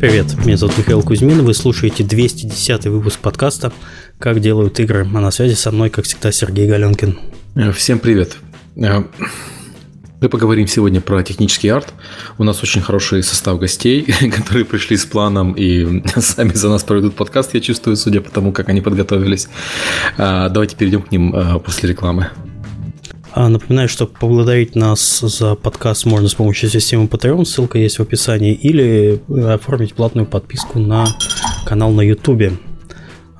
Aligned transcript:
Привет, 0.00 0.36
меня 0.46 0.56
зовут 0.56 0.78
Михаил 0.78 1.02
Кузьмин, 1.02 1.42
вы 1.42 1.52
слушаете 1.54 2.04
210 2.04 2.86
выпуск 2.86 3.18
подкаста 3.18 3.72
«Как 4.20 4.38
делают 4.38 4.78
игры», 4.78 5.00
а 5.00 5.20
на 5.20 5.32
связи 5.32 5.54
со 5.54 5.72
мной, 5.72 5.90
как 5.90 6.04
всегда, 6.04 6.30
Сергей 6.30 6.68
Галенкин. 6.68 7.18
Всем 7.74 7.98
привет. 7.98 8.36
Э, 8.76 9.02
мы 10.20 10.28
поговорим 10.28 10.68
сегодня 10.68 11.00
про 11.00 11.24
технический 11.24 11.68
арт. 11.68 11.92
У 12.38 12.44
нас 12.44 12.62
очень 12.62 12.80
хороший 12.80 13.24
состав 13.24 13.58
гостей, 13.58 14.02
которые 14.36 14.64
пришли 14.64 14.96
с 14.96 15.04
планом 15.04 15.54
и 15.54 16.04
сами 16.20 16.52
за 16.52 16.68
нас 16.68 16.84
проведут 16.84 17.16
подкаст, 17.16 17.54
я 17.54 17.60
чувствую, 17.60 17.96
судя 17.96 18.20
по 18.20 18.30
тому, 18.30 18.52
как 18.52 18.68
они 18.68 18.80
подготовились. 18.80 19.48
Э, 20.16 20.48
давайте 20.48 20.76
перейдем 20.76 21.02
к 21.02 21.10
ним 21.10 21.34
э, 21.34 21.58
после 21.58 21.88
рекламы. 21.88 22.30
А, 23.40 23.48
напоминаю, 23.48 23.88
что 23.88 24.08
поблагодарить 24.08 24.74
нас 24.74 25.20
за 25.20 25.54
подкаст 25.54 26.06
можно 26.06 26.26
с 26.26 26.34
помощью 26.34 26.68
системы 26.70 27.04
Patreon, 27.04 27.44
ссылка 27.44 27.78
есть 27.78 28.00
в 28.00 28.02
описании, 28.02 28.52
или 28.52 29.22
оформить 29.46 29.94
платную 29.94 30.26
подписку 30.26 30.80
на 30.80 31.06
канал 31.64 31.92
на 31.92 32.00
YouTube. 32.00 32.54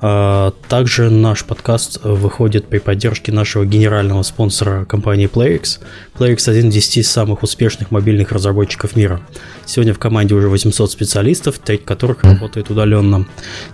А, 0.01 0.53
также 0.69 1.09
наш 1.09 1.43
подкаст 1.43 1.99
выходит 2.03 2.67
при 2.67 2.79
поддержке 2.79 3.31
нашего 3.31 3.65
генерального 3.65 4.23
спонсора 4.23 4.85
компании 4.85 5.29
PlayX. 5.29 5.79
PlayX 6.17 6.49
один 6.49 6.69
из 6.69 6.73
10 6.73 7.05
самых 7.05 7.43
успешных 7.43 7.91
мобильных 7.91 8.31
разработчиков 8.31 8.95
мира. 8.95 9.19
Сегодня 9.65 9.93
в 9.93 9.99
команде 9.99 10.35
уже 10.35 10.47
800 10.47 10.91
специалистов, 10.91 11.59
треть 11.59 11.83
которых 11.83 12.23
работает 12.23 12.69
удаленно. 12.69 13.27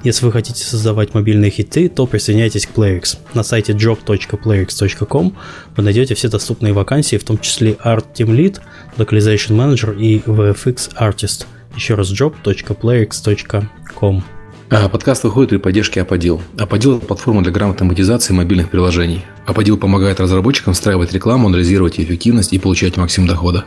Если 0.03 0.25
вы 0.25 0.31
хотите 0.31 0.63
создавать 0.63 1.13
мобильные 1.13 1.51
хиты, 1.51 1.89
то 1.89 2.07
присоединяйтесь 2.07 2.65
к 2.65 2.71
PlayX. 2.71 3.17
На 3.33 3.43
сайте 3.43 3.73
job.playx.com 3.73 5.37
вы 5.75 5.83
найдете 5.83 6.15
все 6.15 6.27
доступные 6.27 6.73
вакансии, 6.73 7.17
в 7.17 7.23
том 7.23 7.37
числе 7.37 7.73
Art 7.73 8.05
Team 8.15 8.35
Lead, 8.35 8.61
Localization 8.97 9.55
Manager 9.55 9.95
и 9.95 10.19
VFX 10.19 10.95
Artist. 10.99 11.45
Еще 11.75 11.95
раз 11.95 12.11
job.playx.com. 12.11 14.34
А, 14.67 14.89
подкаст 14.89 15.23
выходит 15.23 15.51
при 15.51 15.57
поддержке 15.57 16.01
Аподил. 16.01 16.41
Аподил– 16.57 16.97
это 16.97 17.05
платформа 17.05 17.43
для 17.43 17.51
грамотной 17.51 17.85
монетизации 17.85 18.33
мобильных 18.33 18.71
приложений. 18.71 19.23
Аподил 19.45 19.77
помогает 19.77 20.19
разработчикам 20.19 20.73
встраивать 20.73 21.13
рекламу, 21.13 21.49
анализировать 21.49 21.99
ее 21.99 22.05
эффективность 22.05 22.51
и 22.51 22.57
получать 22.57 22.97
максимум 22.97 23.29
дохода. 23.29 23.65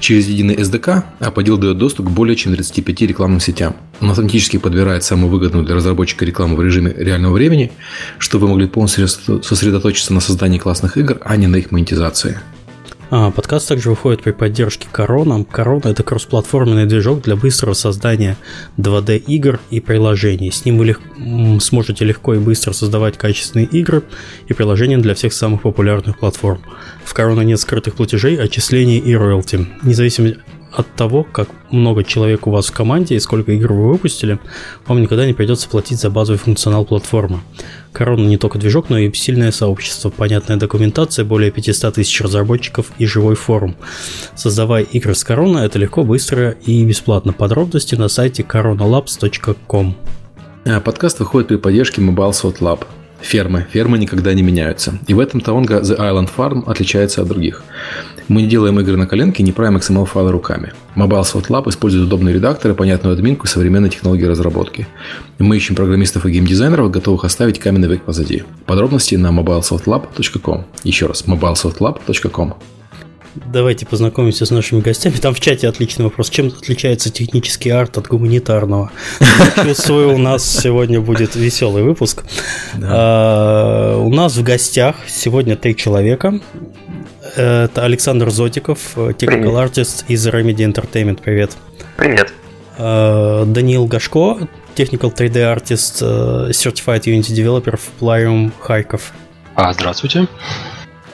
Через 0.00 0.26
единый 0.26 0.56
SDK 0.56 1.04
Аподил 1.20 1.58
дает 1.58 1.78
доступ 1.78 2.06
к 2.06 2.10
более 2.10 2.34
чем 2.34 2.54
35 2.54 3.02
рекламным 3.02 3.38
сетям. 3.38 3.76
Он 4.00 4.10
автоматически 4.10 4.56
подбирает 4.56 5.04
самую 5.04 5.30
выгодную 5.30 5.64
для 5.64 5.76
разработчика 5.76 6.24
рекламу 6.24 6.56
в 6.56 6.62
режиме 6.62 6.92
реального 6.92 7.34
времени, 7.34 7.70
чтобы 8.18 8.48
вы 8.48 8.54
могли 8.54 8.66
полностью 8.66 9.06
сосредоточиться 9.06 10.12
на 10.12 10.18
создании 10.18 10.58
классных 10.58 10.96
игр, 10.96 11.18
а 11.24 11.36
не 11.36 11.46
на 11.46 11.54
их 11.54 11.70
монетизации. 11.70 12.40
А, 13.14 13.30
подкаст 13.30 13.68
также 13.68 13.90
выходит 13.90 14.22
при 14.22 14.30
поддержке 14.30 14.88
Корона. 14.90 15.44
Корона– 15.44 15.82
это 15.88 16.02
кроссплатформенный 16.02 16.86
движок 16.86 17.20
для 17.20 17.36
быстрого 17.36 17.74
создания 17.74 18.38
2D 18.78 19.18
игр 19.18 19.60
и 19.68 19.80
приложений. 19.80 20.50
С 20.50 20.64
ним 20.64 20.78
вы 20.78 20.86
лег... 20.86 21.00
сможете 21.60 22.06
легко 22.06 22.32
и 22.32 22.38
быстро 22.38 22.72
создавать 22.72 23.18
качественные 23.18 23.66
игры 23.66 24.02
и 24.48 24.54
приложения 24.54 24.96
для 24.96 25.14
всех 25.14 25.34
самых 25.34 25.60
популярных 25.60 26.20
платформ. 26.20 26.62
В 27.04 27.12
Корона 27.12 27.42
нет 27.42 27.60
скрытых 27.60 27.96
платежей, 27.96 28.40
отчислений 28.40 28.96
и 28.96 29.14
роялти. 29.14 29.68
Независимо 29.82 30.32
от 30.74 30.92
того, 30.94 31.24
как 31.24 31.48
много 31.70 32.04
человек 32.04 32.46
у 32.46 32.50
вас 32.50 32.66
в 32.66 32.72
команде 32.72 33.14
и 33.14 33.20
сколько 33.20 33.52
игр 33.52 33.72
вы 33.72 33.92
выпустили, 33.92 34.38
вам 34.86 35.02
никогда 35.02 35.26
не 35.26 35.32
придется 35.32 35.68
платить 35.68 36.00
за 36.00 36.10
базовый 36.10 36.38
функционал 36.38 36.84
платформы. 36.84 37.40
Корона 37.92 38.26
не 38.26 38.38
только 38.38 38.58
движок, 38.58 38.88
но 38.88 38.98
и 38.98 39.12
сильное 39.12 39.52
сообщество, 39.52 40.10
понятная 40.10 40.56
документация, 40.56 41.24
более 41.24 41.50
500 41.50 41.94
тысяч 41.94 42.20
разработчиков 42.20 42.90
и 42.98 43.06
живой 43.06 43.34
форум. 43.34 43.76
Создавая 44.34 44.84
игры 44.84 45.14
с 45.14 45.24
Корона, 45.24 45.58
это 45.58 45.78
легко, 45.78 46.04
быстро 46.04 46.52
и 46.52 46.84
бесплатно. 46.84 47.32
Подробности 47.32 47.94
на 47.94 48.08
сайте 48.08 48.42
coronalabs.com. 48.42 49.96
А, 50.64 50.80
подкаст 50.80 51.18
выходит 51.18 51.48
при 51.48 51.56
поддержке 51.56 52.00
Mobile 52.00 52.32
Lab. 52.60 52.86
Фермы. 53.22 53.66
Фермы 53.70 53.98
никогда 53.98 54.34
не 54.34 54.42
меняются. 54.42 54.98
И 55.06 55.14
в 55.14 55.20
этом 55.20 55.40
Таонга 55.40 55.80
The 55.80 55.98
Island 55.98 56.30
Farm 56.36 56.64
отличается 56.70 57.22
от 57.22 57.28
других. 57.28 57.62
Мы 58.28 58.42
не 58.42 58.48
делаем 58.48 58.78
игры 58.80 58.96
на 58.96 59.06
коленке, 59.06 59.42
не 59.42 59.52
правим 59.52 59.76
XML-файлы 59.76 60.30
руками. 60.30 60.72
Mobile 60.96 61.22
Soft 61.22 61.48
Lab 61.48 61.68
использует 61.68 62.06
удобные 62.06 62.34
редакторы, 62.34 62.74
понятную 62.74 63.14
админку 63.14 63.46
и 63.46 63.48
современные 63.48 63.90
технологии 63.90 64.24
разработки. 64.24 64.86
Мы 65.38 65.56
ищем 65.56 65.74
программистов 65.74 66.26
и 66.26 66.30
геймдизайнеров, 66.30 66.90
готовых 66.90 67.24
оставить 67.24 67.58
каменный 67.58 67.88
век 67.88 68.02
позади. 68.02 68.44
Подробности 68.66 69.16
на 69.16 69.28
mobilesoftlab.com. 69.28 70.64
Еще 70.84 71.06
раз, 71.06 71.24
mobilesoftlab.com. 71.26 72.54
Давайте 73.34 73.86
познакомимся 73.86 74.44
с 74.44 74.50
нашими 74.50 74.80
гостями. 74.80 75.14
Там 75.14 75.34
в 75.34 75.40
чате 75.40 75.68
отличный 75.68 76.04
вопрос. 76.04 76.28
Чем 76.28 76.48
отличается 76.48 77.10
технический 77.10 77.70
арт 77.70 77.96
от 77.96 78.06
гуманитарного? 78.06 78.90
Чувствую, 79.62 80.14
у 80.14 80.18
нас 80.18 80.44
сегодня 80.44 81.00
будет 81.00 81.34
веселый 81.34 81.82
выпуск. 81.82 82.24
А, 82.82 83.96
у 83.96 84.12
нас 84.12 84.36
в 84.36 84.42
гостях 84.42 84.96
сегодня 85.08 85.56
три 85.56 85.74
человека. 85.74 86.40
Это 87.36 87.84
Александр 87.84 88.30
Зотиков, 88.30 88.96
technical 88.96 89.54
artist 89.54 90.04
из 90.08 90.26
Remedy 90.26 90.70
Entertainment. 90.70 91.20
Привет. 91.22 91.56
Привет. 91.96 92.32
А, 92.76 93.46
Даниил 93.46 93.86
Гашко, 93.86 94.48
technical 94.76 95.14
3D 95.14 95.56
artist, 95.56 96.02
э, 96.02 96.50
certified 96.50 97.04
Unity 97.04 97.32
developer 97.34 97.78
в 97.78 98.02
Plarium 98.02 98.52
Харьков. 98.60 99.12
А, 99.54 99.72
здравствуйте. 99.72 100.26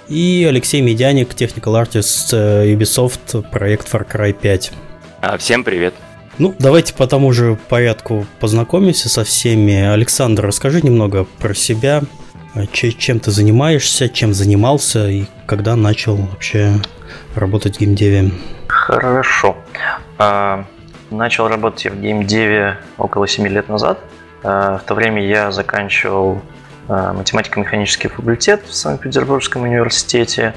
И 0.09 0.47
Алексей 0.49 0.81
Медяник, 0.81 1.35
technical 1.35 1.75
artist 1.75 2.31
э, 2.33 2.73
Ubisoft, 2.73 3.43
проект 3.51 3.93
Far 3.93 4.11
Cry 4.11 4.33
5. 4.33 4.73
А, 5.21 5.37
всем 5.37 5.65
привет. 5.65 5.93
Ну, 6.39 6.55
давайте 6.59 6.95
по 6.95 7.07
тому 7.07 7.31
же 7.33 7.59
порядку 7.69 8.25
познакомимся 8.41 9.11
со 9.11 9.25
всеми. 9.25 9.83
Александр, 9.83 10.47
расскажи 10.47 10.81
немного 10.81 11.25
про 11.25 11.53
себя, 11.53 12.03
э, 12.55 12.65
чем 12.73 13.21
ты 13.21 13.31
занимаешься, 13.31 14.09
чем 14.09 14.33
занимался 14.33 15.11
и 15.11 15.27
когда 15.45 15.77
начал 15.77 16.17
вообще 16.17 16.73
работать 17.35 17.77
в 17.77 17.81
геймдеве. 17.81 18.31
Хорошо. 18.67 19.59
А, 20.17 20.65
начал 21.11 21.49
работать 21.49 21.85
я 21.85 21.91
в 21.91 22.01
геймдеве 22.01 22.79
около 22.97 23.29
7 23.29 23.47
лет 23.47 23.69
назад. 23.69 23.99
А, 24.43 24.79
в 24.79 24.85
то 24.85 24.95
время 24.95 25.23
я 25.27 25.53
заканчивал 25.53 26.41
математико-механический 26.89 28.09
факультет 28.09 28.65
в 28.67 28.75
Санкт-Петербургском 28.75 29.63
университете 29.63 30.55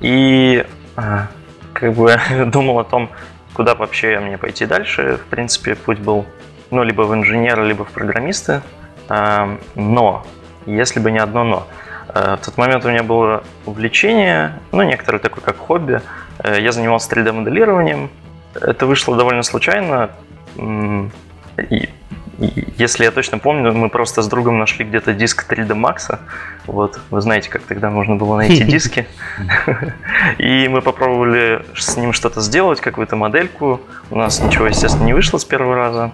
и 0.00 0.64
э, 0.96 1.18
как 1.72 1.94
бы 1.94 2.18
думал 2.46 2.78
о 2.80 2.84
том, 2.84 3.10
куда 3.52 3.74
вообще 3.74 4.18
мне 4.20 4.38
пойти 4.38 4.66
дальше. 4.66 5.18
В 5.18 5.26
принципе, 5.28 5.74
путь 5.74 5.98
был 5.98 6.26
ну, 6.70 6.82
либо 6.82 7.02
в 7.02 7.14
инженера, 7.14 7.62
либо 7.62 7.84
в 7.84 7.90
программисты. 7.90 8.62
Э, 9.08 9.58
но, 9.74 10.26
если 10.64 10.98
бы 10.98 11.10
не 11.10 11.18
одно 11.18 11.44
но, 11.44 11.66
в 12.08 12.38
тот 12.44 12.56
момент 12.56 12.84
у 12.84 12.88
меня 12.88 13.02
было 13.02 13.44
увлечение, 13.66 14.54
ну, 14.72 14.82
некоторое 14.82 15.18
такое, 15.18 15.44
как 15.44 15.58
хобби. 15.58 16.00
Я 16.42 16.72
занимался 16.72 17.10
3D-моделированием. 17.14 18.10
Это 18.54 18.86
вышло 18.86 19.16
довольно 19.16 19.42
случайно. 19.42 20.10
И 21.70 21.88
если 22.38 23.04
я 23.04 23.10
точно 23.10 23.38
помню, 23.38 23.72
мы 23.72 23.88
просто 23.88 24.20
с 24.20 24.28
другом 24.28 24.58
нашли 24.58 24.84
где-то 24.84 25.14
диск 25.14 25.50
3D 25.50 25.68
Max. 25.68 26.18
Вот, 26.66 27.00
вы 27.10 27.20
знаете, 27.20 27.48
как 27.48 27.62
тогда 27.62 27.90
можно 27.90 28.16
было 28.16 28.36
найти 28.36 28.62
диски. 28.64 29.06
И 30.38 30.68
мы 30.68 30.82
попробовали 30.82 31.64
с 31.74 31.96
ним 31.96 32.12
что-то 32.12 32.40
сделать, 32.40 32.80
какую-то 32.80 33.16
модельку. 33.16 33.80
У 34.10 34.16
нас 34.16 34.40
ничего, 34.40 34.66
естественно, 34.66 35.04
не 35.04 35.14
вышло 35.14 35.38
с 35.38 35.44
первого 35.44 35.76
раза. 35.76 36.12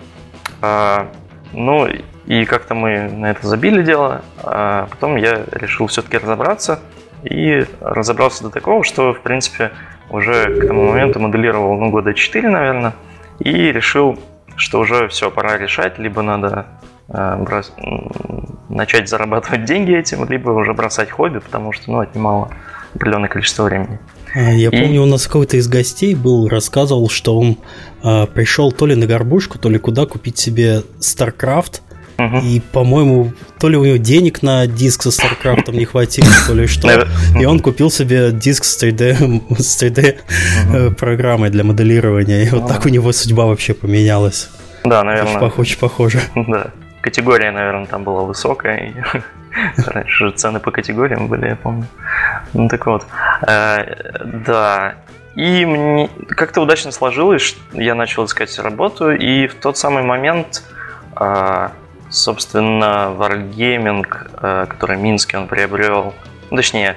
А, 0.60 1.08
ну, 1.52 1.88
и 2.26 2.44
как-то 2.44 2.74
мы 2.74 3.10
на 3.10 3.30
это 3.32 3.46
забили 3.46 3.82
дело. 3.82 4.22
А 4.42 4.86
потом 4.90 5.16
я 5.16 5.42
решил 5.50 5.88
все-таки 5.88 6.18
разобраться. 6.18 6.80
И 7.24 7.66
разобрался 7.80 8.44
до 8.44 8.50
такого, 8.50 8.84
что, 8.84 9.12
в 9.12 9.20
принципе, 9.20 9.72
уже 10.10 10.54
к 10.60 10.66
тому 10.66 10.88
моменту 10.88 11.18
моделировал, 11.18 11.78
ну, 11.78 11.90
года 11.90 12.14
4, 12.14 12.48
наверное. 12.48 12.94
И 13.40 13.72
решил 13.72 14.18
что 14.56 14.80
уже 14.80 15.08
все, 15.08 15.30
пора 15.30 15.58
решать, 15.58 15.98
либо 15.98 16.22
надо 16.22 16.66
э, 17.08 17.36
брос... 17.36 17.72
начать 18.68 19.08
зарабатывать 19.08 19.64
деньги 19.64 19.96
этим, 19.96 20.28
либо 20.28 20.50
уже 20.50 20.72
бросать 20.72 21.10
хобби, 21.10 21.38
потому 21.38 21.72
что 21.72 21.90
ну, 21.90 22.00
отнимало 22.00 22.50
определенное 22.94 23.28
количество 23.28 23.64
времени. 23.64 23.98
А, 24.34 24.50
я 24.50 24.68
и... 24.68 24.82
помню, 24.82 25.02
у 25.02 25.06
нас 25.06 25.26
какой-то 25.26 25.56
из 25.56 25.68
гостей 25.68 26.14
был, 26.14 26.48
рассказывал, 26.48 27.08
что 27.08 27.38
он 27.38 27.58
э, 28.02 28.26
пришел 28.26 28.72
то 28.72 28.86
ли 28.86 28.94
на 28.94 29.06
горбушку, 29.06 29.58
то 29.58 29.68
ли 29.68 29.78
куда 29.78 30.06
купить 30.06 30.38
себе 30.38 30.82
StarCraft, 31.00 31.81
Угу. 32.18 32.38
И, 32.38 32.60
по-моему, 32.60 33.32
то 33.58 33.68
ли 33.68 33.76
у 33.76 33.84
него 33.84 33.96
денег 33.96 34.42
на 34.42 34.66
диск 34.66 35.02
со 35.02 35.10
StarCraft 35.10 35.74
не 35.74 35.84
хватило, 35.84 36.28
то 36.46 36.54
ли 36.54 36.66
что. 36.66 37.06
И 37.38 37.44
он 37.44 37.60
купил 37.60 37.90
себе 37.90 38.30
диск 38.32 38.64
с 38.64 38.82
3D, 38.82 39.56
с 39.58 39.82
3D 39.82 40.16
угу. 40.68 40.94
программой 40.94 41.50
для 41.50 41.64
моделирования. 41.64 42.44
И 42.44 42.50
вот 42.50 42.68
так 42.68 42.86
у 42.86 42.88
него 42.88 43.12
судьба 43.12 43.46
вообще 43.46 43.74
поменялась. 43.74 44.48
Да, 44.84 45.04
наверное. 45.04 45.36
Очень, 45.36 45.56
очень 45.56 45.78
похоже. 45.78 46.20
Да. 46.34 46.66
Категория, 47.00 47.50
наверное, 47.50 47.86
там 47.86 48.04
была 48.04 48.22
высокая. 48.22 48.94
Раньше 49.86 50.28
же 50.28 50.30
цены 50.32 50.60
по 50.60 50.70
категориям 50.70 51.28
были, 51.28 51.48
я 51.48 51.56
помню. 51.56 51.86
Ну 52.52 52.68
так 52.68 52.86
вот. 52.86 53.06
Э, 53.46 53.84
да. 54.46 54.94
и 55.34 55.64
мне 55.64 56.10
как-то 56.28 56.60
удачно 56.60 56.90
сложилось, 56.90 57.42
что 57.42 57.60
я 57.72 57.94
начал 57.94 58.24
искать 58.24 58.56
работу, 58.58 59.10
и 59.10 59.46
в 59.46 59.54
тот 59.54 59.76
самый 59.76 60.02
момент, 60.02 60.62
а, 61.14 61.72
собственно, 62.12 63.14
Wargaming, 63.18 64.06
а, 64.34 64.66
который 64.66 64.96
Минске 64.98 65.38
он 65.38 65.48
приобрел, 65.48 66.14
ну, 66.50 66.56
точнее, 66.56 66.96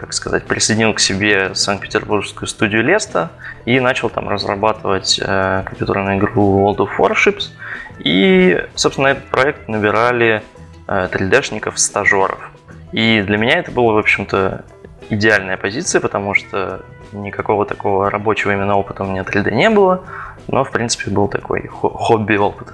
как 0.00 0.14
сказать, 0.14 0.46
присоединил 0.46 0.94
к 0.94 1.00
себе 1.00 1.54
Санкт-Петербургскую 1.54 2.48
студию 2.48 2.82
Леста 2.82 3.30
и 3.66 3.78
начал 3.80 4.08
там 4.08 4.28
разрабатывать 4.28 5.20
э, 5.22 5.62
компьютерную 5.66 6.18
игру 6.18 6.66
World 6.66 6.78
of 6.78 6.88
Warships. 6.98 7.50
И, 7.98 8.66
собственно, 8.74 9.08
этот 9.08 9.24
проект 9.26 9.68
набирали 9.68 10.42
э, 10.88 11.08
3D-шников, 11.12 11.78
стажеров. 11.78 12.50
И 12.92 13.20
для 13.20 13.36
меня 13.36 13.58
это 13.58 13.70
было, 13.70 13.92
в 13.92 13.98
общем-то, 13.98 14.64
идеальная 15.10 15.58
позиция, 15.58 16.00
потому 16.00 16.34
что 16.34 16.82
никакого 17.12 17.66
такого 17.66 18.10
рабочего 18.10 18.52
именно 18.52 18.76
опыта 18.76 19.04
у 19.04 19.06
меня 19.06 19.22
3D 19.22 19.52
не 19.52 19.68
было, 19.68 20.04
но, 20.48 20.64
в 20.64 20.70
принципе, 20.70 21.10
был 21.10 21.28
такой 21.28 21.66
хобби-опыт. 21.68 22.68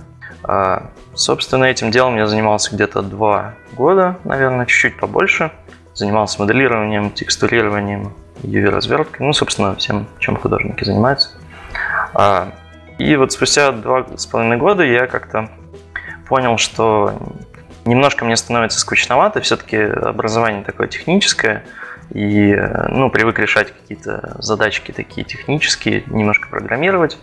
А, 0.49 0.91
собственно, 1.15 1.65
этим 1.65 1.91
делом 1.91 2.17
я 2.17 2.27
занимался 2.27 2.75
где-то 2.75 3.03
два 3.03 3.55
года, 3.73 4.17
наверное, 4.25 4.67
чуть-чуть 4.67 4.97
побольше. 4.97 5.51
Занимался 5.93 6.41
моделированием, 6.41 7.11
текстурированием, 7.11 8.13
UV-разверткой, 8.43 9.27
ну, 9.27 9.33
собственно, 9.33 9.75
всем, 9.75 10.07
чем 10.19 10.37
художники 10.37 10.85
занимаются. 10.85 11.31
А, 12.15 12.53
и 12.99 13.17
вот 13.17 13.33
спустя 13.33 13.73
два 13.73 14.07
с 14.17 14.27
половиной 14.27 14.59
года 14.59 14.85
я 14.85 15.07
как-то 15.07 15.51
понял, 16.29 16.59
что 16.59 17.15
немножко 17.85 18.25
мне 18.25 18.37
становится 18.37 18.79
скучновато, 18.79 19.41
все-таки 19.41 19.79
образование 19.79 20.63
такое 20.63 20.87
техническое, 20.87 21.65
и 22.13 22.55
ну, 22.89 23.11
привык 23.11 23.39
решать 23.39 23.73
какие-то 23.73 24.37
задачки 24.39 24.93
такие 24.93 25.25
технические, 25.25 26.05
немножко 26.07 26.49
программировать. 26.49 27.19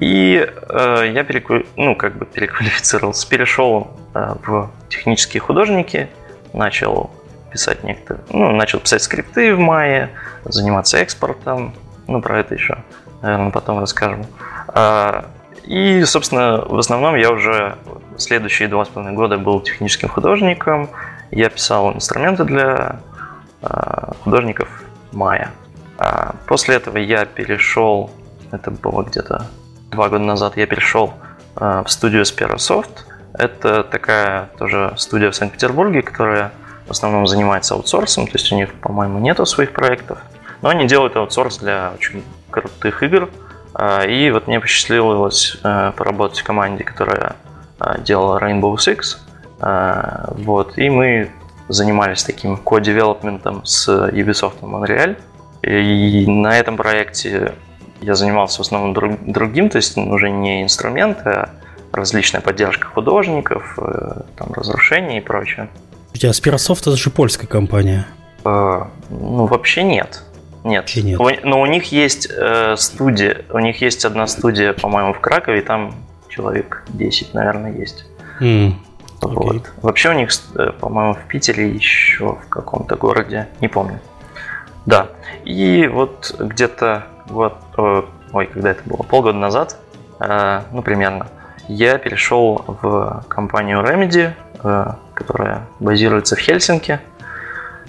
И 0.00 0.46
э, 0.46 1.10
я 1.12 1.24
переку... 1.24 1.62
ну, 1.76 1.96
как 1.96 2.16
бы 2.16 2.26
переквалифицировался, 2.26 3.28
перешел 3.28 3.90
э, 4.14 4.34
в 4.44 4.70
технические 4.88 5.40
художники, 5.40 6.08
начал 6.52 7.10
писать 7.50 7.82
некоторые, 7.84 8.24
ну, 8.30 8.52
начал 8.52 8.80
писать 8.80 9.02
скрипты 9.02 9.54
в 9.54 9.58
мае, 9.58 10.10
заниматься 10.44 10.98
экспортом, 10.98 11.74
ну, 12.06 12.20
про 12.20 12.40
это 12.40 12.54
еще, 12.54 12.78
наверное, 13.22 13.50
потом 13.50 13.80
расскажем. 13.80 14.26
Э, 14.74 15.22
и, 15.64 16.02
собственно, 16.04 16.64
в 16.64 16.78
основном 16.78 17.14
я 17.16 17.30
уже 17.30 17.76
следующие 18.16 18.68
два 18.68 18.84
с 18.84 18.88
половиной 18.88 19.16
года 19.16 19.36
был 19.36 19.60
техническим 19.60 20.08
художником. 20.08 20.88
Я 21.30 21.50
писал 21.50 21.92
инструменты 21.92 22.44
для 22.44 23.00
э, 23.62 24.12
художников 24.24 24.68
Мая. 25.12 25.50
А 25.98 26.34
после 26.46 26.76
этого 26.76 26.96
я 26.96 27.24
перешел, 27.24 28.10
это 28.50 28.70
было 28.70 29.02
где-то 29.02 29.46
два 29.90 30.08
года 30.08 30.24
назад, 30.24 30.56
я 30.56 30.66
перешел 30.66 31.14
э, 31.56 31.82
в 31.84 31.90
студию 31.90 32.22
Sperasoft. 32.22 33.04
Это 33.34 33.84
такая 33.84 34.50
тоже 34.58 34.94
студия 34.96 35.30
в 35.30 35.34
Санкт-Петербурге, 35.34 36.02
которая 36.02 36.52
в 36.86 36.90
основном 36.90 37.26
занимается 37.26 37.74
аутсорсом, 37.74 38.26
то 38.26 38.32
есть 38.34 38.50
у 38.52 38.56
них, 38.56 38.72
по-моему, 38.74 39.18
нету 39.18 39.46
своих 39.46 39.72
проектов. 39.72 40.18
Но 40.62 40.70
они 40.70 40.86
делают 40.86 41.16
аутсорс 41.16 41.58
для 41.58 41.92
очень 41.94 42.24
крутых 42.50 43.02
игр. 43.02 43.28
И 44.08 44.30
вот 44.32 44.48
мне 44.48 44.58
посчастливилось 44.58 45.58
поработать 45.62 46.40
в 46.40 46.44
команде, 46.44 46.82
которая 46.82 47.36
делала 47.98 48.40
Rainbow 48.40 48.74
Six. 48.74 49.18
Вот, 50.42 50.78
и 50.78 50.90
мы 50.90 51.30
занимались 51.68 52.24
таким 52.24 52.56
ко-девелопментом 52.56 53.64
с 53.64 53.88
Ubisoft 53.88 54.62
Montreal. 54.62 55.16
И 55.62 56.24
на 56.26 56.58
этом 56.58 56.76
проекте 56.76 57.54
я 58.00 58.14
занимался 58.14 58.58
в 58.58 58.60
основном 58.60 58.94
друг, 58.94 59.12
другим, 59.24 59.70
то 59.70 59.76
есть 59.76 59.96
уже 59.96 60.30
не 60.30 60.62
инструменты, 60.62 61.30
а 61.30 61.50
различная 61.92 62.40
поддержка 62.40 62.86
художников, 62.86 63.78
э, 63.78 64.20
там, 64.36 64.52
разрушение 64.52 65.18
и 65.18 65.20
прочее. 65.20 65.68
У 66.14 66.16
тебя 66.16 66.30
Spirasoft 66.30 66.82
это 66.82 66.96
же 66.96 67.10
польская 67.10 67.46
компания. 67.46 68.06
Э, 68.44 68.82
ну, 69.10 69.46
вообще 69.46 69.82
нет. 69.82 70.22
Нет. 70.64 70.82
Вообще 70.82 71.02
нет. 71.02 71.44
но 71.44 71.60
у 71.60 71.66
них 71.66 71.92
есть 71.92 72.28
э, 72.30 72.74
студия, 72.76 73.44
у 73.50 73.58
них 73.58 73.80
есть 73.80 74.04
одна 74.04 74.26
студия, 74.26 74.72
по-моему, 74.72 75.12
в 75.14 75.20
Кракове, 75.20 75.60
и 75.60 75.62
там 75.62 75.94
человек 76.28 76.84
10, 76.88 77.34
наверное, 77.34 77.72
есть. 77.72 78.04
Mm. 78.40 78.74
Okay. 79.20 79.34
Вот. 79.34 79.72
Вообще 79.82 80.10
у 80.10 80.12
них, 80.12 80.30
э, 80.56 80.72
по-моему, 80.78 81.14
в 81.14 81.28
Питере 81.28 81.70
еще 81.70 82.34
в 82.34 82.48
каком-то 82.48 82.96
городе, 82.96 83.48
не 83.60 83.68
помню. 83.68 84.00
Да. 84.86 85.08
И 85.44 85.88
вот 85.88 86.34
где-то 86.38 87.06
вот, 87.28 87.56
э, 87.76 88.02
ой, 88.32 88.46
когда 88.46 88.70
это 88.70 88.82
было, 88.84 89.02
полгода 89.02 89.38
назад, 89.38 89.78
э, 90.20 90.62
ну 90.72 90.82
примерно, 90.82 91.28
я 91.68 91.98
перешел 91.98 92.64
в 92.66 93.24
компанию 93.28 93.80
Remedy, 93.80 94.32
которая 95.14 95.66
базируется 95.80 96.34
в 96.34 96.38
Хельсинки. 96.38 96.98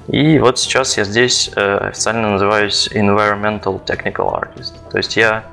И 0.07 0.37
вот 0.37 0.59
сейчас 0.59 0.97
я 0.97 1.05
здесь 1.05 1.49
официально 1.55 2.31
называюсь 2.31 2.89
Environmental 2.93 3.81
Technical 3.83 4.37
Artist. 4.37 4.73
То 4.91 4.97
есть 4.97 5.15
я 5.15 5.45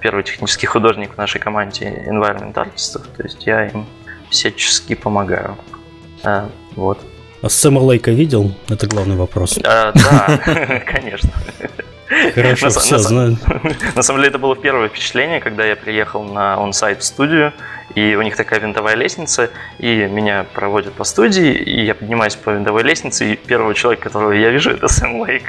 первый 0.00 0.24
технический 0.24 0.66
художник 0.66 1.14
в 1.14 1.16
нашей 1.16 1.40
команде 1.40 1.86
Environment 2.06 2.52
Artist, 2.52 3.00
то 3.16 3.22
есть 3.22 3.46
я 3.46 3.66
им 3.66 3.86
всячески 4.28 4.94
помогаю. 4.94 5.56
Вот. 6.76 7.00
А 7.44 7.50
Сэма 7.50 7.80
Лейка 7.80 8.10
видел? 8.10 8.52
Это 8.70 8.86
главный 8.86 9.16
вопрос. 9.16 9.58
Да, 9.62 9.92
конечно. 10.86 11.30
Хорошо, 12.34 12.70
все 12.70 12.98
знаю. 12.98 13.38
На 13.94 14.02
самом 14.02 14.20
деле 14.20 14.30
это 14.30 14.38
было 14.38 14.56
первое 14.56 14.88
впечатление, 14.88 15.40
когда 15.40 15.64
я 15.64 15.76
приехал 15.76 16.22
на 16.22 16.60
он-сайт 16.60 17.02
студию, 17.02 17.52
и 17.94 18.14
у 18.14 18.22
них 18.22 18.36
такая 18.36 18.60
винтовая 18.60 18.94
лестница, 18.94 19.50
и 19.78 20.06
меня 20.06 20.44
проводят 20.52 20.92
по 20.94 21.04
студии, 21.04 21.52
и 21.52 21.84
я 21.84 21.94
поднимаюсь 21.94 22.36
по 22.36 22.50
винтовой 22.50 22.82
лестнице, 22.82 23.32
и 23.32 23.36
первого 23.36 23.74
человека, 23.74 24.04
которого 24.04 24.32
я 24.32 24.50
вижу, 24.50 24.70
это 24.72 24.88
Сэм 24.88 25.20
Лейк. 25.20 25.44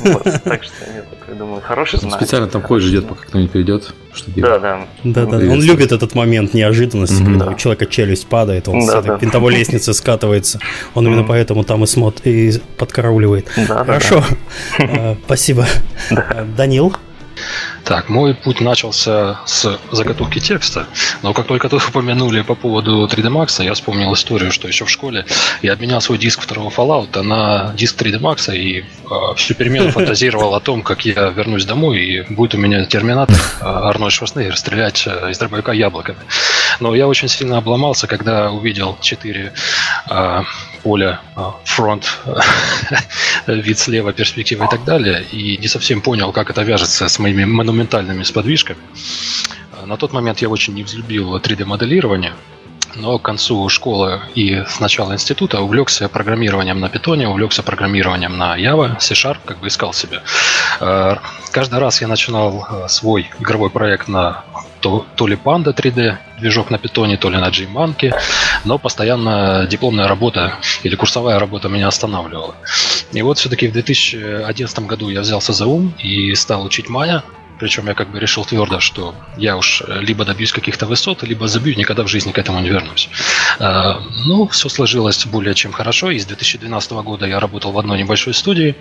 Вот, 0.00 0.22
так 0.44 0.62
что 0.62 0.74
я 0.94 1.02
такой 1.02 1.34
думаю, 1.34 1.60
хороший 1.60 1.98
знак. 1.98 2.20
Специально 2.20 2.48
там 2.48 2.62
ходит, 2.62 2.86
ждет, 2.86 3.08
пока 3.08 3.26
кто-нибудь 3.26 3.52
придет. 3.52 3.94
Чтобы 4.12 4.40
да, 4.40 4.58
да. 4.58 4.86
Да, 5.04 5.26
да. 5.26 5.36
Он 5.36 5.62
любит 5.62 5.92
этот 5.92 6.14
момент 6.14 6.54
неожиданности, 6.54 7.22
когда 7.22 7.46
у 7.48 7.54
человека 7.54 7.86
челюсть 7.86 8.26
падает, 8.26 8.68
он 8.68 8.82
с 8.82 8.94
этой 8.94 9.18
винтовой 9.18 9.54
лестницы 9.54 9.92
скатывается. 9.92 10.60
Он 10.94 11.06
именно 11.06 11.24
поэтому 11.24 11.64
там 11.64 11.84
и 11.84 11.86
смотрит, 11.86 12.26
и 12.26 12.60
подкарауливает. 12.76 13.48
Хорошо. 13.48 14.24
Да. 14.78 15.16
Спасибо. 15.24 15.66
Да. 16.10 16.46
Данил? 16.56 16.94
Так, 17.84 18.08
мой 18.08 18.34
путь 18.34 18.60
начался 18.60 19.40
с 19.46 19.78
заготовки 19.92 20.38
текста, 20.40 20.86
но 21.22 21.32
как 21.32 21.46
только 21.46 21.68
тут 21.68 21.82
упомянули 21.88 22.42
по 22.42 22.54
поводу 22.54 23.06
3D 23.06 23.30
Max, 23.30 23.64
я 23.64 23.74
вспомнил 23.74 24.12
историю, 24.14 24.52
что 24.52 24.68
еще 24.68 24.84
в 24.84 24.90
школе 24.90 25.24
я 25.62 25.72
обменял 25.72 26.00
свой 26.00 26.18
диск 26.18 26.40
второго 26.40 26.70
Fallout 26.70 27.20
на 27.22 27.72
диск 27.74 28.00
3D 28.00 28.20
Max 28.20 28.54
и 28.54 28.80
э, 28.80 29.34
всю 29.36 29.54
перемену 29.54 29.90
фантазировал 29.90 30.54
о 30.54 30.60
том, 30.60 30.82
как 30.82 31.04
я 31.04 31.28
вернусь 31.28 31.64
домой 31.64 32.00
и 32.00 32.20
будет 32.32 32.54
у 32.54 32.58
меня 32.58 32.84
терминатор 32.84 33.36
э, 33.36 33.64
Арнольд 33.64 34.12
Шварценеггер 34.12 34.56
стрелять 34.56 35.04
э, 35.06 35.30
из 35.30 35.38
дробовика 35.38 35.72
яблоками. 35.72 36.18
Но 36.80 36.94
я 36.94 37.08
очень 37.08 37.28
сильно 37.28 37.58
обломался, 37.58 38.06
когда 38.06 38.50
увидел 38.50 38.98
4 39.00 39.52
э, 40.10 40.42
поля, 40.82 41.20
фронт, 41.64 42.18
вид 43.46 43.78
слева, 43.78 44.12
перспектива 44.12 44.64
и 44.64 44.68
так 44.68 44.84
далее, 44.84 45.24
и 45.32 45.56
не 45.58 45.68
совсем 45.68 46.00
понял, 46.00 46.32
как 46.32 46.50
это 46.50 46.62
вяжется 46.62 47.08
с 47.08 47.18
моими 47.18 47.37
монументальными 47.44 48.22
сподвижками. 48.22 48.80
На 49.86 49.96
тот 49.96 50.12
момент 50.12 50.40
я 50.40 50.48
очень 50.48 50.74
не 50.74 50.82
взлюбил 50.82 51.36
3D-моделирование, 51.36 52.34
но 52.94 53.18
к 53.18 53.22
концу 53.22 53.68
школы 53.68 54.20
и 54.34 54.64
с 54.66 54.80
начала 54.80 55.12
института 55.12 55.60
увлекся 55.60 56.08
программированием 56.08 56.80
на 56.80 56.88
питоне, 56.88 57.28
увлекся 57.28 57.62
программированием 57.62 58.36
на 58.36 58.58
Java, 58.58 58.98
C-Sharp, 58.98 59.38
как 59.44 59.58
бы 59.58 59.68
искал 59.68 59.92
себя. 59.92 60.22
Э, 60.80 61.16
каждый 61.50 61.78
раз 61.78 62.00
я 62.00 62.08
начинал 62.08 62.66
э, 62.68 62.88
свой 62.88 63.30
игровой 63.38 63.70
проект 63.70 64.08
на 64.08 64.44
то, 64.80 65.06
то 65.16 65.26
ли 65.26 65.36
Panda 65.36 65.74
3D, 65.74 66.16
движок 66.38 66.70
на 66.70 66.78
питоне, 66.78 67.16
то 67.16 67.30
ли 67.30 67.36
на 67.36 67.48
JMonkey, 67.48 68.14
но 68.64 68.78
постоянно 68.78 69.66
дипломная 69.68 70.06
работа 70.06 70.54
или 70.82 70.94
курсовая 70.94 71.38
работа 71.38 71.68
меня 71.68 71.88
останавливала. 71.88 72.54
И 73.12 73.22
вот 73.22 73.38
все-таки 73.38 73.68
в 73.68 73.72
2011 73.72 74.78
году 74.80 75.08
я 75.08 75.20
взялся 75.20 75.52
за 75.52 75.66
ум 75.66 75.94
и 75.98 76.34
стал 76.34 76.64
учить 76.64 76.86
Maya, 76.88 77.22
причем 77.58 77.86
я 77.88 77.94
как 77.94 78.10
бы 78.10 78.20
решил 78.20 78.44
твердо, 78.44 78.80
что 78.80 79.14
я 79.36 79.56
уж 79.56 79.82
либо 79.86 80.24
добьюсь 80.24 80.52
каких-то 80.52 80.86
высот, 80.86 81.22
либо 81.22 81.48
забью, 81.48 81.76
никогда 81.76 82.02
в 82.02 82.08
жизни 82.08 82.32
к 82.32 82.38
этому 82.38 82.60
не 82.60 82.68
вернусь. 82.68 83.10
А, 83.58 84.00
ну, 84.26 84.46
все 84.48 84.68
сложилось 84.68 85.26
более 85.26 85.54
чем 85.54 85.72
хорошо. 85.72 86.10
И 86.10 86.18
с 86.18 86.26
2012 86.26 86.92
года 86.92 87.26
я 87.26 87.40
работал 87.40 87.72
в 87.72 87.78
одной 87.78 87.98
небольшой 87.98 88.34
студии 88.34 88.76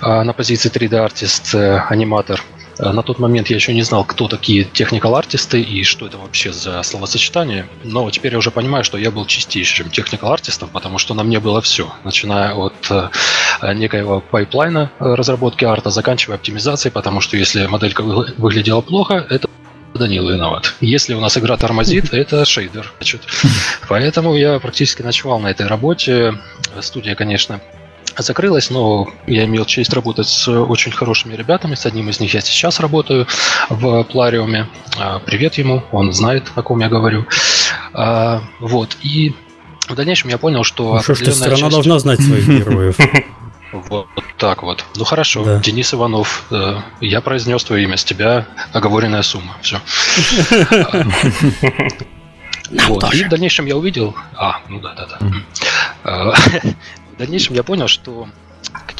а, 0.00 0.24
на 0.24 0.32
позиции 0.32 0.70
3D 0.70 0.89
artist, 0.89 1.54
э, 1.54 1.78
аниматор. 1.88 2.42
Э, 2.80 2.92
на 2.92 3.02
тот 3.02 3.18
момент 3.18 3.50
я 3.50 3.56
еще 3.56 3.74
не 3.74 3.82
знал, 3.82 4.04
кто 4.04 4.28
такие 4.28 4.64
technical 4.64 5.16
artist 5.16 5.54
ы 5.54 5.60
и 5.60 5.84
что 5.84 6.06
это 6.06 6.18
вообще 6.18 6.52
за 6.52 6.82
словосочетание. 6.82 7.66
Но 7.84 8.10
теперь 8.10 8.32
я 8.32 8.38
уже 8.38 8.50
понимаю, 8.50 8.84
что 8.84 8.98
я 8.98 9.10
был 9.10 9.26
чистейшим 9.26 9.88
technical 9.88 10.32
artist 10.32 10.57
ом, 10.57 10.70
потому 10.72 10.98
что 10.98 11.14
на 11.14 11.22
мне 11.22 11.40
было 11.40 11.60
все. 11.60 11.92
Начиная 12.04 12.54
от 12.54 12.90
э, 12.90 13.10
некоего 13.74 14.20
пайплайна 14.20 14.90
разработки 14.98 15.64
арта, 15.64 15.90
заканчивая 15.90 16.36
оптимизацией, 16.36 16.92
потому 16.92 17.20
что 17.20 17.36
если 17.36 17.66
моделька 17.66 18.02
выглядела 18.02 18.80
плохо, 18.80 19.26
это 19.28 19.48
Данил 19.92 20.30
виноват. 20.30 20.74
Если 20.80 21.14
у 21.14 21.20
нас 21.20 21.36
игра 21.36 21.56
тормозит, 21.56 22.08
это 22.14 22.44
шейдер. 22.44 22.92
Значит. 22.98 23.22
Поэтому 23.88 24.34
я 24.34 24.58
практически 24.58 25.02
ночевал 25.02 25.40
на 25.40 25.48
этой 25.48 25.66
работе. 25.66 26.34
Студия, 26.80 27.14
конечно, 27.14 27.60
закрылась, 28.16 28.70
но 28.70 29.08
я 29.26 29.44
имел 29.44 29.64
честь 29.64 29.92
работать 29.92 30.28
с 30.28 30.48
очень 30.48 30.92
хорошими 30.92 31.34
ребятами. 31.34 31.74
С 31.74 31.86
одним 31.86 32.08
из 32.08 32.20
них 32.20 32.34
я 32.34 32.40
сейчас 32.40 32.80
работаю 32.80 33.26
в 33.68 34.04
Плариуме. 34.04 34.68
А, 34.98 35.18
привет 35.20 35.54
ему, 35.54 35.82
он 35.92 36.12
знает, 36.12 36.50
о 36.54 36.62
ком 36.62 36.80
я 36.80 36.88
говорю. 36.88 37.26
А, 37.92 38.42
вот, 38.60 38.96
и 39.02 39.34
в 39.88 39.94
дальнейшем 39.94 40.30
я 40.30 40.38
понял, 40.38 40.64
что... 40.64 40.94
Ну 41.06 41.14
что 41.14 41.32
страна 41.32 41.56
часть... 41.56 41.70
должна 41.70 41.98
знать 41.98 42.20
своих 42.20 42.48
героев. 42.48 42.96
Вот 43.72 44.06
так 44.36 44.62
вот. 44.62 44.84
Ну 44.96 45.04
хорошо, 45.04 45.44
да. 45.44 45.60
Денис 45.60 45.94
Иванов, 45.94 46.44
э, 46.50 46.78
я 47.00 47.20
произнес 47.20 47.62
твое 47.62 47.84
имя, 47.84 47.96
с 47.96 48.04
тебя 48.04 48.46
оговоренная 48.72 49.22
сумма. 49.22 49.56
Все. 49.62 49.80
Вот. 52.88 53.12
И 53.14 53.24
в 53.24 53.28
дальнейшем 53.28 53.66
я 53.66 53.76
увидел. 53.76 54.14
А, 54.36 54.60
ну 54.68 54.78
да, 54.78 54.94
да, 54.94 55.18
да. 56.04 56.34
Дальнейшем 57.20 57.54
я 57.54 57.62
понял, 57.62 57.86
что 57.86 58.30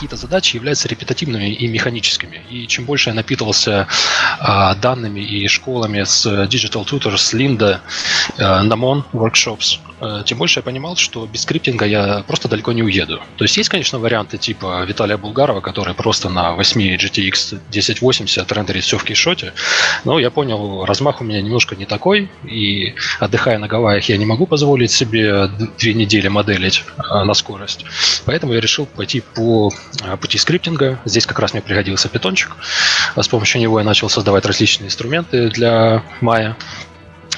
какие-то 0.00 0.16
задачи 0.16 0.56
являются 0.56 0.88
репетативными 0.88 1.52
и 1.52 1.68
механическими. 1.68 2.40
И 2.48 2.66
чем 2.66 2.86
больше 2.86 3.10
я 3.10 3.14
напитывался 3.14 3.86
а, 4.38 4.74
данными 4.76 5.20
и 5.20 5.46
школами 5.46 6.04
с 6.04 6.24
Digital 6.24 6.86
Tutors, 6.86 7.34
Linda, 7.34 7.80
а, 8.38 8.64
Namon 8.64 9.04
Workshops, 9.12 9.78
а, 10.00 10.22
тем 10.22 10.38
больше 10.38 10.60
я 10.60 10.62
понимал, 10.62 10.96
что 10.96 11.26
без 11.26 11.42
скриптинга 11.42 11.84
я 11.84 12.24
просто 12.26 12.48
далеко 12.48 12.72
не 12.72 12.82
уеду. 12.82 13.20
То 13.36 13.44
есть 13.44 13.58
есть, 13.58 13.68
конечно, 13.68 13.98
варианты 13.98 14.38
типа 14.38 14.86
Виталия 14.86 15.18
Булгарова, 15.18 15.60
который 15.60 15.92
просто 15.92 16.30
на 16.30 16.54
8 16.54 16.96
GTX 16.96 17.58
1080 17.68 18.50
рендерит 18.52 18.84
все 18.84 18.96
в 18.96 19.04
кейшоте. 19.04 19.52
Но 20.04 20.18
я 20.18 20.30
понял, 20.30 20.86
размах 20.86 21.20
у 21.20 21.24
меня 21.24 21.42
немножко 21.42 21.76
не 21.76 21.84
такой, 21.84 22.30
и 22.50 22.94
отдыхая 23.18 23.58
на 23.58 23.68
Гавайях 23.68 24.08
я 24.08 24.16
не 24.16 24.24
могу 24.24 24.46
позволить 24.46 24.92
себе 24.92 25.50
две 25.78 25.92
недели 25.92 26.28
моделить 26.28 26.84
на 26.96 27.34
скорость. 27.34 27.84
Поэтому 28.24 28.54
я 28.54 28.60
решил 28.60 28.86
пойти 28.86 29.20
по 29.20 29.60
Э, 29.60 29.89
пути 30.20 30.38
скриптинга. 30.38 30.98
Здесь 31.04 31.26
как 31.26 31.38
раз 31.38 31.52
мне 31.52 31.62
пригодился 31.62 32.08
питончик. 32.08 32.56
С 33.16 33.28
помощью 33.28 33.60
него 33.60 33.78
я 33.78 33.84
начал 33.84 34.08
создавать 34.08 34.46
различные 34.46 34.88
инструменты 34.88 35.50
для 35.50 36.02
Maya. 36.20 36.54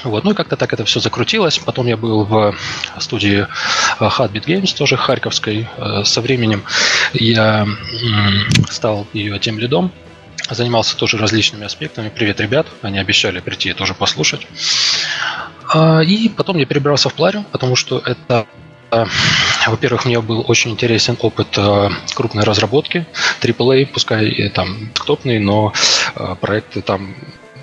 Вот, 0.04 0.24
ну 0.24 0.32
и 0.32 0.34
как-то 0.34 0.56
так 0.56 0.72
это 0.72 0.84
все 0.84 1.00
закрутилось. 1.00 1.58
Потом 1.58 1.86
я 1.86 1.96
был 1.96 2.24
в 2.24 2.54
студии 2.98 3.40
э, 3.40 3.46
Heartbeat 4.00 4.46
Games, 4.46 4.76
тоже 4.76 4.96
харьковской. 4.96 5.68
Э, 5.76 6.02
со 6.04 6.20
временем 6.20 6.64
я 7.12 7.66
стал 8.68 9.06
ее 9.12 9.38
тем 9.38 9.58
лидом. 9.58 9.92
Занимался 10.50 10.96
тоже 10.96 11.18
различными 11.18 11.64
аспектами. 11.64 12.08
Привет, 12.08 12.40
ребят. 12.40 12.66
Они 12.82 12.98
обещали 12.98 13.38
прийти 13.38 13.72
тоже 13.74 13.94
послушать. 13.94 14.46
А, 15.72 16.00
и 16.00 16.28
потом 16.28 16.56
я 16.58 16.66
перебрался 16.66 17.08
в 17.08 17.14
Пларю, 17.14 17.44
потому 17.52 17.76
что 17.76 17.98
это 17.98 18.46
во-первых, 19.66 20.04
мне 20.04 20.20
был 20.20 20.44
очень 20.46 20.72
интересен 20.72 21.16
опыт 21.20 21.56
э, 21.56 21.88
крупной 22.14 22.44
разработки, 22.44 23.06
AAA, 23.40 23.86
пускай 23.86 24.28
и 24.28 24.48
там 24.48 24.90
топный, 25.06 25.38
но 25.38 25.72
э, 26.14 26.36
проекты 26.40 26.82
там 26.82 27.14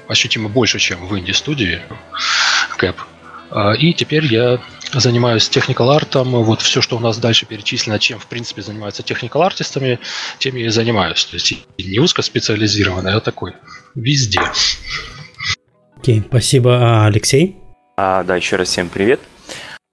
ощутимо 0.07 0.50
больше, 0.50 0.79
чем 0.79 1.05
в 1.05 1.17
инди-студии 1.17 1.81
Cap. 2.79 2.95
Э, 3.51 3.75
и 3.77 3.93
теперь 3.93 4.25
я 4.25 4.59
занимаюсь 4.91 5.48
техникал 5.48 5.91
артом. 5.91 6.31
Вот 6.31 6.62
все, 6.62 6.81
что 6.81 6.98
у 6.98 7.00
нас 7.00 7.19
дальше 7.19 7.45
перечислено, 7.45 8.00
чем, 8.00 8.19
в 8.19 8.25
принципе, 8.25 8.62
занимаются 8.62 9.03
техникал 9.03 9.43
артистами, 9.43 10.00
тем 10.39 10.55
я 10.55 10.65
и 10.65 10.69
занимаюсь. 10.69 11.25
То 11.25 11.36
есть 11.36 11.53
не 11.77 12.00
узкоспециализированный, 12.00 13.13
а 13.13 13.19
такой 13.19 13.53
везде. 13.93 14.41
Окей, 15.98 16.19
okay, 16.19 16.25
спасибо. 16.27 16.79
А 16.81 17.05
Алексей? 17.05 17.57
А, 17.98 18.24
да, 18.24 18.36
еще 18.38 18.55
раз 18.55 18.69
всем 18.69 18.89
привет. 18.89 19.19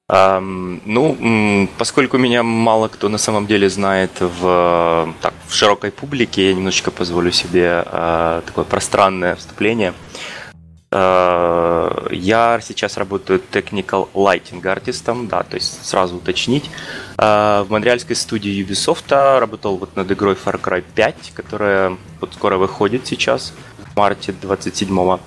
Ну, 0.09 1.69
поскольку 1.79 2.17
меня 2.17 2.45
мало 2.45 2.87
кто 2.87 3.09
на 3.09 3.19
самом 3.19 3.49
деле 3.49 3.69
знает 3.69 4.13
в, 4.21 5.13
так, 5.21 5.35
в 5.49 5.53
широкой 5.53 5.91
публике, 5.91 6.49
я 6.49 6.55
немножечко 6.55 6.93
позволю 6.93 7.33
себе 7.33 7.83
а, 7.87 8.43
такое 8.43 8.65
пространное 8.65 9.35
вступление. 9.35 9.95
А, 10.93 12.07
я 12.13 12.61
сейчас 12.63 12.97
работаю 12.97 13.43
technical 13.51 14.09
lighting 14.15 14.65
артистом, 14.69 15.27
да, 15.27 15.43
то 15.43 15.57
есть 15.57 15.85
сразу 15.85 16.17
уточнить. 16.19 16.71
А, 17.19 17.65
в 17.65 17.71
монреальской 17.71 18.15
студии 18.15 18.65
Ubisoft 18.65 19.39
работал 19.41 19.77
вот 19.77 19.97
над 19.97 20.11
игрой 20.13 20.35
Far 20.35 20.61
Cry 20.61 20.85
5, 20.95 21.33
которая 21.35 21.97
вот 22.21 22.33
скоро 22.35 22.59
выходит 22.59 23.09
сейчас, 23.09 23.53
в 23.79 23.97
марте 23.97 24.33
27 24.33 24.89
-го. 24.89 25.21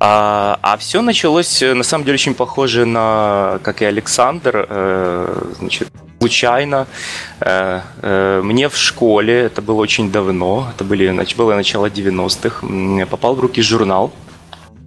А, 0.00 0.58
а 0.62 0.76
все 0.76 1.02
началось, 1.02 1.60
э, 1.60 1.74
на 1.74 1.82
самом 1.82 2.04
деле, 2.04 2.14
очень 2.14 2.34
похоже 2.34 2.84
на, 2.84 3.58
как 3.62 3.82
и 3.82 3.84
Александр, 3.84 4.66
э, 4.68 5.52
значит, 5.58 5.88
случайно. 6.20 6.86
Э, 7.40 7.80
э, 8.02 8.40
мне 8.44 8.68
в 8.68 8.76
школе, 8.76 9.40
это 9.40 9.60
было 9.60 9.80
очень 9.80 10.12
давно, 10.12 10.68
это 10.72 10.84
были, 10.84 11.10
было 11.36 11.54
начало 11.54 11.86
90-х, 11.86 12.64
попал 13.06 13.34
в 13.34 13.40
руки 13.40 13.60
журнал, 13.60 14.12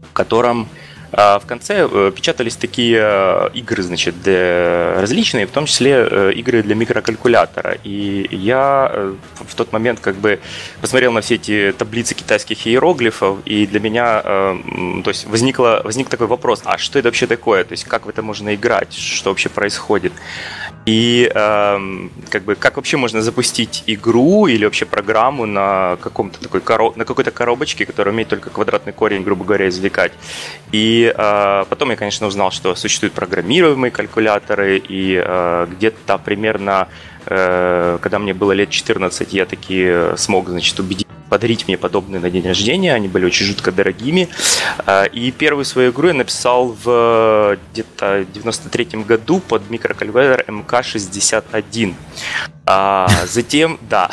в 0.09 0.13
котором 0.13 0.69
в 1.11 1.43
конце 1.45 1.87
э, 1.91 2.11
печатались 2.15 2.55
такие 2.55 2.99
э, 3.01 3.49
игры, 3.53 3.83
значит, 3.83 4.15
различные, 4.25 5.45
в 5.45 5.51
том 5.51 5.65
числе 5.65 6.07
э, 6.09 6.31
игры 6.33 6.63
для 6.63 6.75
микрокалькулятора. 6.75 7.77
И 7.83 8.27
я 8.31 9.11
в 9.35 9.55
тот 9.55 9.73
момент 9.73 9.99
как 9.99 10.15
бы 10.15 10.39
посмотрел 10.79 11.11
на 11.11 11.21
все 11.21 11.35
эти 11.35 11.73
таблицы 11.77 12.15
китайских 12.15 12.65
иероглифов, 12.65 13.39
и 13.45 13.67
для 13.67 13.79
меня 13.79 14.21
то 14.21 15.07
есть 15.07 15.25
возникло, 15.27 15.81
возник 15.83 16.09
такой 16.09 16.27
вопрос, 16.27 16.61
а 16.65 16.77
что 16.77 16.99
это 16.99 17.09
вообще 17.09 17.27
такое? 17.27 17.63
То 17.63 17.73
есть 17.73 17.83
как 17.85 18.05
в 18.05 18.09
это 18.09 18.21
можно 18.21 18.53
играть? 18.55 18.93
Что 18.93 19.29
вообще 19.29 19.49
происходит? 19.49 20.13
И 20.85 21.31
э, 21.33 22.07
как 22.29 22.43
бы 22.43 22.55
как 22.55 22.77
вообще 22.77 22.97
можно 22.97 23.21
запустить 23.21 23.83
игру 23.85 24.47
или 24.47 24.65
вообще 24.65 24.85
программу 24.85 25.45
на 25.45 25.97
каком-то 26.01 26.39
такой 26.41 26.61
коро... 26.61 26.91
на 26.95 27.05
какой-то 27.05 27.31
коробочке, 27.31 27.85
которая 27.85 28.13
умеет 28.13 28.29
только 28.29 28.49
квадратный 28.49 28.91
корень, 28.91 29.23
грубо 29.23 29.45
говоря, 29.45 29.69
извлекать. 29.69 30.11
И 30.71 31.13
э, 31.15 31.65
потом 31.69 31.91
я, 31.91 31.95
конечно, 31.95 32.25
узнал, 32.25 32.51
что 32.51 32.73
существуют 32.75 33.13
программируемые 33.13 33.91
калькуляторы, 33.91 34.77
и 34.77 35.21
э, 35.23 35.67
где-то 35.71 36.17
примерно, 36.17 36.87
когда 37.25 38.19
мне 38.19 38.33
было 38.33 38.51
лет 38.51 38.69
14, 38.69 39.33
я 39.33 39.45
таки 39.45 40.15
смог, 40.17 40.49
значит, 40.49 40.79
убедить 40.79 41.07
подарить 41.31 41.65
мне 41.65 41.77
подобные 41.77 42.19
на 42.19 42.29
день 42.29 42.45
рождения. 42.45 42.93
Они 42.93 43.07
были 43.07 43.23
очень 43.23 43.45
жутко 43.45 43.71
дорогими. 43.71 44.27
А, 44.85 45.05
и 45.05 45.31
первую 45.31 45.63
свою 45.63 45.91
игру 45.91 46.09
я 46.09 46.13
написал 46.13 46.75
в 46.83 47.57
где-то 47.71 48.25
93 48.33 49.03
году 49.03 49.39
под 49.39 49.69
микрокалькулятор 49.69 50.43
МК-61. 50.49 51.95
А 52.65 53.07
затем, 53.25 53.79
да, 53.89 54.11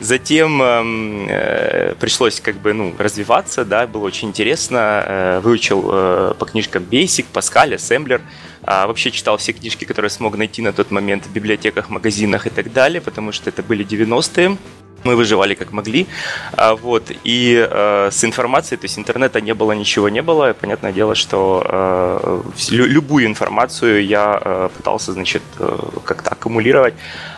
затем 0.00 0.62
эм, 0.62 1.26
э, 1.28 1.94
пришлось 2.00 2.40
как 2.40 2.56
бы, 2.56 2.72
ну, 2.72 2.94
развиваться, 2.98 3.66
да, 3.66 3.86
было 3.86 4.04
очень 4.04 4.28
интересно. 4.28 5.04
Э, 5.06 5.40
выучил 5.40 5.90
э, 5.92 6.34
по 6.38 6.46
книжкам 6.46 6.84
Basic, 6.90 7.26
Pascal, 7.34 7.74
Assembler. 7.74 8.22
А 8.62 8.86
вообще 8.86 9.10
читал 9.10 9.36
все 9.36 9.52
книжки, 9.52 9.84
которые 9.84 10.10
смог 10.10 10.36
найти 10.36 10.62
на 10.62 10.72
тот 10.72 10.90
момент 10.90 11.26
в 11.26 11.32
библиотеках, 11.32 11.88
магазинах 11.88 12.46
и 12.46 12.50
так 12.50 12.72
далее, 12.72 13.00
потому 13.00 13.32
что 13.32 13.50
это 13.50 13.62
были 13.62 13.86
90-е 13.86 14.56
мы 15.04 15.16
выживали 15.16 15.54
как 15.54 15.72
могли, 15.72 16.06
а, 16.52 16.74
вот, 16.74 17.10
и 17.24 17.66
э, 17.70 18.08
с 18.10 18.24
информацией, 18.24 18.78
то 18.78 18.84
есть 18.84 18.98
интернета 18.98 19.40
не 19.40 19.54
было, 19.54 19.72
ничего 19.72 20.08
не 20.08 20.22
было, 20.22 20.52
понятное 20.52 20.92
дело, 20.92 21.14
что 21.14 21.62
э, 21.66 22.42
любую 22.70 23.26
информацию 23.26 24.04
я 24.04 24.40
э, 24.42 24.68
пытался, 24.76 25.12
значит, 25.12 25.42
э, 25.58 25.78
как-то 26.04 26.30
аккумулировать, 26.30 26.94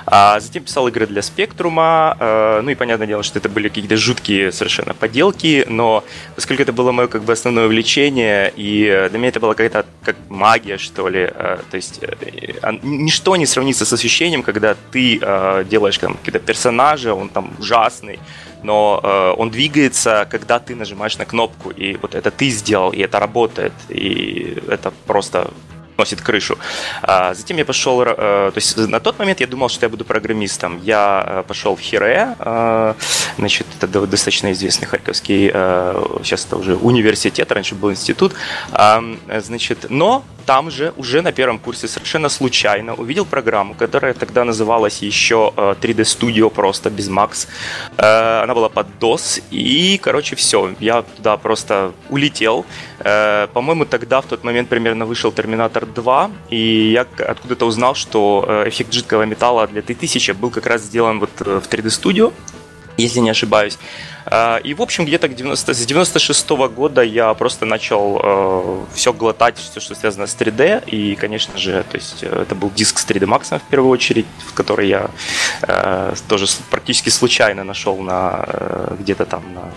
а 0.06 0.40
затем 0.40 0.64
писал 0.64 0.88
игры 0.88 1.06
для 1.06 1.22
Спектрума, 1.22 2.16
э, 2.18 2.60
ну 2.62 2.70
и 2.70 2.74
понятное 2.74 3.06
дело, 3.06 3.22
что 3.22 3.38
это 3.38 3.48
были 3.48 3.68
какие-то 3.68 3.96
жуткие 3.96 4.50
совершенно 4.50 4.94
поделки, 4.94 5.64
но 5.68 6.04
поскольку 6.34 6.62
это 6.62 6.72
было 6.72 6.92
мое 6.92 7.06
как 7.06 7.22
бы 7.22 7.32
основное 7.32 7.66
увлечение, 7.66 8.52
и 8.56 9.08
для 9.10 9.18
меня 9.18 9.28
это 9.28 9.40
была 9.40 9.54
какая-то 9.54 9.86
как 10.04 10.16
магия, 10.28 10.78
что 10.78 11.08
ли, 11.08 11.30
э, 11.32 11.58
то 11.70 11.76
есть 11.76 12.00
э, 12.02 12.78
ничто 12.82 13.36
не 13.36 13.46
сравнится 13.46 13.84
с 13.84 13.92
ощущением, 13.92 14.42
когда 14.42 14.76
ты 14.90 15.20
делаешь 15.70 15.98
там 15.98 16.14
какие-то 16.14 16.40
персонажи, 16.40 17.12
он 17.12 17.28
там 17.28 17.51
ужасный, 17.58 18.18
но 18.62 19.00
э, 19.02 19.34
он 19.36 19.50
двигается, 19.50 20.26
когда 20.30 20.58
ты 20.58 20.74
нажимаешь 20.74 21.18
на 21.18 21.24
кнопку, 21.24 21.70
и 21.70 21.96
вот 21.96 22.14
это 22.14 22.30
ты 22.30 22.48
сделал, 22.50 22.92
и 22.92 23.00
это 23.00 23.18
работает, 23.18 23.72
и 23.88 24.62
это 24.68 24.92
просто 25.06 25.50
носит 25.98 26.20
крышу. 26.20 26.58
А, 27.02 27.34
затем 27.34 27.56
я 27.58 27.64
пошел, 27.64 28.02
э, 28.02 28.14
то 28.14 28.52
есть 28.56 28.76
на 28.76 29.00
тот 29.00 29.18
момент 29.18 29.40
я 29.40 29.46
думал, 29.46 29.68
что 29.68 29.86
я 29.86 29.88
буду 29.88 30.04
программистом. 30.04 30.80
Я 30.82 31.24
э, 31.26 31.42
пошел 31.46 31.76
в 31.76 31.80
Хире, 31.80 32.34
э, 32.38 32.94
значит, 33.38 33.66
это 33.80 34.06
достаточно 34.06 34.50
известный 34.52 34.86
харьковский, 34.86 35.50
сейчас 36.22 36.46
это 36.46 36.56
уже 36.56 36.76
университет, 36.76 37.52
раньше 37.52 37.74
был 37.74 37.90
институт, 37.90 38.34
значит, 39.40 39.86
но 39.90 40.24
там 40.42 40.70
же, 40.70 40.92
уже 40.96 41.22
на 41.22 41.32
первом 41.32 41.58
курсе, 41.58 41.88
совершенно 41.88 42.28
случайно 42.28 42.94
увидел 42.94 43.24
программу, 43.24 43.74
которая 43.74 44.14
тогда 44.14 44.44
называлась 44.44 45.02
еще 45.02 45.52
3D 45.56 46.02
Studio 46.02 46.50
просто, 46.50 46.90
без 46.90 47.08
Max. 47.08 47.48
Она 47.96 48.54
была 48.54 48.68
под 48.68 48.86
DOS, 49.00 49.42
и, 49.50 49.98
короче, 50.02 50.36
все, 50.36 50.74
я 50.80 51.02
туда 51.02 51.36
просто 51.36 51.92
улетел. 52.10 52.64
По-моему, 52.98 53.84
тогда, 53.84 54.20
в 54.20 54.26
тот 54.26 54.44
момент, 54.44 54.68
примерно 54.68 55.06
вышел 55.06 55.32
Терминатор 55.32 55.86
2, 55.86 56.30
и 56.50 56.92
я 56.92 57.02
откуда-то 57.02 57.66
узнал, 57.66 57.94
что 57.94 58.64
эффект 58.66 58.92
жидкого 58.92 59.22
металла 59.22 59.66
для 59.66 59.82
3000 59.82 60.32
был 60.32 60.50
как 60.50 60.66
раз 60.66 60.82
сделан 60.82 61.20
вот 61.20 61.30
в 61.38 61.68
3D 61.68 61.86
Studio, 61.86 62.32
если 62.96 63.20
не 63.20 63.30
ошибаюсь. 63.30 63.78
А, 64.24 64.58
и, 64.58 64.74
в 64.74 64.82
общем, 64.82 65.04
где-то 65.04 65.28
90, 65.28 65.74
с 65.74 65.86
96 65.86 66.50
-го 66.50 66.68
года 66.68 67.02
я 67.02 67.34
просто 67.34 67.66
начал 67.66 68.20
э, 68.22 68.84
все 68.94 69.12
глотать, 69.12 69.58
все, 69.58 69.80
что 69.80 69.94
связано 69.94 70.26
с 70.26 70.36
3D. 70.36 70.84
И, 70.86 71.14
конечно 71.16 71.58
же, 71.58 71.84
то 71.90 71.96
есть 71.96 72.22
э, 72.22 72.42
это 72.42 72.54
был 72.54 72.70
диск 72.70 72.98
с 72.98 73.06
3D 73.06 73.26
Max 73.26 73.58
в 73.58 73.70
первую 73.70 73.90
очередь, 73.90 74.26
в 74.46 74.54
который 74.54 74.88
я 74.88 75.10
э, 75.62 76.14
тоже 76.28 76.46
практически 76.70 77.10
случайно 77.10 77.64
нашел 77.64 77.96
на 77.98 78.46
где-то 78.98 79.24
там 79.24 79.42
на, 79.54 79.72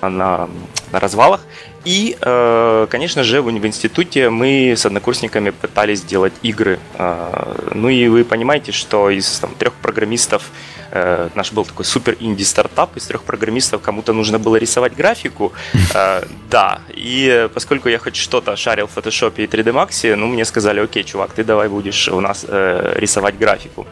на, 0.00 0.48
на 0.92 1.00
развалах. 1.00 1.40
И, 1.84 2.16
э, 2.20 2.86
конечно 2.90 3.22
же, 3.22 3.42
в 3.42 3.50
институте 3.66 4.28
мы 4.28 4.72
с 4.76 4.86
однокурсниками 4.86 5.50
пытались 5.50 6.02
делать 6.02 6.32
игры. 6.42 6.78
Э, 6.94 7.70
ну 7.74 7.88
и 7.88 8.08
вы 8.08 8.24
понимаете, 8.24 8.72
что 8.72 9.10
из 9.10 9.38
там, 9.38 9.54
трех 9.54 9.72
программистов 9.74 10.50
Э, 10.90 11.28
наш 11.34 11.52
был 11.52 11.64
такой 11.64 11.84
супер 11.84 12.16
инди 12.20 12.44
стартап, 12.44 12.96
из 12.96 13.06
трех 13.06 13.22
программистов 13.22 13.82
кому-то 13.82 14.12
нужно 14.12 14.38
было 14.38 14.56
рисовать 14.56 14.94
графику. 14.94 15.52
Э, 15.94 16.22
да, 16.50 16.80
и 16.88 17.48
поскольку 17.54 17.88
я 17.88 17.98
хоть 17.98 18.16
что-то 18.16 18.56
шарил 18.56 18.86
в 18.86 18.96
Photoshop 18.96 19.34
и 19.36 19.46
3D 19.46 19.72
Max, 19.72 20.16
ну, 20.16 20.26
мне 20.26 20.44
сказали, 20.44 20.80
окей, 20.80 21.04
чувак, 21.04 21.32
ты 21.32 21.44
давай 21.44 21.68
будешь 21.68 22.08
у 22.08 22.20
нас 22.20 22.46
э, 22.48 22.94
рисовать 22.96 23.38
графику. 23.38 23.86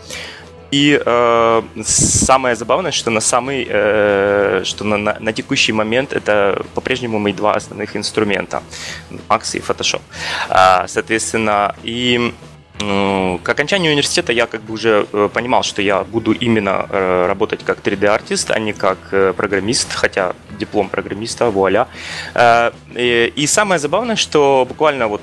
И 0.70 1.00
э, 1.04 1.62
самое 1.84 2.56
забавное, 2.56 2.90
что 2.90 3.10
на 3.10 3.20
самый, 3.20 3.66
э, 3.68 4.62
что 4.64 4.84
на, 4.84 4.96
на, 4.96 5.16
на 5.20 5.32
текущий 5.32 5.72
момент 5.72 6.12
это 6.12 6.64
по-прежнему 6.74 7.18
мои 7.18 7.32
два 7.32 7.54
основных 7.54 7.96
инструмента, 7.96 8.62
Max 9.28 9.56
и 9.56 9.60
Photoshop. 9.60 10.00
А, 10.48 10.86
соответственно, 10.88 11.74
и 11.84 12.32
к 12.78 13.48
окончанию 13.48 13.92
университета 13.92 14.32
я 14.32 14.46
как 14.46 14.62
бы 14.62 14.74
уже 14.74 15.06
э, 15.12 15.28
понимал, 15.32 15.62
что 15.62 15.82
я 15.82 16.02
буду 16.02 16.32
именно 16.32 16.86
э, 16.88 17.26
работать 17.26 17.64
как 17.64 17.78
3D-артист, 17.78 18.50
а 18.50 18.58
не 18.58 18.72
как 18.72 18.98
э, 19.12 19.32
программист, 19.36 19.92
хотя 19.92 20.34
диплом 20.58 20.88
программиста, 20.88 21.50
вуаля. 21.50 21.88
И 22.94 23.46
самое 23.48 23.80
забавное, 23.80 24.14
что 24.14 24.64
буквально 24.68 25.08
вот 25.08 25.20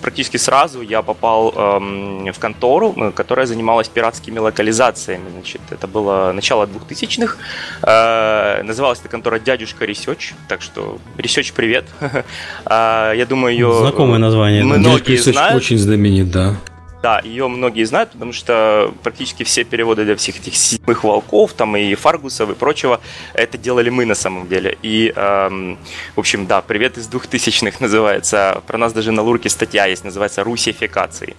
практически 0.00 0.38
сразу 0.38 0.82
я 0.82 1.02
попал 1.02 1.54
эм, 1.56 2.32
в 2.32 2.38
контору, 2.40 3.12
которая 3.14 3.46
занималась 3.46 3.88
пиратскими 3.88 4.40
локализациями. 4.40 5.30
Значит, 5.30 5.60
это 5.70 5.86
было 5.86 6.32
начало 6.32 6.66
2000-х. 6.66 8.64
Называлась 8.64 8.98
эта 8.98 9.08
контора 9.08 9.38
«Дядюшка 9.38 9.84
Research», 9.84 10.32
так 10.48 10.62
что 10.62 10.98
Research, 11.16 11.52
привет. 11.54 11.84
Я 12.68 13.26
думаю, 13.28 13.54
ее... 13.54 13.72
Знакомое 13.72 14.18
название. 14.18 14.64
Многие 14.64 15.16
знают. 15.16 15.54
Очень 15.54 15.78
знаменит, 15.78 16.32
да. 16.32 16.56
Да, 17.02 17.20
ее 17.24 17.48
многие 17.48 17.82
знают, 17.84 18.12
потому 18.12 18.32
что 18.32 18.94
практически 19.02 19.42
все 19.42 19.64
переводы 19.64 20.04
для 20.04 20.14
всех 20.14 20.36
этих 20.36 20.54
седьмых 20.54 21.02
волков, 21.02 21.52
там 21.52 21.76
и 21.76 21.94
Фаргусов 21.96 22.50
и 22.50 22.54
прочего, 22.54 23.00
это 23.34 23.58
делали 23.58 23.90
мы 23.90 24.04
на 24.06 24.14
самом 24.14 24.46
деле. 24.48 24.78
И, 24.82 25.12
эм, 25.14 25.78
в 26.14 26.20
общем, 26.20 26.46
да, 26.46 26.62
«Привет 26.62 26.98
из 26.98 27.08
двухтысячных» 27.08 27.80
называется. 27.80 28.62
Про 28.68 28.78
нас 28.78 28.92
даже 28.92 29.10
на 29.10 29.22
Лурке 29.22 29.48
статья 29.48 29.86
есть, 29.86 30.04
называется 30.04 30.44
«Русификации». 30.44 31.34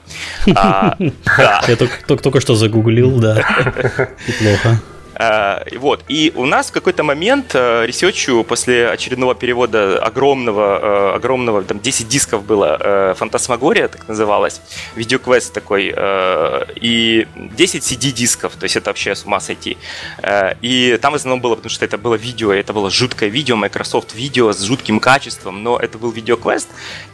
А, 0.54 0.98
Я 1.38 1.78
только 1.78 2.42
что 2.42 2.56
загуглил, 2.56 3.20
да. 3.20 3.36
Неплохо. 4.28 4.82
Э, 5.16 5.64
вот. 5.78 6.04
И 6.08 6.32
у 6.36 6.46
нас 6.46 6.70
в 6.70 6.72
какой-то 6.72 7.04
момент 7.04 7.52
э, 7.54 7.86
ресерчу 7.86 8.44
после 8.44 8.90
очередного 8.90 9.36
перевода 9.36 10.00
огромного, 10.00 11.12
э, 11.12 11.16
огромного, 11.16 11.64
там 11.64 11.80
10 11.80 12.08
дисков 12.08 12.44
было, 12.44 13.14
Фантасмагория 13.18 13.88
так 13.88 14.08
называлась, 14.08 14.62
видеоквест 14.96 15.54
такой, 15.54 15.94
и 16.76 17.28
10 17.36 17.84
CD-дисков, 17.84 18.56
то 18.56 18.64
есть 18.64 18.76
это 18.76 18.90
вообще 18.90 19.16
с 19.16 19.26
ума 19.26 19.40
сойти. 19.40 19.78
И 20.62 20.98
там 21.02 21.14
в 21.14 21.16
основном 21.16 21.42
было, 21.42 21.56
потому 21.56 21.70
что 21.70 21.86
это 21.86 21.98
было 21.98 22.16
видео, 22.16 22.52
это 22.52 22.74
было 22.74 22.90
жуткое 22.90 23.30
видео, 23.30 23.56
Microsoft 23.56 24.16
видео 24.16 24.52
с 24.54 24.62
жутким 24.62 25.00
качеством, 25.00 25.64
но 25.64 25.78
это 25.78 25.98
был 25.98 26.12
видеоквест, 26.12 26.70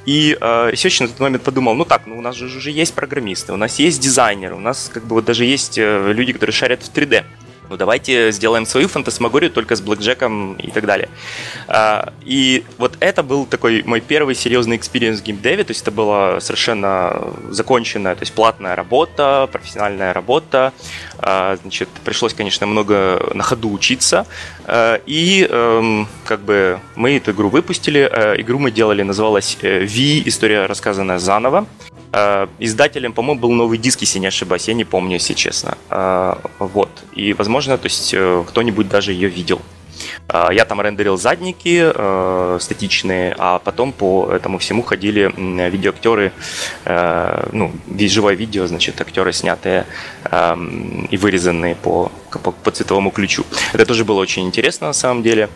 и 0.06 0.38
ресерч 0.40 1.02
на 1.02 1.08
тот 1.08 1.20
момент 1.20 1.44
подумал, 1.44 1.76
ну 1.76 1.86
так, 1.86 2.04
ну 2.06 2.18
у 2.18 2.22
нас 2.22 2.36
же 2.36 2.46
уже 2.46 2.72
есть 2.72 2.94
программисты, 2.94 3.54
у 3.54 3.58
нас 3.58 3.80
есть 3.80 4.00
дизайнеры, 4.00 4.56
у 4.56 4.60
нас 4.60 4.90
как 4.94 5.06
бы 5.06 5.16
вот 5.16 5.26
даже 5.26 5.46
есть 5.46 5.78
люди, 5.78 6.34
которые 6.34 6.54
шарят 6.54 6.84
в 6.84 6.92
3D 6.92 7.24
ну 7.70 7.78
давайте 7.78 8.32
сделаем 8.32 8.66
свою 8.66 8.88
фантасмагорию 8.88 9.52
только 9.52 9.76
с 9.76 9.82
блэкджеком 9.82 10.54
и 10.54 10.72
так 10.72 10.86
далее. 10.86 11.10
А, 11.68 12.14
и 12.26 12.64
вот 12.78 12.98
это 13.00 13.24
был 13.24 13.46
такой 13.46 13.84
мой 13.84 14.02
первый 14.02 14.36
серьезный 14.36 14.78
experience 14.78 15.20
в 15.20 15.24
геймдеве, 15.24 15.64
то 15.64 15.72
есть 15.72 15.82
это 15.82 15.92
была 15.92 16.40
совершенно 16.40 17.34
законченная, 17.50 18.16
то 18.16 18.22
есть 18.22 18.34
платная 18.34 18.76
работа, 18.76 19.48
профессиональная 19.52 20.14
работа, 20.14 20.74
а, 21.20 21.58
значит, 21.62 21.90
пришлось, 22.04 22.34
конечно, 22.34 22.66
много 22.66 23.32
на 23.34 23.44
ходу 23.44 23.72
учиться, 23.72 24.26
а, 24.66 25.00
и 25.06 25.48
эм, 25.50 26.08
как 26.26 26.42
бы 26.42 26.80
мы 26.96 27.18
эту 27.18 27.32
игру 27.32 27.50
выпустили, 27.50 28.00
игру 28.38 28.60
мы 28.60 28.72
делали, 28.72 29.04
называлась 29.04 29.58
э, 29.62 29.86
V, 29.86 30.28
история 30.28 30.66
рассказанная 30.66 31.20
заново, 31.20 31.68
Э, 31.92 31.99
издателем, 32.60 33.14
по-моему, 33.14 33.42
был 33.42 33.52
новый 33.52 33.78
диск, 33.78 34.02
если 34.02 34.20
не 34.20 34.28
ошибаюсь, 34.28 34.68
я 34.68 34.74
не 34.74 34.86
помню, 34.86 35.14
если 35.14 35.34
честно. 35.34 35.78
Э, 35.90 36.36
вот. 36.60 36.90
И, 37.14 37.34
возможно, 37.34 37.78
то 37.78 37.86
есть 37.86 38.14
э, 38.14 38.44
кто-нибудь 38.48 38.88
даже 38.90 39.14
ее 39.14 39.30
видел. 39.30 39.62
Я 40.52 40.66
там 40.66 40.80
рендерил 40.82 41.18
задники 41.18 41.92
э, 41.94 42.58
статичные, 42.62 43.36
а 43.38 43.58
потом 43.60 43.92
по 43.92 44.32
этому 44.32 44.60
всему 44.60 44.84
ходили 44.84 45.34
видеоактеры, 45.70 46.32
э, 46.86 47.50
ну, 47.52 47.72
живое 48.00 48.36
видео, 48.36 48.68
значит, 48.68 49.02
актеры 49.02 49.34
снятые 49.34 49.86
э, 50.26 50.56
и 51.10 51.18
вырезанные 51.18 51.76
по, 51.76 52.12
по, 52.32 52.52
по 52.52 52.72
цветовому 52.72 53.10
ключу. 53.12 53.44
Это 53.74 53.86
тоже 53.86 54.06
было 54.06 54.20
очень 54.20 54.46
интересно 54.46 54.88
на 54.88 54.94
самом 54.94 55.24
деле. 55.24 55.50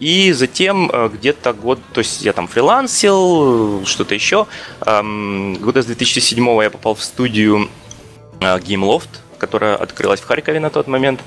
И 0.00 0.32
затем 0.32 0.90
э, 0.92 1.08
где-то 1.12 1.52
год, 1.52 1.78
то 1.92 2.00
есть 2.00 2.22
я 2.22 2.32
там 2.32 2.48
фрилансил, 2.48 3.84
что-то 3.86 4.14
еще. 4.14 4.46
Года 4.80 5.82
с 5.82 5.86
2007 5.86 6.62
я 6.62 6.70
попал 6.70 6.94
в 6.94 7.04
студию 7.04 7.68
э, 8.40 8.58
GameLoft, 8.58 9.08
которая 9.38 9.76
открылась 9.76 10.20
в 10.20 10.26
Харькове 10.26 10.58
на 10.58 10.70
тот 10.70 10.88
момент. 10.88 11.20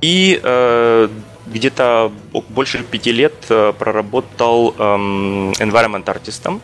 И 0.00 0.40
э, 0.42 1.08
где-то 1.46 2.10
больше 2.48 2.82
пяти 2.82 3.12
лет 3.12 3.34
проработал 3.78 4.74
environment 4.78 6.08
artist 6.08 6.43
ом. 6.43 6.60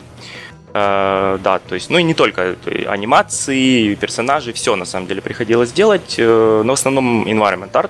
Да, 0.73 1.59
то 1.67 1.75
есть, 1.75 1.89
ну 1.89 1.97
и 1.97 2.03
не 2.03 2.13
только 2.13 2.55
анимации, 2.87 3.95
персонажи, 3.95 4.53
все 4.53 4.75
на 4.75 4.85
самом 4.85 5.07
деле 5.07 5.21
приходилось 5.21 5.71
делать, 5.71 6.15
но 6.19 6.63
в 6.63 6.71
основном 6.71 7.25
environment 7.25 7.71
art. 7.71 7.89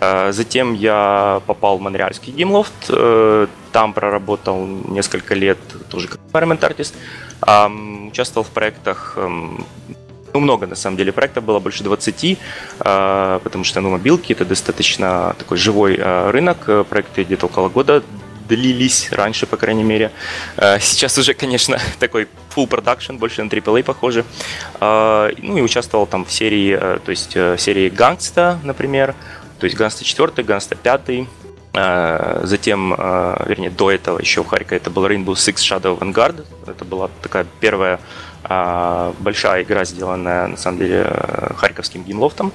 Э, 0.00 0.32
затем 0.32 0.74
я 0.74 1.40
попал 1.46 1.78
в 1.78 1.80
Монреальский 1.80 2.32
Gameloft, 2.32 2.72
э, 2.88 3.46
там 3.72 3.92
проработал 3.92 4.66
несколько 4.66 5.34
лет 5.34 5.58
тоже 5.88 6.08
как 6.08 6.20
environment 6.32 6.64
artist. 6.64 6.94
Участвовал 8.10 8.44
в 8.44 8.50
проектах 8.50 9.14
эм, 9.16 9.66
ну, 10.32 10.40
много, 10.40 10.66
на 10.66 10.74
самом 10.74 10.96
деле, 10.96 11.12
проектов 11.12 11.44
было, 11.44 11.58
больше 11.60 11.84
20, 11.84 12.38
э, 12.78 13.40
потому 13.42 13.64
что, 13.64 13.80
ну, 13.80 13.90
мобилки– 13.90 14.32
это 14.34 14.46
достаточно 14.46 15.34
такой 15.38 15.58
живой 15.58 15.96
рынок, 15.96 16.86
проекты 16.88 17.24
где-то 17.24 17.46
около 17.46 17.68
года 17.68 18.02
длились 18.48 19.10
раньше, 19.10 19.44
по 19.44 19.56
крайней 19.56 19.82
мере. 19.82 20.12
Сейчас 20.56 21.18
уже, 21.18 21.34
конечно, 21.34 21.78
такой 21.98 22.28
full 22.54 22.68
production, 22.68 23.18
больше 23.18 23.42
на 23.42 23.48
AAA 23.48 23.82
похоже. 23.82 24.24
Ну 24.80 25.58
и 25.58 25.60
участвовал 25.60 26.06
там 26.06 26.24
в 26.24 26.30
серии, 26.32 26.76
то 26.76 27.10
есть 27.10 27.32
серии 27.32 27.88
Gangstar, 27.88 28.60
например, 28.62 29.16
то 29.58 29.64
есть 29.64 29.76
Gangstar 29.76 30.04
4, 30.04 30.42
Gangstar 30.44 30.74
5, 30.74 31.26
Затем, 32.42 32.94
а, 32.96 33.44
вернее, 33.46 33.68
до 33.68 33.90
этого 33.90 34.18
еще 34.18 34.42
в 34.42 34.46
Харькове 34.46 34.78
это 34.78 34.88
был 34.88 35.06
Rainbow 35.06 35.34
Six 35.34 35.56
Shadow 35.56 35.98
Vanguard. 35.98 36.46
Это 36.66 36.86
была 36.86 37.10
такая 37.20 37.46
первая 37.60 38.00
а, 38.44 39.12
большая 39.18 39.62
игра, 39.62 39.84
сделанная, 39.84 40.46
на 40.46 40.56
самом 40.56 40.78
деле, 40.78 41.12
харьковским 41.56 42.02
Gameloft'ом. 42.02 42.52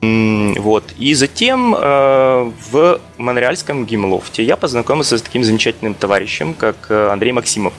Вот. 0.00 0.84
И 0.96 1.12
затем 1.12 1.74
а, 1.76 2.50
в 2.70 3.00
монреальском 3.18 3.84
Gameloft'е 3.84 4.42
я 4.42 4.56
познакомился 4.56 5.18
с 5.18 5.22
таким 5.22 5.44
замечательным 5.44 5.92
товарищем, 5.92 6.54
как 6.54 6.90
Андрей 6.90 7.32
Максимов. 7.32 7.74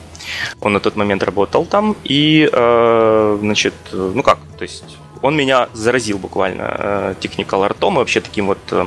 Он 0.60 0.72
на 0.72 0.78
тот 0.80 0.94
момент 0.94 1.22
работал 1.24 1.66
там, 1.66 1.96
и, 2.04 2.48
значит, 2.50 3.74
ну 3.92 4.22
как, 4.22 4.38
то 4.58 4.62
есть 4.62 4.96
он 5.26 5.36
меня 5.36 5.68
заразил 5.72 6.18
буквально 6.18 6.76
э, 6.78 7.14
техникал 7.18 7.64
артом 7.64 7.94
и 7.94 7.98
вообще 7.98 8.20
таким 8.20 8.46
вот 8.46 8.58
э, 8.70 8.86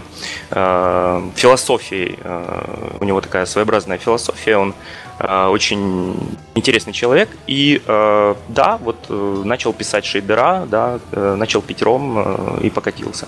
философией. 1.36 2.17
Э, 2.23 2.97
у 3.02 3.04
него 3.04 3.19
такая 3.19 3.45
своеобразная 3.45 3.97
философия. 3.97 4.58
Он 4.58 4.73
очень 5.21 6.15
интересный 6.56 6.93
человек. 6.93 7.28
И 7.45 7.82
да, 7.86 8.80
вот 8.80 9.10
начал 9.10 9.73
писать 9.73 10.06
шейдера, 10.06 10.65
да, 10.65 10.99
начал 11.12 11.62
пить 11.62 11.82
ром 11.82 12.58
и 12.62 12.69
покатился. 12.69 13.28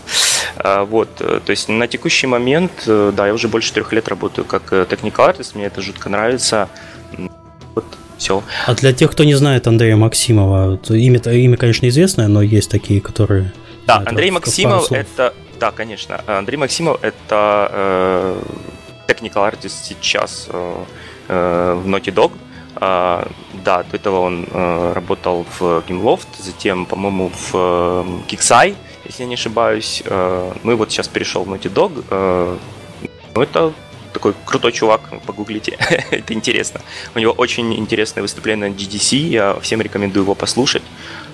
Вот, 0.64 1.14
то 1.16 1.50
есть 1.50 1.68
на 1.68 1.88
текущий 1.88 2.28
момент, 2.28 2.72
да, 2.88 3.28
я 3.28 3.34
уже 3.34 3.50
больше 3.50 3.74
трех 3.74 3.92
лет 3.92 4.08
работаю 4.08 4.46
как 4.46 4.72
technical 4.72 5.36
artist, 5.36 5.52
мне 5.56 5.66
это 5.66 5.82
жутко 5.82 6.08
нравится. 6.08 6.70
Вот 7.76 7.84
все. 8.22 8.44
А 8.68 8.74
для 8.76 8.94
тех, 8.94 9.12
кто 9.12 9.24
не 9.24 9.34
знает 9.34 9.68
Андрея 9.68 9.96
Максимова, 9.96 10.80
имя, 10.90 11.20
имя, 11.20 11.58
конечно, 11.58 11.88
известное, 11.90 12.28
но 12.28 12.42
есть 12.42 12.70
такие, 12.70 13.02
которые... 13.02 13.52
Да, 13.88 13.96
знают, 13.96 14.10
Андрей 14.10 14.32
Максимов 14.32 14.92
это... 14.92 15.34
Да, 15.60 15.72
конечно. 15.72 16.22
Андрей 16.28 16.58
Максимов 16.58 17.00
это 17.04 17.70
э, 17.72 18.42
technical 19.08 19.52
artist 19.52 19.74
сейчас 19.84 20.48
э, 20.50 20.84
э, 21.28 21.82
в 21.84 21.88
Naughty 21.88 22.14
Dog. 22.14 22.32
Uh, 22.74 23.30
да, 23.66 23.84
до 23.84 23.98
этого 23.98 24.22
он 24.22 24.46
uh, 24.46 24.94
работал 24.94 25.46
в 25.60 25.84
GameLoft, 25.88 26.28
затем, 26.40 26.86
по-моему, 26.86 27.30
в 27.30 27.54
uh, 27.54 28.26
Kixeye, 28.28 28.76
если 29.04 29.24
я 29.24 29.28
не 29.28 29.34
ошибаюсь. 29.34 30.02
Uh, 30.06 30.58
ну 30.64 30.72
и 30.72 30.76
вот 30.76 30.90
сейчас 30.90 31.10
перешел 31.10 31.44
в 31.44 31.54
Naughty 31.54 31.72
Dog. 31.72 32.04
Uh, 32.10 32.58
ну, 33.36 33.42
это 33.42 33.74
такой 34.14 34.34
крутой 34.46 34.72
чувак, 34.72 35.02
погуглите, 35.26 35.78
это 36.12 36.34
интересно. 36.34 36.82
У 37.16 37.20
него 37.20 37.34
очень 37.34 37.74
интересное 37.74 38.22
выступление 38.22 38.70
на 38.70 38.74
GDC, 38.74 39.16
я 39.16 39.60
всем 39.62 39.82
рекомендую 39.82 40.24
его 40.24 40.36
послушать. 40.36 40.84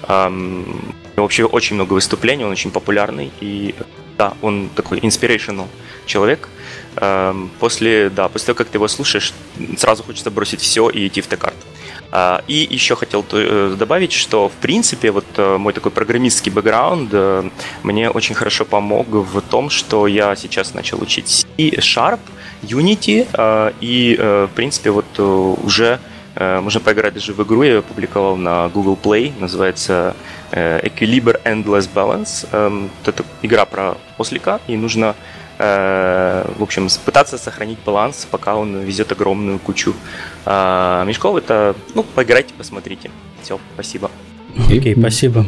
Um, 0.04 0.94
вообще 1.16 1.46
очень 1.46 1.76
много 1.76 1.94
выступлений, 1.94 2.46
он 2.46 2.52
очень 2.52 2.72
популярный, 2.72 3.32
и 3.42 3.76
да, 4.18 4.34
он 4.42 4.70
такой 4.76 5.00
inspirational 5.00 5.68
человек. 6.06 6.50
Um, 6.96 7.50
после, 7.60 8.10
да, 8.10 8.28
после 8.28 8.48
того, 8.48 8.58
как 8.58 8.68
ты 8.70 8.78
его 8.78 8.88
слушаешь, 8.88 9.34
сразу 9.78 10.04
хочется 10.04 10.32
бросить 10.32 10.62
все 10.62 10.90
и 10.90 11.08
идти 11.08 11.22
в 11.22 11.28
Текарт. 11.28 11.56
Uh, 12.18 12.44
и 12.48 12.68
еще 12.72 12.96
хотел 12.96 13.24
э, 13.32 13.76
добавить, 13.78 14.12
что 14.12 14.50
в 14.50 14.54
принципе 14.54 15.12
вот 15.12 15.26
э, 15.36 15.58
мой 15.58 15.72
такой 15.74 15.92
программистский 15.92 16.52
бэкграунд 16.52 17.10
э, 17.12 17.50
мне 17.84 18.10
очень 18.10 18.34
хорошо 18.34 18.66
помог 18.66 19.08
в 19.08 19.40
том, 19.42 19.70
что 19.70 20.08
я 20.08 20.36
сейчас 20.36 20.74
начал 20.74 21.00
учить 21.00 21.28
C, 21.28 21.46
Sharp, 21.58 22.20
Unity, 22.64 23.28
и, 23.82 24.18
в 24.20 24.50
принципе, 24.56 24.90
вот 24.90 25.20
уже 25.20 26.00
можно 26.36 26.80
поиграть 26.80 27.14
даже 27.14 27.34
в 27.34 27.44
игру, 27.44 27.62
я 27.62 27.74
ее 27.74 27.80
опубликовал 27.80 28.36
на 28.36 28.68
Google 28.70 28.98
Play, 29.02 29.32
называется 29.40 30.16
Equilibre 30.52 31.40
Endless 31.44 31.88
Balance. 31.94 32.48
Эм, 32.52 32.90
это 33.06 33.24
игра 33.44 33.66
про 33.66 33.98
ослика, 34.18 34.60
и 34.68 34.76
нужно 34.76 35.16
в 35.58 36.62
общем, 36.62 36.88
пытаться 37.04 37.38
сохранить 37.38 37.80
баланс, 37.86 38.28
пока 38.30 38.56
он 38.56 38.80
везет 38.82 39.12
огромную 39.12 39.58
кучу 39.60 39.96
мешков. 40.46 41.36
Это, 41.36 41.76
ну, 41.96 42.04
поиграйте, 42.04 42.54
посмотрите. 42.56 43.10
Все, 43.42 43.60
спасибо. 43.74 44.12
Окей, 44.56 44.94
okay, 44.94 45.00
спасибо. 45.00 45.46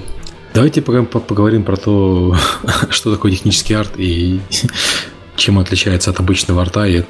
Давайте 0.53 0.81
поговорим 0.81 1.63
про 1.63 1.77
то, 1.77 2.35
что 2.89 3.13
такое 3.13 3.31
технический 3.31 3.75
арт 3.75 3.93
и 3.97 4.41
чем 5.35 5.59
отличается 5.59 6.11
от 6.11 6.19
обычного 6.19 6.61
арта 6.61 6.85
и, 6.85 7.03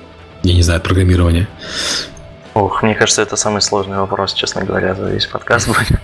я 0.43 0.53
не 0.53 0.61
знаю, 0.61 0.77
от 0.77 0.83
программирования? 0.83 1.47
Ох, 2.53 2.83
мне 2.83 2.95
кажется, 2.95 3.21
это 3.21 3.35
самый 3.35 3.61
сложный 3.61 3.97
вопрос, 3.97 4.33
честно 4.33 4.63
говоря, 4.63 4.93
за 4.95 5.09
весь 5.09 5.25
подкаст 5.25 5.67
будет. 5.67 5.99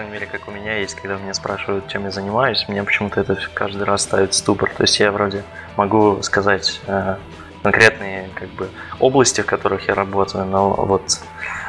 Крайней 0.00 0.14
мере, 0.14 0.26
как 0.32 0.48
у 0.48 0.50
меня 0.50 0.78
есть, 0.78 0.94
когда 0.94 1.18
меня 1.18 1.34
спрашивают, 1.34 1.86
чем 1.88 2.04
я 2.04 2.10
занимаюсь, 2.10 2.66
меня 2.68 2.84
почему-то 2.84 3.20
это 3.20 3.38
каждый 3.52 3.82
раз 3.82 4.00
ставит 4.00 4.32
ступор. 4.32 4.70
То 4.74 4.84
есть 4.84 4.98
я 4.98 5.12
вроде 5.12 5.42
могу 5.76 6.22
сказать 6.22 6.80
э, 6.86 7.16
конкретные 7.62 8.30
как 8.34 8.48
бы 8.48 8.70
области, 8.98 9.42
в 9.42 9.44
которых 9.44 9.88
я 9.88 9.94
работаю, 9.94 10.46
но 10.46 10.70
вот 10.70 11.20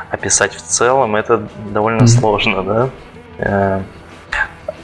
описать 0.09 0.55
в 0.55 0.61
целом 0.61 1.17
это 1.17 1.45
довольно 1.73 2.03
mm-hmm. 2.03 2.07
сложно, 2.07 2.63
да. 2.63 3.83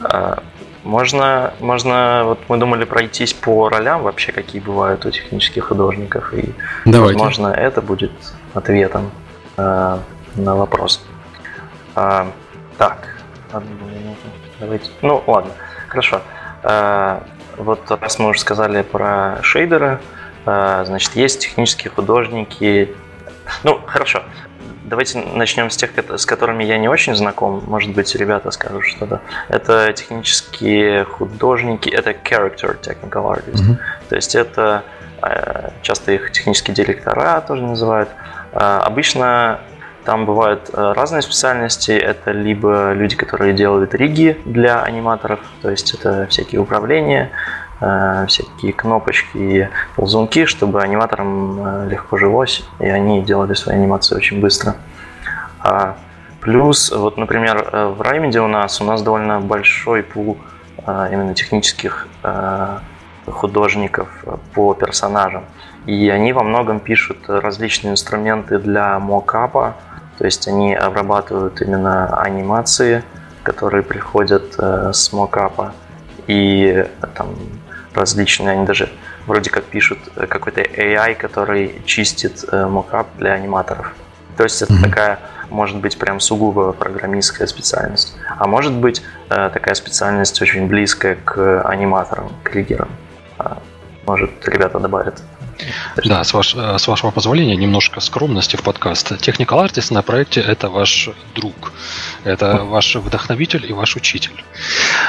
Э, 0.02 0.36
можно, 0.84 1.54
можно, 1.62 2.24
вот 2.26 2.40
мы 2.50 2.58
думали 2.58 2.84
пройтись 2.84 3.34
по 3.34 3.70
ролям 3.70 4.04
вообще, 4.04 4.34
какие 4.34 4.62
бывают 4.62 5.06
у 5.06 5.12
технических 5.12 5.64
художников, 5.64 6.34
и, 6.34 6.54
Давайте. 6.84 7.14
возможно, 7.14 7.48
это 7.48 7.82
будет 7.82 8.12
ответом 8.54 9.10
э, 9.56 10.00
на 10.36 10.56
вопрос. 10.58 11.02
Э, 11.96 12.26
так, 12.78 13.17
одну 13.52 13.86
минуту, 13.86 14.28
давайте. 14.60 14.90
Ну, 15.02 15.24
ладно, 15.28 15.52
хорошо. 15.88 16.22
Э, 16.64 17.22
вот 17.58 17.90
раз 17.90 18.20
мы 18.20 18.30
уже 18.30 18.40
сказали 18.40 18.82
про 18.82 19.40
шейдеры, 19.42 20.00
э, 20.46 20.84
значит, 20.86 21.16
есть 21.16 21.40
технические 21.42 21.92
художники. 21.92 22.94
Ну, 23.64 23.80
хорошо. 23.86 24.24
Давайте 24.84 25.20
начнем 25.20 25.70
с 25.70 25.76
тех, 25.76 25.92
с 25.98 26.26
которыми 26.26 26.64
я 26.64 26.78
не 26.78 26.88
очень 26.88 27.14
знаком. 27.16 27.64
Может 27.68 27.92
быть, 27.94 28.14
ребята 28.16 28.52
скажут 28.52 28.86
что-то. 28.86 29.22
Это 29.50 29.92
технические 29.94 31.04
художники, 31.04 31.90
это 31.90 32.12
character 32.12 32.80
technical 32.82 33.34
artist. 33.34 33.56
Mm-hmm. 33.56 33.78
То 34.10 34.16
есть 34.16 34.36
это 34.36 34.84
э, 35.22 35.72
часто 35.82 36.14
их 36.14 36.32
технические 36.32 36.74
директора 36.74 37.42
тоже 37.42 37.64
называют. 37.64 38.10
Обычно 38.54 39.60
там 40.08 40.26
бывают 40.26 40.72
э, 40.74 40.94
разные 40.96 41.22
специальности. 41.22 41.92
Это 41.92 42.32
либо 42.32 42.94
люди, 42.94 43.16
которые 43.16 43.54
делают 43.54 43.94
риги 43.94 44.42
для 44.46 44.82
аниматоров, 44.82 45.42
то 45.62 45.70
есть 45.70 45.94
это 45.94 46.26
всякие 46.28 46.62
управления, 46.62 47.30
Э, 47.80 48.26
всякие 48.28 48.74
кнопочки 48.74 49.38
и 49.38 49.68
ползунки, 49.96 50.46
чтобы 50.46 50.82
аниматорам 50.82 51.60
э, 51.60 51.90
легко 51.90 52.18
жилось, 52.18 52.64
и 52.80 52.88
они 52.88 53.22
делали 53.22 53.54
свои 53.54 53.76
анимации 53.76 54.16
очень 54.16 54.40
быстро. 54.40 54.78
А 55.60 55.96
плюс, 56.42 56.92
вот, 56.92 57.18
например, 57.18 57.70
в 57.98 58.02
Раймеде 58.02 58.40
у 58.40 58.48
нас 58.48 58.82
у 58.82 58.84
нас 58.84 59.04
довольно 59.04 59.42
большой 59.42 60.02
пул 60.02 60.38
именно 60.88 61.34
технических 61.34 62.08
художников 63.26 64.08
по 64.54 64.74
персонажам. 64.74 65.44
И 65.86 66.10
они 66.10 66.34
во 66.34 66.44
многом 66.44 66.80
пишут 66.80 67.18
различные 67.28 67.92
инструменты 67.92 68.58
для 68.58 68.98
мокапа, 69.00 69.76
то 70.18 70.26
есть 70.26 70.48
они 70.48 70.74
обрабатывают 70.76 71.62
именно 71.62 72.20
анимации, 72.20 73.04
которые 73.44 73.84
приходят 73.84 74.56
с 74.58 75.14
мокапа. 75.14 75.74
И 76.28 76.86
там 77.16 77.36
различные, 77.94 78.52
они 78.52 78.66
даже 78.66 78.90
вроде 79.28 79.50
как 79.50 79.66
пишут 79.66 80.00
э, 80.16 80.26
какой-то 80.26 80.62
AI, 80.62 81.16
который 81.16 81.82
чистит 81.86 82.46
э, 82.52 82.66
мокап 82.66 83.08
для 83.18 83.34
аниматоров. 83.34 83.94
То 84.38 84.44
есть 84.44 84.62
это 84.62 84.74
mm-hmm. 84.74 84.84
такая, 84.84 85.20
может 85.50 85.78
быть, 85.78 85.98
прям 85.98 86.20
сугубо 86.20 86.72
программистская 86.72 87.48
специальность. 87.48 88.16
А 88.38 88.48
может 88.48 88.74
быть, 88.74 89.04
э, 89.30 89.50
такая 89.54 89.76
специальность 89.76 90.42
очень 90.42 90.68
близкая 90.68 91.16
к 91.16 91.62
аниматорам, 91.64 92.32
к 92.44 92.56
лидерам. 92.56 92.90
А, 93.38 93.58
может, 94.06 94.32
ребята 94.48 94.80
добавят. 94.80 95.22
Да, 96.04 96.24
с, 96.24 96.34
ваш, 96.34 96.56
с 96.56 96.88
вашего 96.88 97.12
позволения, 97.12 97.56
немножко 97.56 98.00
скромности 98.00 98.56
в 98.56 98.64
подкаст. 98.64 99.12
Technical 99.12 99.66
Artist 99.66 99.94
на 99.94 100.02
проекте– 100.02 100.42
это 100.48 100.70
ваш 100.70 101.10
друг, 101.36 101.74
это 102.24 102.64
ваш 102.64 102.96
вдохновитель 102.96 103.66
и 103.70 103.74
ваш 103.74 103.96
учитель. 103.96 104.44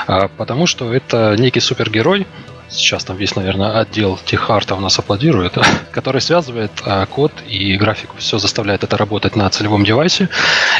А, 0.06 0.28
потому 0.28 0.66
что 0.66 0.92
это 0.92 1.36
некий 1.38 1.60
супергерой, 1.60 2.26
сейчас 2.68 3.04
там 3.04 3.16
весь, 3.16 3.36
наверное, 3.36 3.80
отдел 3.80 4.18
техарта 4.24 4.74
у 4.74 4.80
нас 4.80 4.98
аплодирует, 4.98 5.58
который 5.92 6.20
связывает 6.20 6.72
а, 6.84 7.06
код 7.06 7.32
и 7.46 7.76
графику, 7.76 8.16
все 8.18 8.38
заставляет 8.38 8.84
это 8.84 8.96
работать 8.96 9.36
на 9.36 9.48
целевом 9.50 9.84
девайсе 9.84 10.28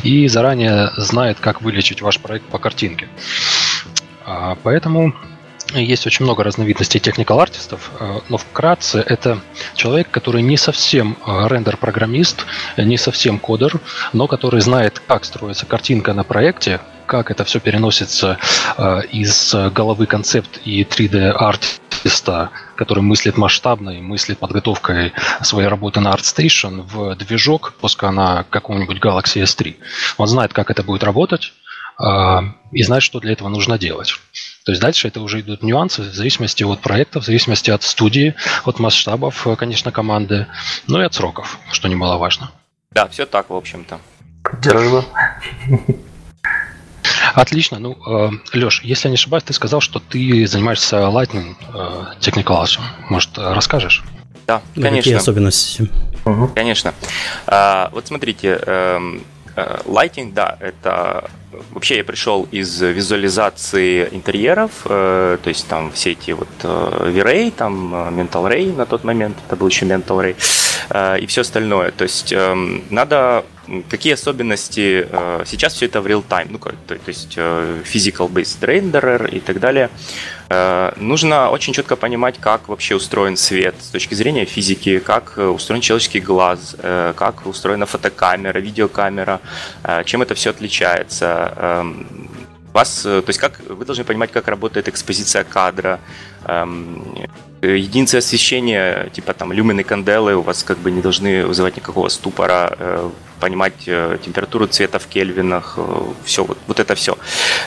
и 0.03 0.29
заранее 0.29 0.91
знает, 0.97 1.39
как 1.41 1.63
вылечить 1.63 2.03
ваш 2.03 2.19
проект 2.19 2.47
по 2.47 2.59
картинке. 2.59 3.09
А, 4.25 4.57
поэтому 4.63 5.15
есть 5.75 6.07
очень 6.07 6.25
много 6.25 6.45
разновидностей 6.45 7.01
technical 7.01 7.41
артистов, 7.41 7.91
а, 8.01 8.21
но 8.29 8.39
вкратце 8.39 9.01
это 9.01 9.41
человек, 9.75 10.11
который 10.11 10.43
не 10.43 10.57
совсем 10.57 11.17
рендер-программист, 11.27 12.47
не 12.77 12.97
совсем 12.97 13.39
кодер, 13.39 13.81
но 14.13 14.27
который 14.27 14.61
знает, 14.61 15.03
как 15.07 15.25
строится 15.25 15.67
картинка 15.67 16.15
на 16.15 16.25
проекте, 16.25 16.81
как 17.09 17.31
это 17.31 17.45
все 17.45 17.59
переносится 17.59 18.39
э, 18.77 19.01
из 19.11 19.55
головы 19.73 20.07
концепт 20.07 20.61
и 20.65 20.85
3D-артиста, 20.85 22.51
который 22.77 23.03
мыслит 23.03 23.37
масштабно 23.37 23.91
и 23.91 24.01
мыслит 24.01 24.39
подготовкой 24.39 25.13
своей 25.43 25.69
работы 25.69 26.01
на 26.01 26.15
ArtStation 26.15 26.83
в 26.83 27.17
движок, 27.17 27.75
пускай 27.81 28.13
на 28.13 28.45
каком-нибудь 28.51 28.99
Galaxy 28.99 29.43
S3. 29.43 29.77
Он 30.19 30.27
знает, 30.29 30.53
как 30.53 30.71
это 30.71 30.83
будет 30.83 31.03
работать, 31.03 31.53
э, 31.53 31.68
и 32.01 32.83
знает, 32.83 33.03
что 33.03 33.19
для 33.19 33.33
этого 33.33 33.49
нужно 33.49 33.77
делать. 33.79 34.15
То 34.65 34.73
есть 34.73 34.81
дальше 34.81 35.09
это 35.09 35.21
уже 35.21 35.41
идут 35.41 35.63
нюансы 35.63 36.03
в 36.03 36.15
зависимости 36.15 36.63
от 36.63 36.81
проекта, 36.81 37.21
в 37.21 37.25
зависимости 37.25 37.71
от 37.71 37.83
студии, 37.83 38.35
от 38.65 38.79
масштабов, 38.79 39.47
конечно, 39.59 39.91
команды, 39.91 40.47
ну 40.87 41.01
и 41.01 41.05
от 41.05 41.15
сроков, 41.15 41.59
что 41.73 41.89
немаловажно. 41.89 42.53
Да, 42.93 43.09
все 43.09 43.27
так, 43.27 43.51
в 43.51 43.55
общем-то. 43.55 43.99
Держу. 44.63 45.05
Отлично. 47.35 47.79
Ну, 47.79 47.97
э, 48.07 48.31
Леш, 48.55 48.83
если 48.83 49.09
я 49.09 49.11
не 49.11 49.15
ошибаюсь, 49.15 49.45
ты 49.45 49.53
сказал, 49.53 49.81
что 49.81 50.01
ты 50.01 50.47
занимаешься 50.47 50.97
Lightning 50.97 51.57
э, 51.73 52.21
Technical 52.21 52.67
Может, 53.11 53.39
расскажешь? 53.39 54.03
Да, 54.47 54.63
конечно. 54.75 54.97
Какие 54.97 55.15
особенности? 55.15 55.91
Угу. 56.25 56.49
Конечно. 56.55 56.95
А, 57.47 57.91
вот 57.93 58.07
смотрите, 58.07 58.61
эм, 58.67 59.23
э, 59.57 59.79
Lighting, 59.85 60.33
да, 60.33 60.57
это 60.61 61.31
вообще 61.71 61.97
я 61.99 62.05
пришел 62.05 62.49
из 62.51 62.81
визуализации 62.81 64.09
интерьеров, 64.11 64.71
э, 64.85 65.39
то 65.43 65.49
есть 65.49 65.67
там 65.69 65.93
все 65.93 66.13
эти 66.13 66.33
вот 66.33 66.49
э, 66.63 67.11
V-Ray, 67.11 67.51
там 67.51 67.95
Mental 67.95 68.51
Ray 68.51 68.77
на 68.77 68.87
тот 68.87 69.05
момент, 69.05 69.37
это 69.47 69.57
был 69.57 69.69
еще 69.69 69.87
Mental 69.87 70.35
Ray, 70.35 70.37
и 71.21 71.27
все 71.27 71.43
остальное. 71.43 71.91
То 71.91 72.05
есть 72.05 72.33
эм, 72.33 72.83
надо 72.91 73.45
какие 73.91 74.15
особенности 74.15 75.07
сейчас 75.45 75.75
все 75.75 75.87
это 75.87 76.01
в 76.01 76.07
real 76.07 76.25
time, 76.27 76.49
ну, 76.51 76.59
то, 76.59 76.73
то 76.87 76.99
есть 77.07 77.37
physical 77.37 78.31
based 78.31 78.61
renderer 78.61 79.31
и 79.31 79.41
так 79.41 79.61
далее. 79.61 79.91
Э, 80.51 80.93
нужно 80.97 81.51
очень 81.51 81.73
четко 81.73 81.97
понимать, 81.97 82.39
как 82.39 82.69
вообще 82.69 82.95
устроен 82.95 83.37
свет 83.37 83.75
с 83.81 83.89
точки 83.89 84.15
зрения 84.15 84.45
физики, 84.45 84.99
как 84.99 85.35
э, 85.37 85.47
устроен 85.47 85.83
человеческий 85.83 86.21
глаз, 86.21 86.77
э, 86.79 87.13
как 87.17 87.47
устроена 87.47 87.87
фотокамера, 87.87 88.59
видеокамера, 88.59 89.41
чем 90.05 90.23
это 90.23 90.35
все 90.35 90.51
отличается. 90.51 91.53
Эм, 91.57 92.07
вас, 92.73 93.03
то 93.03 93.25
есть 93.27 93.39
как 93.39 93.61
вы 93.69 93.85
должны 93.85 94.05
понимать, 94.05 94.31
как 94.31 94.49
работает 94.49 94.89
экспозиция 94.89 95.45
кадра, 95.45 96.01
эм, 96.45 97.15
единицы 97.63 98.17
освещения, 98.17 99.09
типа 99.11 99.33
там 99.35 99.53
люмины 99.53 99.83
канделы, 99.83 100.37
у 100.37 100.43
вас 100.43 100.63
как 100.63 100.79
бы 100.79 100.91
не 100.91 101.03
должны 101.03 101.47
вызывать 101.47 101.77
никакого 101.77 102.09
ступора, 102.09 103.11
понимать 103.41 103.77
температуру 103.85 104.67
цвета 104.67 104.99
в 104.99 105.07
кельвинах, 105.07 105.79
все 106.25 106.45
вот, 106.45 106.59
вот 106.67 106.81
это 106.81 106.95
все. 106.95 107.17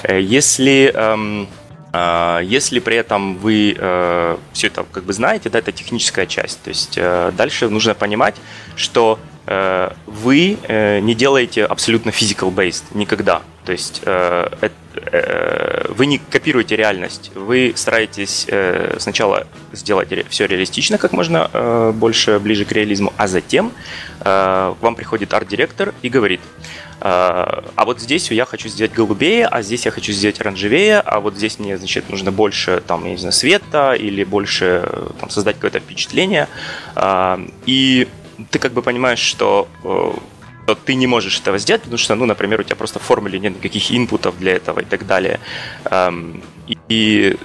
Если 0.08 0.91
эм, 0.94 1.48
если 1.94 2.80
при 2.80 2.96
этом 2.96 3.38
вы 3.38 3.76
э, 3.78 4.38
все 4.54 4.68
это 4.68 4.86
как 4.90 5.04
бы 5.04 5.12
знаете, 5.12 5.50
да, 5.50 5.60
это 5.60 5.72
техническая 5.74 6.26
часть. 6.26 6.62
То 6.62 6.70
есть 6.70 6.94
э, 6.96 7.32
дальше 7.36 7.68
нужно 7.68 7.94
понимать, 7.96 8.36
что 8.78 9.20
э, 9.46 9.92
вы 10.06 10.58
не 11.02 11.14
делаете 11.16 11.66
абсолютно 11.66 12.12
physical-based 12.12 12.86
никогда. 12.94 13.42
То 13.66 13.74
есть 13.74 14.02
вы 15.90 16.06
не 16.06 16.18
копируете 16.18 16.76
реальность, 16.76 17.32
вы 17.36 17.74
стараетесь 17.76 18.48
сначала 18.98 19.48
сделать 19.72 20.10
все 20.30 20.46
реалистично, 20.46 20.98
как 20.98 21.14
можно 21.14 21.94
больше, 21.94 22.40
ближе 22.40 22.66
к 22.66 22.72
реализму, 22.72 23.14
а 23.18 23.28
затем 23.28 23.72
вам 24.24 24.96
приходит 24.96 25.34
арт-директор 25.34 25.94
и 26.02 26.10
говорит, 26.10 26.42
а, 27.04 27.64
вот 27.84 28.00
здесь 28.00 28.30
я 28.30 28.46
хочу 28.46 28.70
сделать 28.70 28.94
голубее, 28.94 29.48
а 29.48 29.64
здесь 29.64 29.86
я 29.86 29.92
хочу 29.92 30.12
сделать 30.12 30.40
оранжевее, 30.40 31.00
а 31.00 31.20
вот 31.20 31.36
здесь 31.36 31.58
мне, 31.58 31.76
значит, 31.78 32.10
нужно 32.10 32.32
больше, 32.32 32.84
там, 32.86 33.04
я 33.06 33.12
не 33.12 33.18
знаю, 33.18 33.34
света 33.34 33.94
или 33.94 34.24
больше 34.24 34.88
там, 35.20 35.32
создать 35.32 35.56
какое-то 35.56 35.80
впечатление. 35.80 36.48
И 37.66 38.08
ты 38.52 38.60
как 38.60 38.74
бы 38.74 38.84
понимаешь, 38.84 39.20
что 39.20 39.68
э, 39.84 40.12
что 40.72 40.86
ты 40.86 40.96
не 40.96 41.08
можешь 41.08 41.40
этого 41.40 41.58
сделать, 41.58 41.82
потому 41.82 41.98
что, 41.98 42.16
ну, 42.16 42.26
например, 42.26 42.62
у 42.62 42.64
тебя 42.64 42.76
просто 42.76 43.00
в 43.00 43.02
формуле 43.02 43.40
нет 43.40 43.56
никаких 43.56 43.92
инпутов 43.92 44.36
для 44.40 44.54
этого 44.54 44.80
и 44.80 44.86
так 44.86 45.06
далее. 45.06 45.40
И 46.90 47.38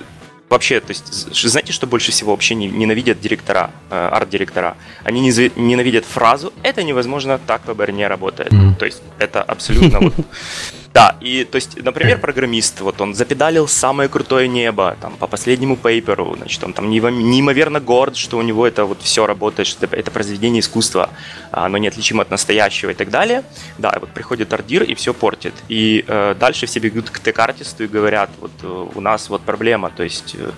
вообще, 0.49 0.81
то 0.81 0.91
есть, 0.91 1.35
знаете, 1.35 1.73
что 1.73 1.87
больше 1.87 2.12
всего 2.12 2.31
вообще 2.31 2.55
ненавидят 2.55 3.21
директора, 3.21 3.71
э, 3.91 4.09
арт-директора? 4.12 4.77
Они 5.03 5.21
ненавидят 5.21 6.05
фразу 6.05 6.53
«это 6.62 6.85
невозможно, 6.85 7.39
так 7.39 7.62
ПБР 7.62 7.93
не 7.93 8.07
работает». 8.07 8.53
Mm-hmm. 8.53 8.77
То 8.77 8.87
есть, 8.87 9.03
это 9.19 9.43
абсолютно 9.43 10.01
вот 10.01 10.15
да, 10.97 11.15
и 11.21 11.45
то 11.45 11.57
есть, 11.57 11.77
например, 11.85 12.19
программист, 12.19 12.81
вот 12.81 13.03
он 13.03 13.15
запедалил 13.15 13.69
самое 13.69 14.09
крутое 14.09 14.49
небо, 14.49 14.97
там, 14.99 15.13
по 15.19 15.27
последнему 15.27 15.77
пейперу, 15.77 16.35
значит, 16.39 16.65
он 16.65 16.73
там 16.73 16.89
неимоверно 16.89 17.81
горд, 17.81 18.17
что 18.17 18.39
у 18.39 18.43
него 18.43 18.67
это 18.67 18.87
вот 18.87 19.03
все 19.03 19.27
работает, 19.27 19.69
что 19.69 19.85
это 19.85 20.11
произведение 20.11 20.61
искусства, 20.61 21.11
а 21.51 21.67
оно 21.67 21.77
неотличимо 21.77 22.23
от 22.23 22.31
настоящего 22.31 22.93
и 22.93 22.95
так 22.95 23.11
далее. 23.11 23.43
Да, 23.77 23.91
и 23.91 23.99
вот 23.99 24.09
приходит 24.09 24.55
ардир 24.55 24.85
и 24.85 24.95
все 24.95 25.13
портит. 25.13 25.53
И 25.69 26.03
э, 26.09 26.35
дальше 26.41 26.65
все 26.65 26.81
бегут 26.81 27.11
к 27.11 27.19
тек-артисту 27.21 27.85
и 27.85 27.89
говорят, 27.89 28.31
вот 28.41 28.53
э, 28.63 28.87
у 28.95 29.01
нас 29.03 29.29
вот 29.29 29.43
проблема, 29.43 29.91
то 29.91 30.03
есть 30.03 30.35
э, 30.39 30.51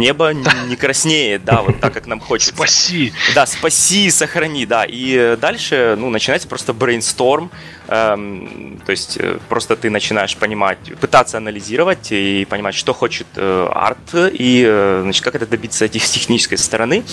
небо 0.00 0.32
не 0.32 0.76
краснеет, 0.76 1.44
да, 1.44 1.62
вот 1.62 1.78
так, 1.80 1.92
как 1.92 2.06
нам 2.06 2.18
хочется. 2.18 2.54
Спаси! 2.54 3.12
Да, 3.34 3.46
спаси, 3.46 4.10
сохрани, 4.10 4.66
да. 4.66 4.84
И 4.88 5.36
дальше, 5.40 5.96
ну, 5.98 6.10
начинается 6.10 6.48
просто 6.48 6.72
брейнсторм, 6.72 7.50
эм, 7.88 8.80
то 8.84 8.90
есть 8.90 9.16
э, 9.18 9.38
просто 9.48 9.76
ты 9.76 9.90
начинаешь 9.90 10.36
понимать, 10.36 10.78
пытаться 11.00 11.36
анализировать 11.36 12.10
и 12.10 12.46
понимать, 12.48 12.74
что 12.74 12.94
хочет 12.94 13.26
э, 13.36 13.68
арт, 13.72 14.14
и, 14.14 14.64
э, 14.66 15.00
значит, 15.02 15.22
как 15.22 15.34
это 15.34 15.46
добиться 15.46 15.86
технической 15.88 16.58
стороны. 16.58 17.04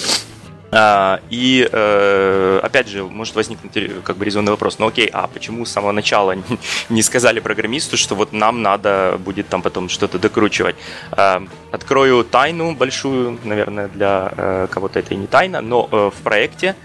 А, 0.71 1.21
и 1.29 1.67
э, 1.71 2.59
опять 2.61 2.89
же, 2.89 3.03
может 3.03 3.35
возникнуть 3.35 4.03
как 4.03 4.17
бы 4.17 4.25
резонный 4.25 4.51
вопрос, 4.51 4.79
ну 4.79 4.87
окей, 4.87 5.09
а 5.11 5.27
почему 5.27 5.65
с 5.65 5.71
самого 5.71 5.91
начала 5.93 6.35
не 6.89 7.01
сказали 7.03 7.39
программисту, 7.39 7.95
что 7.95 8.15
вот 8.15 8.33
нам 8.33 8.61
надо 8.61 9.17
будет 9.23 9.47
там 9.47 9.61
потом 9.61 9.87
что-то 9.87 10.19
докручивать? 10.19 10.75
А, 11.11 11.41
открою 11.71 12.23
тайну 12.25 12.73
большую, 12.73 13.39
наверное, 13.43 13.87
для 13.87 14.33
э, 14.35 14.67
кого-то 14.69 14.99
это 14.99 15.13
и 15.13 15.17
не 15.17 15.27
тайна, 15.27 15.61
но 15.61 15.87
э, 15.91 16.11
в 16.13 16.21
проекте 16.21 16.75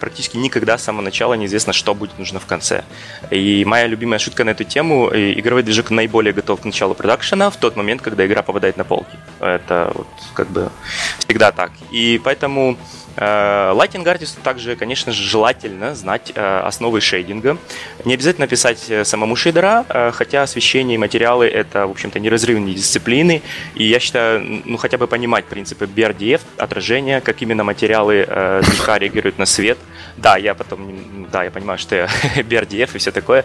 практически 0.00 0.38
никогда 0.38 0.76
с 0.76 0.82
самого 0.82 1.02
начала 1.02 1.34
неизвестно, 1.34 1.72
что 1.72 1.94
будет 1.94 2.18
нужно 2.18 2.40
в 2.40 2.46
конце. 2.46 2.82
И 3.30 3.64
моя 3.64 3.86
любимая 3.86 4.18
шутка 4.18 4.42
на 4.42 4.50
эту 4.50 4.64
тему, 4.64 5.08
игровой 5.12 5.62
движок 5.62 5.90
наиболее 5.90 6.32
готов 6.32 6.62
к 6.62 6.64
началу 6.64 6.94
продакшена 6.94 7.48
в 7.48 7.56
тот 7.56 7.76
момент, 7.76 8.02
когда 8.02 8.26
игра 8.26 8.42
попадает 8.42 8.76
на 8.76 8.82
полки. 8.82 9.16
Это 9.42 9.90
вот 9.94 10.06
как 10.34 10.48
бы 10.48 10.70
всегда 11.18 11.50
так. 11.50 11.72
И 11.90 12.20
поэтому 12.22 12.78
э, 13.16 13.74
артисту 14.06 14.40
также, 14.40 14.76
конечно 14.76 15.12
же, 15.12 15.22
желательно 15.22 15.96
знать 15.96 16.32
э, 16.34 16.60
основы 16.60 17.00
шейдинга. 17.00 17.58
Не 18.04 18.14
обязательно 18.14 18.46
писать 18.46 18.88
э, 18.88 19.04
самому 19.04 19.34
шейдера, 19.34 19.84
хотя 20.12 20.42
освещение 20.42 20.94
и 20.94 20.98
материалы— 20.98 21.46
это, 21.48 21.86
в 21.88 21.90
общем-то, 21.90 22.20
неразрывные 22.20 22.74
дисциплины. 22.74 23.42
И 23.74 23.84
я 23.84 23.98
считаю, 23.98 24.62
ну, 24.64 24.76
хотя 24.76 24.96
бы 24.96 25.08
понимать 25.08 25.46
принципы 25.46 25.86
BRDF, 25.86 26.40
отражения, 26.56 27.20
как 27.20 27.42
именно 27.42 27.64
материалы 27.64 28.26
движка 28.62 28.98
реагируют 28.98 29.38
на 29.38 29.46
свет. 29.46 29.78
Да, 30.16 30.36
я 30.36 30.54
потом, 30.54 31.26
да, 31.32 31.42
я 31.42 31.50
понимаю, 31.50 31.78
что 31.78 31.96
я 31.96 32.04
BRDF 32.36 32.90
и 32.94 32.98
все 32.98 33.10
такое. 33.10 33.44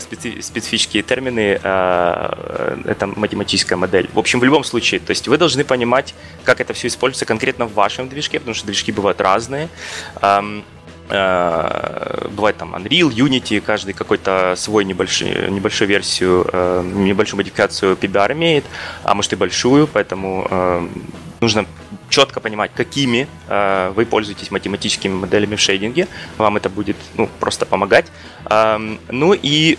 Специфические 0.00 1.02
термины— 1.02 1.60
это 1.62 3.06
математическая 3.06 3.76
модель. 3.78 4.08
В 4.12 4.18
общем, 4.18 4.40
в 4.40 4.44
любом 4.44 4.64
случае, 4.64 5.00
то 5.00 5.10
есть 5.10 5.19
вы 5.28 5.38
должны 5.38 5.64
понимать, 5.64 6.14
как 6.44 6.60
это 6.60 6.72
все 6.72 6.88
используется 6.88 7.26
конкретно 7.26 7.66
в 7.66 7.74
вашем 7.74 8.08
движке, 8.08 8.38
потому 8.38 8.54
что 8.54 8.66
движки 8.66 8.92
бывают 8.92 9.20
разные. 9.20 9.68
Э, 11.10 12.28
бывает 12.30 12.56
там 12.56 12.74
Unreal, 12.74 13.10
Unity, 13.10 13.60
каждый 13.60 13.94
какой-то 13.94 14.54
свой 14.56 14.84
небольшой, 14.84 15.50
небольшую 15.50 15.88
версию, 15.88 16.46
э, 16.52 16.82
небольшую 16.94 17.38
модификацию 17.38 17.96
PBR 17.96 18.32
имеет, 18.32 18.64
а 19.02 19.14
может 19.14 19.32
и 19.32 19.36
большую, 19.36 19.88
поэтому 19.88 20.46
э, 20.48 20.88
нужно 21.40 21.66
четко 22.08 22.40
понимать, 22.40 22.72
какими 22.74 23.28
вы 23.94 24.04
пользуетесь 24.04 24.50
математическими 24.50 25.14
моделями 25.14 25.54
в 25.54 25.60
шейдинге. 25.60 26.08
Вам 26.38 26.56
это 26.56 26.68
будет 26.68 26.96
ну, 27.16 27.28
просто 27.38 27.66
помогать. 27.66 28.06
Ну 28.48 29.32
и 29.32 29.78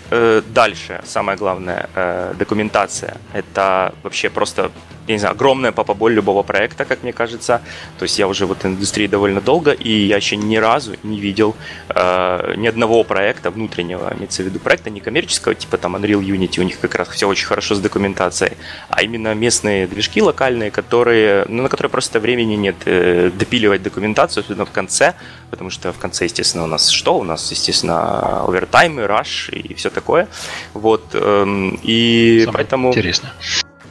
дальше, 0.54 1.02
самое 1.04 1.36
главное, 1.36 1.90
документация. 2.38 3.18
Это 3.34 3.94
вообще 4.02 4.30
просто 4.30 4.72
я 5.06 5.14
не 5.14 5.18
знаю, 5.18 5.32
огромная 5.32 5.72
папа-боль 5.72 6.14
любого 6.14 6.42
проекта, 6.42 6.84
как 6.84 7.02
мне 7.02 7.12
кажется. 7.12 7.60
То 7.98 8.04
есть 8.04 8.18
я 8.18 8.28
уже 8.28 8.46
в 8.46 8.52
этой 8.52 8.70
индустрии 8.70 9.06
довольно 9.06 9.40
долго, 9.40 9.72
и 9.72 9.90
я 9.90 10.16
еще 10.16 10.36
ни 10.36 10.56
разу 10.56 10.94
не 11.02 11.20
видел 11.20 11.56
э, 11.88 12.54
ни 12.56 12.66
одного 12.66 13.02
проекта 13.04 13.50
внутреннего, 13.50 14.12
имеется 14.16 14.42
в 14.42 14.46
виду 14.46 14.58
проекта 14.58 14.90
некоммерческого, 14.90 15.54
типа 15.54 15.78
там 15.78 15.96
Unreal 15.96 16.20
Unity, 16.20 16.60
у 16.60 16.64
них 16.64 16.78
как 16.78 16.94
раз 16.94 17.08
все 17.08 17.26
очень 17.26 17.46
хорошо 17.46 17.74
с 17.74 17.80
документацией, 17.80 18.52
а 18.88 19.02
именно 19.02 19.34
местные 19.34 19.86
движки 19.86 20.22
локальные, 20.22 20.70
которые, 20.70 21.44
ну, 21.48 21.62
на 21.62 21.68
которые 21.68 21.90
просто 21.90 22.20
времени 22.20 22.54
нет 22.54 22.76
э, 22.84 23.30
допиливать 23.34 23.82
документацию, 23.82 24.42
особенно 24.42 24.66
в 24.66 24.70
конце, 24.70 25.14
потому 25.50 25.70
что 25.70 25.92
в 25.92 25.98
конце, 25.98 26.24
естественно, 26.24 26.64
у 26.64 26.68
нас 26.68 26.88
что? 26.88 27.18
У 27.18 27.24
нас, 27.24 27.50
естественно, 27.50 28.44
овертаймы, 28.44 29.06
раш 29.06 29.48
и 29.50 29.74
все 29.74 29.90
такое. 29.90 30.28
Вот, 30.74 31.04
э, 31.14 31.70
и 31.82 32.42
Самое 32.44 32.52
поэтому... 32.54 32.88
Интересно. 32.90 33.32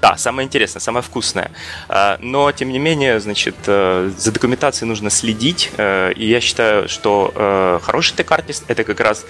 Да, 0.01 0.17
самое 0.17 0.47
интересное, 0.47 0.79
самое 0.79 1.03
вкусное. 1.03 1.51
А, 1.87 2.17
но, 2.21 2.51
тем 2.51 2.69
не 2.69 2.79
менее, 2.79 3.19
значит, 3.19 3.55
э, 3.67 4.11
за 4.17 4.31
документацией 4.31 4.89
нужно 4.89 5.11
следить. 5.11 5.71
Э, 5.77 6.11
и 6.13 6.25
я 6.27 6.41
считаю, 6.41 6.89
что 6.89 7.31
э, 7.35 7.79
хороший 7.83 8.15
tech 8.15 8.63
artist – 8.65 8.67
это 8.67 8.83
как 8.83 8.99
раз 8.99 9.25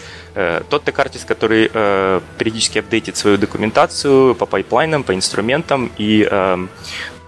тот 0.70 0.86
tech 0.86 1.00
artist, 1.00 1.26
который 1.26 1.68
периодически 2.38 2.80
апдейтит 2.80 3.18
свою 3.18 3.38
документацию 3.38 4.34
по 4.34 4.46
пайплайнам, 4.46 5.04
по 5.04 5.14
инструментам 5.14 5.92
и 5.98 6.26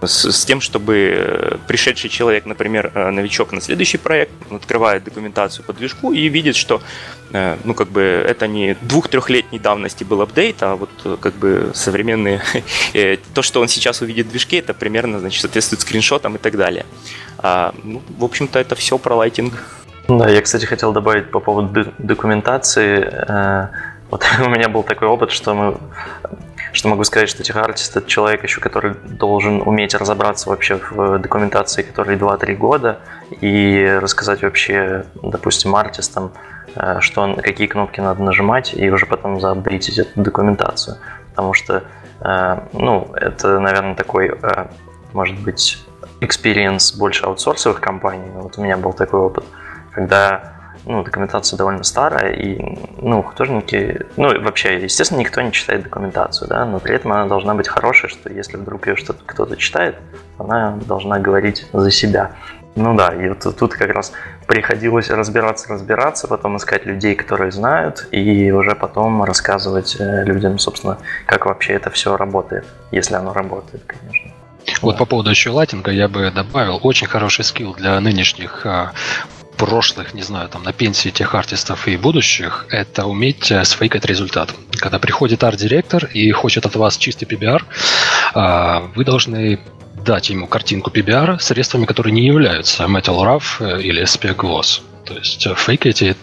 с, 0.06 0.32
с 0.32 0.44
тем, 0.44 0.60
чтобы 0.60 1.60
пришедший 1.66 2.10
человек, 2.10 2.46
например, 2.46 2.92
новичок 2.94 3.52
на 3.52 3.60
следующий 3.60 3.98
проект, 3.98 4.32
открывает 4.50 5.04
документацию 5.04 5.64
по 5.64 5.72
движку 5.72 6.12
и 6.12 6.28
видит, 6.28 6.56
что 6.56 6.80
Э, 7.34 7.56
ну, 7.64 7.74
как 7.74 7.88
бы, 7.88 8.00
это 8.00 8.46
не 8.46 8.76
двух-трехлетней 8.80 9.58
давности 9.58 10.04
был 10.04 10.22
апдейт, 10.22 10.62
а 10.62 10.76
вот, 10.76 10.90
э, 11.04 11.16
как 11.20 11.34
бы, 11.34 11.72
современные, 11.74 12.40
э, 12.94 13.16
то, 13.34 13.42
что 13.42 13.60
он 13.60 13.66
сейчас 13.66 14.02
увидит 14.02 14.26
в 14.26 14.30
движке, 14.30 14.60
это 14.60 14.72
примерно, 14.72 15.18
значит, 15.18 15.40
соответствует 15.40 15.80
скриншотам 15.80 16.36
и 16.36 16.38
так 16.38 16.56
далее. 16.56 16.86
А, 17.38 17.74
ну, 17.82 18.02
в 18.18 18.24
общем-то, 18.24 18.60
это 18.60 18.76
все 18.76 18.98
про 18.98 19.16
лайтинг. 19.16 19.54
Да, 20.06 20.28
я, 20.28 20.42
кстати, 20.42 20.64
хотел 20.64 20.92
добавить 20.92 21.32
по 21.32 21.40
поводу 21.40 21.92
документации. 21.98 23.02
Э, 23.02 23.68
вот 24.10 24.24
у 24.38 24.48
меня 24.48 24.68
был 24.68 24.84
такой 24.84 25.08
опыт, 25.08 25.32
что 25.32 25.54
мы 25.54 25.76
что 26.74 26.88
могу 26.88 27.04
сказать, 27.04 27.28
что 27.28 27.42
техартист 27.42 27.96
это 27.96 28.08
человек 28.08 28.42
еще, 28.42 28.60
который 28.60 28.94
должен 28.94 29.62
уметь 29.62 29.94
разобраться 29.94 30.50
вообще 30.50 30.80
в 30.90 31.18
документации, 31.18 31.82
которой 31.82 32.16
2-3 32.16 32.54
года, 32.56 32.98
и 33.40 33.98
рассказать 34.00 34.42
вообще, 34.42 35.04
допустим, 35.22 35.76
артистам, 35.76 36.32
э, 36.74 36.96
что 37.00 37.36
какие 37.36 37.68
кнопки 37.68 38.00
надо 38.00 38.22
нажимать, 38.22 38.74
и 38.74 38.90
уже 38.90 39.06
потом 39.06 39.40
заапдейтить 39.40 39.98
эту 39.98 40.20
документацию. 40.20 40.96
Потому 41.30 41.54
что, 41.54 41.84
э, 42.20 42.58
ну, 42.72 43.08
это, 43.14 43.60
наверное, 43.60 43.94
такой, 43.94 44.28
э, 44.28 44.66
может 45.12 45.38
быть, 45.38 45.78
experience 46.20 46.98
больше 46.98 47.24
аутсорсовых 47.24 47.80
компаний. 47.80 48.28
Вот 48.34 48.58
у 48.58 48.62
меня 48.62 48.76
был 48.76 48.92
такой 48.92 49.20
опыт, 49.20 49.44
когда 49.92 50.53
ну, 50.86 51.02
документация 51.02 51.56
довольно 51.56 51.84
старая, 51.84 52.32
и, 52.32 52.58
ну, 53.00 53.22
художники, 53.22 54.06
ну, 54.16 54.40
вообще, 54.42 54.82
естественно, 54.82 55.20
никто 55.20 55.40
не 55.40 55.52
читает 55.52 55.82
документацию, 55.82 56.48
да, 56.48 56.64
но 56.64 56.78
при 56.78 56.94
этом 56.94 57.12
она 57.12 57.26
должна 57.26 57.54
быть 57.54 57.68
хорошей, 57.68 58.08
что 58.08 58.30
если 58.32 58.56
вдруг 58.56 58.86
ее 58.86 58.96
что-то 58.96 59.22
кто-то 59.24 59.56
читает, 59.56 59.96
она 60.38 60.78
должна 60.86 61.18
говорить 61.18 61.66
за 61.72 61.90
себя. 61.90 62.32
Ну 62.76 62.96
да, 62.96 63.14
и 63.14 63.28
вот 63.28 63.56
тут 63.56 63.74
как 63.74 63.90
раз 63.90 64.12
приходилось 64.48 65.08
разбираться, 65.08 65.72
разбираться, 65.72 66.26
потом 66.26 66.56
искать 66.56 66.84
людей, 66.86 67.14
которые 67.14 67.52
знают, 67.52 68.08
и 68.10 68.50
уже 68.50 68.74
потом 68.74 69.22
рассказывать 69.22 69.96
э, 69.98 70.24
людям, 70.24 70.58
собственно, 70.58 70.98
как 71.26 71.46
вообще 71.46 71.74
это 71.74 71.90
все 71.90 72.16
работает, 72.16 72.66
если 72.90 73.14
оно 73.14 73.32
работает, 73.32 73.84
конечно. 73.86 74.32
Вот 74.82 74.92
да. 74.92 74.98
по 74.98 75.04
поводу 75.04 75.30
еще 75.30 75.50
латинга 75.50 75.92
я 75.92 76.08
бы 76.08 76.30
добавил 76.34 76.80
очень 76.82 77.06
хороший 77.06 77.44
скилл 77.44 77.74
для 77.74 78.00
нынешних 78.00 78.66
а, 78.66 78.92
прошлых, 79.56 80.14
не 80.14 80.22
знаю, 80.22 80.48
там 80.48 80.62
на 80.62 80.72
пенсии 80.72 81.10
тех 81.10 81.34
артистов 81.34 81.88
и 81.88 81.96
будущих, 81.96 82.66
это 82.70 83.06
уметь 83.06 83.50
э, 83.50 83.64
сфейкать 83.64 84.04
результат. 84.04 84.54
Когда 84.72 84.98
приходит 84.98 85.44
арт-директор 85.44 86.06
и 86.06 86.30
хочет 86.32 86.66
от 86.66 86.76
вас 86.76 86.96
чистый 86.96 87.24
PBR, 87.24 87.62
а, 88.34 88.90
вы 88.94 89.04
должны 89.04 89.60
дать 90.04 90.30
ему 90.30 90.46
картинку 90.46 90.90
PBR 90.90 91.38
средствами, 91.38 91.86
которые 91.86 92.12
не 92.12 92.26
являются 92.26 92.84
Metal 92.84 93.16
RAW 93.16 93.42
э, 93.60 93.82
или 93.82 94.02
SPEC 94.02 94.36
Gloss. 94.36 94.82
То 95.04 95.14
есть 95.14 95.46
э, 95.46 95.54
фейкайте 95.54 96.16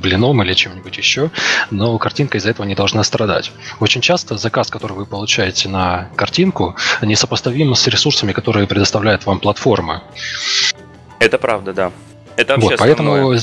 блином 0.00 0.42
или 0.42 0.52
чем-нибудь 0.52 0.96
еще, 0.96 1.30
но 1.72 1.98
картинка 1.98 2.38
из-за 2.38 2.50
этого 2.50 2.66
не 2.66 2.76
должна 2.76 3.02
страдать. 3.02 3.50
Очень 3.80 4.00
часто 4.00 4.36
заказ, 4.36 4.70
который 4.70 4.92
вы 4.92 5.06
получаете 5.06 5.68
на 5.68 6.08
картинку, 6.14 6.76
несопоставим 7.02 7.74
с 7.74 7.86
ресурсами, 7.88 8.32
которые 8.32 8.68
предоставляет 8.68 9.26
вам 9.26 9.40
платформа. 9.40 10.04
Это 11.18 11.38
правда, 11.38 11.72
да. 11.72 11.92
Это 12.36 12.56
вот, 12.58 12.76
поэтому. 12.78 13.34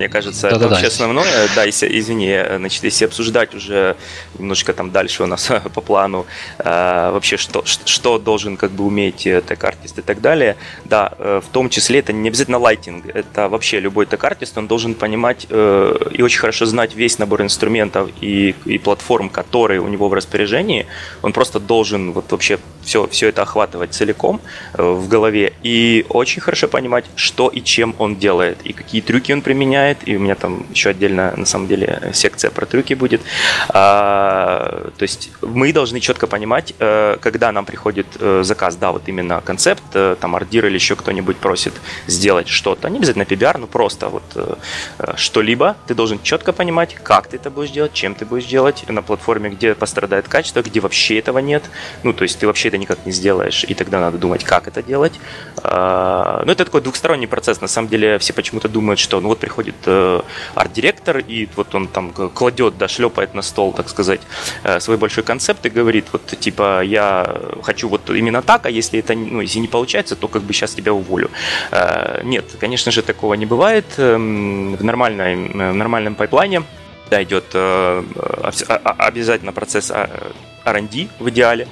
Мне 0.00 0.08
кажется, 0.08 0.48
да, 0.48 0.48
это 0.48 0.58
да, 0.60 0.68
вообще 0.68 0.84
да. 0.84 0.88
основное. 0.88 1.48
Да, 1.54 1.64
если, 1.64 1.86
извини, 1.98 2.34
значит, 2.56 2.84
если 2.84 3.04
обсуждать 3.04 3.54
уже 3.54 3.96
немножко 4.38 4.72
там 4.72 4.92
дальше 4.92 5.22
у 5.24 5.26
нас 5.26 5.46
по 5.74 5.82
плану, 5.82 6.24
э, 6.58 7.10
вообще 7.12 7.36
что, 7.36 7.62
что 7.66 8.18
должен 8.18 8.56
как 8.56 8.70
бы 8.70 8.84
уметь 8.84 9.24
тег-артист 9.24 9.98
и 9.98 10.00
так 10.00 10.22
далее, 10.22 10.56
да, 10.86 11.12
э, 11.18 11.42
в 11.46 11.52
том 11.52 11.68
числе 11.68 11.98
это 11.98 12.14
не 12.14 12.30
обязательно 12.30 12.56
лайтинг, 12.56 13.14
это 13.14 13.50
вообще 13.50 13.78
любой 13.78 14.06
тег-артист, 14.06 14.56
он 14.56 14.68
должен 14.68 14.94
понимать 14.94 15.46
э, 15.50 15.96
и 16.12 16.22
очень 16.22 16.40
хорошо 16.40 16.64
знать 16.64 16.94
весь 16.94 17.18
набор 17.18 17.42
инструментов 17.42 18.08
и, 18.22 18.54
и 18.64 18.78
платформ, 18.78 19.28
которые 19.28 19.82
у 19.82 19.88
него 19.88 20.08
в 20.08 20.14
распоряжении, 20.14 20.86
он 21.20 21.34
просто 21.34 21.60
должен 21.60 22.12
вот 22.12 22.32
вообще 22.32 22.58
все, 22.82 23.06
все 23.08 23.28
это 23.28 23.42
охватывать 23.42 23.92
целиком 23.92 24.40
э, 24.74 24.82
в 24.82 25.08
голове 25.08 25.52
и 25.62 26.06
очень 26.08 26.40
хорошо 26.40 26.68
понимать, 26.68 27.04
что 27.14 27.48
и 27.48 27.62
чем 27.62 27.94
он 27.98 28.16
делает, 28.16 28.58
и 28.64 28.72
какие 28.72 29.00
трюки 29.00 29.32
он 29.32 29.42
применяет, 29.42 29.89
и 30.04 30.16
у 30.16 30.20
меня 30.20 30.34
там 30.34 30.66
еще 30.70 30.90
отдельно, 30.90 31.34
на 31.36 31.46
самом 31.46 31.68
деле, 31.68 32.10
секция 32.12 32.50
про 32.50 32.66
трюки 32.66 32.94
будет. 32.94 33.20
А, 33.68 34.90
то 34.96 35.02
есть 35.02 35.30
мы 35.42 35.72
должны 35.72 36.00
четко 36.00 36.26
понимать, 36.26 36.74
э, 36.78 37.16
когда 37.20 37.52
нам 37.52 37.64
приходит 37.64 38.06
э, 38.18 38.42
заказ, 38.44 38.76
да, 38.76 38.92
вот 38.92 39.02
именно 39.08 39.40
концепт, 39.40 39.82
там 39.92 40.36
ардир 40.36 40.66
или 40.66 40.74
еще 40.74 40.96
кто-нибудь 40.96 41.36
просит 41.36 41.74
сделать 42.06 42.48
что-то, 42.48 42.88
не 42.88 42.98
обязательно 42.98 43.24
PBR, 43.24 43.58
но 43.58 43.66
просто 43.66 44.08
вот 44.08 44.22
что-либо, 45.16 45.76
ты 45.86 45.94
должен 45.94 46.20
четко 46.22 46.52
понимать, 46.52 46.94
как 47.02 47.28
ты 47.28 47.36
это 47.36 47.50
будешь 47.50 47.70
делать, 47.70 47.92
чем 47.92 48.14
ты 48.14 48.24
будешь 48.24 48.46
делать, 48.46 48.84
на 48.88 49.02
платформе, 49.02 49.50
где 49.50 49.74
пострадает 49.74 50.28
качество, 50.28 50.62
где 50.62 50.80
вообще 50.80 51.18
этого 51.18 51.38
нет, 51.38 51.64
ну, 52.02 52.12
то 52.12 52.22
есть 52.22 52.38
ты 52.38 52.46
вообще 52.46 52.68
это 52.68 52.78
никак 52.78 53.06
не 53.06 53.12
сделаешь, 53.12 53.64
и 53.64 53.74
тогда 53.74 54.00
надо 54.00 54.18
думать, 54.18 54.44
как 54.44 54.68
это 54.68 54.82
делать. 54.82 55.12
А, 55.62 56.42
ну, 56.44 56.52
это 56.52 56.64
такой 56.64 56.80
двухсторонний 56.80 57.26
процесс. 57.26 57.60
На 57.60 57.68
самом 57.68 57.88
деле 57.88 58.18
все 58.18 58.32
почему-то 58.32 58.68
думают, 58.68 58.98
что 58.98 59.20
ну 59.20 59.28
вот 59.28 59.38
приходит 59.38 59.74
э, 59.86 60.20
арт-директор, 60.54 61.18
и 61.18 61.48
вот 61.56 61.74
он 61.74 61.88
там 61.88 62.12
кладет, 62.12 62.78
да, 62.78 62.88
шлепает 62.88 63.34
на 63.34 63.42
стол, 63.42 63.72
так 63.72 63.88
сказать, 63.88 64.20
э, 64.64 64.80
свой 64.80 64.96
большой 64.96 65.24
концепт 65.24 65.64
и 65.66 65.70
говорит, 65.70 66.06
вот 66.12 66.26
типа, 66.26 66.82
я 66.82 67.40
хочу 67.62 67.88
вот 67.88 68.10
именно 68.10 68.42
так, 68.42 68.66
а 68.66 68.70
если 68.70 69.00
это, 69.00 69.14
ну, 69.14 69.40
если 69.40 69.58
не 69.58 69.68
получается, 69.68 70.16
то 70.16 70.28
как 70.28 70.42
бы 70.42 70.52
сейчас 70.52 70.74
тебя 70.74 70.92
уволю. 70.92 71.30
Э, 71.70 72.20
нет, 72.24 72.44
конечно 72.60 72.92
же, 72.92 73.02
такого 73.02 73.34
не 73.34 73.46
бывает. 73.46 73.86
Эм, 73.98 74.76
в, 74.76 74.84
нормальной, 74.84 75.36
в 75.36 75.74
нормальном 75.74 76.14
пайплайне 76.14 76.62
да, 77.10 77.22
идет 77.22 77.54
обязательно 77.54 79.52
процесс 79.52 79.90
R&D 80.64 81.08
в 81.18 81.28
идеале, 81.30 81.66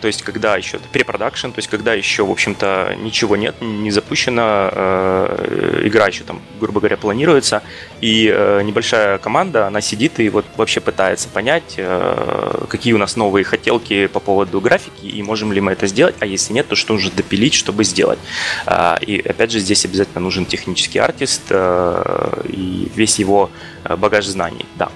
то 0.00 0.06
есть 0.06 0.22
когда 0.22 0.56
еще 0.56 0.78
препродакшн, 0.92 1.48
то 1.48 1.58
есть 1.58 1.68
когда 1.68 1.94
еще, 1.94 2.24
в 2.24 2.30
общем-то, 2.30 2.96
ничего 2.98 3.36
нет, 3.36 3.54
не 3.60 3.90
запущена, 3.90 4.70
э, 4.72 5.82
игра 5.84 6.06
еще 6.08 6.24
там, 6.24 6.40
грубо 6.60 6.80
говоря, 6.80 6.96
планируется, 6.96 7.62
и 8.00 8.30
э, 8.32 8.62
небольшая 8.62 9.18
команда, 9.18 9.66
она 9.66 9.80
сидит 9.80 10.18
и 10.20 10.28
вот 10.28 10.44
вообще 10.56 10.80
пытается 10.80 11.28
понять, 11.28 11.74
э, 11.76 12.64
какие 12.68 12.92
у 12.92 12.98
нас 12.98 13.16
новые 13.16 13.44
хотелки 13.44 14.06
по 14.06 14.20
поводу 14.20 14.60
графики, 14.60 15.06
и 15.06 15.22
можем 15.22 15.52
ли 15.52 15.60
мы 15.60 15.72
это 15.72 15.86
сделать, 15.86 16.14
а 16.20 16.26
если 16.26 16.52
нет, 16.52 16.68
то 16.68 16.76
что 16.76 16.94
нужно 16.94 17.10
допилить, 17.14 17.54
чтобы 17.54 17.84
сделать. 17.84 18.18
Э, 18.66 18.96
и 19.00 19.20
опять 19.20 19.50
же, 19.50 19.60
здесь 19.60 19.84
обязательно 19.84 20.20
нужен 20.20 20.46
технический 20.46 20.98
артист 20.98 21.42
и 21.50 22.90
весь 22.94 23.18
его 23.18 23.50
багаж 23.84 24.26
знаний, 24.26 24.66
да. 24.76 24.90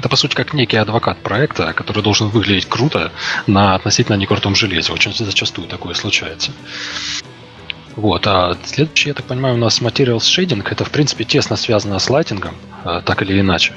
Это, 0.00 0.08
по 0.08 0.16
сути, 0.16 0.34
как 0.34 0.54
некий 0.54 0.78
адвокат 0.78 1.18
проекта, 1.18 1.74
который 1.74 2.02
должен 2.02 2.30
выглядеть 2.30 2.64
круто 2.64 3.12
на 3.46 3.74
относительно 3.74 4.16
некрутом 4.16 4.56
железе. 4.56 4.94
Очень 4.94 5.12
зачастую 5.12 5.68
такое 5.68 5.92
случается. 5.92 6.52
Вот, 7.96 8.26
а 8.26 8.56
следующий, 8.64 9.10
я 9.10 9.14
так 9.14 9.26
понимаю, 9.26 9.56
у 9.56 9.58
нас 9.58 9.82
Materials 9.82 10.20
Shading. 10.20 10.66
Это, 10.70 10.86
в 10.86 10.90
принципе, 10.90 11.24
тесно 11.24 11.56
связано 11.56 11.98
с 11.98 12.08
лайтингом, 12.08 12.54
э, 12.86 13.02
так 13.04 13.20
или 13.20 13.38
иначе. 13.38 13.74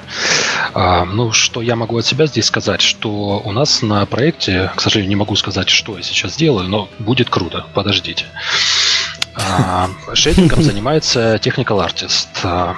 А, 0.72 1.04
ну, 1.04 1.30
что 1.32 1.60
я 1.60 1.76
могу 1.76 1.98
от 1.98 2.06
себя 2.06 2.24
здесь 2.24 2.46
сказать, 2.46 2.80
что 2.80 3.42
у 3.44 3.52
нас 3.52 3.82
на 3.82 4.06
проекте, 4.06 4.72
к 4.74 4.80
сожалению, 4.80 5.10
не 5.10 5.16
могу 5.16 5.36
сказать, 5.36 5.68
что 5.68 5.98
я 5.98 6.02
сейчас 6.02 6.36
делаю, 6.36 6.70
но 6.70 6.88
будет 6.98 7.28
круто, 7.28 7.66
подождите. 7.74 8.24
А, 9.34 9.90
шейдингом 10.14 10.62
занимается 10.62 11.34
Technical 11.34 11.86
Artist, 11.86 12.28
а, 12.44 12.76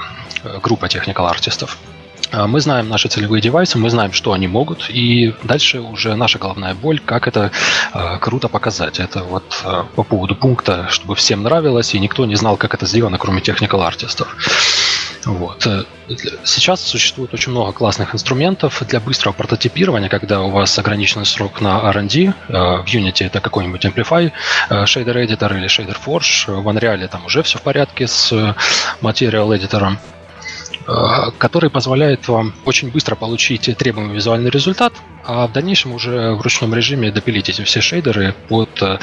группа 0.60 0.86
Technical 0.86 1.28
Артистов. 1.28 1.78
А, 2.32 2.46
мы 2.46 2.60
знаем 2.60 2.88
наши 2.88 3.08
целевые 3.08 3.40
девайсы, 3.40 3.78
мы 3.78 3.90
знаем, 3.90 4.12
что 4.12 4.32
они 4.32 4.48
могут, 4.48 4.90
и 4.90 5.34
дальше 5.44 5.80
уже 5.80 6.14
наша 6.16 6.38
головная 6.38 6.74
боль, 6.74 7.00
как 7.00 7.28
это 7.28 7.50
э, 7.94 8.18
круто 8.20 8.48
показать. 8.48 8.98
Это 8.98 9.22
вот 9.22 9.62
э, 9.64 9.84
по 9.94 10.02
поводу 10.02 10.34
пункта, 10.34 10.88
чтобы 10.90 11.14
всем 11.14 11.42
нравилось, 11.42 11.94
и 11.94 11.98
никто 11.98 12.26
не 12.26 12.36
знал, 12.36 12.56
как 12.56 12.74
это 12.74 12.86
сделано, 12.86 13.18
кроме 13.18 13.40
техникал 13.40 13.82
артистов. 13.82 14.36
Вот. 15.24 15.66
Сейчас 16.44 16.80
существует 16.80 17.34
очень 17.34 17.50
много 17.50 17.72
классных 17.72 18.14
инструментов 18.14 18.80
для 18.86 19.00
быстрого 19.00 19.32
прототипирования, 19.32 20.08
когда 20.08 20.40
у 20.40 20.50
вас 20.50 20.78
ограниченный 20.78 21.26
срок 21.26 21.60
на 21.60 21.80
R&D. 21.90 22.32
В 22.48 22.84
Unity 22.86 23.26
это 23.26 23.40
какой-нибудь 23.40 23.84
Amplify, 23.84 24.30
Shader 24.70 25.26
Editor 25.26 25.56
или 25.56 25.66
Shader 25.66 25.96
Forge. 26.04 26.60
В 26.60 26.68
Unreal 26.68 27.08
там 27.08 27.24
уже 27.24 27.42
все 27.42 27.58
в 27.58 27.62
порядке 27.62 28.06
с 28.06 28.32
Material 29.02 29.48
Editor. 29.48 29.96
Э, 30.88 31.32
который 31.38 31.68
позволяет 31.68 32.28
вам 32.28 32.54
очень 32.64 32.90
быстро 32.90 33.16
получить 33.16 33.68
требуемый 33.76 34.14
визуальный 34.14 34.50
результат, 34.50 34.92
а 35.24 35.48
в 35.48 35.52
дальнейшем 35.52 35.92
уже 35.92 36.34
в 36.34 36.40
ручном 36.40 36.72
режиме 36.74 37.10
допилить 37.10 37.48
эти 37.48 37.62
все 37.62 37.80
шейдеры 37.80 38.36
под 38.48 38.70
э, 38.80 38.98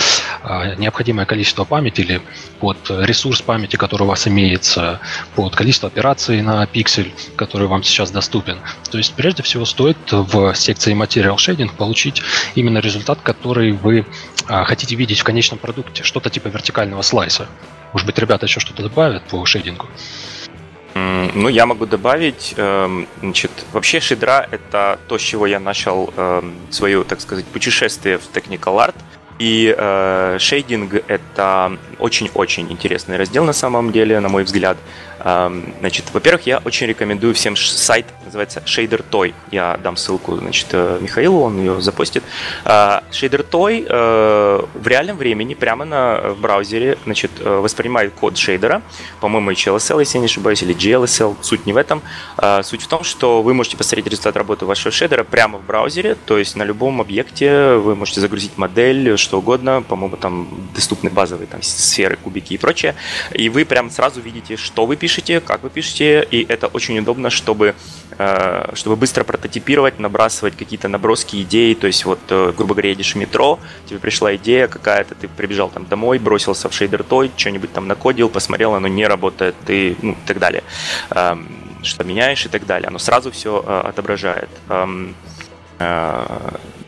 необходимое 0.77 1.25
количество 1.25 1.65
памяти 1.65 2.01
или 2.01 2.21
под 2.61 2.77
ресурс 2.89 3.41
памяти, 3.41 3.75
который 3.75 4.03
у 4.03 4.05
вас 4.05 4.27
имеется, 4.29 5.01
под 5.35 5.57
количество 5.57 5.89
операций 5.89 6.41
на 6.41 6.65
пиксель, 6.65 7.13
который 7.35 7.67
вам 7.67 7.83
сейчас 7.83 8.11
доступен. 8.11 8.59
То 8.89 8.97
есть 8.97 9.13
прежде 9.13 9.43
всего 9.43 9.65
стоит 9.65 9.97
в 10.09 10.55
секции 10.55 10.95
Material 10.95 11.35
Shading 11.35 11.75
получить 11.75 12.21
именно 12.55 12.77
результат, 12.77 13.19
который 13.21 13.73
вы 13.73 14.05
э, 14.47 14.63
хотите 14.63 14.95
видеть 14.95 15.19
в 15.19 15.25
конечном 15.25 15.59
продукте, 15.59 16.03
что-то 16.03 16.29
типа 16.29 16.47
вертикального 16.47 17.01
слайса. 17.01 17.47
Может 17.91 18.05
быть, 18.05 18.17
ребята 18.19 18.45
еще 18.45 18.61
что-то 18.61 18.83
добавят 18.83 19.23
по 19.25 19.45
шейдингу? 19.45 19.89
Ну, 20.95 21.49
я 21.49 21.65
могу 21.65 21.85
добавить, 21.85 22.53
эм, 22.57 23.07
значит, 23.19 23.51
вообще 23.71 23.99
шидра— 23.99 24.47
это 24.51 24.99
то, 25.07 25.17
с 25.17 25.21
чего 25.21 25.47
я 25.47 25.59
начал 25.59 26.13
эм, 26.15 26.53
свое, 26.69 27.03
так 27.03 27.21
сказать, 27.21 27.45
путешествие 27.45 28.17
в 28.17 28.29
Technical 28.31 28.77
Art. 28.77 28.95
И 29.39 29.73
э, 29.75 30.37
шейдинг 30.39 31.03
это 31.07 31.77
очень-очень 31.97 32.71
интересный 32.71 33.17
раздел 33.17 33.43
на 33.43 33.53
самом 33.53 33.91
деле, 33.91 34.19
на 34.19 34.29
мой 34.29 34.43
взгляд. 34.43 34.77
Значит, 35.23 36.05
во-первых, 36.11 36.45
я 36.45 36.61
очень 36.65 36.87
рекомендую 36.87 37.33
всем 37.33 37.55
сайт, 37.55 38.05
называется 38.25 38.61
Shader 38.65 39.05
Toy. 39.09 39.33
Я 39.51 39.77
дам 39.81 39.95
ссылку, 39.95 40.35
значит, 40.35 40.67
э, 40.71 40.97
Михаилу, 41.01 41.41
он 41.41 41.59
ее 41.59 41.81
запостит. 41.81 42.23
А, 42.65 43.03
Shader 43.11 43.47
Toy 43.49 43.85
э, 43.87 44.65
в 44.73 44.87
реальном 44.87 45.17
времени 45.17 45.53
прямо 45.53 45.85
на 45.85 46.35
браузере, 46.37 46.97
значит, 47.05 47.31
э, 47.39 47.49
воспринимает 47.49 48.13
код 48.13 48.37
шейдера, 48.37 48.81
по-моему, 49.21 49.51
HLSL, 49.51 49.99
если 49.99 50.17
я 50.17 50.19
не 50.19 50.25
ошибаюсь, 50.25 50.61
или 50.61 50.75
GLSL, 50.75 51.37
суть 51.41 51.65
не 51.65 51.71
в 51.71 51.77
этом. 51.77 52.01
А, 52.37 52.61
суть 52.63 52.81
в 52.81 52.87
том, 52.87 53.03
что 53.03 53.41
вы 53.41 53.53
можете 53.53 53.77
посмотреть 53.77 54.07
результат 54.07 54.35
работы 54.35 54.65
вашего 54.65 54.91
шейдера 54.91 55.23
прямо 55.23 55.57
в 55.57 55.65
браузере, 55.65 56.15
то 56.15 56.37
есть 56.37 56.57
на 56.57 56.63
любом 56.63 56.99
объекте 56.99 57.75
вы 57.75 57.95
можете 57.95 58.19
загрузить 58.19 58.57
модель, 58.57 59.17
что 59.17 59.39
угодно, 59.39 59.83
по-моему, 59.87 60.17
там 60.17 60.49
доступны 60.75 61.09
базовые 61.09 61.47
там, 61.47 61.61
сферы, 61.61 62.17
кубики 62.17 62.55
и 62.55 62.57
прочее, 62.57 62.95
и 63.31 63.47
вы 63.47 63.63
прямо 63.63 63.89
сразу 63.89 64.19
видите, 64.19 64.57
что 64.57 64.85
вы 64.85 64.95
пишете, 64.95 65.12
пишете, 65.13 65.39
как 65.39 65.63
вы 65.63 65.69
пишете, 65.69 66.27
и 66.31 66.45
это 66.49 66.67
очень 66.67 66.97
удобно, 66.99 67.29
чтобы, 67.29 67.75
э, 68.17 68.71
чтобы 68.73 68.95
быстро 68.95 69.23
прототипировать, 69.23 69.99
набрасывать 69.99 70.57
какие-то 70.57 70.87
наброски, 70.87 71.41
идеи, 71.43 71.75
то 71.75 71.87
есть 71.87 72.05
вот, 72.05 72.19
э, 72.29 72.51
грубо 72.57 72.73
говоря, 72.73 72.89
едешь 72.89 73.13
в 73.13 73.17
метро, 73.17 73.59
тебе 73.85 73.99
пришла 73.99 74.35
идея 74.35 74.67
какая-то, 74.67 75.13
ты 75.13 75.27
прибежал 75.27 75.69
там 75.69 75.85
домой, 75.85 76.17
бросился 76.19 76.67
в 76.67 76.73
шейдер 76.73 77.03
той, 77.03 77.31
что-нибудь 77.37 77.71
там 77.73 77.87
накодил, 77.87 78.29
посмотрел, 78.29 78.73
оно 78.73 78.87
не 78.87 79.05
работает, 79.07 79.55
ты, 79.65 79.95
ну, 80.01 80.13
и 80.13 80.27
так 80.27 80.39
далее. 80.39 80.63
Эм, 81.11 81.47
что 81.83 82.03
меняешь 82.03 82.45
и 82.45 82.49
так 82.49 82.65
далее. 82.65 82.87
Оно 82.87 82.99
сразу 82.99 83.29
все 83.29 83.63
э, 83.65 83.81
отображает. 83.89 84.49
Эм, 84.69 85.15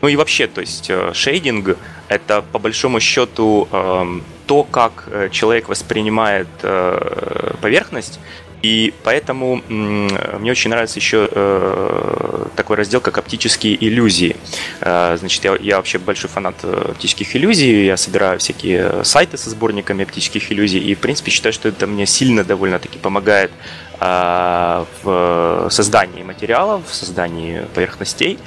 ну 0.00 0.08
и 0.08 0.16
вообще, 0.16 0.46
то 0.46 0.62
есть 0.62 0.90
шейдинг 1.12 1.76
это 2.08 2.40
по 2.40 2.58
большому 2.58 2.98
счету 3.00 3.68
эм, 3.70 4.22
то, 4.46 4.62
как 4.62 5.04
э, 5.08 5.28
человек 5.30 5.68
воспринимает 5.68 6.48
э, 6.62 7.54
поверхность, 7.60 8.20
и 8.62 8.94
поэтому 9.04 9.62
мне 9.68 10.50
очень 10.50 10.70
нравится 10.70 10.98
еще 10.98 11.28
э, 11.30 12.46
такой 12.56 12.76
раздел, 12.76 13.00
как 13.00 13.18
оптические 13.18 13.76
иллюзии. 13.86 14.34
Значит, 14.80 15.44
я, 15.44 15.56
я 15.60 15.76
вообще 15.76 15.98
большой 15.98 16.30
фанат 16.30 16.64
оптических 16.64 17.36
иллюзий, 17.36 17.84
я 17.84 17.96
собираю 17.96 18.38
всякие 18.40 19.04
сайты 19.04 19.36
со 19.36 19.50
сборниками 19.50 20.02
оптических 20.04 20.50
иллюзий, 20.50 20.80
и, 20.80 20.94
в 20.94 20.98
принципе, 20.98 21.30
считаю, 21.30 21.52
что 21.52 21.68
это 21.68 21.86
мне 21.86 22.06
сильно 22.06 22.42
довольно-таки 22.42 22.98
помогает 22.98 23.52
в 24.00 25.68
создании 25.70 26.22
материалов, 26.24 26.82
в 26.88 26.94
создании 26.94 27.62
поверхностей. 27.74 28.38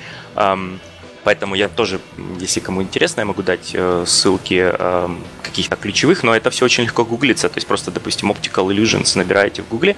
Поэтому 1.24 1.56
я 1.56 1.68
тоже, 1.68 2.00
если 2.40 2.60
кому 2.60 2.82
интересно, 2.82 3.22
я 3.22 3.26
могу 3.26 3.44
дать 3.44 3.72
э, 3.74 4.04
ссылки 4.08 4.72
э, 4.74 5.10
каких-то 5.44 5.76
ключевых, 5.76 6.24
но 6.24 6.36
это 6.36 6.50
все 6.50 6.66
очень 6.66 6.84
легко 6.86 7.04
гуглится. 7.04 7.50
То 7.50 7.58
есть 7.58 7.68
просто, 7.68 7.92
допустим, 7.92 8.32
Optical 8.32 8.68
Illusions 8.68 9.18
набираете 9.18 9.62
в 9.62 9.68
гугле, 9.68 9.96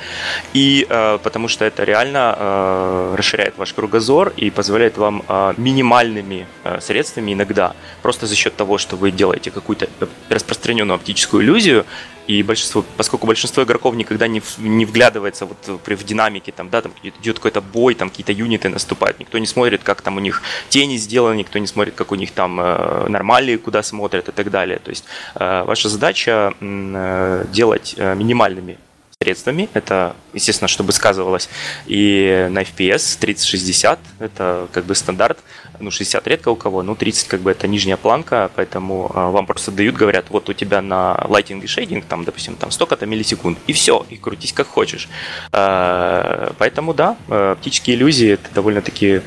и 0.54 0.86
э, 0.90 1.20
потому 1.24 1.48
что 1.48 1.66
это 1.66 1.84
реально 1.84 3.16
расширяет 3.16 3.58
ваш 3.58 3.74
кругозор 3.74 4.34
и 4.38 4.50
позволяет 4.50 4.98
вам 4.98 5.24
минимальными 5.58 6.48
средствами 6.80 7.34
иногда, 7.34 7.74
просто 8.02 8.28
за 8.28 8.36
счет 8.36 8.56
того, 8.56 8.78
что 8.78 8.96
вы 8.96 9.12
делаете 9.12 9.52
какую-то 9.52 9.88
распространенную 10.30 10.96
оптическую 10.96 11.44
иллюзию, 11.44 11.86
и 12.32 12.44
большинство, 12.44 12.86
поскольку 12.96 13.28
большинство 13.28 13.64
игроков 13.64 13.96
никогда 13.96 14.28
не, 14.28 14.42
не 14.58 14.86
вглядывается 14.86 15.46
вот 15.46 15.82
в 15.86 16.04
динамике, 16.04 16.54
там, 16.54 16.70
да, 16.70 16.82
там 16.82 16.94
идет 17.04 17.36
какой-то 17.36 17.60
бой, 17.62 17.94
там 17.94 18.10
какие-то 18.10 18.32
юниты 18.32 18.70
наступают, 18.70 19.20
никто 19.20 19.38
не 19.38 19.48
смотрит, 19.48 19.84
как 19.84 20.02
там 20.02 20.16
у 20.16 20.20
них 20.22 20.42
тени 20.70 20.96
сделаны, 20.96 21.36
никто 21.36 21.60
не 21.60 21.68
смотрит, 21.68 21.94
как 21.96 22.12
у 22.12 22.16
них 22.16 22.32
там 22.32 22.60
э, 22.62 23.08
нормали, 23.10 23.58
куда 23.58 23.84
смотрят 23.84 24.30
и 24.30 24.32
так 24.32 24.50
далее. 24.50 24.80
То 24.80 24.92
есть 24.92 25.04
э, 25.36 25.64
ваша 25.64 25.90
задача 25.90 26.54
э, 26.62 27.46
делать 27.52 27.96
э, 27.98 28.16
минимальными 28.16 28.78
средствами. 29.22 29.70
Это, 29.74 30.16
естественно, 30.34 30.68
чтобы 30.68 30.94
сказывалось 30.94 31.50
и 31.86 32.48
на 32.50 32.62
FPS 32.62 33.20
3060, 33.20 34.00
это 34.20 34.68
как 34.72 34.86
бы 34.86 34.96
стандарт. 34.96 35.38
Ну, 35.80 35.92
60 35.92 36.28
редко 36.28 36.50
у 36.50 36.56
кого, 36.56 36.84
ну, 36.84 36.96
30 36.96 37.28
как 37.28 37.42
бы 37.42 37.52
это 37.52 37.68
нижняя 37.68 37.98
планка, 37.98 38.52
поэтому 38.56 39.12
а, 39.14 39.32
вам 39.32 39.46
просто 39.46 39.72
дают, 39.72 39.96
говорят, 39.96 40.26
вот 40.30 40.50
у 40.50 40.54
тебя 40.54 40.82
на 40.82 41.26
лайтинг 41.28 41.64
и 41.64 41.68
шейдинг, 41.68 42.06
там, 42.06 42.24
допустим, 42.24 42.56
там 42.56 42.72
столько-то 42.72 43.06
миллисекунд, 43.06 43.58
и 43.68 43.74
все, 43.74 44.06
и 44.10 44.18
крутись 44.18 44.54
как 44.54 44.68
хочешь. 44.68 45.10
А, 45.52 46.54
поэтому, 46.58 46.94
да, 46.94 47.18
а, 47.28 47.54
оптические 47.54 47.96
иллюзии 47.96 48.30
это 48.30 48.54
довольно-таки 48.54 49.22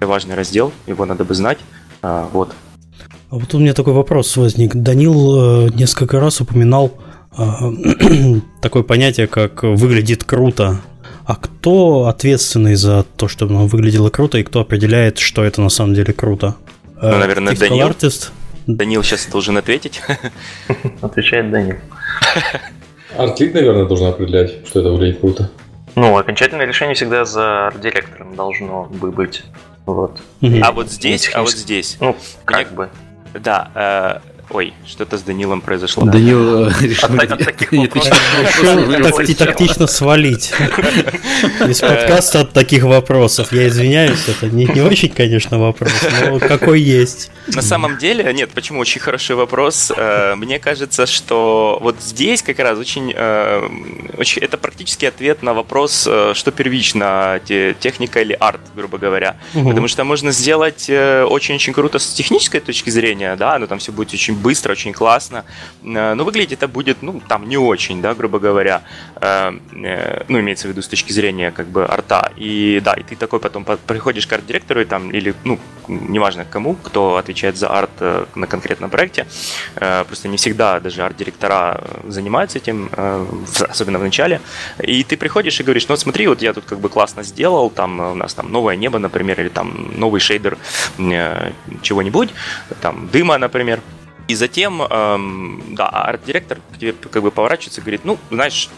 важный 0.00 0.34
раздел, 0.34 0.72
его 0.86 1.04
надо 1.04 1.24
бы 1.24 1.34
знать. 1.34 1.58
А, 2.02 2.28
вот. 2.32 2.54
А 3.30 3.36
вот 3.36 3.52
у 3.54 3.58
меня 3.58 3.74
такой 3.74 3.92
вопрос 3.92 4.36
возник. 4.36 4.74
Данил 4.74 5.66
э, 5.66 5.70
несколько 5.74 6.20
раз 6.20 6.40
упоминал 6.40 6.92
такое 8.62 8.82
понятие, 8.82 9.26
как 9.26 9.62
выглядит 9.62 10.24
круто. 10.24 10.80
А 11.26 11.34
кто 11.34 12.06
ответственный 12.06 12.76
за 12.76 13.02
то, 13.02 13.26
чтобы 13.26 13.54
оно 13.56 13.66
выглядело 13.66 14.10
круто, 14.10 14.38
и 14.38 14.44
кто 14.44 14.60
определяет, 14.60 15.18
что 15.18 15.44
это 15.44 15.60
на 15.60 15.70
самом 15.70 15.94
деле 15.94 16.12
круто? 16.12 16.54
Ну, 17.02 17.08
э, 17.08 17.18
наверное, 17.18 17.52
Typical 17.52 17.68
Данил. 17.68 17.88
Artist? 17.88 18.30
Данил 18.68 19.02
сейчас 19.02 19.26
должен 19.26 19.56
ответить. 19.56 20.00
Отвечает 21.02 21.50
Данил. 21.50 21.76
Артлит, 23.18 23.54
наверное, 23.54 23.86
должен 23.86 24.06
определять, 24.06 24.66
что 24.68 24.80
это 24.80 24.90
выглядит 24.90 25.18
круто. 25.18 25.50
Ну, 25.96 26.16
окончательное 26.16 26.66
решение 26.66 26.94
всегда 26.94 27.24
за 27.24 27.68
арт-директором 27.68 28.36
должно 28.36 28.84
бы 28.84 29.10
быть. 29.10 29.42
Вот. 29.84 30.20
А 30.62 30.70
вот 30.70 30.90
здесь, 30.90 31.30
а 31.34 31.42
вот 31.42 31.50
здесь. 31.50 31.96
Ну, 32.00 32.14
как 32.44 32.72
бы. 32.72 32.90
Да, 33.34 33.70
э, 33.74 34.35
Ой, 34.50 34.74
что-то 34.86 35.18
с 35.18 35.22
Данилом 35.22 35.60
произошло. 35.60 36.04
Данил 36.04 36.68
решил 36.68 37.08
тактично 39.36 39.88
свалить 39.88 40.52
из 41.68 41.80
подкаста 41.80 42.40
от 42.40 42.52
таких 42.52 42.84
вопросов. 42.84 43.52
Я 43.52 43.66
извиняюсь, 43.66 44.28
это 44.28 44.46
не, 44.46 44.66
очень, 44.80 45.08
конечно, 45.08 45.58
вопрос, 45.58 45.92
но 46.24 46.38
какой 46.38 46.80
есть. 46.80 47.30
На 47.48 47.62
самом 47.62 47.98
деле, 47.98 48.32
нет, 48.32 48.50
почему 48.50 48.80
очень 48.80 49.00
хороший 49.00 49.36
вопрос. 49.36 49.92
Э, 49.96 50.34
мне 50.36 50.58
кажется, 50.58 51.06
что 51.06 51.78
вот 51.80 51.96
здесь 52.00 52.42
как 52.42 52.58
раз 52.58 52.78
очень, 52.78 53.12
э, 53.14 53.68
очень 54.16 54.42
это 54.42 54.58
практически 54.58 55.06
ответ 55.06 55.42
на 55.42 55.54
вопрос, 55.54 56.06
э, 56.08 56.32
что 56.34 56.50
первично, 56.50 57.40
техника 57.46 58.20
или 58.20 58.32
арт, 58.32 58.60
грубо 58.74 58.98
говоря. 58.98 59.36
Потому 59.52 59.88
что 59.88 60.04
можно 60.04 60.32
сделать 60.32 60.88
очень-очень 60.88 61.72
круто 61.72 61.98
с 61.98 62.12
технической 62.12 62.60
точки 62.60 62.90
зрения, 62.90 63.36
да, 63.36 63.58
но 63.58 63.66
там 63.66 63.78
все 63.78 63.92
будет 63.92 64.12
очень 64.12 64.35
быстро, 64.36 64.72
очень 64.72 64.92
классно. 64.92 65.44
Э, 65.82 66.14
но 66.14 66.24
выглядит 66.24 66.56
это 66.56 66.68
будет, 66.68 67.02
ну, 67.02 67.20
там 67.28 67.48
не 67.48 67.56
очень, 67.56 68.00
да, 68.00 68.14
грубо 68.14 68.38
говоря. 68.38 68.82
Э, 69.16 69.52
э, 69.72 70.24
ну, 70.28 70.40
имеется 70.40 70.68
в 70.68 70.70
виду 70.70 70.82
с 70.82 70.88
точки 70.88 71.12
зрения, 71.12 71.50
как 71.50 71.66
бы, 71.66 71.84
арта. 71.84 72.32
И 72.36 72.80
да, 72.84 72.94
и 72.94 73.02
ты 73.02 73.16
такой 73.16 73.40
потом 73.40 73.64
приходишь 73.64 74.26
к 74.26 74.32
арт-директору, 74.32 74.80
и 74.80 74.84
там, 74.84 75.10
или, 75.10 75.34
ну, 75.44 75.58
неважно 75.88 76.44
кому, 76.44 76.74
кто 76.74 77.16
отвечает 77.16 77.56
за 77.56 77.68
арт 77.68 77.90
на 78.34 78.46
конкретном 78.46 78.90
проекте. 78.90 79.26
Просто 79.74 80.28
не 80.28 80.36
всегда 80.36 80.80
даже 80.80 81.02
арт-директора 81.02 81.80
занимаются 82.08 82.58
этим, 82.58 82.90
особенно 83.68 83.98
в 83.98 84.02
начале. 84.02 84.40
И 84.82 85.04
ты 85.04 85.16
приходишь 85.16 85.60
и 85.60 85.62
говоришь, 85.62 85.86
ну, 85.88 85.92
вот 85.92 86.00
смотри, 86.00 86.26
вот 86.26 86.42
я 86.42 86.52
тут 86.52 86.64
как 86.64 86.80
бы 86.80 86.88
классно 86.88 87.22
сделал, 87.22 87.70
там 87.70 88.00
у 88.00 88.14
нас 88.14 88.34
там 88.34 88.50
новое 88.50 88.76
небо, 88.76 88.98
например, 88.98 89.40
или 89.40 89.48
там 89.48 89.92
новый 89.96 90.20
шейдер 90.20 90.58
чего-нибудь, 91.82 92.30
там 92.80 93.08
дыма, 93.12 93.38
например. 93.38 93.80
И 94.28 94.34
затем, 94.34 94.82
эм, 94.82 95.62
да, 95.70 95.88
арт-директор 95.88 96.58
к 96.74 96.78
тебе 96.78 96.92
как 96.92 97.22
бы 97.22 97.30
поворачивается 97.30 97.80
и 97.80 97.84
говорит, 97.84 98.00
ну, 98.04 98.18
знаешь, 98.30 98.68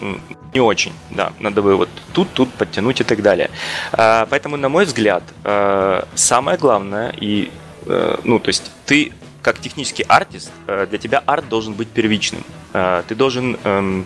не 0.53 0.61
очень, 0.61 0.93
да, 1.11 1.33
надо 1.41 1.63
бы 1.63 1.77
вот 1.77 1.89
тут, 2.13 2.29
тут 2.35 2.53
подтянуть 2.53 3.01
и 3.01 3.05
так 3.05 3.23
далее. 3.23 3.51
Э, 3.93 4.27
поэтому, 4.29 4.57
на 4.57 4.69
мой 4.69 4.85
взгляд, 4.85 5.23
э, 5.45 6.03
самое 6.15 6.59
главное, 6.59 7.15
и, 7.19 7.51
э, 7.87 8.19
ну, 8.25 8.39
то 8.39 8.49
есть 8.49 8.71
ты 8.85 9.13
как 9.43 9.61
технический 9.61 10.05
артист, 10.07 10.51
э, 10.67 10.87
для 10.91 10.99
тебя 10.99 11.23
арт 11.25 11.49
должен 11.49 11.73
быть 11.73 11.89
первичным. 11.89 12.43
Э, 12.75 13.03
ты 13.09 13.15
должен 13.15 13.57
эм, 13.65 14.05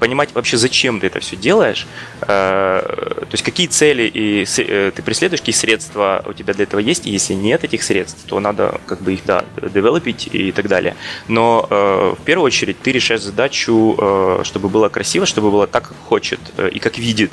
понимать 0.00 0.34
вообще, 0.34 0.56
зачем 0.56 0.98
ты 0.98 1.06
это 1.06 1.20
все 1.20 1.36
делаешь, 1.36 1.86
э, 2.22 2.26
то 2.26 3.28
есть 3.30 3.44
какие 3.44 3.68
цели 3.68 4.02
и 4.02 4.44
ты 4.44 5.02
преследуешь, 5.02 5.40
какие 5.40 5.54
средства 5.54 6.24
у 6.26 6.32
тебя 6.32 6.54
для 6.54 6.64
этого 6.64 6.80
есть, 6.80 7.06
и 7.06 7.10
если 7.10 7.34
нет 7.34 7.62
этих 7.64 7.82
средств, 7.82 8.24
то 8.26 8.40
надо 8.40 8.80
как 8.86 9.00
бы 9.02 9.12
их, 9.14 9.20
да, 9.24 9.44
девелопить 9.56 10.28
и 10.32 10.50
так 10.52 10.66
далее. 10.68 10.96
Но 11.28 11.66
в 11.70 12.18
первую 12.24 12.46
очередь 12.46 12.80
ты 12.80 12.92
решаешь 12.92 13.20
задачу, 13.20 14.40
чтобы 14.44 14.68
было 14.68 14.88
красиво, 14.88 15.26
чтобы 15.26 15.50
было 15.50 15.66
так, 15.66 15.88
как 15.88 15.96
хочет 16.08 16.40
и 16.72 16.78
как 16.78 16.98
видит 16.98 17.32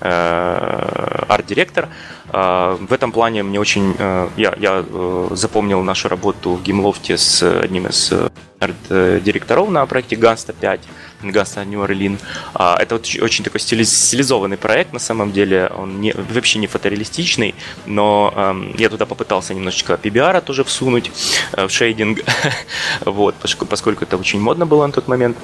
арт-директор, 0.00 1.88
в 2.32 2.92
этом 2.92 3.12
плане 3.12 3.42
мне 3.42 3.58
очень... 3.58 3.94
Э, 3.98 4.28
я, 4.36 4.54
я 4.58 4.84
э, 4.86 5.28
запомнил 5.32 5.82
нашу 5.82 6.08
работу 6.08 6.54
в 6.54 6.62
Геймлофте 6.62 7.18
с 7.18 7.42
одним 7.42 7.88
из 7.88 8.12
э, 8.12 8.28
арт-директоров 8.60 9.68
на 9.68 9.84
проекте 9.86 10.16
Ганста 10.16 10.52
5. 10.52 10.80
Гаста 11.22 11.64
Нью-Орлин. 11.64 12.18
А, 12.54 12.76
это 12.80 12.96
вот 12.96 13.06
очень 13.20 13.44
такой 13.44 13.60
стилизованный 13.60 14.56
проект 14.56 14.92
на 14.92 14.98
самом 14.98 15.32
деле. 15.32 15.70
Он 15.76 16.00
не, 16.00 16.12
вообще 16.12 16.58
не 16.58 16.66
фотореалистичный, 16.66 17.54
но 17.86 18.32
эм, 18.36 18.74
я 18.76 18.88
туда 18.88 19.06
попытался 19.06 19.54
немножечко 19.54 19.94
PBR 19.94 20.40
тоже 20.40 20.64
всунуть 20.64 21.10
э, 21.52 21.66
в 21.66 21.70
шейдинг, 21.70 22.20
вот, 23.04 23.34
поскольку 23.68 24.04
это 24.04 24.16
очень 24.16 24.40
модно 24.40 24.66
было 24.66 24.86
на 24.86 24.92
тот 24.92 25.08
момент. 25.08 25.36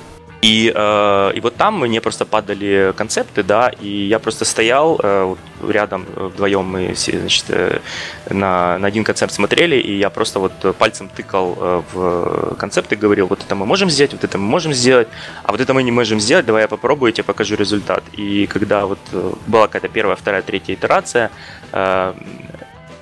И, 0.42 0.72
э, 0.74 1.32
и 1.34 1.40
вот 1.40 1.56
там 1.56 1.80
мне 1.80 2.00
просто 2.00 2.24
падали 2.24 2.92
концепты, 2.96 3.42
да, 3.42 3.68
и 3.68 3.88
я 3.88 4.18
просто 4.18 4.44
стоял 4.44 5.00
э, 5.02 5.34
рядом 5.66 6.06
вдвоем 6.14 6.64
мы 6.64 6.94
значит, 6.94 7.46
э, 7.48 7.80
на, 8.28 8.78
на 8.78 8.86
один 8.86 9.02
концепт 9.02 9.32
смотрели, 9.32 9.76
и 9.76 9.96
я 9.96 10.10
просто 10.10 10.38
вот 10.38 10.52
пальцем 10.76 11.08
тыкал 11.08 11.56
э, 11.58 11.82
в 11.92 12.54
концепты, 12.56 12.96
говорил, 12.96 13.28
вот 13.28 13.40
это 13.42 13.54
мы 13.54 13.64
можем 13.64 13.88
сделать, 13.88 14.12
вот 14.12 14.24
это 14.24 14.36
мы 14.36 14.44
можем 14.44 14.72
сделать, 14.74 15.08
а 15.42 15.52
вот 15.52 15.60
это 15.60 15.72
мы 15.72 15.82
не 15.82 15.92
можем 15.92 16.20
сделать, 16.20 16.44
давай 16.44 16.62
я 16.62 16.68
попробую, 16.68 17.08
я 17.08 17.12
тебе 17.12 17.24
покажу 17.24 17.56
результат. 17.56 18.04
И 18.12 18.46
когда 18.46 18.84
вот 18.86 19.00
э, 19.12 19.32
была 19.46 19.66
какая-то 19.68 19.88
первая, 19.88 20.16
вторая, 20.16 20.42
третья 20.42 20.74
итерация, 20.74 21.30
э, 21.72 22.14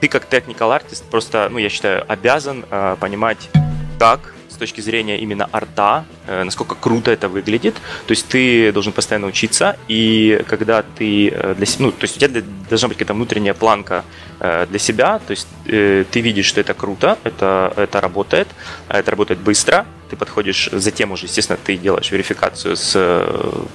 ты 0.01 0.09
как 0.09 0.28
technical 0.28 0.70
artist 0.70 1.05
просто, 1.11 1.49
ну, 1.51 1.59
я 1.59 1.68
считаю, 1.68 2.05
обязан 2.07 2.64
э, 2.70 2.97
понимать, 3.01 3.51
как 3.99 4.35
с 4.55 4.57
точки 4.57 4.80
зрения 4.80 5.18
именно 5.18 5.48
арта, 5.52 6.05
э, 6.26 6.44
насколько 6.44 6.74
круто 6.76 7.11
это 7.11 7.28
выглядит. 7.28 7.74
То 8.07 8.12
есть 8.12 8.28
ты 8.28 8.72
должен 8.72 8.92
постоянно 8.92 9.26
учиться, 9.26 9.76
и 9.88 10.42
когда 10.48 10.82
ты 10.82 11.28
э, 11.28 11.55
для 11.57 11.66
себя, 11.66 11.86
ну, 11.86 11.92
то 11.92 12.05
есть 12.05 12.16
у 12.16 12.20
тебя 12.20 12.42
должна 12.70 12.88
быть 12.88 12.96
какая-то 12.96 13.14
внутренняя 13.14 13.55
планка 13.55 14.05
э, 14.40 14.66
для 14.66 14.78
себя, 14.78 15.18
то 15.18 15.32
есть 15.32 15.48
ты 15.64 16.20
видишь, 16.20 16.46
что 16.46 16.61
это 16.61 16.74
круто, 16.74 17.18
это, 17.24 17.72
это 17.76 18.00
работает, 18.00 18.48
это 18.88 19.11
работает 19.11 19.40
быстро, 19.40 19.86
ты 20.09 20.16
подходишь, 20.16 20.68
затем 20.72 21.12
уже, 21.12 21.26
естественно, 21.26 21.59
ты 21.64 21.76
делаешь 21.76 22.12
верификацию 22.12 22.76
с 22.76 22.92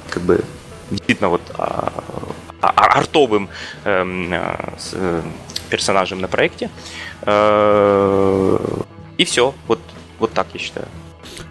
как 0.09 0.23
бы 0.23 0.43
действительно 0.91 1.29
вот 1.29 1.41
а, 1.57 1.91
а, 2.61 2.69
артовым 2.99 3.49
эм, 3.83 4.33
персонажем 5.69 6.21
на 6.21 6.27
проекте. 6.27 6.69
И 9.17 9.25
все. 9.25 9.53
Вот 9.67 9.79
вот 10.19 10.33
так 10.33 10.47
я 10.53 10.59
считаю. 10.59 10.87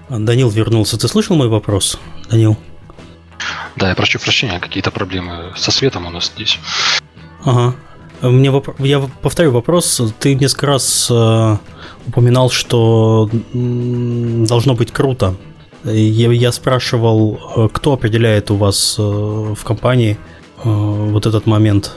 Данил 0.09 0.51
вернулся. 0.51 0.99
Ты 0.99 1.09
слышал 1.09 1.37
мой 1.37 1.49
вопрос, 1.49 1.99
Данил? 2.31 2.57
Да, 3.77 3.89
я 3.89 3.95
прошу 3.95 4.19
прощения, 4.19 4.59
какие-то 4.59 4.91
проблемы 4.91 5.53
со 5.57 5.71
светом 5.71 6.07
у 6.07 6.11
нас 6.11 6.33
здесь. 6.35 6.59
Ага. 7.45 7.75
Мне 8.21 8.51
воп... 8.51 8.81
Я 8.81 9.01
повторю 9.23 9.53
вопрос. 9.53 10.01
Ты 10.19 10.35
несколько 10.35 10.66
раз 10.66 11.09
э, 11.09 11.57
упоминал, 12.07 12.51
что 12.51 13.31
должно 13.53 14.75
быть 14.75 14.91
круто. 14.91 15.37
Я, 15.85 16.33
я 16.33 16.51
спрашивал, 16.51 17.39
э, 17.57 17.69
кто 17.73 17.93
определяет 17.93 18.51
у 18.51 18.57
вас 18.57 18.97
э, 18.99 19.03
в 19.03 19.62
компании 19.62 20.19
э, 20.57 20.62
вот 20.64 21.27
этот 21.27 21.47
момент. 21.47 21.93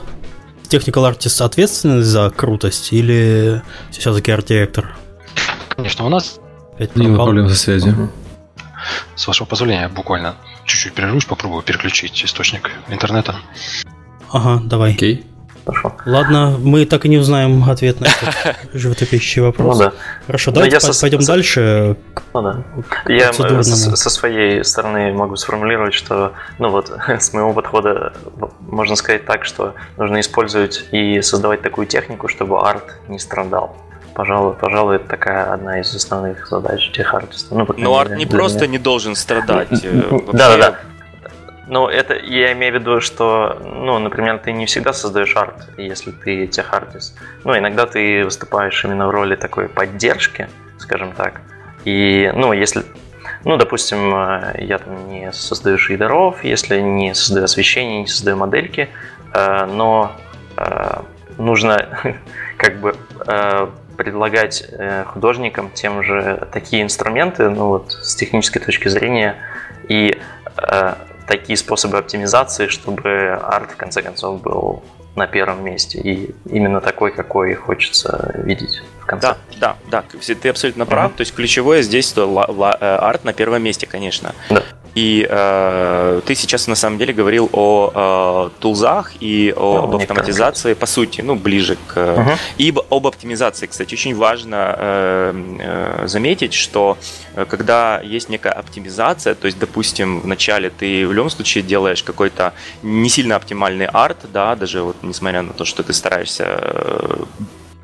Technical 0.68 1.12
Artist 1.12 1.44
ответственный 1.44 2.02
за 2.02 2.30
крутость 2.30 2.92
или 2.92 3.62
все-таки 3.90 4.30
арт-директор? 4.30 4.96
Конечно, 5.70 6.06
у 6.06 6.08
нас 6.08 6.38
Опять 6.82 6.96
Не 6.96 7.14
проблем 7.14 7.48
со 7.48 7.54
связью. 7.54 7.92
Угу. 7.92 8.08
С 9.14 9.26
вашего 9.28 9.46
позволения, 9.46 9.88
буквально 9.88 10.34
чуть-чуть 10.64 10.94
прервусь, 10.94 11.24
попробую 11.24 11.62
переключить 11.62 12.24
источник 12.24 12.70
интернета. 12.88 13.36
Ага, 14.30 14.60
давай. 14.64 14.92
Окей. 14.92 15.26
Хорошо. 15.64 15.94
Ладно, 16.06 16.56
мы 16.58 16.84
так 16.86 17.04
и 17.04 17.08
не 17.08 17.18
узнаем 17.18 17.62
ответ 17.70 18.00
на 18.00 18.06
этот 18.06 18.56
животопищий 18.72 19.40
вопрос. 19.40 19.78
Ну 19.78 19.84
да. 19.84 19.92
Хорошо, 20.26 20.50
ну, 20.50 20.56
давайте 20.56 20.76
по- 20.76 20.92
со, 20.92 21.00
пойдем 21.00 21.20
со, 21.20 21.32
дальше. 21.32 21.96
Ну 22.34 22.42
да. 22.42 22.64
Я 23.06 23.32
со, 23.32 23.62
со 23.62 24.10
своей 24.10 24.64
стороны 24.64 25.12
могу 25.12 25.36
сформулировать, 25.36 25.94
что, 25.94 26.32
ну 26.58 26.70
вот, 26.70 26.90
с 27.08 27.32
моего 27.32 27.52
подхода 27.52 28.12
можно 28.60 28.96
сказать 28.96 29.24
так, 29.24 29.44
что 29.44 29.74
нужно 29.98 30.18
использовать 30.18 30.84
и 30.90 31.22
создавать 31.22 31.62
такую 31.62 31.86
технику, 31.86 32.26
чтобы 32.26 32.60
арт 32.60 32.98
не 33.06 33.20
страдал. 33.20 33.76
Пожалуй, 34.14 34.54
пожалуй, 34.54 34.96
это 34.96 35.08
такая 35.08 35.52
одна 35.52 35.80
из 35.80 35.94
основных 35.94 36.46
задач 36.46 36.90
техартиста. 36.90 37.54
Ну, 37.54 37.66
Но 37.76 37.98
арт 37.98 38.16
не 38.16 38.26
просто 38.26 38.60
меня. 38.60 38.72
не 38.72 38.78
должен 38.78 39.14
страдать. 39.14 39.84
Э, 39.84 40.20
да, 40.32 40.50
да, 40.50 40.56
да. 40.56 40.78
Ну, 41.66 41.88
это 41.88 42.14
я 42.14 42.52
имею 42.52 42.74
в 42.74 42.80
виду, 42.80 43.00
что, 43.00 43.58
ну, 43.64 43.98
например, 43.98 44.38
ты 44.38 44.52
не 44.52 44.66
всегда 44.66 44.92
создаешь 44.92 45.34
арт, 45.36 45.68
если 45.78 46.10
ты 46.10 46.46
техартист. 46.46 47.16
Ну, 47.44 47.56
иногда 47.56 47.86
ты 47.86 48.24
выступаешь 48.24 48.84
именно 48.84 49.06
в 49.06 49.10
роли 49.10 49.34
такой 49.36 49.68
поддержки, 49.68 50.48
скажем 50.78 51.12
так. 51.12 51.40
И, 51.84 52.30
ну, 52.34 52.52
если, 52.52 52.82
ну, 53.44 53.56
допустим, 53.56 54.14
э, 54.14 54.56
я 54.58 54.78
там 54.78 55.08
не 55.08 55.32
создаю 55.32 55.78
шейдеров, 55.78 56.44
если 56.44 56.80
не 56.80 57.14
создаю 57.14 57.44
освещение, 57.44 58.02
не 58.02 58.08
создаю 58.08 58.36
модельки, 58.36 58.90
э, 59.32 59.66
но 59.66 60.12
нужно 61.38 61.88
как 62.58 62.78
бы 62.80 62.94
предлагать 63.96 64.64
э, 64.68 65.04
художникам 65.04 65.70
тем 65.70 66.02
же 66.02 66.48
такие 66.52 66.82
инструменты, 66.82 67.48
ну 67.48 67.68
вот 67.68 67.92
с 68.02 68.14
технической 68.14 68.62
точки 68.62 68.88
зрения, 68.88 69.36
и 69.88 70.18
э, 70.56 70.94
такие 71.26 71.56
способы 71.56 71.98
оптимизации, 71.98 72.68
чтобы 72.68 73.38
арт 73.42 73.72
в 73.72 73.76
конце 73.76 74.02
концов 74.02 74.40
был 74.40 74.82
на 75.14 75.26
первом 75.26 75.64
месте 75.64 75.98
и 75.98 76.34
именно 76.46 76.80
такой, 76.80 77.12
какой 77.12 77.54
хочется 77.54 78.32
видеть 78.34 78.82
в 79.00 79.06
конце. 79.06 79.36
Да, 79.58 79.76
да, 79.90 80.02
да, 80.02 80.34
ты 80.34 80.48
абсолютно 80.48 80.86
прав. 80.86 81.12
Mm-hmm. 81.12 81.16
То 81.16 81.20
есть 81.20 81.34
ключевое 81.34 81.82
здесь 81.82 82.08
что 82.08 82.26
э, 82.80 82.84
арт 82.84 83.24
на 83.24 83.32
первом 83.32 83.62
месте, 83.62 83.86
конечно. 83.86 84.34
Да. 84.48 84.62
И 84.94 85.26
э, 85.28 86.20
ты 86.26 86.34
сейчас 86.34 86.66
на 86.66 86.74
самом 86.74 86.98
деле 86.98 87.12
говорил 87.14 87.48
о 87.52 88.50
э, 88.54 88.60
тулзах 88.60 89.12
и 89.20 89.54
о, 89.56 89.78
ну, 89.78 89.84
об 89.84 89.96
автоматизации, 89.96 90.74
по 90.74 90.86
сути, 90.86 91.22
ну, 91.22 91.34
ближе 91.34 91.76
к... 91.86 91.96
Uh-huh. 91.96 92.36
И 92.58 92.74
об 92.90 93.06
оптимизации, 93.06 93.66
кстати. 93.66 93.94
Очень 93.94 94.14
важно 94.14 94.76
э, 94.78 95.34
э, 95.60 96.06
заметить, 96.08 96.52
что 96.52 96.98
э, 97.34 97.46
когда 97.48 98.00
есть 98.02 98.28
некая 98.28 98.52
оптимизация, 98.52 99.34
то 99.34 99.46
есть, 99.46 99.58
допустим, 99.58 100.20
вначале 100.20 100.70
ты 100.70 101.06
в 101.06 101.12
любом 101.12 101.30
случае 101.30 101.64
делаешь 101.64 102.02
какой-то 102.02 102.52
не 102.82 103.08
сильно 103.08 103.36
оптимальный 103.36 103.86
арт, 103.86 104.18
да, 104.32 104.54
даже 104.56 104.82
вот 104.82 104.96
несмотря 105.02 105.42
на 105.42 105.52
то, 105.52 105.64
что 105.64 105.82
ты 105.82 105.92
стараешься 105.92 106.44
э, 106.46 107.24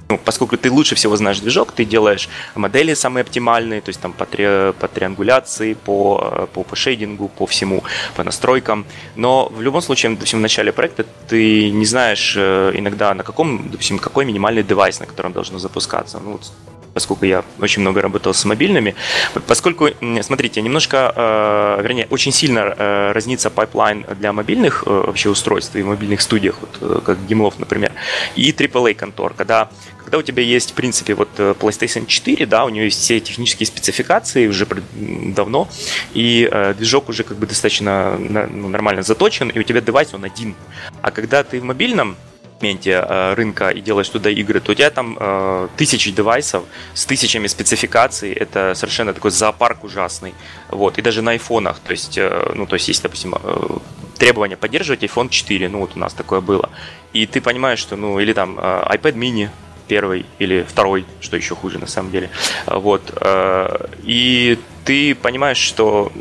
ну, 0.09 0.19
поскольку 0.25 0.57
ты 0.57 0.71
лучше 0.71 0.95
всего 0.95 1.17
знаешь 1.17 1.41
движок, 1.41 1.73
ты 1.73 1.85
делаешь 1.85 2.29
модели 2.55 2.95
самые 2.95 3.23
оптимальные, 3.23 3.81
то 3.81 3.91
есть 3.91 4.01
там 4.01 4.13
по, 4.13 4.25
три, 4.25 4.73
по 4.81 4.89
триангуляции, 4.89 5.75
по, 5.75 6.49
по, 6.53 6.65
по 6.65 6.77
шейдингу, 6.77 7.29
по 7.29 7.47
всему, 7.47 7.85
по 8.17 8.25
настройкам. 8.25 8.87
Но 9.17 9.49
в 9.55 9.61
любом 9.61 9.83
случае, 9.83 10.13
допустим, 10.13 10.39
в 10.39 10.43
начале 10.43 10.73
проекта 10.73 11.05
ты 11.29 11.71
не 11.71 11.85
знаешь 11.85 12.35
э, 12.37 12.73
иногда 12.75 13.15
на 13.15 13.23
каком, 13.23 13.69
допустим, 13.71 13.99
какой 13.99 14.25
минимальный 14.25 14.63
девайс, 14.63 15.01
на 15.01 15.07
котором 15.07 15.33
должно 15.33 15.59
запускаться. 15.59 16.19
Ну, 16.25 16.41
поскольку 16.95 17.25
я 17.25 17.45
очень 17.61 17.83
много 17.83 18.03
работал 18.03 18.35
с 18.35 18.45
мобильными, 18.45 18.95
поскольку, 19.47 19.89
смотрите, 20.23 20.63
немножко, 20.63 21.13
э, 21.15 21.83
вернее, 21.83 22.07
очень 22.11 22.33
сильно 22.33 22.75
э, 22.77 23.13
разнится 23.13 23.51
пайплайн 23.51 24.05
для 24.19 24.33
мобильных 24.33 24.85
э, 24.87 24.91
вообще 24.91 25.29
устройств 25.31 25.77
и 25.77 25.83
мобильных 25.83 26.21
студиях, 26.21 26.57
вот, 26.61 27.03
как 27.05 27.19
Gameloft, 27.27 27.59
например, 27.59 27.93
и 28.37 28.51
AAA 28.51 28.95
контор, 28.95 29.35
когда 29.35 29.69
когда 30.09 30.21
у 30.21 30.23
тебя 30.23 30.43
есть, 30.43 30.71
в 30.71 30.73
принципе, 30.73 31.15
вот 31.15 31.29
PlayStation 31.37 32.07
4, 32.07 32.47
да, 32.47 32.65
у 32.65 32.71
нее 32.71 32.85
есть 32.85 32.99
все 32.99 33.21
технические 33.21 33.67
спецификации 33.67 34.47
уже 34.47 34.67
давно, 34.95 35.69
и 36.15 36.49
э, 36.51 36.73
движок 36.73 37.11
уже 37.11 37.25
как 37.25 37.37
бы 37.37 37.47
достаточно 37.47 38.17
ну, 38.19 38.69
нормально 38.69 39.03
заточен, 39.03 39.51
и 39.51 39.59
у 39.59 39.63
тебя 39.63 39.83
девайс, 39.83 40.15
он 40.15 40.25
один. 40.25 40.55
А 41.03 41.11
когда 41.11 41.45
ты 41.45 41.61
в 41.61 41.65
мобильном 41.65 42.17
сегменте 42.59 42.91
э, 42.91 43.35
рынка 43.35 43.71
и 43.71 43.81
делаешь 43.81 44.09
туда 44.09 44.31
игры, 44.31 44.61
то 44.61 44.73
у 44.73 44.75
тебя 44.75 44.91
там 44.91 45.17
э, 45.19 45.69
тысячи 45.77 46.11
девайсов 46.11 46.65
с 46.95 47.07
тысячами 47.07 47.47
спецификаций. 47.47 48.33
Это 48.33 48.75
совершенно 48.75 49.13
такой 49.13 49.31
зоопарк 49.31 49.85
ужасный. 49.85 50.35
Вот. 50.71 50.99
И 50.99 51.03
даже 51.03 51.23
на 51.23 51.33
айфонах. 51.33 51.79
То 51.81 51.93
есть, 51.93 52.19
э, 52.19 52.53
ну, 52.55 52.67
то 52.67 52.75
есть, 52.75 52.89
есть, 52.89 53.03
допустим, 53.03 53.35
требование 54.19 54.57
поддерживать 54.57 55.03
iPhone 55.03 55.29
4. 55.29 55.69
Ну, 55.69 55.81
вот 55.81 55.93
у 55.95 55.99
нас 55.99 56.15
такое 56.15 56.41
было. 56.41 56.71
И 57.13 57.27
ты 57.27 57.41
понимаешь, 57.41 57.79
что, 57.79 57.97
ну, 57.97 58.19
или 58.19 58.33
там 58.33 58.59
iPad 58.59 59.15
mini 59.15 59.49
первый 59.87 60.27
или 60.39 60.67
второй, 60.69 61.07
что 61.21 61.37
еще 61.37 61.55
хуже 61.55 61.79
на 61.79 61.87
самом 61.87 62.11
деле. 62.11 62.29
Вот. 62.67 63.03
И 64.03 64.59
ты 64.85 65.15
понимаешь, 65.15 65.57
что 65.57 66.13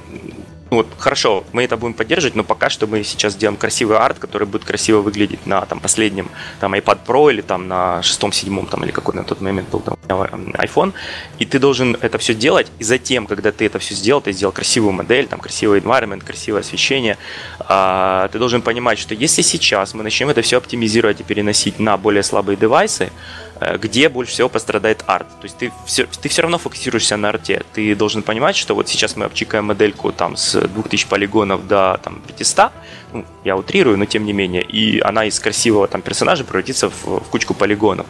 вот, 0.70 0.88
хорошо, 0.98 1.46
мы 1.54 1.64
это 1.64 1.78
будем 1.78 1.94
поддерживать, 1.94 2.36
но 2.36 2.44
пока 2.44 2.70
что 2.70 2.88
мы 2.88 3.04
сейчас 3.04 3.36
делаем 3.36 3.58
красивый 3.58 3.98
арт, 3.98 4.20
который 4.20 4.48
будет 4.48 4.66
красиво 4.66 5.02
выглядеть 5.02 5.46
на 5.46 5.62
там, 5.66 5.80
последнем 5.80 6.30
там, 6.60 6.74
iPad 6.74 7.00
Pro 7.06 7.32
или 7.32 7.42
там 7.42 7.68
на 7.68 8.04
шестом, 8.04 8.32
седьмом, 8.32 8.66
там, 8.68 8.84
или 8.84 8.92
какой 8.92 9.16
на 9.16 9.24
тот 9.24 9.42
момент 9.42 9.70
был 9.70 9.80
там, 9.80 9.98
iPhone, 10.08 10.94
и 11.40 11.46
ты 11.46 11.60
должен 11.60 11.98
это 12.02 12.18
все 12.18 12.34
делать, 12.34 12.68
и 12.80 12.84
затем, 12.84 13.28
когда 13.28 13.52
ты 13.52 13.66
это 13.66 13.80
все 13.80 13.96
сделал, 13.96 14.22
ты 14.22 14.32
сделал 14.32 14.52
красивую 14.52 14.92
модель, 14.92 15.28
там, 15.28 15.40
красивый 15.40 15.80
environment, 15.80 16.24
красивое 16.24 16.62
освещение, 16.62 17.18
а, 17.60 18.28
ты 18.30 18.40
должен 18.40 18.62
понимать, 18.62 19.00
что 19.00 19.14
если 19.14 19.42
сейчас 19.42 19.94
мы 19.94 20.04
начнем 20.04 20.30
это 20.30 20.42
все 20.42 20.58
оптимизировать 20.58 21.22
и 21.22 21.24
переносить 21.24 21.80
на 21.80 21.98
более 21.98 22.24
слабые 22.24 22.58
девайсы, 22.58 23.12
где 23.80 24.10
больше 24.10 24.32
всего 24.34 24.50
пострадает 24.50 25.04
арт. 25.08 25.28
То 25.40 25.46
есть 25.46 25.58
ты 25.58 25.72
все, 25.86 26.06
ты 26.06 26.30
все 26.30 26.42
равно 26.42 26.58
фокусируешься 26.58 27.18
на 27.18 27.30
арте. 27.30 27.64
Ты 27.74 27.96
должен 27.96 28.22
понимать, 28.22 28.56
что 28.56 28.76
вот 28.76 28.88
сейчас 28.88 29.16
мы 29.16 29.26
обчикаем 29.26 29.66
модельку 29.66 30.12
там 30.12 30.36
с 30.36 30.60
2000 30.60 31.08
полигонов 31.08 31.68
до 31.68 32.00
там, 32.04 32.22
500, 32.28 32.72
ну, 33.14 33.26
я 33.44 33.56
утрирую, 33.56 33.98
но 33.98 34.06
тем 34.06 34.26
не 34.26 34.34
менее, 34.34 34.62
и 34.62 35.00
она 35.00 35.26
из 35.26 35.40
красивого 35.40 35.88
там 35.88 36.02
персонажа 36.02 36.44
превратится 36.44 36.90
в, 36.90 37.06
в 37.06 37.30
кучку 37.30 37.54
полигонов. 37.54 38.06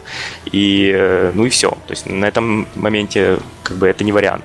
И, 0.45 0.91
э, 0.93 1.31
ну 1.33 1.45
и 1.45 1.49
все. 1.49 1.69
То 1.69 1.91
есть 1.91 2.05
на 2.07 2.25
этом 2.25 2.67
моменте 2.75 3.39
как 3.63 3.77
бы 3.77 3.87
это 3.87 4.03
не 4.03 4.11
вариант. 4.11 4.43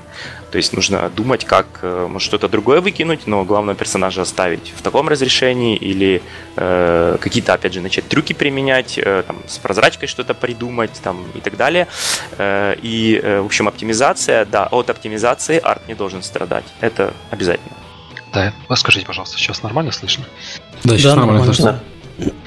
То 0.52 0.58
есть 0.58 0.74
нужно 0.74 1.08
думать, 1.08 1.46
как 1.46 1.66
э, 1.80 2.06
может 2.10 2.26
что-то 2.26 2.46
другое 2.46 2.82
выкинуть, 2.82 3.26
но 3.26 3.42
главное 3.42 3.74
персонажа 3.74 4.20
оставить 4.20 4.74
в 4.76 4.82
таком 4.82 5.08
разрешении 5.08 5.76
или 5.76 6.22
э, 6.56 7.16
какие-то, 7.18 7.54
опять 7.54 7.72
же, 7.72 7.80
начать 7.80 8.06
трюки 8.06 8.34
применять, 8.34 8.98
э, 8.98 9.24
там, 9.26 9.38
с 9.48 9.56
прозрачкой 9.56 10.08
что-то 10.08 10.34
придумать 10.34 10.92
там, 11.02 11.24
и 11.34 11.40
так 11.40 11.56
далее. 11.56 11.88
Э, 12.36 12.74
и, 12.82 13.18
э, 13.22 13.40
в 13.40 13.46
общем, 13.46 13.66
оптимизация, 13.66 14.44
да, 14.44 14.66
от 14.66 14.90
оптимизации 14.90 15.58
арт 15.58 15.88
не 15.88 15.94
должен 15.94 16.22
страдать. 16.22 16.66
Это 16.82 17.14
обязательно. 17.30 17.76
Да, 18.34 18.52
скажите, 18.76 19.06
пожалуйста, 19.06 19.38
сейчас 19.38 19.62
нормально 19.62 19.90
слышно? 19.90 20.26
Да, 20.84 20.98
сейчас 20.98 21.14
да, 21.14 21.16
нормально, 21.16 21.44
нормально 21.44 21.54
слышно. 21.54 21.80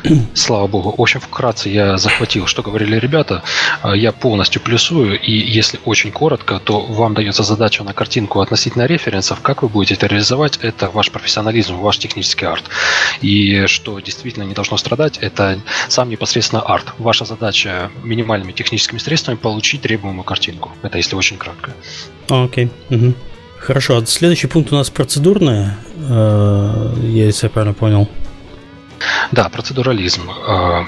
Слава 0.33 0.67
богу. 0.67 0.93
В 0.97 1.01
общем, 1.01 1.19
вкратце 1.19 1.69
я 1.69 1.97
захватил, 1.97 2.47
что 2.47 2.61
говорили 2.61 2.97
ребята. 2.97 3.43
А, 3.81 3.95
я 3.95 4.11
полностью 4.11 4.61
плюсую, 4.61 5.19
и 5.19 5.31
если 5.31 5.79
очень 5.85 6.11
коротко, 6.11 6.59
то 6.59 6.81
вам 6.81 7.13
дается 7.13 7.43
задача 7.43 7.83
на 7.83 7.93
картинку 7.93 8.41
относительно 8.41 8.85
референсов. 8.85 9.41
Как 9.41 9.63
вы 9.63 9.69
будете 9.69 9.95
это 9.95 10.07
реализовать, 10.07 10.57
это 10.61 10.89
ваш 10.89 11.11
профессионализм, 11.11 11.77
ваш 11.77 11.97
технический 11.97 12.45
арт. 12.45 12.65
И 13.21 13.65
что 13.67 13.99
действительно 13.99 14.43
не 14.43 14.53
должно 14.53 14.77
страдать, 14.77 15.17
это 15.17 15.59
сам 15.87 16.09
непосредственно 16.09 16.61
арт. 16.61 16.93
Ваша 16.97 17.25
задача 17.25 17.89
минимальными 18.03 18.51
техническими 18.51 18.99
средствами 18.99 19.35
получить 19.35 19.81
требуемую 19.81 20.23
картинку. 20.23 20.71
Это 20.81 20.97
если 20.97 21.15
очень 21.15 21.37
кратко. 21.37 21.73
Окей. 22.29 22.69
Okay. 22.89 23.07
Угу. 23.07 23.13
Хорошо, 23.59 23.97
а 23.97 24.05
следующий 24.05 24.47
пункт 24.47 24.71
у 24.71 24.75
нас 24.75 24.89
процедурная, 24.91 25.77
э, 25.97 26.95
если 27.01 27.47
я 27.47 27.49
правильно 27.49 27.73
понял. 27.73 28.07
Да, 29.31 29.49
процедурализм. 29.49 30.29
А, 30.29 30.85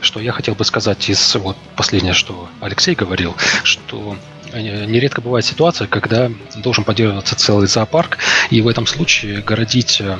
что 0.00 0.20
я 0.20 0.32
хотел 0.32 0.54
бы 0.54 0.64
сказать 0.64 1.08
из 1.08 1.34
вот 1.36 1.56
последнее, 1.76 2.14
что 2.14 2.48
Алексей 2.60 2.94
говорил, 2.94 3.36
что 3.62 4.16
э, 4.52 4.84
нередко 4.86 5.20
бывает 5.20 5.44
ситуация, 5.44 5.86
когда 5.86 6.30
должен 6.56 6.84
поддерживаться 6.84 7.36
целый 7.36 7.66
зоопарк, 7.66 8.18
и 8.50 8.60
в 8.60 8.68
этом 8.68 8.86
случае 8.86 9.42
городить 9.42 10.00
э, 10.00 10.18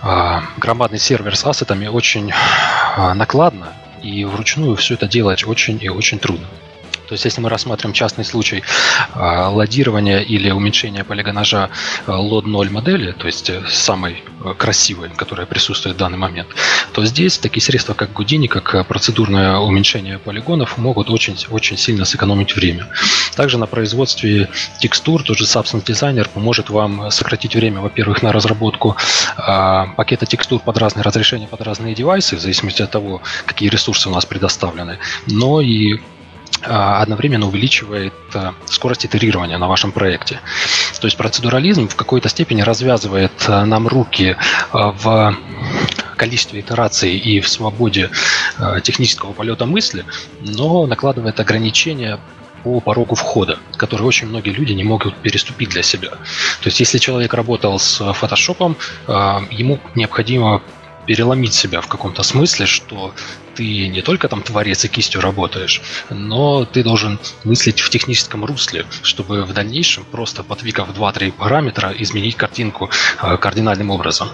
а, 0.00 0.44
громадный 0.56 0.98
сервер 0.98 1.36
с 1.36 1.44
ассетами 1.44 1.86
очень 1.86 2.32
а, 2.96 3.14
накладно, 3.14 3.72
и 4.02 4.24
вручную 4.24 4.76
все 4.76 4.94
это 4.94 5.06
делать 5.06 5.46
очень 5.46 5.78
и 5.82 5.88
очень 5.88 6.18
трудно. 6.18 6.46
То 7.12 7.14
есть, 7.14 7.26
если 7.26 7.42
мы 7.42 7.50
рассматриваем 7.50 7.92
частный 7.92 8.24
случай 8.24 8.62
э, 9.14 9.18
ладирования 9.18 10.20
или 10.20 10.50
уменьшения 10.50 11.04
полигонажа 11.04 11.68
э, 12.06 12.10
лод 12.10 12.46
0 12.46 12.70
модели, 12.70 13.12
то 13.12 13.26
есть 13.26 13.50
э, 13.50 13.62
самой 13.68 14.24
э, 14.42 14.54
красивой, 14.56 15.10
которая 15.14 15.44
присутствует 15.44 15.96
в 15.96 15.98
данный 15.98 16.16
момент, 16.16 16.48
то 16.94 17.04
здесь 17.04 17.36
такие 17.36 17.62
средства, 17.62 17.92
как 17.92 18.14
Гудини, 18.14 18.46
как 18.46 18.88
процедурное 18.88 19.58
уменьшение 19.58 20.18
полигонов, 20.18 20.78
могут 20.78 21.10
очень, 21.10 21.36
очень 21.50 21.76
сильно 21.76 22.06
сэкономить 22.06 22.56
время. 22.56 22.88
Также 23.36 23.58
на 23.58 23.66
производстве 23.66 24.48
текстур 24.80 25.22
тот 25.22 25.36
же 25.36 25.44
Substance 25.44 25.84
Designer 25.84 26.26
поможет 26.32 26.70
вам 26.70 27.10
сократить 27.10 27.54
время, 27.54 27.82
во-первых, 27.82 28.22
на 28.22 28.32
разработку 28.32 28.96
э, 29.36 29.84
пакета 29.98 30.24
текстур 30.24 30.60
под 30.60 30.78
разные 30.78 31.02
разрешения, 31.02 31.46
под 31.46 31.60
разные 31.60 31.94
девайсы, 31.94 32.36
в 32.36 32.40
зависимости 32.40 32.80
от 32.80 32.90
того, 32.90 33.20
какие 33.44 33.68
ресурсы 33.68 34.08
у 34.08 34.12
нас 34.12 34.24
предоставлены, 34.24 34.96
но 35.26 35.60
и 35.60 35.98
а, 35.98 36.11
одновременно 36.64 37.46
увеличивает 37.46 38.14
а, 38.34 38.54
скорость 38.66 39.06
итерирования 39.06 39.58
на 39.58 39.68
вашем 39.68 39.92
проекте. 39.92 40.40
То 41.00 41.06
есть 41.06 41.16
процедурализм 41.16 41.88
в 41.88 41.96
какой-то 41.96 42.28
степени 42.28 42.62
развязывает 42.62 43.32
а, 43.48 43.64
нам 43.64 43.88
руки 43.88 44.36
в 44.72 45.36
количестве 46.16 46.60
итераций 46.60 47.16
и 47.16 47.40
в 47.40 47.48
свободе 47.48 48.10
технического 48.84 49.32
полета 49.32 49.66
мысли, 49.66 50.04
но 50.40 50.86
накладывает 50.86 51.40
ограничения 51.40 52.20
по 52.62 52.78
порогу 52.80 53.16
входа, 53.16 53.58
который 53.76 54.02
очень 54.02 54.28
многие 54.28 54.50
люди 54.50 54.72
не 54.72 54.84
могут 54.84 55.16
переступить 55.16 55.70
для 55.70 55.82
себя. 55.82 56.10
То 56.10 56.66
есть, 56.66 56.78
если 56.78 56.98
человек 56.98 57.34
работал 57.34 57.80
с 57.80 58.12
фотошопом, 58.12 58.76
ему 59.08 59.80
необходимо 59.96 60.62
переломить 61.06 61.54
себя 61.54 61.80
в 61.80 61.88
каком-то 61.88 62.22
смысле, 62.22 62.66
что 62.66 63.12
ты 63.54 63.88
не 63.88 64.02
только 64.02 64.28
там 64.28 64.42
творец 64.42 64.84
и 64.84 64.88
кистью 64.88 65.20
работаешь, 65.20 65.82
но 66.10 66.64
ты 66.64 66.82
должен 66.82 67.18
мыслить 67.44 67.80
в 67.80 67.90
техническом 67.90 68.44
русле, 68.44 68.86
чтобы 69.02 69.44
в 69.44 69.52
дальнейшем, 69.52 70.04
просто 70.04 70.42
подвигав 70.42 70.90
2-3 70.90 71.32
параметра, 71.32 71.92
изменить 71.98 72.36
картинку 72.36 72.90
э, 73.22 73.36
кардинальным 73.36 73.90
образом. 73.90 74.28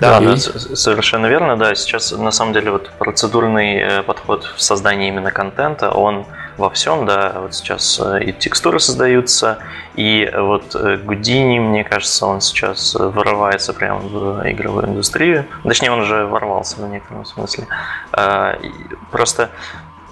Да, 0.00 0.20
да, 0.20 0.36
совершенно 0.36 1.26
верно, 1.26 1.56
да. 1.56 1.74
Сейчас 1.74 2.12
на 2.12 2.30
самом 2.30 2.52
деле 2.52 2.70
вот 2.70 2.90
процедурный 2.98 3.78
э, 3.78 4.02
подход 4.02 4.48
в 4.56 4.62
создании 4.62 5.08
именно 5.08 5.30
контента, 5.30 5.90
он 5.90 6.26
во 6.58 6.70
всем, 6.70 7.06
да, 7.06 7.34
вот 7.36 7.54
сейчас 7.54 8.00
э, 8.00 8.24
и 8.24 8.32
текстуры 8.32 8.80
создаются, 8.80 9.58
и 9.94 10.30
вот 10.34 10.74
Гудини, 11.04 11.58
мне 11.58 11.84
кажется, 11.84 12.26
он 12.26 12.40
сейчас 12.40 12.94
вырывается 12.94 13.72
прямо 13.72 14.00
в 14.00 14.50
игровую 14.50 14.86
индустрию, 14.86 15.46
точнее, 15.62 15.90
он 15.90 16.00
уже 16.00 16.26
ворвался 16.26 16.76
в 16.84 16.88
некотором 16.88 17.24
смысле. 17.24 17.66
Просто 19.10 19.50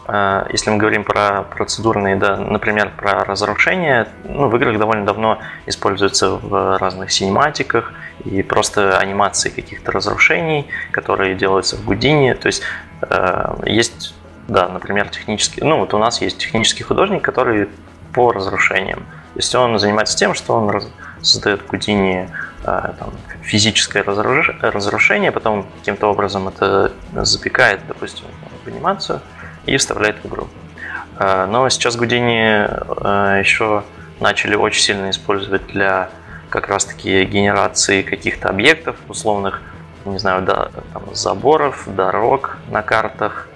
а, 0.08 0.46
если 0.50 0.70
мы 0.70 0.76
говорим 0.76 1.02
про 1.02 1.42
процедурные, 1.42 2.16
да, 2.16 2.36
например, 2.36 2.92
про 2.96 3.24
разрушение, 3.24 4.08
ну, 4.24 4.48
в 4.48 4.56
играх 4.56 4.78
довольно 4.78 5.04
давно 5.04 5.40
используются 5.66 6.30
в 6.30 6.78
разных 6.78 7.10
синематиках 7.10 7.92
и 8.24 8.42
просто 8.42 8.98
анимации 8.98 9.50
каких-то 9.50 9.90
разрушений, 9.90 10.66
которые 10.92 11.34
делаются 11.34 11.76
в 11.76 11.84
Гудине. 11.84 12.34
То 12.34 12.46
есть 12.46 12.62
э, 13.02 13.54
есть, 13.66 14.14
да, 14.48 14.68
например, 14.68 15.08
технический, 15.08 15.62
ну 15.62 15.78
вот 15.78 15.94
у 15.94 15.98
нас 15.98 16.20
есть 16.20 16.38
технический 16.38 16.82
художник, 16.84 17.22
который 17.22 17.68
по 18.12 18.32
разрушениям. 18.32 19.04
Есть 19.34 19.54
он 19.54 19.78
занимается 19.78 20.16
тем, 20.16 20.34
что 20.34 20.54
он 20.54 20.82
создает 21.20 21.62
в 21.62 21.66
Гудине 21.66 22.30
э, 22.64 22.92
физическое 23.42 24.02
разрушение, 24.02 25.32
потом 25.32 25.66
каким-то 25.78 26.06
образом 26.06 26.48
это 26.48 26.92
запекает, 27.12 27.80
допустим, 27.86 28.26
в 28.64 28.68
анимацию– 28.68 29.20
и 29.66 29.76
вставляет 29.76 30.16
в 30.22 30.26
игру. 30.26 30.48
А, 31.16 31.46
но 31.46 31.68
сейчас 31.68 31.96
Гудини 31.96 32.66
а, 32.68 33.38
еще 33.38 33.84
начали 34.20 34.54
очень 34.54 34.82
сильно 34.82 35.10
использовать 35.10 35.66
для 35.66 36.08
как 36.48 36.68
раз-таки 36.68 37.24
генерации 37.24 38.02
каких-то 38.02 38.48
объектов 38.48 38.96
условных, 39.08 39.60
не 40.04 40.18
знаю, 40.18 40.42
да, 40.42 40.70
там, 40.92 41.14
заборов, 41.14 41.84
дорог 41.86 42.56
на 42.70 42.82
картах, 42.82 43.48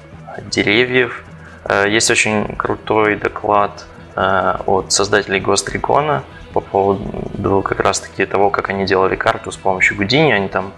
деревьев. 0.51 1.25
А, 1.65 1.87
есть 1.87 2.11
очень 2.11 2.57
крутой 2.57 3.17
доклад 3.17 3.87
от 4.17 4.93
создателей 4.93 5.41
Recon 5.41 6.23
по 6.53 6.61
поводу 6.61 7.63
как 7.63 7.81
раз-таки 7.81 8.27
того, 8.27 8.51
как 8.51 8.69
они 8.69 8.85
делали 8.85 9.15
карту 9.15 9.53
с 9.53 9.57
помощью 9.57 9.97
Гудини. 9.97 10.33
Они 10.33 10.49
там 10.49 10.73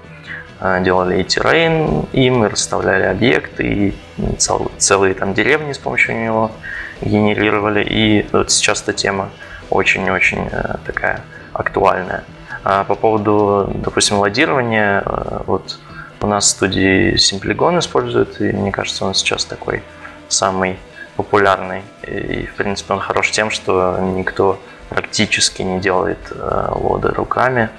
а, 0.65 0.79
делали 0.79 1.21
и 1.21 1.25
террейн 1.25 2.07
им, 2.13 2.45
и 2.45 2.49
расставляли 2.49 3.03
объекты, 3.03 3.67
и 3.67 3.95
цел, 4.39 4.71
целые 4.79 5.15
там 5.15 5.35
деревни 5.35 5.73
с 5.73 5.79
помощью 5.79 6.23
него 6.23 6.53
генерировали. 7.01 7.83
И 7.83 8.27
вот 8.31 8.53
сейчас 8.53 8.83
эта 8.83 8.93
тема 8.93 9.31
очень-очень 9.71 10.49
э, 10.53 10.77
такая 10.87 11.23
актуальная. 11.53 12.23
А 12.63 12.85
по 12.85 12.95
поводу, 12.95 13.73
допустим, 13.75 14.19
ладирования, 14.19 15.03
э, 15.05 15.41
вот 15.47 15.81
у 16.23 16.27
нас 16.27 16.47
в 16.47 16.49
студии 16.49 17.15
Simplegon 17.15 17.79
используют, 17.79 18.41
и 18.41 18.53
мне 18.53 18.71
кажется, 18.71 19.05
он 19.05 19.15
сейчас 19.15 19.45
такой 19.45 19.83
самый 20.29 20.79
популярный. 21.17 21.83
И, 22.07 22.47
в 22.47 22.55
принципе, 22.55 22.95
он 22.95 23.01
хорош 23.01 23.31
тем, 23.31 23.51
что 23.51 23.99
никто 24.01 24.59
практически 24.89 25.63
не 25.63 25.81
делает 25.81 26.19
э, 26.31 26.69
лоды 26.71 27.09
руками. 27.09 27.71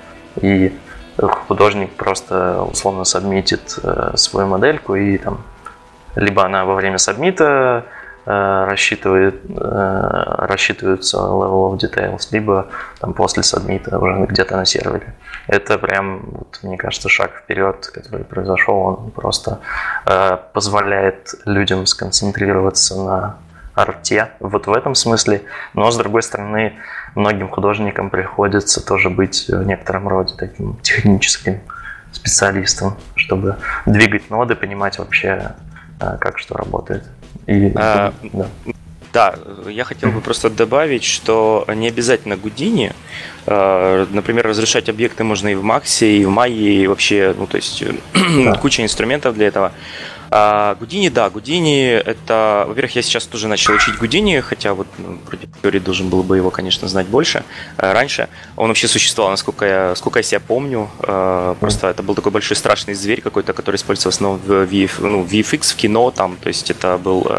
И 0.42 0.78
художник 1.18 1.92
просто 1.94 2.64
условно 2.64 3.04
сабмитит 3.04 3.80
э, 3.84 4.14
свою 4.16 4.48
модельку 4.48 4.96
и 4.96 5.18
там 5.18 5.44
либо 6.16 6.46
она 6.46 6.66
во 6.66 6.76
время 6.76 6.98
сабмита 6.98 7.86
рассчитывает, 8.26 9.42
э, 9.50 10.46
рассчитываются 10.48 11.18
level 11.18 11.72
of 11.72 11.78
details, 11.78 12.28
либо 12.32 12.68
там 13.00 13.14
после 13.14 13.44
сабмита 13.44 13.98
уже 14.00 14.26
где-то 14.26 14.56
на 14.58 14.66
сервере. 14.66 15.14
Это 15.48 15.78
прям, 15.78 16.22
вот, 16.32 16.60
мне 16.64 16.78
кажется, 16.78 17.10
шаг 17.10 17.32
вперед, 17.44 17.92
который 17.94 18.26
произошел, 18.26 18.76
он 18.76 19.12
просто 19.12 19.60
позволяет 20.54 21.36
людям 21.46 21.86
сконцентрироваться 21.86 22.96
на 22.96 23.38
арте, 23.76 24.30
вот 24.40 24.68
в 24.68 24.74
этом 24.74 24.96
смысле. 24.96 25.44
Но, 25.74 25.90
с 25.92 25.98
другой 25.98 26.24
стороны, 26.24 26.74
многим 27.16 27.50
художникам 27.50 28.10
приходится 28.10 28.86
тоже 28.86 29.10
быть 29.10 29.48
в 29.48 29.64
некотором 29.64 30.08
роде 30.08 30.36
таким 30.38 30.78
техническим 30.78 31.62
специалистом, 32.12 32.96
чтобы 33.16 33.58
двигать 33.86 34.30
ноды, 34.30 34.56
понимать 34.56 35.00
вообще, 35.00 35.56
э, 36.00 36.18
как 36.20 36.38
что 36.38 36.56
работает. 36.56 37.04
И, 37.48 37.72
а, 37.76 38.14
да. 38.24 38.48
Да, 39.14 39.36
я 39.68 39.84
хотел 39.84 40.10
бы 40.10 40.22
просто 40.22 40.50
добавить, 40.50 41.04
что 41.04 41.66
не 41.76 41.88
обязательно 41.88 42.36
Гудини. 42.36 42.94
Э, 43.46 44.08
например, 44.10 44.48
разрешать 44.48 44.90
объекты 44.90 45.24
можно 45.24 45.50
и 45.50 45.56
в 45.56 45.64
Максе, 45.64 46.18
и 46.18 46.26
в 46.26 46.32
Майе, 46.32 46.84
и 46.84 46.88
вообще, 46.88 47.36
ну, 47.38 47.46
то 47.46 47.58
есть 47.58 47.84
да. 48.14 48.56
куча 48.56 48.82
инструментов 48.82 49.36
для 49.36 49.48
этого. 49.48 49.72
А 50.36 50.74
Гудини, 50.80 51.10
да, 51.10 51.30
Гудини 51.30 51.90
это, 51.90 52.66
во-первых, 52.68 52.96
я 52.96 53.04
сейчас 53.04 53.28
тоже 53.28 53.48
начал 53.48 53.76
учить 53.76 54.00
Гудини, 54.00 54.40
хотя 54.40 54.74
вот 54.74 54.88
ну, 54.98 55.20
вроде 55.28 55.48
теории 55.62 55.78
должен 55.78 56.10
был 56.10 56.24
бы 56.24 56.38
его, 56.38 56.50
конечно, 56.50 56.88
знать 56.88 57.06
больше. 57.06 57.44
А, 57.78 57.94
раньше 57.94 58.30
он 58.56 58.70
вообще 58.70 58.88
существовал, 58.88 59.30
насколько 59.30 59.64
я, 59.64 59.96
сколько 59.96 60.18
я 60.18 60.24
себя 60.24 60.40
помню. 60.40 60.90
А, 61.02 61.54
просто 61.60 61.90
это 61.90 62.02
был 62.02 62.16
такой 62.16 62.32
большой 62.32 62.58
страшный 62.58 62.96
зверь 62.96 63.22
какой-то, 63.22 63.54
который 63.54 63.76
использовался 63.76 64.10
основном 64.10 64.40
в, 64.40 64.64
VF, 64.64 64.94
ну, 65.08 65.24
VFX, 65.24 65.74
в 65.74 65.76
кино, 65.76 66.10
там, 66.10 66.38
то 66.38 66.48
есть 66.48 66.72
это 66.72 66.98
был 66.98 67.30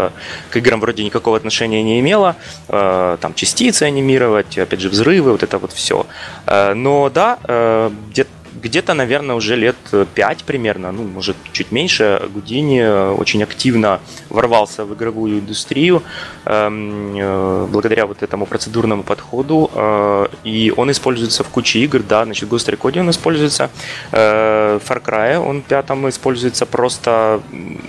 к 0.51 0.57
играм 0.57 0.79
вроде 0.79 1.03
никакого 1.03 1.37
отношения 1.37 1.83
не 1.83 1.99
имело, 1.99 2.37
там 2.69 3.35
частицы 3.35 3.83
анимировать, 3.83 4.57
опять 4.57 4.81
же 4.81 4.89
взрывы, 4.89 5.33
вот 5.33 5.43
это 5.43 5.59
вот 5.59 5.73
все. 5.73 6.07
Но 6.47 7.11
да, 7.13 7.91
где-то 8.11 8.31
где-то, 8.63 8.95
наверное, 8.95 9.37
уже 9.37 9.57
лет 9.57 9.77
5 10.15 10.45
примерно, 10.45 10.93
ну, 10.93 11.03
может, 11.05 11.37
чуть 11.53 11.73
меньше, 11.73 12.29
Гудини 12.35 13.13
очень 13.13 13.43
активно 13.43 14.01
ворвался 14.31 14.85
в 14.85 14.95
игровую 14.95 15.41
индустрию 15.41 16.03
эм, 16.45 17.17
э, 17.17 17.67
благодаря 17.71 18.07
вот 18.07 18.23
этому 18.23 18.47
процедурному 18.47 19.03
подходу, 19.03 19.71
э, 19.75 20.27
и 20.45 20.73
он 20.77 20.91
используется 20.91 21.45
в 21.45 21.49
куче 21.49 21.81
игр, 21.81 22.03
да, 22.03 22.25
значит, 22.25 22.49
Ghost 22.49 22.73
Recon 22.73 23.01
он 23.01 23.11
используется, 23.11 23.71
э, 24.13 24.79
Far 24.87 25.03
Cry 25.03 25.37
он 25.39 25.63
пятом 25.63 26.09
используется 26.09 26.67
просто, 26.67 27.41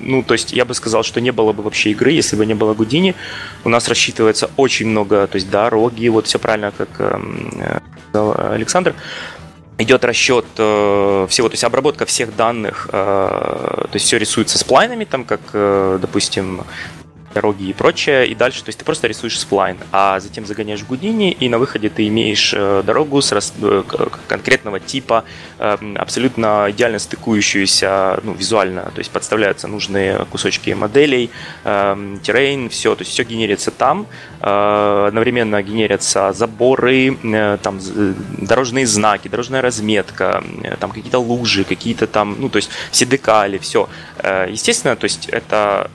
ну, 0.02 0.24
то 0.24 0.34
есть 0.34 0.54
я 0.54 0.66
бы 0.66 0.74
сказал, 0.74 1.04
что 1.04 1.22
не 1.22 1.32
было 1.32 1.54
бы 1.54 1.64
вообще 1.64 1.92
игры, 1.92 2.12
если 2.12 2.36
бы 2.36 2.46
не 2.46 2.54
было 2.56 2.74
Гудини. 2.74 3.16
У 3.64 3.70
нас 3.70 3.88
рассчитывается 3.88 4.50
очень 4.58 4.88
много, 4.88 5.28
то 5.28 5.36
есть 5.36 5.50
дороги, 5.50 6.08
вот 6.08 6.28
все 6.28 6.40
правильно, 6.40 6.72
как 6.72 6.90
эм, 7.00 7.82
Александр, 8.14 8.96
идет 9.78 10.06
расчет 10.06 10.46
э, 10.58 11.28
всего, 11.30 11.50
то 11.50 11.54
есть 11.54 11.64
обработка 11.64 12.06
всех 12.06 12.36
данных, 12.36 12.90
э, 12.92 12.98
то 12.98 13.90
есть 13.94 14.06
все 14.06 14.18
рисуется 14.18 14.58
сплайнами, 14.58 15.06
там, 15.06 15.26
как, 15.26 15.42
э, 15.54 15.98
допустим, 16.02 16.64
дороги 17.36 17.66
и 17.66 17.74
прочее, 17.74 18.28
и 18.28 18.34
дальше, 18.34 18.64
то 18.64 18.70
есть 18.70 18.80
ты 18.80 18.86
просто 18.86 19.08
рисуешь 19.08 19.38
сплайн, 19.38 19.78
а 19.92 20.20
затем 20.20 20.46
загоняешь 20.46 20.82
в 20.82 20.88
Гудини, 20.88 21.32
и 21.32 21.50
на 21.50 21.58
выходе 21.60 21.90
ты 21.90 22.08
имеешь 22.08 22.54
э, 22.56 22.82
дорогу 22.86 23.22
с 23.22 23.32
рас... 23.34 23.54
Э, 23.62 23.84
конкретного 24.28 24.80
типа, 24.80 25.26
эм, 25.60 25.98
абсолютно 25.98 26.68
идеально 26.70 26.98
стыкующуюся 27.00 28.20
ну, 28.24 28.34
визуально, 28.34 28.84
то 28.96 29.00
есть 29.00 29.12
подставляются 29.12 29.68
нужные 29.68 30.26
кусочки 30.32 30.70
моделей, 30.72 31.30
эм, 31.66 32.20
террейн, 32.24 32.70
все, 32.70 32.96
то 32.96 33.02
есть 33.02 33.12
все 33.12 33.24
генерится 33.24 33.72
там, 33.72 34.08
э, 34.40 35.06
одновременно 35.08 35.62
генерятся 35.62 36.32
заборы, 36.34 37.18
там 37.62 37.80
дорожные 38.38 38.88
знаки, 38.88 39.28
дорожная 39.28 39.62
разметка, 39.62 40.42
там 40.80 40.92
какие-то 40.92 41.20
лужи, 41.20 41.64
какие-то 41.66 42.08
там, 42.08 42.38
ну, 42.40 42.50
то 42.50 42.58
есть 42.58 42.70
все 42.92 43.06
декали, 43.06 43.58
все. 43.58 43.90
Естественно, 44.50 44.96
то 44.96 45.06
есть 45.06 45.28
это 45.30 45.90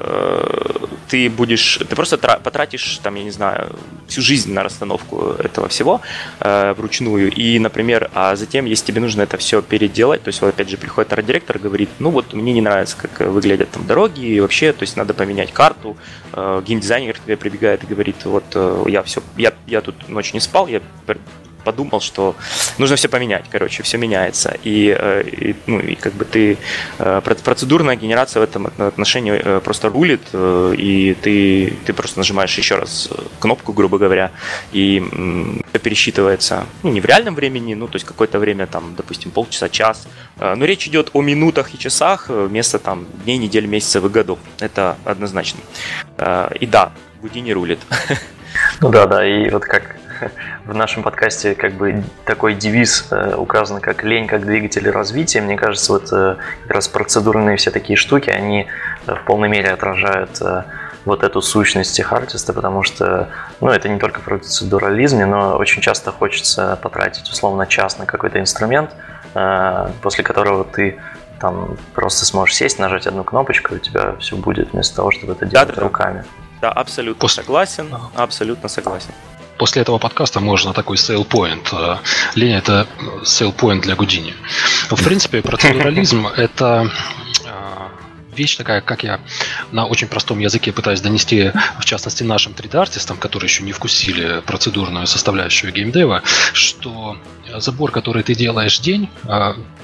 ты 1.08 1.29
будешь, 1.30 1.78
ты 1.78 1.96
просто 1.96 2.18
потратишь, 2.18 2.98
там, 3.02 3.14
я 3.14 3.24
не 3.24 3.30
знаю, 3.30 3.76
всю 4.08 4.22
жизнь 4.22 4.52
на 4.52 4.62
расстановку 4.62 5.36
этого 5.38 5.68
всего 5.68 6.00
э, 6.40 6.72
вручную. 6.74 7.30
И, 7.32 7.58
например, 7.58 8.10
а 8.14 8.36
затем, 8.36 8.64
если 8.64 8.86
тебе 8.86 9.00
нужно 9.00 9.22
это 9.22 9.36
все 9.36 9.62
переделать, 9.62 10.22
то 10.22 10.28
есть, 10.28 10.40
вот 10.40 10.48
опять 10.48 10.68
же, 10.68 10.76
приходит 10.76 11.12
арт-директор 11.12 11.58
говорит, 11.58 11.90
ну 11.98 12.10
вот 12.10 12.32
мне 12.32 12.52
не 12.52 12.60
нравится, 12.60 12.96
как 12.96 13.28
выглядят 13.28 13.70
там 13.70 13.86
дороги, 13.86 14.20
и 14.20 14.40
вообще, 14.40 14.72
то 14.72 14.82
есть, 14.82 14.96
надо 14.96 15.14
поменять 15.14 15.52
карту. 15.52 15.96
Э, 16.32 16.62
геймдизайнер 16.64 17.14
к 17.14 17.20
тебе 17.20 17.36
прибегает 17.36 17.82
и 17.84 17.86
говорит, 17.86 18.16
вот 18.24 18.44
э, 18.54 18.84
я 18.88 19.02
все, 19.02 19.22
я, 19.36 19.52
я 19.66 19.80
тут 19.80 20.08
ночью 20.08 20.34
не 20.34 20.40
спал, 20.40 20.66
я 20.66 20.80
подумал, 21.60 22.00
что 22.00 22.36
нужно 22.78 22.96
все 22.96 23.08
поменять, 23.08 23.44
короче, 23.50 23.82
все 23.82 23.98
меняется. 23.98 24.56
И, 24.64 24.94
э, 24.96 25.22
и, 25.26 25.56
ну, 25.66 25.78
и 25.78 25.94
как 25.94 26.12
бы 26.14 26.24
ты 26.24 26.58
э, 26.98 27.20
процедурная 27.20 27.96
генерация 27.96 28.40
в 28.40 28.44
этом 28.44 28.66
отношении 28.66 29.32
э, 29.32 29.60
просто 29.60 29.88
рулит, 29.88 30.22
и 30.32 31.16
ты, 31.20 31.74
ты 31.84 31.92
просто 31.92 32.18
нажимаешь 32.18 32.56
еще 32.58 32.76
раз 32.76 33.08
кнопку, 33.38 33.72
грубо 33.72 33.98
говоря, 33.98 34.30
и 34.72 35.02
все 35.70 35.78
пересчитывается, 35.78 36.66
ну, 36.82 36.90
не 36.90 37.00
в 37.00 37.04
реальном 37.04 37.34
времени, 37.34 37.74
ну, 37.74 37.86
то 37.86 37.96
есть 37.96 38.06
какое-то 38.06 38.38
время, 38.38 38.66
там, 38.66 38.94
допустим, 38.96 39.30
полчаса, 39.30 39.68
час. 39.68 40.06
Но 40.38 40.64
речь 40.64 40.86
идет 40.86 41.10
о 41.12 41.22
минутах 41.22 41.74
и 41.74 41.78
часах 41.78 42.28
вместо 42.28 42.78
там 42.78 43.06
дней, 43.24 43.38
недель, 43.38 43.66
месяцев 43.66 44.04
и 44.04 44.08
годов. 44.08 44.38
Это 44.58 44.96
однозначно. 45.04 45.60
И 46.60 46.66
да, 46.66 46.92
Гудини 47.20 47.52
рулит. 47.52 47.80
Ну 48.80 48.90
да, 48.90 49.06
да, 49.06 49.26
и 49.26 49.48
вот 49.50 49.64
как 49.64 49.96
в 50.64 50.74
нашем 50.74 51.02
подкасте 51.02 51.54
как 51.54 51.72
бы 51.74 52.02
такой 52.24 52.54
девиз 52.54 53.06
э, 53.10 53.34
указан 53.36 53.80
как 53.80 54.02
лень 54.04 54.26
как 54.26 54.44
двигатель 54.44 54.88
развития. 54.90 55.40
Мне 55.40 55.56
кажется, 55.56 55.92
вот 55.92 56.12
э, 56.12 56.36
как 56.62 56.70
раз 56.70 56.88
процедурные 56.88 57.56
все 57.56 57.70
такие 57.70 57.96
штуки, 57.96 58.30
они 58.30 58.66
э, 59.06 59.14
в 59.14 59.24
полной 59.24 59.48
мере 59.48 59.70
отражают 59.70 60.40
вот 61.06 61.22
эту 61.22 61.40
сущность 61.40 61.96
техартиста, 61.96 62.52
потому 62.52 62.82
что 62.82 63.30
ну, 63.60 63.70
это 63.70 63.88
не 63.88 63.98
только 63.98 64.20
процедурализм, 64.20 65.18
но 65.20 65.56
очень 65.56 65.80
часто 65.80 66.12
хочется 66.12 66.78
потратить 66.82 67.28
условно 67.30 67.66
час 67.66 67.98
на 67.98 68.04
какой-то 68.04 68.38
инструмент, 68.38 68.90
после 70.02 70.22
которого 70.22 70.64
ты 70.64 71.00
там 71.40 71.78
просто 71.94 72.26
сможешь 72.26 72.54
сесть, 72.54 72.78
нажать 72.78 73.06
одну 73.06 73.24
кнопочку, 73.24 73.74
и 73.74 73.76
у 73.78 73.80
тебя 73.80 74.14
все 74.20 74.36
будет, 74.36 74.72
вместо 74.72 74.96
того, 74.96 75.10
чтобы 75.10 75.32
это 75.32 75.46
делать 75.46 75.74
да, 75.74 75.80
руками. 75.80 76.24
Да, 76.60 76.70
абсолютно 76.70 77.28
согласен, 77.28 77.88
абсолютно 78.14 78.68
согласен 78.68 79.14
после 79.60 79.82
этого 79.82 79.98
подкаста 79.98 80.40
можно 80.40 80.72
такой 80.72 80.96
sale 80.96 81.28
point. 81.28 81.68
Э, 81.72 81.98
Леня 82.34 82.58
это 82.58 82.86
sale 83.24 83.54
point 83.54 83.82
для 83.82 83.94
Гудини. 83.94 84.34
В 84.90 85.04
принципе, 85.04 85.42
процедурализм 85.42 86.26
это 86.36 86.90
э, 87.44 87.88
вещь 88.34 88.56
такая, 88.56 88.80
как 88.80 89.04
я 89.04 89.20
на 89.70 89.84
очень 89.84 90.08
простом 90.08 90.38
языке 90.38 90.72
пытаюсь 90.72 91.02
донести, 91.02 91.52
в 91.78 91.84
частности, 91.84 92.22
нашим 92.22 92.54
3D-артистам, 92.54 93.18
которые 93.18 93.48
еще 93.48 93.62
не 93.62 93.72
вкусили 93.72 94.40
процедурную 94.46 95.06
составляющую 95.06 95.74
геймдева, 95.74 96.22
что 96.54 97.18
забор, 97.58 97.90
который 97.90 98.22
ты 98.22 98.34
делаешь 98.34 98.78
день, 98.78 99.08
э, 99.24 99.28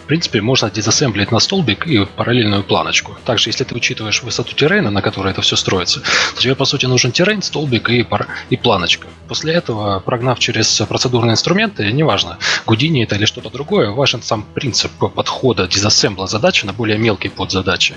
в 0.07 0.09
принципе, 0.09 0.41
можно 0.41 0.71
дизассемблить 0.71 1.33
на 1.33 1.41
столбик 1.41 1.87
и 1.89 2.05
параллельную 2.05 2.63
планочку. 2.63 3.17
Также, 3.25 3.51
если 3.51 3.65
ты 3.65 3.75
учитываешь 3.75 4.23
высоту 4.23 4.55
террейна, 4.55 4.91
на 4.91 5.03
которой 5.03 5.33
это 5.33 5.43
все 5.43 5.57
строится, 5.57 6.01
то 6.35 6.41
тебе, 6.41 6.55
по 6.55 6.65
сути, 6.65 6.87
нужен 6.87 7.11
террейн, 7.11 7.43
столбик 7.43 7.89
и, 7.91 8.05
пар... 8.05 8.29
и 8.49 8.57
планочка. 8.57 9.09
После 9.27 9.55
этого, 9.55 9.99
прогнав 9.99 10.39
через 10.39 10.81
процедурные 10.89 11.33
инструменты, 11.33 11.91
неважно, 11.91 12.39
Гудини 12.67 13.03
это 13.03 13.17
или 13.17 13.25
что-то 13.25 13.51
другое, 13.51 13.91
важен 13.91 14.23
сам 14.23 14.45
принцип 14.55 14.93
подхода 14.93 15.67
дизассембла 15.67 16.29
задачи 16.29 16.65
на 16.67 16.73
более 16.73 16.99
мелкие 16.99 17.33
подзадачи. 17.33 17.95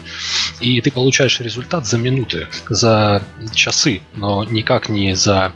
И 0.60 0.82
ты 0.82 0.92
получаешь 0.92 1.40
результат 1.40 1.86
за 1.86 2.00
минуты, 2.00 2.48
за 2.70 3.22
часы, 3.54 4.02
но 4.16 4.44
никак 4.46 4.90
не 4.90 5.16
за 5.16 5.54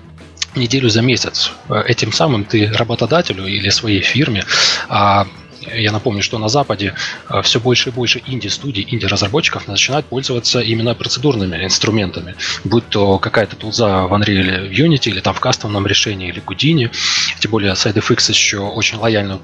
неделю 0.56 0.90
за 0.90 1.02
месяц. 1.02 1.52
Этим 1.70 2.12
самым 2.12 2.46
ты 2.46 2.72
работодателю 2.72 3.46
или 3.46 3.70
своей 3.70 4.02
фирме 4.02 4.44
а 4.90 5.28
я 5.72 5.92
напомню, 5.92 6.22
что 6.22 6.38
на 6.38 6.50
Западе 6.50 6.94
э, 7.30 7.42
все 7.42 7.60
больше 7.60 7.90
и 7.90 7.92
больше 7.92 8.22
инди-студий, 8.26 8.86
инди-разработчиков 8.90 9.68
начинают 9.68 10.06
пользоваться 10.06 10.60
именно 10.60 10.96
процедурными 10.96 11.64
инструментами, 11.64 12.36
будь 12.64 12.88
то 12.90 13.18
какая-то 13.20 13.56
тулза 13.56 14.08
в 14.08 14.14
Unreal, 14.14 14.68
в 14.68 14.72
Unity, 14.72 15.10
или 15.10 15.20
там 15.20 15.34
в 15.34 15.40
кастомном 15.40 15.88
решении, 15.88 16.30
или 16.30 16.42
Houdini. 16.42 16.92
Тем 17.40 17.52
более 17.52 17.74
SideFX 17.74 18.30
еще 18.30 18.60
очень 18.60 18.98
лояльно 18.98 19.40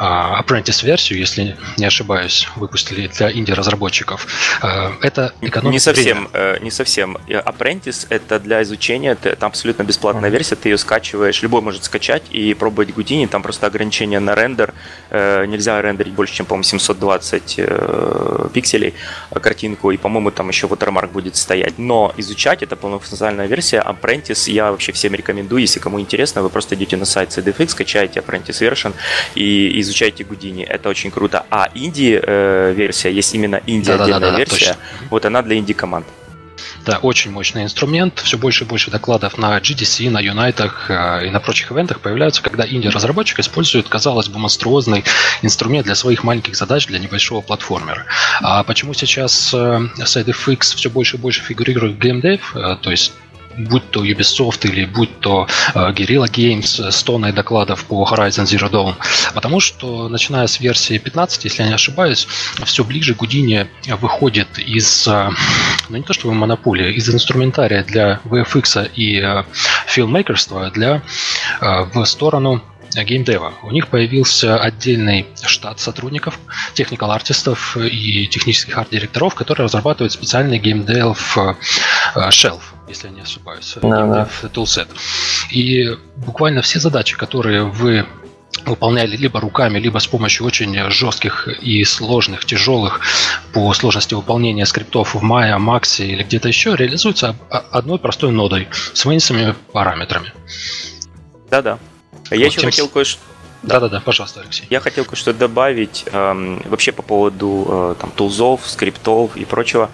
Apprentice-версию, 0.00 1.18
если 1.18 1.56
не 1.76 1.84
ошибаюсь, 1.84 2.48
выпустили 2.56 3.08
для 3.08 3.32
инди-разработчиков. 3.32 4.26
А, 4.62 4.92
это 5.02 5.32
экономит 5.40 5.72
Не 5.72 5.78
совсем, 5.80 6.16
время. 6.16 6.30
Э, 6.32 6.58
не 6.60 6.70
совсем. 6.70 7.18
Apprentice— 7.26 8.06
это 8.10 8.38
для 8.38 8.62
изучения, 8.62 9.16
это, 9.20 9.46
абсолютно 9.46 9.82
бесплатная 9.82 10.30
mm-hmm. 10.30 10.32
версия, 10.32 10.54
ты 10.56 10.68
ее 10.68 10.78
скачиваешь, 10.78 11.42
любой 11.42 11.62
может 11.62 11.84
скачать 11.84 12.22
и 12.30 12.54
пробовать 12.54 12.90
Houdini, 12.90 13.26
там 13.26 13.42
просто 13.42 13.66
ограничение 13.66 14.20
на 14.20 14.34
рендер, 14.34 14.72
э, 15.10 15.46
нельзя 15.46 15.80
рендерить 15.82 16.14
больше, 16.14 16.34
чем, 16.34 16.46
по-моему, 16.46 16.64
720 16.64 17.54
э, 17.58 18.48
пикселей 18.52 18.94
картинку, 19.30 19.90
и, 19.90 19.96
по-моему, 19.96 20.30
там 20.30 20.48
еще 20.48 20.66
watermark 20.66 21.10
будет 21.10 21.36
стоять. 21.36 21.78
Но 21.78 22.14
изучать 22.16 22.62
это 22.62 22.76
полнофункциональная 22.76 23.46
версия 23.46 23.84
Apprentice 23.84 24.50
я 24.50 24.70
вообще 24.70 24.92
всем 24.92 25.14
рекомендую, 25.14 25.62
если 25.62 25.80
кому 25.80 26.00
интересно, 26.00 26.42
вы 26.42 26.50
просто 26.50 26.74
идете 26.74 26.96
на 26.96 27.04
сайт 27.04 27.30
CDFX, 27.30 27.68
скачаете 27.68 28.20
Apprentice 28.20 28.60
version 28.60 28.94
и 29.34 29.80
изучайте 29.88 30.24
Гудини, 30.24 30.62
это 30.62 30.88
очень 30.88 31.10
круто. 31.10 31.44
А 31.50 31.68
инди-версия, 31.74 33.08
э, 33.08 33.12
есть 33.12 33.34
именно 33.34 33.60
инди 33.66 33.90
отдельная 33.90 34.20
да, 34.20 34.30
да, 34.32 34.38
версия, 34.38 34.58
точно. 34.58 34.76
вот 35.10 35.24
она 35.24 35.42
для 35.42 35.56
инди-команд. 35.56 36.06
Да, 36.84 36.98
очень 36.98 37.30
мощный 37.30 37.64
инструмент. 37.64 38.20
Все 38.20 38.38
больше 38.38 38.64
и 38.64 38.66
больше 38.66 38.90
докладов 38.90 39.38
на 39.38 39.58
GDC, 39.58 40.10
на 40.10 40.20
Юнайтах 40.20 40.86
э, 40.88 41.26
и 41.26 41.30
на 41.30 41.40
прочих 41.40 41.70
ивентах 41.72 42.00
появляются, 42.00 42.42
когда 42.42 42.66
инди-разработчик 42.66 43.40
использует, 43.40 43.88
казалось 43.88 44.28
бы, 44.28 44.38
монструозный 44.38 45.04
инструмент 45.42 45.86
для 45.86 45.94
своих 45.94 46.24
маленьких 46.24 46.56
задач 46.56 46.86
для 46.86 46.98
небольшого 46.98 47.40
платформера. 47.40 48.06
А 48.40 48.62
почему 48.64 48.94
сейчас 48.94 49.52
э, 49.52 49.56
SideFX 49.98 50.76
все 50.76 50.90
больше 50.90 51.16
и 51.16 51.20
больше 51.20 51.42
фигурирует 51.42 52.02
в 52.02 52.56
э, 52.56 52.76
то 52.80 52.90
есть 52.90 53.12
будь 53.58 53.90
то 53.90 54.04
Ubisoft 54.04 54.66
или 54.68 54.84
будь 54.84 55.20
то 55.20 55.46
uh, 55.74 55.94
Guerrilla 55.94 56.28
Games 56.28 56.90
с 56.90 57.02
тонной 57.02 57.32
докладов 57.32 57.84
по 57.84 58.04
Horizon 58.04 58.44
Zero 58.44 58.70
Dawn. 58.70 58.94
Потому 59.34 59.60
что, 59.60 60.08
начиная 60.08 60.46
с 60.46 60.60
версии 60.60 60.98
15, 60.98 61.44
если 61.44 61.62
я 61.62 61.68
не 61.68 61.74
ошибаюсь, 61.74 62.26
все 62.64 62.84
ближе 62.84 63.14
Гудини 63.14 63.68
выходит 64.00 64.58
из, 64.58 65.06
uh, 65.06 65.32
ну 65.88 65.96
не 65.96 66.02
то 66.02 66.12
чтобы 66.12 66.34
монополии, 66.34 66.94
из 66.94 67.08
инструментария 67.08 67.84
для 67.84 68.20
VFX 68.24 68.90
и 68.94 69.44
филмейкерства 69.86 70.70
для, 70.70 71.02
в 71.60 72.04
сторону 72.04 72.62
геймдева. 72.94 73.54
У 73.62 73.70
них 73.70 73.88
появился 73.88 74.58
отдельный 74.58 75.26
штат 75.42 75.80
сотрудников, 75.80 76.38
техникал 76.74 77.10
артистов 77.10 77.76
и 77.76 78.26
технических 78.26 78.76
арт-директоров, 78.78 79.34
которые 79.34 79.64
разрабатывают 79.64 80.12
специальный 80.12 80.58
геймдев 80.58 81.38
shelf 82.16 82.60
если 82.88 83.08
я 83.08 83.14
не 83.14 83.20
ошибаюсь, 83.20 83.74
да, 83.82 84.06
да. 84.06 84.28
Toolset. 84.44 84.88
И 85.50 85.96
буквально 86.16 86.62
все 86.62 86.80
задачи, 86.80 87.16
которые 87.16 87.64
вы 87.64 88.06
выполняли 88.64 89.16
либо 89.16 89.40
руками, 89.40 89.78
либо 89.78 89.98
с 89.98 90.06
помощью 90.06 90.46
очень 90.46 90.90
жестких 90.90 91.48
и 91.48 91.84
сложных, 91.84 92.44
тяжелых 92.44 93.00
по 93.52 93.72
сложности 93.74 94.14
выполнения 94.14 94.66
скриптов 94.66 95.14
в 95.14 95.22
Maya, 95.22 95.58
Max 95.58 96.04
или 96.04 96.22
где-то 96.22 96.48
еще, 96.48 96.74
реализуются 96.74 97.36
одной 97.50 97.98
простой 97.98 98.32
нодой 98.32 98.68
с 98.72 99.04
вынесенными 99.04 99.54
параметрами. 99.72 100.32
Да-да. 101.50 101.78
Я 102.30 102.38
вот 102.38 102.46
еще 102.46 102.60
тем... 102.60 102.70
хотел 102.70 102.88
кое-что 102.88 103.20
да-да-да, 103.60 104.00
пожалуйста, 104.00 104.40
Алексей. 104.40 104.68
Я 104.70 104.78
хотел 104.78 105.04
кое-что 105.04 105.34
добавить 105.34 106.04
эм, 106.12 106.62
вообще 106.66 106.92
по 106.92 107.02
поводу 107.02 107.66
э, 107.68 107.94
там 108.00 108.12
тулзов, 108.12 108.60
скриптов 108.64 109.36
и 109.36 109.44
прочего. 109.44 109.90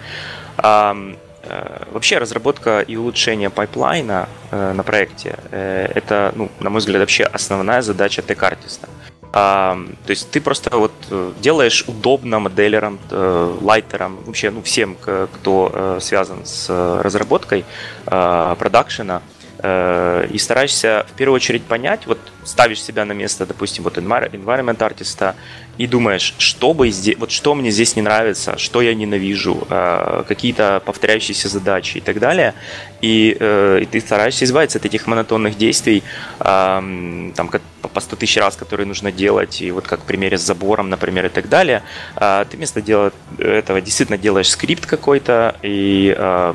Эм, 0.57 1.17
Э, 1.47 1.83
вообще 1.91 2.17
разработка 2.17 2.81
и 2.81 2.95
улучшение 2.95 3.49
пайплайна 3.49 4.27
э, 4.51 4.73
на 4.73 4.83
проекте 4.83 5.37
э, 5.51 5.91
это, 5.93 6.33
ну, 6.35 6.49
на 6.59 6.69
мой 6.71 6.79
взгляд, 6.79 7.01
вообще 7.01 7.23
основная 7.23 7.81
задача 7.81 8.21
tech 8.21 8.42
artist'а. 8.42 8.89
А, 9.37 9.77
то 10.05 10.11
есть 10.11 10.31
ты 10.31 10.39
просто 10.39 10.77
вот 10.77 10.93
делаешь 11.41 11.83
удобно 11.87 12.39
моделерам, 12.39 12.97
лайтерам, 13.11 14.17
вообще 14.25 14.49
ну, 14.49 14.61
всем, 14.61 14.95
кто 14.95 15.97
связан 15.99 16.45
с 16.45 16.69
разработкой 17.03 17.65
продакшена, 18.05 19.21
и 19.65 20.37
стараешься 20.37 21.05
в 21.09 21.17
первую 21.17 21.35
очередь 21.35 21.63
понять, 21.63 22.05
вот 22.05 22.19
ставишь 22.43 22.81
себя 22.81 23.05
на 23.05 23.13
место, 23.13 23.45
допустим, 23.45 23.83
вот 23.83 23.97
environment 23.97 24.83
artist'а, 24.83 25.35
и 25.77 25.87
думаешь, 25.87 26.33
что 26.37 26.73
бы 26.73 26.89
здесь, 26.89 27.17
вот 27.17 27.31
что 27.31 27.53
мне 27.55 27.71
здесь 27.71 27.95
не 27.95 28.01
нравится, 28.01 28.57
что 28.57 28.81
я 28.81 28.93
ненавижу, 28.93 29.67
э, 29.69 30.23
какие-то 30.27 30.81
повторяющиеся 30.85 31.49
задачи 31.49 31.97
и 31.97 32.01
так 32.01 32.19
далее, 32.19 32.53
и, 33.01 33.35
э, 33.37 33.79
и 33.81 33.85
ты 33.85 33.99
стараешься 33.99 34.45
избавиться 34.45 34.77
от 34.77 34.85
этих 34.85 35.07
монотонных 35.07 35.57
действий, 35.57 36.03
э, 36.39 37.31
там 37.35 37.49
по 37.81 37.99
100 37.99 38.15
тысяч 38.15 38.37
раз, 38.37 38.55
которые 38.55 38.87
нужно 38.87 39.11
делать, 39.11 39.61
и 39.61 39.71
вот 39.71 39.87
как 39.87 40.01
в 40.01 40.03
примере 40.03 40.37
с 40.37 40.41
забором, 40.41 40.89
например, 40.89 41.25
и 41.25 41.29
так 41.29 41.49
далее, 41.49 41.83
э, 42.15 42.45
ты 42.49 42.57
вместо 42.57 42.81
дела, 42.81 43.11
этого 43.37 43.81
действительно 43.81 44.17
делаешь 44.17 44.49
скрипт 44.49 44.85
какой-то 44.85 45.55
и 45.61 46.15
э, 46.17 46.53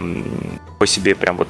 по 0.81 0.87
себе 0.87 1.15
прям 1.15 1.37
вот 1.37 1.49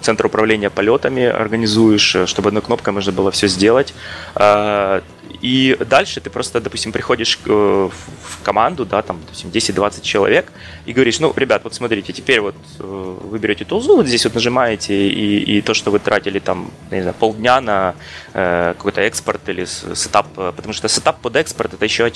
центр 0.00 0.26
управления 0.26 0.68
полетами 0.68 1.22
организуешь, 1.22 2.16
чтобы 2.26 2.48
одной 2.48 2.62
кнопкой 2.62 2.92
можно 2.92 3.12
было 3.12 3.30
все 3.30 3.46
сделать. 3.46 3.94
Э, 4.34 5.02
и 5.40 5.76
дальше 5.88 6.20
ты 6.20 6.30
просто, 6.30 6.60
допустим, 6.60 6.90
приходишь 6.90 7.38
э, 7.46 7.48
в 7.48 8.42
команду, 8.42 8.84
да, 8.84 9.02
там, 9.02 9.20
допустим, 9.20 9.50
10-20 9.50 10.02
человек, 10.02 10.52
и 10.84 10.92
говоришь, 10.92 11.20
ну, 11.20 11.32
ребят, 11.36 11.62
вот 11.62 11.74
смотрите, 11.74 12.12
теперь 12.12 12.40
вот 12.40 12.56
э, 12.80 13.16
вы 13.30 13.38
берете 13.38 13.64
тулзу, 13.64 13.96
вот 13.96 14.06
здесь 14.08 14.24
вот 14.24 14.34
нажимаете, 14.34 14.94
и, 15.08 15.58
и 15.58 15.62
то, 15.62 15.74
что 15.74 15.92
вы 15.92 16.00
тратили 16.00 16.40
там, 16.40 16.72
не 16.90 17.02
знаю, 17.02 17.14
полдня 17.14 17.60
на 17.60 17.94
э, 18.34 18.74
какой-то 18.76 19.00
экспорт 19.00 19.48
или 19.48 19.64
сетап, 19.64 20.26
э, 20.36 20.52
потому 20.56 20.74
что 20.74 20.88
сетап 20.88 21.20
под 21.20 21.36
экспорт 21.36 21.74
это 21.74 21.84
еще 21.84 22.10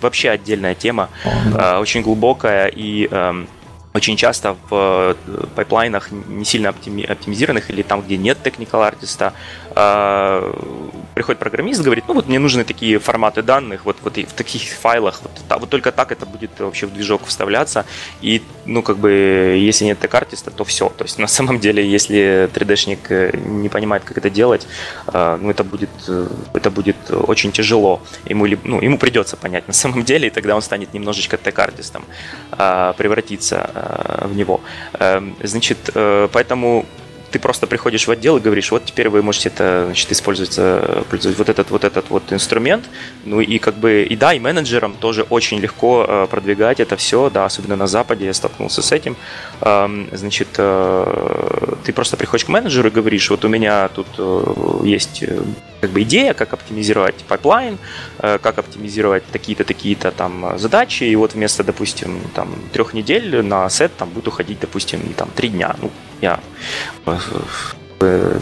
вообще 0.00 0.30
отдельная 0.30 0.74
тема, 0.74 1.10
э, 1.24 1.76
очень 1.76 2.00
глубокая, 2.00 2.68
и 2.68 3.06
э, 3.10 3.44
очень 3.96 4.16
часто 4.16 4.56
в 4.68 5.16
пайплайнах 5.54 6.10
не 6.10 6.44
сильно 6.44 6.68
оптимизированных 6.68 7.70
или 7.70 7.82
там, 7.82 8.02
где 8.02 8.16
нет 8.16 8.38
technical 8.44 8.86
artist'а, 8.86 9.32
приходит 9.76 11.38
программист, 11.38 11.82
говорит, 11.82 12.04
ну 12.08 12.14
вот 12.14 12.28
мне 12.28 12.38
нужны 12.38 12.64
такие 12.64 12.98
форматы 12.98 13.42
данных, 13.42 13.84
вот, 13.84 13.96
вот 14.02 14.16
в 14.16 14.32
таких 14.32 14.62
файлах, 14.62 15.20
вот, 15.22 15.60
вот 15.60 15.70
только 15.70 15.92
так 15.92 16.12
это 16.12 16.24
будет 16.24 16.50
вообще 16.58 16.86
в 16.86 16.92
движок 16.92 17.26
вставляться, 17.26 17.84
и, 18.20 18.42
ну, 18.64 18.82
как 18.82 18.98
бы, 18.98 19.10
если 19.10 19.84
нет 19.84 19.98
тег-артиста, 19.98 20.50
то 20.50 20.64
все. 20.64 20.88
То 20.88 21.04
есть, 21.04 21.18
на 21.18 21.26
самом 21.26 21.58
деле, 21.58 21.86
если 21.86 22.48
3D-шник 22.54 22.98
э, 23.08 23.36
не 23.36 23.68
понимает, 23.68 24.04
как 24.04 24.18
это 24.18 24.30
делать, 24.30 24.66
э, 25.06 25.38
ну, 25.40 25.50
это 25.50 25.64
будет, 25.64 25.90
э, 26.08 26.26
это 26.54 26.70
будет 26.70 26.96
очень 27.10 27.52
тяжело. 27.52 28.00
Ему, 28.24 28.46
ну, 28.64 28.80
ему 28.80 28.98
придется 28.98 29.36
понять 29.36 29.68
на 29.68 29.74
самом 29.74 30.04
деле, 30.04 30.28
и 30.28 30.30
тогда 30.30 30.54
он 30.54 30.62
станет 30.62 30.94
немножечко 30.94 31.36
тег-артистом, 31.36 32.04
превратиться 32.50 33.70
в 34.22 34.36
него. 34.36 34.60
Эм, 34.98 35.36
значит, 35.42 35.90
поэтому 36.32 36.84
ты 37.36 37.42
просто 37.42 37.66
приходишь 37.66 38.08
в 38.08 38.10
отдел 38.10 38.38
и 38.38 38.40
говоришь, 38.40 38.70
вот 38.70 38.86
теперь 38.86 39.10
вы 39.10 39.22
можете 39.22 39.50
это, 39.50 39.82
значит, 39.84 40.10
использовать, 40.10 40.52
использовать 40.52 41.38
вот 41.38 41.48
этот 41.50 41.70
вот 41.70 41.84
этот 41.84 42.08
вот 42.08 42.32
инструмент. 42.32 42.84
Ну 43.26 43.42
и 43.42 43.58
как 43.58 43.74
бы, 43.74 44.04
и 44.04 44.16
да, 44.16 44.32
и 44.32 44.38
менеджерам 44.38 44.94
тоже 44.94 45.22
очень 45.28 45.58
легко 45.58 46.06
э, 46.08 46.26
продвигать 46.30 46.80
это 46.80 46.96
все, 46.96 47.28
да, 47.28 47.44
особенно 47.44 47.76
на 47.76 47.86
Западе 47.86 48.24
я 48.24 48.32
столкнулся 48.32 48.80
с 48.80 48.90
этим. 48.90 49.16
Значит, 49.60 50.48
э, 50.56 51.74
ты 51.84 51.92
просто 51.92 52.16
приходишь 52.16 52.46
к 52.46 52.48
менеджеру 52.48 52.88
и 52.88 52.90
говоришь, 52.90 53.28
вот 53.28 53.44
у 53.44 53.48
меня 53.48 53.88
тут 53.88 54.06
э, 54.16 54.80
есть 54.84 55.22
как 55.86 55.92
бы 55.92 56.02
идея, 56.02 56.34
как 56.34 56.52
оптимизировать 56.52 57.14
пайплайн, 57.28 57.78
как 58.18 58.58
оптимизировать 58.58 59.22
такие-то, 59.30 59.62
такие-то 59.62 60.10
там 60.10 60.58
задачи, 60.58 61.04
и 61.04 61.14
вот 61.14 61.34
вместо, 61.34 61.62
допустим, 61.62 62.20
там 62.34 62.48
трех 62.72 62.92
недель 62.92 63.42
на 63.42 63.68
setup 63.70 63.96
там 63.96 64.10
будет 64.10 64.26
уходить, 64.26 64.58
допустим, 64.60 65.00
там 65.16 65.30
три 65.36 65.48
дня. 65.48 65.76
Ну, 65.80 65.92
я 66.20 66.40
э, 68.00 68.38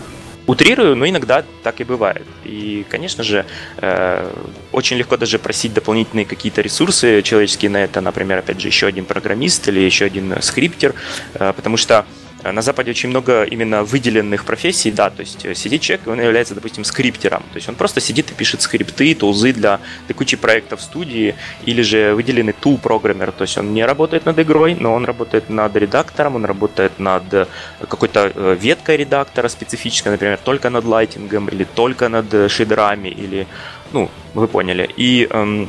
утрирую, 0.47 0.97
но 0.97 1.07
иногда 1.07 1.45
так 1.63 1.83
и 1.83 1.85
бывает. 1.85 2.27
И, 2.45 2.87
конечно 2.89 3.23
же, 3.23 3.45
э, 3.77 4.33
очень 4.73 4.97
легко 4.97 5.19
даже 5.19 5.39
просить 5.39 5.75
дополнительные 5.75 6.25
какие-то 6.25 6.63
ресурсы 6.63 7.21
человеческие 7.21 7.71
на 7.71 7.85
это, 7.85 8.01
например, 8.01 8.39
опять 8.39 8.59
же, 8.59 8.69
еще 8.69 8.87
один 8.87 9.05
программист 9.05 9.69
или 9.69 9.81
еще 9.81 10.07
один 10.07 10.41
скриптер, 10.41 10.95
э, 11.35 11.53
потому 11.55 11.77
что 11.77 12.07
Э, 12.07 12.24
на 12.53 12.63
Западе 12.63 12.91
очень 12.91 13.09
много 13.09 13.45
именно 13.45 13.85
выделенных 13.85 14.45
профессий, 14.45 14.91
да, 14.91 15.11
то 15.11 15.21
есть 15.21 15.45
э, 15.45 15.55
сидит 15.55 15.83
человек, 15.83 16.07
он 16.07 16.21
является, 16.21 16.55
допустим, 16.55 16.85
скриптером, 16.85 17.43
то 17.53 17.57
есть 17.57 17.69
он 17.69 17.75
просто 17.75 18.01
сидит 18.01 18.31
и 18.31 18.35
пишет 18.35 18.63
скрипты, 18.63 19.15
тулзы 19.15 19.53
для, 19.53 19.81
для 20.07 20.15
кучи 20.15 20.37
проектов 20.37 20.83
студии, 20.83 21.35
или 21.65 21.83
же 21.83 22.15
выделенный 22.15 22.55
tool 22.61 22.79
программер, 22.79 23.33
то 23.33 23.43
есть 23.43 23.59
он 23.59 23.73
не 23.75 23.85
работает 23.85 24.27
над 24.27 24.39
игрой, 24.39 24.75
но 24.75 24.95
он 24.95 25.05
работает 25.05 25.51
над 25.51 25.77
редактором, 25.77 26.37
он 26.37 26.45
работает 26.45 26.99
над 26.99 27.33
э, 27.33 27.47
какой-то 27.81 28.57
веткой 28.61 28.97
редактора 28.97 29.49
специфической, 29.49 30.09
например, 30.09 30.39
только 30.43 30.71
над 30.71 30.85
лайтингом, 30.85 31.49
или 31.49 31.65
только 31.65 32.09
над 32.09 32.51
шейдерами, 32.51 33.09
или, 33.09 33.47
ну, 33.93 34.11
вы 34.35 34.49
поняли. 34.49 34.89
И 34.97 35.27
эм, 35.31 35.69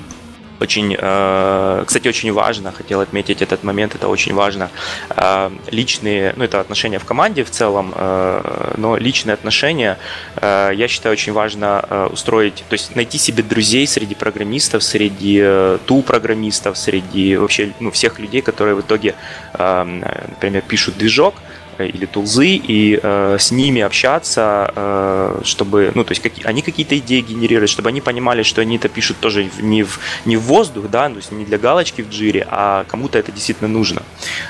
очень, 0.66 0.96
э, 0.98 1.84
кстати, 1.86 2.08
очень 2.08 2.34
важно, 2.34 2.72
хотел 2.72 3.02
отметить 3.02 3.42
этот 3.42 3.64
момент, 3.64 3.96
это 3.96 4.08
очень 4.08 4.34
важно. 4.34 4.70
Э, 5.10 5.52
личные, 5.72 6.34
ну 6.36 6.44
это 6.44 6.60
отношения 6.60 7.00
в 7.00 7.06
команде 7.06 7.44
в 7.44 7.50
целом, 7.50 7.94
э, 7.96 8.74
но 8.78 8.98
личные 8.98 9.34
отношения, 9.36 9.98
я 10.42 10.88
считаю, 10.88 11.14
очень 11.14 11.34
важно 11.34 12.10
устроить, 12.12 12.64
то 12.70 12.74
есть 12.74 12.96
найти 12.96 13.18
себе 13.18 13.44
друзей 13.44 13.88
среди 13.88 14.16
программистов, 14.16 14.84
среди 14.84 15.44
ту-программистов, 15.86 16.78
среди 16.78 17.38
вообще 17.38 17.72
ну, 17.80 17.92
всех 17.92 18.20
людей, 18.20 18.42
которые 18.42 18.76
в 18.76 18.82
итоге, 18.82 19.16
например, 19.58 20.64
пишут 20.68 20.98
движок, 20.98 21.36
или 21.80 22.06
тулзы 22.06 22.48
и 22.48 23.00
э, 23.02 23.38
с 23.40 23.52
ними 23.52 23.82
общаться, 23.82 24.72
э, 24.76 25.42
чтобы, 25.44 25.92
ну, 25.96 26.04
то 26.04 26.12
есть 26.12 26.22
как, 26.22 26.34
они 26.44 26.62
какие-то 26.62 26.98
идеи 26.98 27.22
генерируют, 27.22 27.70
чтобы 27.70 27.90
они 27.90 28.02
понимали, 28.02 28.44
что 28.44 28.62
они 28.62 28.78
это 28.78 28.90
пишут 28.90 29.18
тоже 29.20 29.50
не 29.60 29.84
в, 29.84 30.00
не 30.26 30.38
в 30.38 30.42
воздух, 30.42 30.90
да, 30.90 31.10
то 31.10 31.16
есть 31.16 31.32
не 31.32 31.46
для 31.46 31.58
галочки 31.58 32.02
в 32.02 32.10
джире, 32.10 32.48
а 32.50 32.86
кому-то 32.88 33.18
это 33.18 33.32
действительно 33.32 33.68
нужно. 33.68 34.04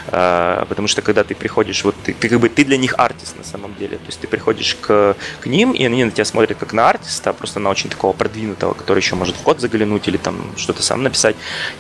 Э, 0.08 0.66
потому 0.68 0.88
что 0.88 1.02
когда 1.02 1.24
ты 1.24 1.36
приходишь, 1.36 1.84
вот 1.84 1.96
ты, 2.04 2.14
ты 2.14 2.30
как 2.30 2.40
бы 2.40 2.50
ты 2.50 2.64
для 2.66 2.78
них 2.78 2.96
артист 2.98 3.38
на 3.38 3.44
самом 3.44 3.76
деле, 3.76 3.98
то 3.98 4.06
есть 4.08 4.20
ты 4.20 4.28
приходишь 4.28 4.76
к, 4.82 5.16
к 5.40 5.46
ним, 5.46 5.72
и 5.72 5.84
они 5.86 6.04
на 6.04 6.12
тебя 6.12 6.26
смотрят 6.26 6.58
как 6.58 6.74
на 6.74 6.90
артиста, 6.90 7.34
просто 7.34 7.60
на 7.60 7.70
очень 7.70 7.90
такого 7.90 8.14
продвинутого, 8.14 8.74
который 8.74 9.00
еще 9.00 9.16
может 9.16 9.36
в 9.36 9.42
код 9.42 9.60
заглянуть 9.60 10.08
или 10.08 10.18
там 10.18 10.36
что-то 10.58 10.84
сам 10.84 11.04
написать. 11.04 11.36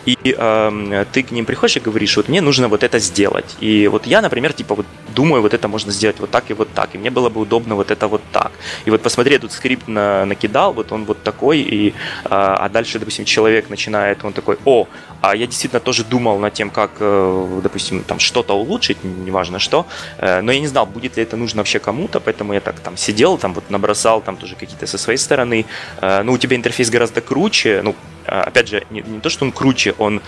И 0.05 0.17
э, 0.23 1.05
ты 1.11 1.23
к 1.23 1.31
ним 1.31 1.45
приходишь 1.45 1.77
и 1.77 1.79
говоришь, 1.79 2.17
вот 2.17 2.29
мне 2.29 2.41
нужно 2.41 2.67
вот 2.67 2.83
это 2.83 2.99
сделать. 2.99 3.55
И 3.59 3.87
вот 3.87 4.05
я, 4.07 4.21
например, 4.21 4.53
типа 4.53 4.75
вот 4.75 4.85
думаю, 5.15 5.34
вот 5.41 5.53
это 5.53 5.67
можно 5.67 5.91
сделать 5.91 6.19
вот 6.19 6.31
так 6.31 6.49
и 6.49 6.53
вот 6.53 6.73
так, 6.73 6.95
и 6.95 6.97
мне 6.97 7.09
было 7.09 7.29
бы 7.29 7.41
удобно 7.41 7.75
вот 7.75 7.91
это 7.91 8.07
вот 8.07 8.21
так. 8.31 8.51
И 8.85 8.91
вот 8.91 9.01
посмотри, 9.01 9.33
я 9.33 9.39
тут 9.39 9.51
скрипт 9.51 9.87
на, 9.87 10.25
накидал, 10.25 10.73
вот 10.73 10.91
он 10.91 11.05
вот 11.05 11.23
такой, 11.23 11.59
и, 11.59 11.93
а, 12.25 12.55
а 12.55 12.69
дальше, 12.69 12.99
допустим, 12.99 13.25
человек 13.25 13.69
начинает, 13.69 14.23
он 14.23 14.33
такой, 14.33 14.57
о, 14.65 14.87
а 15.21 15.35
я 15.35 15.47
действительно 15.47 15.79
тоже 15.79 16.03
думал 16.03 16.37
над 16.39 16.53
тем, 16.53 16.69
как, 16.69 16.91
э, 16.99 17.59
допустим, 17.63 18.03
там 18.03 18.19
что-то 18.19 18.53
улучшить, 18.53 19.03
неважно 19.03 19.59
что, 19.59 19.87
э, 20.19 20.41
но 20.41 20.51
я 20.51 20.59
не 20.59 20.67
знал, 20.67 20.85
будет 20.85 21.17
ли 21.17 21.23
это 21.23 21.35
нужно 21.35 21.61
вообще 21.61 21.79
кому-то, 21.79 22.19
поэтому 22.19 22.53
я 22.53 22.59
так 22.59 22.79
там 22.79 22.95
сидел, 22.95 23.37
там 23.37 23.53
вот 23.53 23.69
набросал 23.69 24.21
там 24.21 24.37
тоже 24.37 24.55
какие-то 24.55 24.85
со 24.85 24.97
своей 24.97 25.17
стороны. 25.17 25.65
Э, 26.01 26.21
ну, 26.23 26.33
у 26.33 26.37
тебя 26.37 26.55
интерфейс 26.55 26.89
гораздо 26.91 27.21
круче, 27.21 27.81
ну, 27.83 27.95
опять 28.27 28.67
же, 28.67 28.83
не, 28.91 29.01
не 29.01 29.19
то, 29.19 29.29
что 29.29 29.45
он 29.45 29.51
круче, 29.51 29.93
он, 29.99 30.19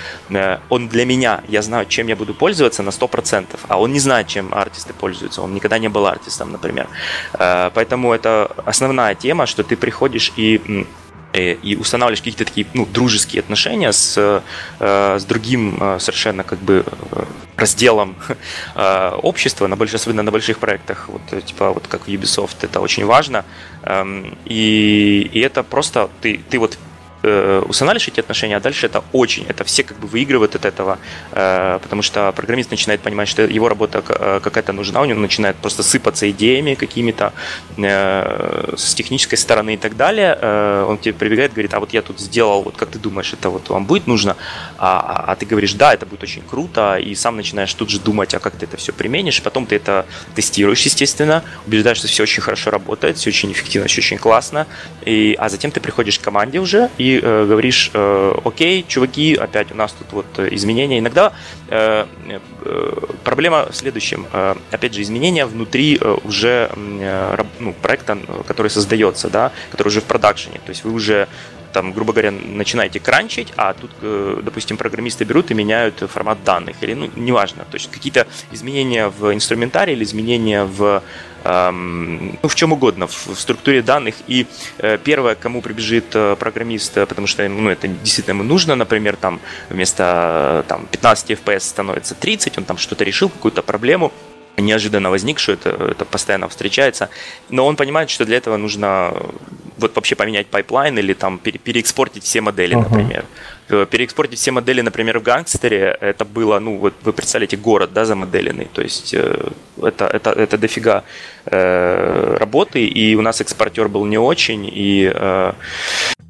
он 0.69 0.87
для 0.87 1.05
меня, 1.05 1.41
я 1.47 1.63
знаю, 1.63 1.87
чем 1.87 2.07
я 2.07 2.15
буду 2.15 2.35
пользоваться 2.35 2.83
на 2.83 2.89
100%, 2.89 3.45
а 3.67 3.79
он 3.79 3.91
не 3.91 3.99
знает, 3.99 4.27
чем 4.27 4.53
артисты 4.53 4.93
пользуются, 4.97 5.41
он 5.41 5.53
никогда 5.53 5.79
не 5.79 5.89
был 5.89 6.05
артистом, 6.05 6.51
например. 6.51 6.87
Поэтому 7.37 8.13
это 8.13 8.51
основная 8.65 9.15
тема, 9.15 9.45
что 9.45 9.63
ты 9.63 9.75
приходишь 9.75 10.33
и 10.37 10.85
Э, 11.33 11.53
и 11.53 11.75
устанавливаешь 11.75 12.19
какие-то 12.19 12.45
такие 12.45 12.65
ну, 12.73 12.85
дружеские 12.85 13.41
отношения 13.41 13.91
с, 13.91 14.15
э, 14.79 15.17
с 15.19 15.25
другим 15.25 15.77
э, 15.79 15.99
совершенно 15.99 16.43
как 16.43 16.59
бы 16.59 16.85
разделом 17.57 18.15
общества, 19.23 19.67
на 19.67 19.75
больш, 19.75 19.93
особенно 19.93 20.23
на 20.23 20.31
больших 20.31 20.59
проектах, 20.59 21.09
вот, 21.09 21.21
типа 21.45 21.71
вот 21.71 21.87
как 21.87 22.07
в 22.07 22.07
Ubisoft, 22.07 22.57
это 22.61 22.79
очень 22.79 23.05
важно. 23.05 23.45
Эм, 23.83 24.37
и, 24.45 25.29
и 25.33 25.39
это 25.39 25.63
просто 25.63 26.09
ты, 26.21 26.39
ты 26.49 26.59
вот 26.59 26.77
э, 27.23 27.63
устанавливаешь 27.67 28.07
эти 28.07 28.19
отношения, 28.19 28.57
а 28.57 28.59
дальше 28.59 28.85
это 28.85 29.03
очень, 29.13 29.45
это 29.47 29.63
все 29.63 29.83
как 29.83 29.97
бы 29.97 30.07
выигрывают 30.07 30.55
от 30.55 30.65
этого, 30.65 30.97
э, 31.31 31.79
потому 31.81 32.01
что 32.01 32.31
программист 32.31 32.71
начинает 32.71 33.01
понимать, 33.01 33.27
что 33.27 33.41
его 33.41 33.69
работа 33.69 34.03
э, 34.07 34.39
какая-то 34.43 34.73
нужна, 34.73 35.01
у 35.01 35.05
него 35.05 35.19
начинает 35.19 35.55
просто 35.55 35.83
сыпаться 35.83 36.29
идеями 36.29 36.75
какими-то 36.75 37.33
э, 37.77 38.73
с 38.77 38.93
технической 38.93 39.37
стороны 39.37 39.73
и 39.73 39.77
так 39.77 39.95
далее. 39.95 40.37
Э, 40.41 40.85
он 40.87 40.97
к 40.97 41.01
тебе 41.01 41.13
прибегает, 41.13 41.53
говорит, 41.53 41.73
а 41.73 41.79
вот 41.79 41.93
я 41.93 42.01
тут 42.01 42.19
сделал, 42.19 42.63
вот 42.63 42.77
как 42.77 42.89
ты 42.89 42.99
думаешь, 42.99 43.33
это 43.33 43.49
вот 43.49 43.69
вам 43.69 43.85
будет 43.85 44.07
нужно? 44.07 44.35
А, 44.77 44.99
а, 44.99 45.31
а 45.31 45.35
ты 45.35 45.45
говоришь, 45.45 45.73
да, 45.73 45.93
это 45.93 46.05
будет 46.05 46.23
очень 46.23 46.41
круто, 46.41 46.97
и 46.97 47.15
сам 47.15 47.35
начинаешь 47.37 47.73
тут 47.73 47.89
же 47.89 47.99
думать, 47.99 48.33
а 48.33 48.39
как 48.39 48.55
ты 48.55 48.65
это 48.65 48.77
все 48.77 48.93
применишь, 48.93 49.41
потом 49.41 49.65
ты 49.65 49.75
это 49.75 50.05
тестируешь, 50.35 50.81
естественно, 50.81 51.43
убеждаешь, 51.65 51.97
что 51.97 52.07
все 52.07 52.23
очень 52.23 52.41
хорошо 52.41 52.71
работает, 52.71 53.17
все 53.17 53.29
очень 53.29 53.51
эффективно, 53.51 53.87
все 53.87 54.01
очень 54.01 54.17
классно, 54.17 54.67
и, 55.05 55.35
а 55.37 55.49
затем 55.49 55.71
ты 55.71 55.79
приходишь 55.79 56.19
к 56.19 56.21
команде 56.21 56.59
уже 56.59 56.89
и 56.97 57.16
э, 57.21 57.45
говоришь, 57.45 57.91
э, 57.93 58.33
окей, 58.43 58.85
чуваки, 58.87 59.35
опять 59.35 59.71
у 59.71 59.75
нас 59.75 59.93
тут 59.93 60.07
вот 60.11 60.39
изменения. 60.53 60.99
Иногда 60.99 61.33
э, 61.69 62.05
э, 62.29 62.93
проблема 63.23 63.67
в 63.69 63.75
следующем. 63.75 64.25
Э, 64.33 64.55
опять 64.71 64.93
же, 64.93 65.01
изменения 65.01 65.45
внутри 65.45 65.97
э, 65.99 66.17
уже 66.23 66.69
э, 66.75 67.43
ну, 67.59 67.73
проекта, 67.73 68.17
который 68.47 68.69
создается, 68.69 69.29
да, 69.29 69.51
который 69.71 69.87
уже 69.87 70.01
в 70.01 70.05
продакшене. 70.05 70.59
То 70.65 70.69
есть 70.69 70.83
вы 70.83 70.91
уже 70.91 71.27
там, 71.77 71.93
грубо 71.93 72.11
говоря, 72.11 72.31
начинаете 72.31 72.99
кранчить, 72.99 73.53
а 73.55 73.73
тут, 73.73 73.91
э, 74.01 74.41
допустим, 74.41 74.77
программисты 74.77 75.25
берут 75.25 75.51
и 75.51 75.53
меняют 75.53 75.99
формат 76.11 76.43
данных, 76.43 76.77
или, 76.81 76.95
ну, 76.95 77.07
неважно, 77.15 77.65
то 77.69 77.75
есть 77.75 77.91
какие-то 77.91 78.25
изменения 78.51 79.09
в 79.09 79.31
инструментарии 79.31 79.93
или 79.93 80.03
изменения 80.03 80.63
в 80.63 81.03
ну, 81.43 82.49
в 82.49 82.55
чем 82.55 82.73
угодно, 82.73 83.07
в, 83.07 83.27
в 83.27 83.39
структуре 83.39 83.81
данных. 83.81 84.15
И 84.27 84.47
э, 84.79 84.97
первое, 85.01 85.35
кому 85.35 85.61
прибежит 85.61 86.05
э, 86.13 86.35
программист, 86.35 86.93
потому 86.95 87.27
что 87.27 87.47
ну, 87.47 87.69
это 87.69 87.87
действительно 87.87 88.33
ему 88.33 88.43
нужно, 88.43 88.75
например, 88.75 89.15
там 89.15 89.39
вместо 89.69 90.65
там, 90.67 90.87
15 90.91 91.31
FPS 91.31 91.59
становится 91.59 92.15
30, 92.15 92.57
он 92.57 92.65
там 92.65 92.77
что-то 92.77 93.05
решил, 93.05 93.29
какую-то 93.29 93.61
проблему, 93.61 94.11
неожиданно 94.57 95.09
возникшую, 95.09 95.57
это, 95.57 95.69
это 95.69 96.05
постоянно 96.05 96.47
встречается, 96.47 97.09
но 97.49 97.65
он 97.65 97.75
понимает, 97.75 98.09
что 98.09 98.25
для 98.25 98.37
этого 98.37 98.57
нужно 98.57 99.13
вот 99.77 99.95
вообще 99.95 100.15
поменять 100.15 100.47
пайплайн 100.47 100.97
или 100.97 101.13
там 101.13 101.37
пере, 101.37 101.59
переэкспортить 101.59 102.23
все 102.23 102.41
модели, 102.41 102.75
uh-huh. 102.75 102.89
например. 102.89 103.25
Э, 103.69 103.85
переэкспортить 103.89 104.39
все 104.39 104.51
модели, 104.51 104.81
например, 104.81 105.19
в 105.19 105.23
гангстере, 105.23 105.97
это 106.01 106.25
было, 106.25 106.59
ну, 106.59 106.77
вот 106.77 106.93
вы 107.03 107.13
представляете, 107.13 107.57
город, 107.57 107.91
да, 107.93 108.05
замоделенный, 108.05 108.67
то 108.73 108.81
есть 108.81 109.13
э, 109.13 109.49
это, 109.81 110.05
это, 110.05 110.31
это 110.31 110.57
дофига 110.57 111.03
э, 111.45 112.37
работы, 112.39 112.85
и 112.85 113.15
у 113.15 113.21
нас 113.21 113.41
экспортер 113.41 113.87
был 113.87 114.05
не 114.05 114.17
очень, 114.17 114.65
и 114.65 115.11
э, 115.13 115.53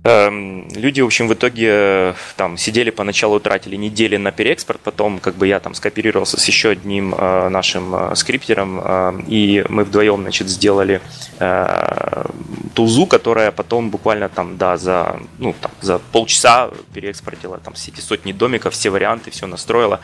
люди, 0.08 1.02
в 1.02 1.06
общем, 1.06 1.28
в 1.28 1.34
итоге 1.34 1.68
э, 1.70 2.14
там 2.38 2.58
сидели 2.58 2.92
поначалу, 2.92 3.40
тратили 3.40 3.76
недели 3.76 4.16
на 4.16 4.32
переэкспорт, 4.32 4.80
потом 4.80 5.20
как 5.20 5.36
бы 5.36 5.48
я 5.48 5.60
там 5.60 5.74
скооперировался 5.74 6.40
с 6.40 6.46
еще 6.48 6.70
одним 6.70 7.14
э, 7.14 7.50
нашим 7.50 7.94
э, 7.94 8.16
скриптером, 8.16 8.80
и 9.28 9.66
мы 9.68 9.84
вдвоем, 9.84 10.22
значит, 10.22 10.48
сделали 10.50 11.02
тулзу, 12.74 13.06
которая 13.06 13.52
потом 13.52 13.90
буквально 13.90 14.30
там, 14.30 14.58
да, 14.58 14.78
за, 14.78 15.20
ну, 15.40 15.54
там, 15.60 15.72
за 15.82 16.00
полчаса 16.00 16.70
переэкспортила 16.94 17.58
там 17.58 17.74
все 17.74 17.92
эти 17.92 18.02
сотни 18.02 18.32
домиков, 18.32 18.74
все 18.74 18.90
варианты, 18.90 19.32
все 19.32 19.48
настроила. 19.48 20.00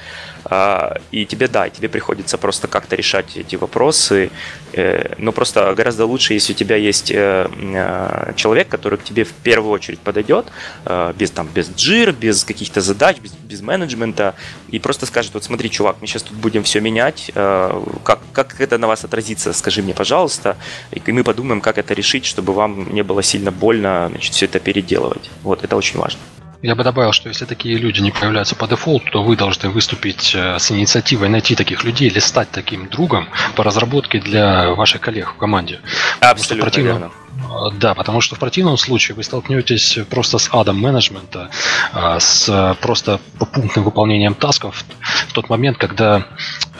И 1.11 1.25
тебе, 1.25 1.47
да, 1.47 1.69
тебе 1.69 1.89
приходится 1.89 2.37
просто 2.37 2.67
как-то 2.67 2.95
решать 2.95 3.37
эти 3.37 3.55
вопросы, 3.55 4.31
но 5.17 5.31
просто 5.31 5.73
гораздо 5.75 6.05
лучше, 6.05 6.33
если 6.33 6.53
у 6.53 6.55
тебя 6.55 6.75
есть 6.75 7.07
человек, 7.07 8.67
который 8.67 8.97
к 8.97 9.03
тебе 9.03 9.23
в 9.23 9.33
первую 9.33 9.71
очередь 9.71 9.92
очередь 9.93 9.99
подойдет, 9.99 10.45
э, 10.85 11.13
без, 11.17 11.31
там, 11.31 11.47
без 11.53 11.69
джир, 11.75 12.11
без 12.11 12.43
каких-то 12.43 12.81
задач, 12.81 13.17
без, 13.19 13.31
без 13.31 13.61
менеджмента, 13.61 14.33
и 14.73 14.79
просто 14.79 15.05
скажет, 15.05 15.33
вот 15.33 15.43
смотри, 15.43 15.69
чувак, 15.69 15.97
мы 16.01 16.07
сейчас 16.07 16.23
тут 16.23 16.37
будем 16.37 16.63
все 16.63 16.81
менять, 16.81 17.31
э, 17.35 17.83
как, 18.03 18.19
как 18.33 18.61
это 18.61 18.77
на 18.77 18.87
вас 18.87 19.03
отразится, 19.03 19.53
скажи 19.53 19.81
мне, 19.81 19.93
пожалуйста, 19.93 20.55
и 20.91 21.11
мы 21.11 21.23
подумаем, 21.23 21.61
как 21.61 21.77
это 21.77 21.93
решить, 21.93 22.25
чтобы 22.25 22.53
вам 22.53 22.93
не 22.93 23.03
было 23.03 23.23
сильно 23.23 23.51
больно 23.51 24.07
значит, 24.09 24.33
все 24.33 24.45
это 24.45 24.59
переделывать. 24.59 25.29
Вот, 25.43 25.63
это 25.63 25.75
очень 25.75 25.99
важно. 25.99 26.19
Я 26.63 26.75
бы 26.75 26.83
добавил, 26.83 27.11
что 27.11 27.27
если 27.29 27.45
такие 27.45 27.77
люди 27.77 27.99
не 28.01 28.11
появляются 28.11 28.55
по 28.55 28.67
дефолту, 28.67 29.11
то 29.11 29.23
вы 29.23 29.35
должны 29.35 29.69
выступить 29.69 30.33
э, 30.33 30.57
с 30.59 30.71
инициативой 30.71 31.27
найти 31.27 31.55
таких 31.55 31.83
людей 31.83 32.07
или 32.07 32.19
стать 32.19 32.51
таким 32.51 32.87
другом 32.87 33.27
по 33.55 33.63
разработке 33.63 34.19
для 34.19 34.69
ваших 34.71 35.01
коллег 35.01 35.33
в 35.33 35.37
команде. 35.37 35.81
Абсолютно 36.21 36.81
верно. 36.81 37.11
Да, 37.75 37.93
потому 37.93 38.21
что 38.21 38.35
в 38.35 38.39
противном 38.39 38.77
случае 38.77 39.15
вы 39.15 39.23
столкнетесь 39.23 39.97
просто 40.09 40.37
с 40.37 40.49
адом 40.51 40.79
менеджмента, 40.79 41.49
а, 41.91 42.19
с 42.19 42.77
просто 42.81 43.19
пунктным 43.37 43.85
выполнением 43.85 44.35
тасков 44.35 44.83
в 45.27 45.33
тот 45.33 45.49
момент, 45.49 45.77
когда 45.77 46.27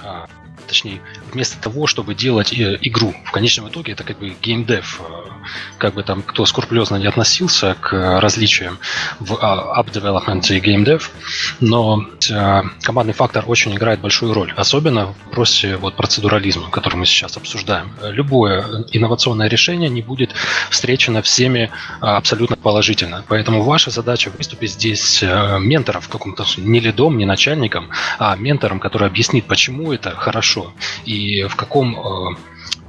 а, 0.04 0.28
точнее, 0.68 1.02
вместо 1.34 1.62
того, 1.62 1.88
чтобы 1.88 2.16
делать 2.16 2.54
э, 2.54 2.78
игру. 2.82 3.14
В 3.26 3.32
конечном 3.32 3.68
итоге 3.70 3.94
это 3.94 4.04
как 4.04 4.20
бы 4.20 4.36
геймдев. 4.42 5.02
Э, 5.02 5.30
как 5.78 5.94
бы 5.96 6.04
там 6.04 6.22
кто 6.22 6.46
скрупулезно 6.46 6.96
не 6.96 7.08
относился 7.08 7.76
к 7.82 8.22
различиям 8.22 8.80
в 9.20 9.38
а, 9.42 9.82
app 9.82 9.92
development 9.92 10.54
и 10.56 10.60
геймдев, 10.60 11.12
но 11.60 12.06
э, 12.30 12.62
командный 12.82 13.14
фактор 13.14 13.44
очень 13.48 13.76
играет 13.76 14.00
большую 14.00 14.34
роль. 14.34 14.54
Особенно 14.56 15.08
в 15.08 15.16
вопросе 15.26 15.76
вот, 15.78 15.96
процедурализма, 15.96 16.70
который 16.70 16.96
мы 16.96 17.06
сейчас 17.06 17.36
обсуждаем. 17.38 17.92
Любое 18.04 18.86
инновационное 18.92 19.50
решение 19.50 19.90
не 19.90 20.02
будет 20.02 20.34
встречено 20.70 21.22
всеми 21.22 21.72
абсолютно 22.00 22.56
положительно. 22.56 23.24
Поэтому 23.28 23.64
ваша 23.64 23.92
задача 23.92 24.32
выступить 24.38 24.72
здесь 24.72 25.22
ментором 25.22 26.02
в 26.02 26.10
каком-то 26.10 26.46
не 26.58 26.80
лидом, 26.80 27.18
не 27.18 27.26
начальником, 27.26 27.90
а 28.20 28.36
ментором, 28.36 28.80
который 28.80 29.08
объяснит, 29.08 29.46
почему 29.46 29.92
это 29.92 30.12
хорошо 30.12 30.74
и 31.06 31.23
и 31.24 31.48
в 31.48 31.56
каком 31.56 31.96
э, 31.96 32.36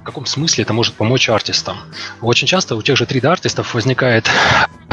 в 0.01 0.05
каком 0.05 0.27
смысле 0.27 0.65
это 0.65 0.75
может 0.75 0.95
помочь 0.95 1.31
артистам. 1.31 1.79
Очень 2.21 2.47
часто 2.47 2.77
у 2.77 2.83
тех 2.83 2.97
же 2.99 3.05
3D-артистов 3.05 3.73
возникает 3.73 4.29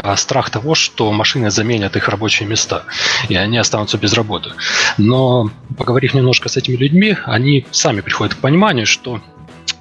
э, 0.04 0.16
страх 0.16 0.50
того, 0.50 0.74
что 0.74 1.12
машины 1.12 1.52
заменят 1.52 1.98
их 1.98 2.08
рабочие 2.08 2.48
места, 2.48 2.84
и 3.28 3.36
они 3.36 3.58
останутся 3.58 3.98
без 3.98 4.14
работы. 4.14 4.52
Но, 4.98 5.52
поговорив 5.78 6.14
немножко 6.14 6.48
с 6.48 6.56
этими 6.56 6.78
людьми, 6.78 7.18
они 7.26 7.66
сами 7.72 8.00
приходят 8.00 8.36
к 8.36 8.38
пониманию, 8.38 8.86
что 8.86 9.20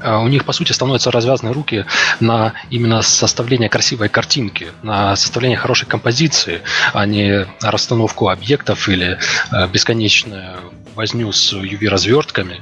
э, 0.00 0.16
у 0.16 0.26
них, 0.26 0.44
по 0.44 0.52
сути, 0.52 0.72
становятся 0.72 1.12
развязаны 1.12 1.52
руки 1.52 1.84
на 2.18 2.54
именно 2.68 3.00
составление 3.02 3.68
красивой 3.68 4.08
картинки, 4.08 4.66
на 4.82 5.14
составление 5.14 5.58
хорошей 5.58 5.86
композиции, 5.86 6.62
а 6.92 7.06
не 7.06 7.46
расстановку 7.62 8.30
объектов 8.30 8.88
или 8.88 9.16
бесконечное 9.72 10.56
возню 10.94 11.32
с 11.32 11.52
UV-развертками. 11.52 12.60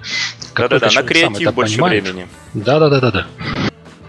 Да-да-да, 0.54 0.88
на 0.94 1.02
креатив 1.02 1.54
больше 1.54 1.76
понимает. 1.76 2.02
времени. 2.02 2.28
Да-да-да-да-да. 2.54 3.26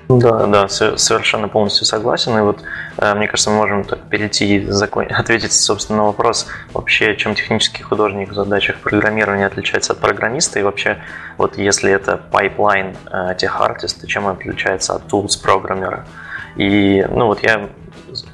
Да, 0.10 0.48
да, 0.48 0.68
совершенно 0.68 1.48
полностью 1.48 1.86
согласен. 1.86 2.36
И 2.36 2.42
вот, 2.42 2.64
э, 2.98 3.14
мне 3.14 3.28
кажется, 3.28 3.52
мы 3.52 3.58
можем 3.58 3.84
так 3.84 4.00
перейти 4.10 4.56
и 4.56 4.66
закон... 4.66 5.06
ответить, 5.10 5.54
собственно, 5.54 6.00
на 6.00 6.06
вопрос, 6.06 6.48
вообще, 6.74 7.16
чем 7.16 7.36
технический 7.36 7.84
художник 7.84 8.32
в 8.32 8.34
задачах 8.34 8.78
программирования 8.78 9.46
отличается 9.46 9.94
от 9.94 10.00
программиста, 10.00 10.60
и 10.60 10.64
вообще, 10.64 10.98
вот 11.38 11.60
если 11.60 11.92
это 11.92 12.20
pipeline 12.32 12.98
э, 13.12 13.36
тех 13.36 13.62
артиста, 13.62 14.08
чем 14.08 14.26
он 14.26 14.32
отличается 14.32 14.96
от 14.96 15.04
tools 15.06 15.40
программера. 15.40 16.08
И, 16.56 17.06
ну, 17.12 17.28
вот 17.28 17.44
я 17.44 17.70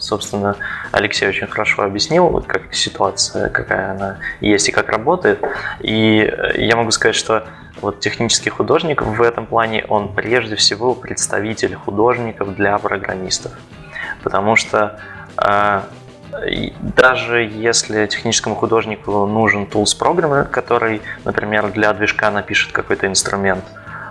собственно, 0.05 0.55
Алексей 0.91 1.27
очень 1.27 1.47
хорошо 1.47 1.83
объяснил, 1.83 2.27
вот 2.27 2.45
как 2.45 2.73
ситуация, 2.73 3.49
какая 3.49 3.91
она 3.91 4.17
есть 4.39 4.69
и 4.69 4.71
как 4.71 4.89
работает. 4.89 5.43
И 5.81 6.19
э, 6.21 6.61
я 6.63 6.75
могу 6.75 6.91
сказать, 6.91 7.15
что 7.15 7.45
вот 7.81 7.99
технический 7.99 8.49
художник 8.49 9.01
в 9.01 9.21
этом 9.21 9.45
плане, 9.45 9.85
он 9.87 10.13
прежде 10.13 10.55
всего 10.55 10.95
представитель 10.95 11.75
художников 11.75 12.55
для 12.55 12.77
программистов. 12.77 13.51
Потому 14.23 14.55
что 14.55 14.99
э, 15.37 15.81
даже 16.95 17.43
если 17.43 18.05
техническому 18.05 18.55
художнику 18.55 19.25
нужен 19.25 19.63
tools 19.63 19.97
программер, 19.97 20.45
который, 20.45 21.01
например, 21.23 21.71
для 21.71 21.93
движка 21.93 22.31
напишет 22.31 22.71
какой-то 22.71 23.07
инструмент, 23.07 23.63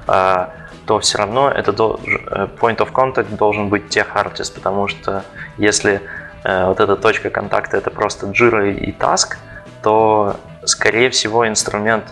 э, 0.09 0.47
то 0.87 0.99
все 1.01 1.19
равно 1.19 1.51
это 1.51 1.73
э, 1.73 2.49
point 2.61 2.79
of 2.79 2.93
contact 2.93 3.37
должен 3.37 3.69
быть 3.69 3.89
тех 3.89 4.17
артист, 4.17 4.55
потому 4.55 4.89
что 4.89 5.25
если 5.57 6.01
э, 6.45 6.67
вот 6.67 6.81
эта 6.81 6.97
точка 6.97 7.31
контакта 7.31 7.77
это 7.77 7.91
просто 7.91 8.27
Jira 8.27 8.71
и 8.73 8.93
Task, 8.93 9.37
то 9.83 10.37
скорее 10.65 11.11
всего 11.11 11.49
инструмент, 11.49 12.05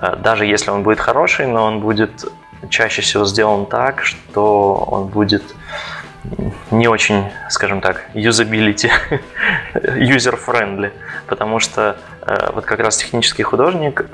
э, 0.00 0.16
даже 0.16 0.46
если 0.46 0.70
он 0.70 0.82
будет 0.82 1.00
хороший, 1.00 1.46
но 1.46 1.64
он 1.64 1.80
будет 1.80 2.24
чаще 2.68 3.02
всего 3.02 3.24
сделан 3.24 3.66
так, 3.66 4.04
что 4.04 4.74
он 4.74 5.06
будет 5.08 5.42
не 6.70 6.86
очень, 6.86 7.24
скажем 7.48 7.80
так, 7.80 8.04
usability, 8.14 8.90
user-friendly, 9.74 10.92
потому 11.26 11.58
что 11.60 11.96
вот 12.52 12.66
как 12.66 12.80
раз 12.80 12.98
технический 12.98 13.42
художник 13.42 14.04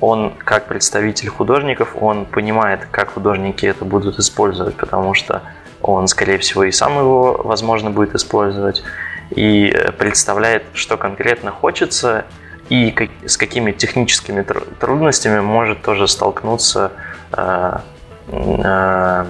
он, 0.00 0.32
как 0.38 0.66
представитель 0.66 1.28
художников, 1.28 1.96
он 1.98 2.26
понимает, 2.26 2.86
как 2.90 3.10
художники 3.14 3.66
это 3.66 3.84
будут 3.84 4.18
использовать, 4.18 4.74
потому 4.74 5.14
что 5.14 5.42
он, 5.82 6.08
скорее 6.08 6.38
всего, 6.38 6.64
и 6.64 6.72
сам 6.72 6.98
его, 6.98 7.40
возможно, 7.44 7.90
будет 7.90 8.14
использовать, 8.14 8.82
и 9.30 9.68
э, 9.68 9.92
представляет, 9.92 10.64
что 10.74 10.96
конкретно 10.96 11.50
хочется, 11.50 12.24
и 12.68 12.94
с 13.24 13.36
какими 13.36 13.72
техническими 13.72 14.44
трудностями 14.80 15.40
может 15.40 15.82
тоже 15.82 16.08
столкнуться, 16.08 16.92
э, 17.32 17.78
э, 18.28 19.26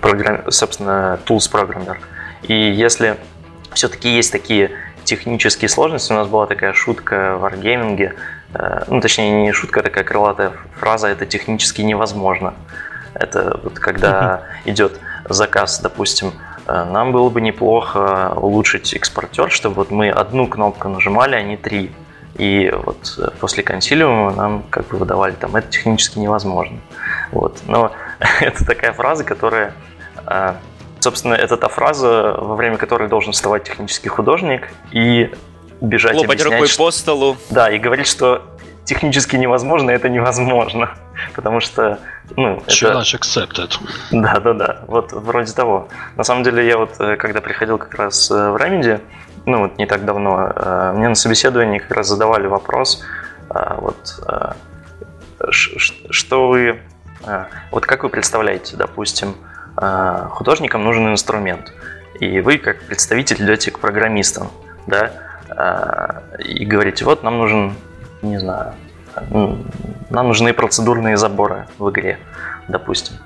программ, 0.00 0.50
собственно, 0.50 1.18
tools 1.26 1.50
программер. 1.50 1.98
И 2.42 2.54
если 2.54 3.16
все-таки 3.72 4.08
есть 4.08 4.32
такие 4.32 4.70
технические 5.04 5.68
сложности, 5.68 6.12
у 6.12 6.16
нас 6.16 6.28
была 6.28 6.46
такая 6.46 6.72
шутка 6.72 7.36
в 7.38 7.44
Wargaming, 7.44 8.12
ну, 8.88 9.00
точнее, 9.00 9.42
не 9.42 9.52
шутка, 9.52 9.80
а 9.80 9.82
такая 9.82 10.04
крылатая 10.04 10.52
фраза, 10.78 11.08
это 11.08 11.26
технически 11.26 11.82
невозможно. 11.82 12.54
Это 13.14 13.60
вот 13.62 13.78
когда 13.78 14.42
идет 14.64 15.00
заказ, 15.28 15.80
допустим, 15.80 16.32
э, 16.66 16.84
нам 16.84 17.12
было 17.12 17.30
бы 17.30 17.40
неплохо 17.40 18.32
улучшить 18.36 18.92
экспортер, 18.94 19.50
чтобы 19.50 19.76
вот 19.76 19.90
мы 19.90 20.10
одну 20.10 20.46
кнопку 20.46 20.88
нажимали, 20.88 21.36
а 21.36 21.42
не 21.42 21.56
три. 21.56 21.92
И 22.34 22.72
вот 22.84 23.14
э, 23.18 23.30
после 23.40 23.62
консилиума 23.62 24.32
нам 24.32 24.64
как 24.70 24.88
бы 24.88 24.98
выдавали 24.98 25.32
там, 25.32 25.54
это 25.56 25.68
технически 25.70 26.18
невозможно. 26.18 26.78
Вот. 27.30 27.60
Но 27.66 27.92
это 28.40 28.64
такая 28.64 28.92
фраза, 28.92 29.24
которая, 29.24 29.74
собственно, 31.00 31.34
это 31.34 31.56
та 31.56 31.68
фраза, 31.68 32.36
во 32.38 32.56
время 32.56 32.76
которой 32.76 33.08
должен 33.08 33.32
вставать 33.32 33.64
технический 33.64 34.08
художник 34.08 34.68
и 34.90 35.32
бежать 35.80 36.12
Хлопать 36.12 36.40
объяснять, 36.40 36.60
рукой 36.60 36.76
по 36.76 36.90
столу. 36.90 37.36
Да, 37.50 37.70
и 37.70 37.78
говорить, 37.78 38.06
что 38.06 38.42
технически 38.84 39.36
невозможно, 39.36 39.90
это 39.90 40.08
невозможно. 40.08 40.90
Потому 41.34 41.60
что, 41.60 41.98
ну, 42.36 42.62
Challenge 42.66 43.16
это... 43.16 43.16
accepted. 43.16 43.78
Да, 44.10 44.40
да, 44.40 44.52
да. 44.52 44.78
Вот 44.86 45.12
вроде 45.12 45.52
того. 45.52 45.88
На 46.16 46.24
самом 46.24 46.44
деле, 46.44 46.66
я 46.66 46.78
вот, 46.78 47.00
э, 47.00 47.16
когда 47.16 47.40
приходил 47.40 47.78
как 47.78 47.94
раз 47.94 48.30
э, 48.30 48.50
в 48.50 48.56
Remedy, 48.56 49.00
ну, 49.46 49.60
вот 49.60 49.78
не 49.78 49.86
так 49.86 50.04
давно, 50.04 50.52
э, 50.54 50.92
мне 50.96 51.08
на 51.08 51.14
собеседовании 51.14 51.78
как 51.78 51.92
раз 51.92 52.08
задавали 52.08 52.46
вопрос, 52.46 53.02
вот, 53.48 54.20
что 55.50 56.48
вы, 56.48 56.80
вот 57.70 57.86
как 57.86 58.02
вы 58.02 58.08
представляете, 58.08 58.74
допустим, 58.76 59.36
художникам 60.30 60.82
нужен 60.82 61.12
инструмент, 61.12 61.72
и 62.18 62.40
вы, 62.40 62.58
как 62.58 62.82
представитель, 62.82 63.44
идете 63.44 63.70
к 63.70 63.78
программистам, 63.78 64.50
да, 64.86 65.12
и 66.38 66.64
говорите, 66.64 67.04
вот 67.04 67.22
нам 67.22 67.38
нужен, 67.38 67.74
не 68.22 68.38
знаю, 68.38 68.74
нам 69.30 70.28
нужны 70.28 70.52
процедурные 70.52 71.16
заборы 71.16 71.66
в 71.78 71.90
игре, 71.90 72.18
допустим. 72.68 73.16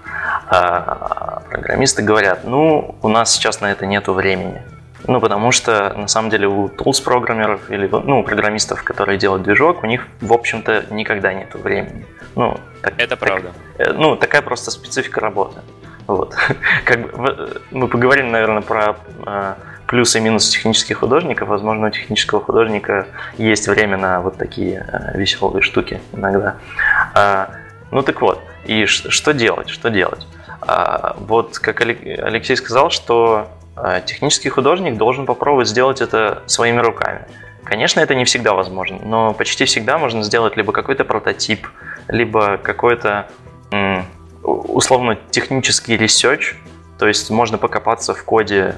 А 0.51 1.43
программисты 1.49 2.03
говорят, 2.03 2.45
ну, 2.45 2.97
у 3.03 3.09
нас 3.09 3.33
сейчас 3.33 3.61
на 3.61 3.71
это 3.73 3.87
нету 3.87 4.13
времени. 4.13 4.63
Ну, 5.07 5.21
потому 5.21 5.53
что, 5.53 5.95
на 5.97 6.09
самом 6.09 6.31
деле, 6.31 6.49
у 6.49 6.69
tools 6.69 7.03
программеров 7.03 7.71
или 7.71 7.87
ну, 7.87 8.25
программистов, 8.25 8.83
которые 8.83 9.17
делают 9.17 9.45
движок, 9.45 9.85
у 9.85 9.87
них, 9.87 10.07
в 10.21 10.33
общем-то, 10.33 10.87
никогда 10.91 11.33
нету 11.33 11.59
времени. 11.59 12.05
Ну, 12.35 12.59
так, 12.83 12.95
это 12.99 13.17
правда. 13.17 13.53
Так, 13.77 13.89
э, 13.89 13.93
ну, 13.93 14.17
такая 14.17 14.43
просто 14.43 14.71
специфика 14.71 15.21
работы. 15.21 15.61
Вот. 16.07 16.35
Как 16.85 17.17
бы, 17.17 17.61
мы 17.71 17.87
поговорим, 17.87 18.33
наверное, 18.33 18.63
про 18.63 18.97
а, 19.25 19.57
плюсы 19.89 20.19
и 20.19 20.21
минусы 20.21 20.53
технических 20.53 20.99
художников. 20.99 21.49
Возможно, 21.49 21.89
у 21.89 21.91
технического 21.91 22.41
художника 22.41 23.09
есть 23.39 23.67
время 23.67 23.97
на 23.97 24.21
вот 24.21 24.37
такие 24.37 24.87
э, 24.87 25.19
веселые 25.19 25.63
штуки 25.63 26.01
иногда. 26.13 26.57
А, 27.15 27.51
ну 27.91 28.03
так 28.03 28.21
вот, 28.21 28.41
и 28.65 28.85
что 28.85 29.33
делать? 29.33 29.71
Что 29.71 29.89
делать? 29.89 30.27
А, 30.61 31.17
вот 31.19 31.59
как 31.59 31.81
Алексей 31.81 32.57
сказал, 32.57 32.91
что 32.91 33.49
э, 33.77 34.03
технический 34.05 34.51
художник 34.51 34.99
должен 34.99 35.25
попробовать 35.25 35.69
сделать 35.69 36.03
это 36.03 36.43
своими 36.47 36.81
руками. 36.81 37.23
Конечно, 37.65 38.01
это 38.01 38.15
не 38.15 38.25
всегда 38.25 38.53
возможно, 38.53 38.99
но 39.03 39.33
почти 39.33 39.65
всегда 39.65 39.99
можно 39.99 40.23
сделать 40.23 40.57
либо 40.57 40.73
какой-то 40.73 41.05
прототип, 41.05 41.67
либо 42.09 42.57
какой-то 42.59 43.29
условно 44.43 45.19
технический 45.31 45.99
ресерч, 45.99 46.55
то 46.99 47.07
есть 47.07 47.29
можно 47.29 47.59
покопаться 47.59 48.15
в 48.15 48.25
коде 48.25 48.77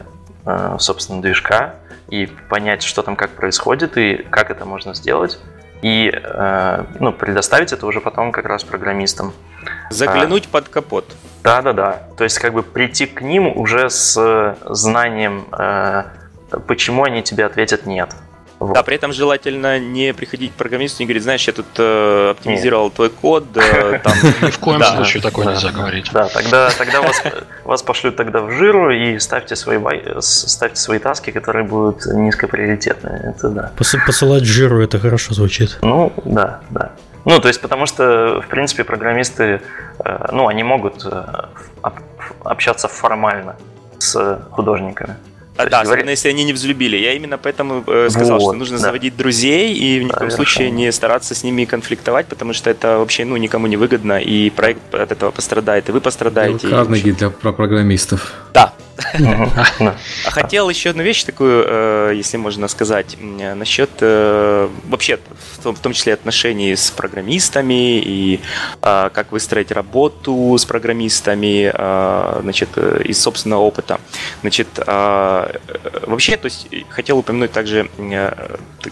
собственно, 0.78 1.22
движка 1.22 1.74
и 2.09 2.26
понять, 2.49 2.82
что 2.82 3.03
там 3.03 3.16
как 3.16 3.30
происходит 3.30 3.97
и 3.97 4.16
как 4.30 4.51
это 4.51 4.64
можно 4.64 4.95
сделать. 4.95 5.38
И 5.82 6.11
э, 6.12 6.84
ну, 6.99 7.12
предоставить 7.12 7.72
это 7.72 7.86
уже 7.86 8.01
потом 8.01 8.32
как 8.32 8.45
раз 8.45 8.64
программистам. 8.64 9.32
Заглянуть 9.88 10.47
а, 10.47 10.53
под 10.53 10.68
капот. 10.68 11.07
Да, 11.43 11.62
да, 11.62 11.72
да. 11.72 12.03
То 12.18 12.24
есть 12.24 12.38
как 12.38 12.53
бы 12.53 12.62
прийти 12.62 13.07
к 13.07 13.22
ним 13.22 13.47
уже 13.57 13.88
с 13.88 14.57
знанием, 14.68 15.47
э, 15.59 16.05
почему 16.66 17.05
они 17.05 17.22
тебе 17.22 17.47
ответят 17.47 17.86
нет. 17.86 18.14
Вот. 18.61 18.74
Да, 18.74 18.82
при 18.82 18.94
этом 18.94 19.11
желательно 19.14 19.78
не 19.78 20.12
приходить 20.12 20.52
к 20.52 20.54
программисту 20.54 21.02
и 21.02 21.06
говорить, 21.06 21.22
знаешь, 21.22 21.46
я 21.46 21.54
тут 21.54 21.64
э, 21.78 22.30
оптимизировал 22.32 22.84
Нет. 22.84 22.94
твой 22.94 23.08
код. 23.08 23.44
Э, 23.56 23.98
там... 24.04 24.12
Ни 24.42 24.50
в 24.50 24.58
коем 24.58 24.80
да. 24.80 24.96
случае 24.96 25.22
такое 25.22 25.46
да. 25.46 25.52
нельзя 25.52 25.70
говорить. 25.70 26.11
Да, 26.12 26.28
тогда, 26.28 26.70
тогда 26.76 27.00
вас, 27.00 27.22
вас 27.64 27.82
пошлют 27.82 28.16
тогда 28.16 28.40
в 28.40 28.50
жиру 28.52 28.90
и 28.90 29.18
ставьте 29.18 29.56
свои, 29.56 29.80
ставьте 30.20 30.76
свои 30.76 30.98
таски, 30.98 31.30
которые 31.30 31.64
будут 31.64 32.04
низкоприоритетные. 32.04 33.34
Это 33.34 33.48
да. 33.48 33.72
Посылать 33.78 34.44
жиру 34.44 34.82
это 34.82 34.98
хорошо 34.98 35.32
звучит. 35.32 35.78
Ну, 35.80 36.12
да, 36.26 36.61
да. 36.68 36.92
Ну, 37.24 37.40
то 37.40 37.48
есть, 37.48 37.62
потому 37.62 37.86
что, 37.86 38.42
в 38.44 38.48
принципе, 38.48 38.84
программисты, 38.84 39.62
э, 40.04 40.26
ну, 40.32 40.48
они 40.48 40.64
могут 40.64 41.06
э, 41.06 41.24
общаться 42.44 42.88
формально 42.88 43.56
с 43.98 44.38
художниками. 44.50 45.16
А, 45.57 45.66
да, 45.66 45.82
говорит... 45.82 45.88
особенно 45.88 46.11
если 46.11 46.28
они 46.28 46.44
не 46.44 46.53
взлюбили. 46.53 46.96
Я 46.96 47.12
именно 47.12 47.36
поэтому 47.36 47.84
э, 47.86 48.09
сказал, 48.11 48.38
вот, 48.38 48.51
что 48.51 48.53
нужно 48.53 48.78
да. 48.78 48.84
заводить 48.84 49.16
друзей 49.16 49.74
и 49.74 50.01
в 50.01 50.05
никаком 50.05 50.28
да, 50.28 50.34
случае 50.34 50.70
не 50.70 50.90
стараться 50.92 51.34
с 51.34 51.42
ними 51.42 51.64
конфликтовать, 51.64 52.26
потому 52.26 52.53
что 52.53 52.70
это 52.70 52.98
вообще 52.98 53.24
ну, 53.24 53.36
никому 53.36 53.66
не 53.66 53.76
выгодно, 53.76 54.18
и 54.18 54.51
проект 54.51 54.94
от 54.94 55.12
этого 55.12 55.30
пострадает, 55.30 55.88
и 55.88 55.92
вы 55.92 56.01
пострадаете. 56.01 56.68
Карнеги 56.68 57.11
для 57.11 57.30
программистов. 57.30 58.32
Да. 58.55 58.72
А 60.24 60.30
хотел 60.30 60.68
еще 60.68 60.90
одну 60.90 61.03
вещь 61.03 61.24
такую, 61.24 61.64
э, 61.66 62.12
если 62.14 62.36
можно 62.36 62.68
сказать, 62.68 63.16
насчет 63.20 63.90
э, 64.01 64.68
вообще, 64.88 65.18
в 65.62 65.78
том 65.78 65.93
числе 65.93 66.14
отношений 66.14 66.77
с 66.77 66.90
программистами 66.90 68.01
и 68.01 68.40
э, 68.82 69.10
как 69.12 69.32
выстроить 69.32 69.70
работу 69.72 70.56
с 70.59 70.64
программистами, 70.64 71.70
значит, 72.43 72.77
из 72.78 73.20
собственного 73.20 73.60
опыта. 73.60 74.01
Значит, 74.40 74.68
вообще, 74.77 76.36
то 76.36 76.47
есть, 76.47 76.68
хотел 76.89 77.18
упомянуть 77.18 77.52
также 77.52 77.89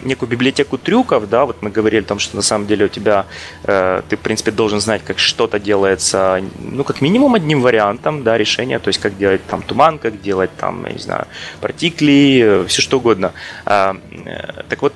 некую 0.03 0.29
библиотеку 0.29 0.77
трюков, 0.77 1.29
да, 1.29 1.45
вот 1.45 1.61
мы 1.61 1.69
говорили 1.69 2.01
о 2.01 2.05
том, 2.05 2.19
что 2.19 2.35
на 2.35 2.41
самом 2.41 2.67
деле 2.67 2.85
у 2.85 2.87
тебя, 2.87 3.25
ты, 3.63 4.15
в 4.15 4.19
принципе, 4.19 4.51
должен 4.51 4.79
знать, 4.79 5.03
как 5.03 5.19
что-то 5.19 5.59
делается, 5.59 6.41
ну, 6.59 6.83
как 6.83 7.01
минимум 7.01 7.35
одним 7.35 7.61
вариантом, 7.61 8.23
да, 8.23 8.37
решения, 8.37 8.79
то 8.79 8.89
есть, 8.89 8.99
как 8.99 9.17
делать 9.17 9.45
там 9.47 9.61
туман, 9.61 9.98
как 9.99 10.21
делать 10.21 10.51
там, 10.57 10.85
я 10.85 10.93
не 10.93 10.99
знаю, 10.99 11.27
партикли, 11.61 12.65
все 12.67 12.81
что 12.81 12.97
угодно. 12.97 13.33
А, 13.65 13.97
э, 14.25 14.63
так 14.69 14.81
вот, 14.81 14.93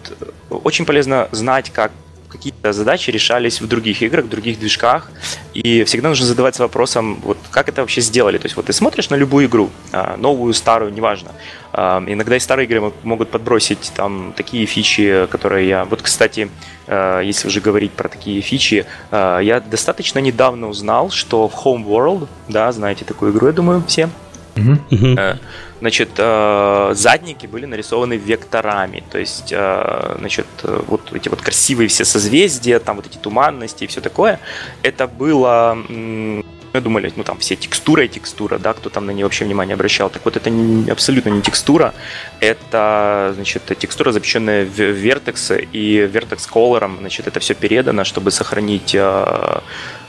очень 0.50 0.86
полезно 0.86 1.28
знать, 1.32 1.70
как 1.72 1.92
какие-то 2.34 2.74
задачи 2.74 3.12
решались 3.12 3.62
в 3.62 3.68
других 3.68 4.02
играх, 4.02 4.26
в 4.26 4.30
других 4.30 4.60
движках, 4.60 5.12
и 5.54 5.84
всегда 5.84 6.10
нужно 6.10 6.26
задаваться 6.26 6.64
вопросом, 6.64 7.22
вот 7.24 7.38
как 7.52 7.70
это 7.70 7.82
вообще 7.82 8.02
сделали. 8.02 8.40
То 8.40 8.46
есть 8.46 8.56
вот 8.56 8.66
ты 8.66 8.74
смотришь 8.74 9.10
на 9.12 9.16
любую 9.16 9.46
игру, 9.46 9.70
а, 9.92 10.18
новую, 10.18 10.54
старую, 10.54 10.92
неважно. 10.92 11.32
А, 11.72 12.04
иногда 12.08 12.36
и 12.36 12.40
старые 12.40 12.66
игры 12.66 12.92
могут 13.04 13.30
подбросить 13.30 13.92
там 13.96 14.34
такие 14.36 14.66
фичи, 14.66 15.28
которые 15.30 15.68
я... 15.68 15.86
Вот, 15.86 16.02
кстати, 16.02 16.50
если 16.88 17.48
уже 17.48 17.62
говорить 17.62 17.92
про 17.92 18.10
такие 18.10 18.42
фичи, 18.42 18.86
я 19.12 19.64
достаточно 19.66 20.20
недавно 20.20 20.68
узнал, 20.68 21.12
что 21.12 21.48
в 21.48 21.54
Home 21.66 21.86
World, 21.86 22.28
да, 22.50 22.72
знаете 22.74 23.06
такую 23.06 23.32
игру, 23.32 23.48
я 23.48 23.54
думаю, 23.54 23.84
все, 23.88 24.10
Э, 24.56 25.38
значит, 25.80 26.10
э, 26.18 26.92
задники 26.96 27.48
были 27.48 27.66
нарисованы 27.66 28.14
векторами, 28.18 29.04
то 29.12 29.18
есть, 29.18 29.52
э, 29.52 30.16
значит, 30.20 30.46
вот 30.64 31.12
эти 31.14 31.30
вот 31.30 31.42
красивые 31.42 31.88
все 31.88 32.06
созвездия, 32.06 32.80
там 32.80 32.98
вот 32.98 33.08
эти 33.08 33.18
туманности 33.18 33.84
и 33.84 33.88
все 33.88 34.02
такое, 34.02 34.40
это 34.84 35.08
было 35.08 35.78
мы 36.74 36.82
думали, 36.82 37.14
ну 37.16 37.24
там 37.24 37.38
все 37.38 37.56
текстура 37.56 38.04
и 38.06 38.08
текстура, 38.08 38.58
да, 38.58 38.74
кто 38.74 38.90
там 38.90 39.06
на 39.06 39.12
нее 39.12 39.26
вообще 39.26 39.46
внимание 39.46 39.76
обращал. 39.76 40.10
Так 40.10 40.26
вот, 40.26 40.36
это 40.36 40.50
не, 40.50 40.90
абсолютно 40.90 41.30
не 41.30 41.42
текстура, 41.42 41.94
это, 42.44 43.32
значит, 43.36 43.64
текстура, 43.80 44.12
запрещенная 44.12 44.66
в 44.66 44.80
Vertex, 44.80 45.68
и 45.72 46.00
Vertex 46.00 46.50
Color, 46.52 47.00
значит, 47.00 47.28
это 47.28 47.40
все 47.40 47.54
передано, 47.54 48.04
чтобы 48.04 48.32
сохранить 48.32 48.96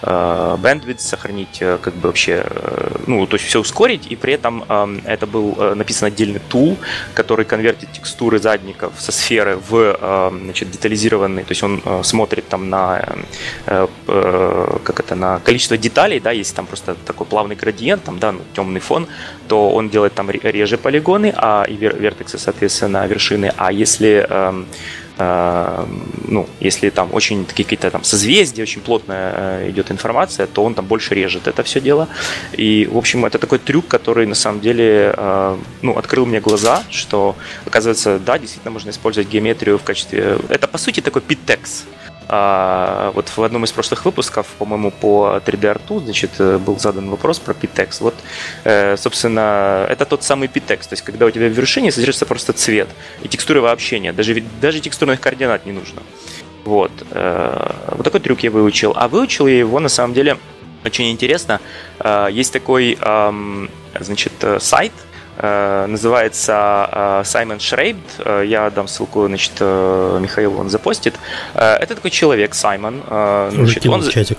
Э, 0.06 0.56
bandwidth, 0.60 0.98
сохранить 0.98 1.62
э, 1.62 1.78
как 1.80 1.94
бы 1.94 2.08
вообще, 2.08 2.44
э, 2.44 2.96
ну, 3.06 3.26
то 3.26 3.36
есть 3.36 3.46
все 3.46 3.60
ускорить, 3.60 4.06
и 4.10 4.16
при 4.16 4.34
этом 4.34 4.64
это 5.04 5.26
был 5.26 5.56
написан 5.74 6.08
отдельный 6.08 6.40
тул, 6.40 6.76
который 7.14 7.46
конвертит 7.46 7.92
текстуры 7.92 8.38
задников 8.38 8.92
со 8.98 9.12
сферы 9.12 9.56
в, 9.56 10.30
значит, 10.42 10.70
детализированный, 10.70 11.44
то 11.44 11.52
есть 11.52 11.62
он 11.62 11.82
смотрит 12.02 12.48
там 12.48 12.68
на, 12.68 13.04
как 13.66 15.00
это, 15.00 15.14
на 15.14 15.40
количество 15.40 15.76
деталей, 15.76 16.20
да, 16.20 16.32
если 16.32 16.54
там 16.54 16.66
просто 16.66 16.94
такой 17.06 17.26
плавный 17.26 17.56
градиент, 17.56 18.04
там, 18.04 18.18
да, 18.18 18.32
ну, 18.32 18.40
темный 18.54 18.80
фон, 18.80 19.06
то 19.48 19.70
он 19.70 19.88
делает 19.88 20.14
там 20.14 20.30
реже 20.30 20.76
полигоны, 20.76 21.32
а 21.36 21.64
и 21.64 21.76
вертексы, 22.24 22.38
соответственно, 22.38 23.06
вершины, 23.06 23.52
а 23.56 23.72
если 23.72 24.26
Э, 25.16 25.86
ну, 26.28 26.46
если 26.60 26.90
там 26.90 27.08
очень 27.12 27.44
такие 27.44 27.64
какие-то 27.64 27.90
там 27.90 28.02
созвездия, 28.02 28.62
очень 28.62 28.80
плотная 28.80 29.32
э, 29.36 29.70
идет 29.70 29.90
информация, 29.92 30.46
то 30.46 30.64
он 30.64 30.74
там 30.74 30.86
больше 30.86 31.14
режет 31.14 31.46
это 31.46 31.62
все 31.62 31.80
дело. 31.80 32.08
И, 32.52 32.88
в 32.90 32.96
общем, 32.96 33.24
это 33.24 33.38
такой 33.38 33.58
трюк, 33.58 33.86
который 33.86 34.26
на 34.26 34.34
самом 34.34 34.60
деле 34.60 35.14
э, 35.16 35.56
ну, 35.82 35.96
открыл 35.96 36.26
мне 36.26 36.40
глаза, 36.40 36.82
что, 36.90 37.36
оказывается, 37.64 38.18
да, 38.18 38.38
действительно 38.38 38.72
можно 38.72 38.90
использовать 38.90 39.28
геометрию 39.28 39.78
в 39.78 39.84
качестве... 39.84 40.38
Это, 40.48 40.66
по 40.66 40.78
сути, 40.78 41.00
такой 41.00 41.22
PTEX. 41.22 41.84
А, 42.28 43.10
вот 43.14 43.28
в 43.28 43.42
одном 43.42 43.64
из 43.64 43.72
прошлых 43.72 44.04
выпусков, 44.04 44.46
по-моему, 44.58 44.90
по 44.90 45.40
3D 45.44 45.66
арту, 45.66 46.00
значит, 46.00 46.30
э, 46.38 46.58
был 46.58 46.78
задан 46.78 47.10
вопрос 47.10 47.38
про 47.38 47.52
PTEX. 47.52 47.96
Вот, 48.00 48.14
э, 48.64 48.96
собственно, 48.96 49.86
это 49.90 50.06
тот 50.06 50.22
самый 50.22 50.48
PTEX, 50.48 50.80
то 50.82 50.92
есть 50.92 51.02
когда 51.02 51.26
у 51.26 51.30
тебя 51.30 51.48
в 51.48 51.52
вершине 51.52 51.92
содержится 51.92 52.24
просто 52.24 52.52
цвет, 52.52 52.88
и 53.22 53.28
текстуры 53.28 53.60
вообще 53.60 53.98
нет, 54.00 54.16
даже, 54.16 54.42
даже 54.60 54.80
текстурных 54.80 55.20
координат 55.20 55.66
не 55.66 55.72
нужно. 55.72 56.02
Вот. 56.64 56.92
Э, 57.10 57.72
вот 57.88 58.04
такой 58.04 58.20
трюк 58.20 58.40
я 58.40 58.50
выучил. 58.50 58.94
А 58.96 59.08
выучил 59.08 59.46
я 59.46 59.58
его, 59.58 59.78
на 59.80 59.90
самом 59.90 60.14
деле, 60.14 60.38
очень 60.82 61.10
интересно. 61.10 61.60
Есть 62.30 62.52
такой, 62.52 62.98
значит, 63.98 64.32
сайт, 64.58 64.92
называется 65.36 66.88
э, 66.92 67.22
Саймон 67.24 67.60
Шрейбд. 67.60 68.20
Э, 68.24 68.44
я 68.46 68.70
дам 68.70 68.88
ссылку, 68.88 69.26
значит, 69.26 69.52
Михаил 69.60 70.58
он 70.58 70.70
запостит. 70.70 71.14
Это 71.54 71.94
такой 71.94 72.10
человек, 72.10 72.54
Саймон. 72.54 73.02
Значит, 73.06 73.86
он... 73.86 74.08
чатик. 74.08 74.38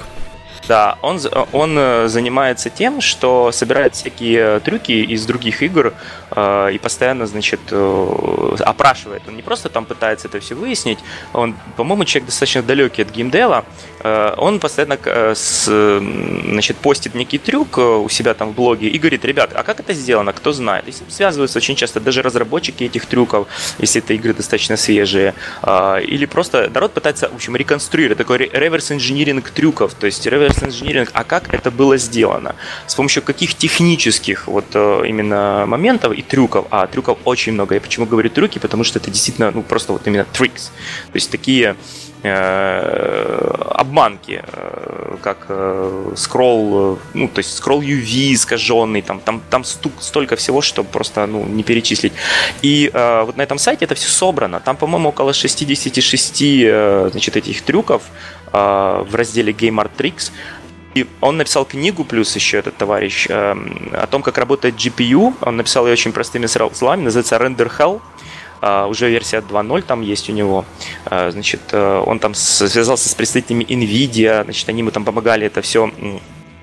Да, 0.68 0.98
он, 1.02 1.20
он 1.52 1.78
э, 1.78 2.08
занимается 2.08 2.70
тем, 2.70 3.00
что 3.00 3.52
собирает 3.52 3.94
всякие 3.94 4.60
трюки 4.62 4.92
из 4.92 5.26
других 5.26 5.62
игр 5.62 5.94
э, 6.32 6.72
и 6.74 6.80
постоянно, 6.80 7.28
значит, 7.28 7.60
э, 7.70 8.56
опрашивает. 8.60 9.22
Он 9.28 9.36
не 9.36 9.44
просто 9.44 9.70
там 9.70 9.86
пытается 9.86 10.28
это 10.28 10.40
все 10.40 10.56
выяснить, 10.56 11.00
он, 11.34 11.56
по-моему, 11.78 12.06
человек 12.06 12.30
достаточно 12.30 12.64
далекий 12.64 13.04
от 13.04 13.12
геймдева, 13.12 13.64
э, 14.00 14.34
он 14.38 14.60
постоянно 14.60 14.98
э, 15.04 15.34
с, 15.36 15.66
значит, 16.50 16.78
постит 16.78 17.14
некий 17.14 17.38
трюк 17.38 17.78
э, 17.78 17.82
у 17.82 18.10
себя 18.10 18.34
там 18.34 18.50
в 18.50 18.56
блоге 18.56 18.88
и 18.88 18.98
говорит, 18.98 19.24
ребят, 19.24 19.52
а 19.54 19.62
как 19.62 19.80
это 19.80 19.94
сделано, 19.94 20.34
кто 20.34 20.52
знает? 20.52 20.88
И 20.88 20.94
связываются 21.12 21.60
очень 21.60 21.76
часто 21.76 22.00
даже 22.00 22.24
разработчики 22.24 22.86
этих 22.86 23.06
трюков, 23.06 23.48
если 23.78 24.02
это 24.02 24.14
игры 24.14 24.34
достаточно 24.34 24.78
свежие, 24.78 25.36
э, 25.62 26.02
или 26.02 26.26
просто 26.26 26.72
народ 26.74 26.94
пытается, 26.94 27.30
в 27.30 27.36
общем, 27.36 27.56
реконструировать, 27.56 28.18
такой 28.18 28.50
реверс-инжиниринг 28.52 29.52
трюков, 29.52 29.94
то 29.94 30.08
есть 30.08 30.26
реверс 30.26 30.55
reverse 30.56 30.68
engineering, 30.68 31.10
а 31.14 31.24
как 31.24 31.54
это 31.54 31.72
было 31.72 31.98
сделано, 31.98 32.56
с 32.88 32.96
помощью 32.96 33.24
каких 33.24 33.56
технических 33.56 34.48
вот 34.48 34.66
э, 34.74 35.04
именно 35.08 35.66
моментов 35.68 36.14
и 36.14 36.22
трюков, 36.22 36.66
а 36.72 36.88
трюков 36.88 37.18
очень 37.26 37.54
много. 37.54 37.76
Я 37.76 37.82
почему 37.82 38.06
говорю 38.06 38.30
трюки, 38.30 38.60
потому 38.60 38.84
что 38.84 39.00
это 39.00 39.12
действительно 39.12 39.52
ну 39.52 39.62
просто 39.62 39.94
вот 39.94 40.08
именно 40.08 40.26
tricks, 40.34 40.70
то 41.12 41.16
есть 41.16 41.32
такие 41.32 41.76
обманки, 42.32 44.44
э, 44.46 45.18
как 45.22 45.46
э, 45.50 46.14
скролл, 46.16 47.00
ну, 47.14 47.28
то 47.28 47.40
есть 47.40 47.56
скролл 47.56 47.82
UV 47.82 48.34
искаженный, 48.34 49.02
там, 49.02 49.20
там, 49.20 49.42
там 49.50 49.64
стук, 49.64 49.94
столько 50.00 50.36
всего, 50.36 50.62
что 50.62 50.84
просто, 50.84 51.26
ну, 51.26 51.46
не 51.46 51.64
перечислить. 51.64 52.14
И 52.62 52.92
э, 52.94 53.24
вот 53.26 53.38
на 53.38 53.42
этом 53.42 53.58
сайте 53.58 53.86
это 53.86 53.96
все 53.96 54.10
собрано. 54.10 54.60
Там, 54.60 54.78
по-моему, 54.78 55.10
около 55.10 55.34
66, 55.34 56.42
э, 56.42 57.10
значит, 57.12 57.38
этих 57.38 57.62
трюков, 57.62 58.04
Э, 58.56 59.04
в 59.06 59.16
разделе 59.16 59.52
Game 59.52 59.82
Art 59.82 59.92
Tricks. 59.98 60.32
И 60.94 61.06
он 61.20 61.38
написал 61.38 61.66
книгу, 61.66 62.06
плюс 62.06 62.34
еще 62.36 62.58
этот 62.58 62.78
товарищ, 62.78 63.28
э, 63.30 63.56
о 63.94 64.08
том, 64.08 64.22
как 64.22 64.38
работает 64.38 64.76
GPU. 64.76 65.34
Он 65.42 65.58
написал 65.58 65.86
ее 65.86 65.94
очень 65.94 66.14
простыми 66.14 66.46
словами, 66.46 67.04
называется 67.04 67.36
Render 67.36 67.70
Hell. 67.78 68.02
Uh, 68.66 68.90
уже 68.90 69.12
версия 69.12 69.42
2.0 69.42 69.84
там 69.84 70.02
есть 70.02 70.28
у 70.28 70.34
него. 70.34 70.66
Uh, 71.06 71.30
значит, 71.30 71.62
uh, 71.72 72.04
он 72.04 72.18
там 72.18 72.34
связался 72.34 73.10
с 73.10 73.14
представителями 73.14 73.64
NVIDIA, 73.64 74.44
значит, 74.44 74.68
они 74.70 74.80
ему 74.80 74.90
там 74.90 75.06
помогали 75.06 75.46
это 75.46 75.62
все 75.62 75.92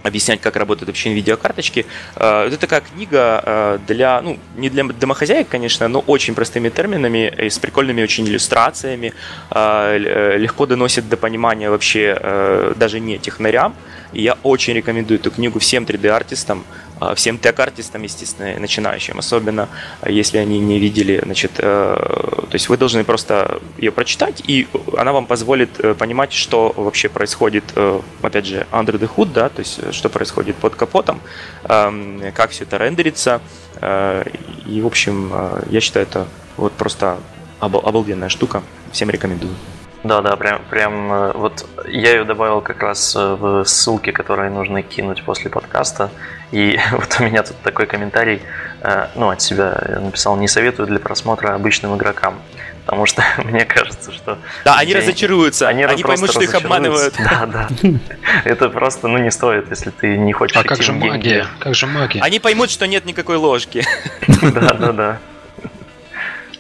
объяснять, 0.03 0.41
как 0.41 0.57
работают 0.57 0.89
вообще 0.89 1.13
видеокарточки. 1.13 1.87
Э, 2.17 2.47
это 2.47 2.57
такая 2.57 2.81
книга 2.81 3.43
э, 3.45 3.79
для, 3.87 4.21
ну, 4.21 4.39
не 4.57 4.69
для 4.71 4.85
домохозяек, 4.85 5.49
конечно, 5.49 5.89
но 5.89 6.01
очень 6.01 6.35
простыми 6.35 6.69
терминами, 6.69 7.33
и 7.39 7.49
с 7.49 7.59
прикольными 7.59 8.03
очень 8.03 8.27
иллюстрациями, 8.27 9.13
э, 9.51 10.37
легко 10.39 10.67
доносит 10.67 11.09
до 11.09 11.17
понимания 11.17 11.71
вообще 11.71 12.73
даже 12.77 13.01
не 13.01 13.19
технарям. 13.19 13.75
И 14.13 14.23
я 14.23 14.37
очень 14.43 14.75
рекомендую 14.75 15.19
эту 15.19 15.31
книгу 15.31 15.59
всем 15.59 15.85
3D-артистам, 15.85 16.65
а, 16.92 16.92
всем 17.15 17.39
тег-артистам, 17.39 18.03
естественно, 18.03 18.59
начинающим, 18.59 19.19
особенно 19.19 19.69
а, 20.01 20.11
если 20.11 20.39
они 20.39 20.59
не 20.59 20.79
видели, 20.79 21.21
значит, 21.25 21.53
э, 21.59 21.63
то 21.63 22.55
есть 22.55 22.69
вы 22.69 22.77
должны 22.77 23.05
просто 23.05 23.61
ее 23.79 23.93
прочитать, 23.93 24.43
и 24.47 24.67
она 24.97 25.13
вам 25.13 25.27
позволит 25.27 25.81
э, 25.81 25.95
понимать, 25.95 26.33
что 26.33 26.73
вообще 26.77 27.09
происходит, 27.09 27.65
э, 27.75 28.01
опять 28.23 28.47
же, 28.47 28.67
under 28.71 28.99
the 28.99 29.11
hood, 29.15 29.33
да, 29.33 29.49
то 29.49 29.61
есть 29.61 29.95
что 29.95 30.09
происходит 30.09 30.57
под 30.57 30.75
капотом, 30.75 31.21
как 31.63 32.51
все 32.51 32.65
это 32.65 32.77
рендерится, 32.77 33.41
и, 34.67 34.81
в 34.81 34.87
общем, 34.87 35.33
я 35.71 35.81
считаю, 35.81 36.07
это 36.07 36.27
вот 36.57 36.73
просто 36.73 37.19
обалденная 37.61 38.29
штука, 38.29 38.63
всем 38.93 39.11
рекомендую. 39.11 39.55
Да, 40.05 40.21
да, 40.21 40.37
прям, 40.37 40.63
прям 40.69 41.33
вот 41.33 41.65
я 41.87 42.13
ее 42.13 42.25
добавил 42.25 42.61
как 42.61 42.83
раз 42.83 43.15
в 43.15 43.65
ссылки, 43.65 44.11
которые 44.11 44.51
нужно 44.51 44.83
кинуть 44.83 45.23
после 45.23 45.51
подкаста. 45.51 46.11
И 46.51 46.79
вот 46.93 47.17
у 47.19 47.23
меня 47.25 47.43
тут 47.43 47.57
такой 47.63 47.87
комментарий, 47.87 48.43
э, 48.83 49.09
ну, 49.15 49.31
от 49.31 49.41
себя 49.41 49.81
я 49.89 50.01
написал, 50.01 50.37
не 50.37 50.49
советую 50.49 50.87
для 50.87 50.99
просмотра 50.99 51.55
обычным 51.55 51.97
игрокам. 51.97 52.39
Потому 52.85 53.07
что 53.07 53.23
мне 53.45 53.65
кажется, 53.65 54.13
что... 54.13 54.39
Да, 54.65 54.77
они 54.77 54.95
разочаруются, 54.95 55.69
они, 55.69 55.85
они 55.85 56.03
поймут, 56.03 56.31
что 56.31 56.43
их 56.43 56.55
обманывают. 56.55 57.15
Да, 57.23 57.47
да. 57.47 57.69
Это 58.45 58.69
просто, 58.69 59.09
ну, 59.09 59.19
не 59.19 59.31
стоит, 59.31 59.71
если 59.71 59.91
ты 59.91 60.19
не 60.19 60.33
хочешь 60.33 60.57
А 60.57 60.65
как 60.65 60.83
же 60.83 60.93
магия? 60.93 61.47
Как 61.61 61.75
же 61.75 61.87
магия? 61.87 62.21
Они 62.21 62.41
поймут, 62.41 62.71
что 62.71 62.87
нет 62.87 63.05
никакой 63.05 63.37
ложки. 63.37 63.85
Да, 64.29 64.75
да, 64.75 64.93
да. 64.93 65.19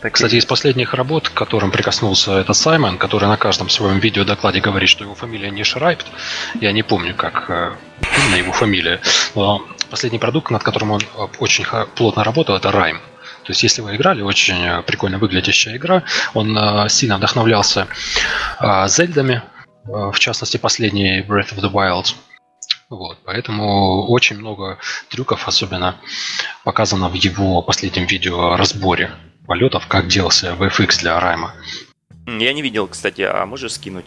Так 0.03 0.15
Кстати, 0.15 0.35
из 0.35 0.45
последних 0.45 0.95
работ, 0.95 1.29
к 1.29 1.33
которым 1.33 1.71
прикоснулся 1.71 2.33
этот 2.33 2.57
Саймон, 2.57 2.99
который 2.99 3.29
на 3.29 3.37
каждом 3.37 3.69
своем 3.69 4.01
видеодокладе 4.01 4.61
говорит, 4.61 4.89
что 4.89 5.05
его 5.05 5.15
фамилия 5.15 5.49
не 5.49 5.63
Шрайпт, 5.63 6.09
я 6.61 6.73
не 6.73 6.83
помню, 6.83 7.15
как 7.15 7.49
э, 7.49 7.77
именно 8.19 8.35
его 8.35 8.53
фамилия, 8.53 9.01
но 9.37 9.65
последний 9.91 10.19
продукт, 10.19 10.51
над 10.51 10.65
которым 10.65 10.91
он 10.91 11.03
э, 11.03 11.27
очень 11.39 11.65
плотно 11.95 12.25
работал, 12.25 12.57
это 12.57 12.73
Райм. 12.73 12.99
То 13.45 13.53
есть, 13.53 13.63
если 13.63 13.81
вы 13.81 13.95
играли, 13.95 14.23
очень 14.23 14.61
э, 14.65 14.83
прикольно 14.83 15.19
выглядящая 15.19 15.77
игра. 15.77 16.03
Он 16.35 16.89
сильно 16.89 17.17
вдохновлялся 17.17 17.87
Зельдами, 18.89 19.43
в 19.85 20.19
частности, 20.19 20.57
последний 20.57 21.21
Breath 21.21 21.55
of 21.55 21.61
the 21.61 21.71
Wild. 21.71 22.07
Вот, 22.91 23.19
поэтому 23.25 24.09
очень 24.09 24.37
много 24.37 24.79
трюков, 25.11 25.47
особенно 25.47 25.95
показано 26.65 27.09
в 27.09 27.15
его 27.15 27.63
последнем 27.63 28.07
видео 28.07 28.57
разборе 28.57 29.13
полетов, 29.47 29.87
как 29.87 30.09
делался 30.09 30.57
VFX 30.59 31.01
для 31.01 31.19
Райма. 31.21 31.55
Я 32.27 32.53
не 32.53 32.63
видел, 32.63 32.87
кстати, 32.87 33.23
а 33.23 33.45
можешь 33.47 33.75
скинуть? 33.75 34.07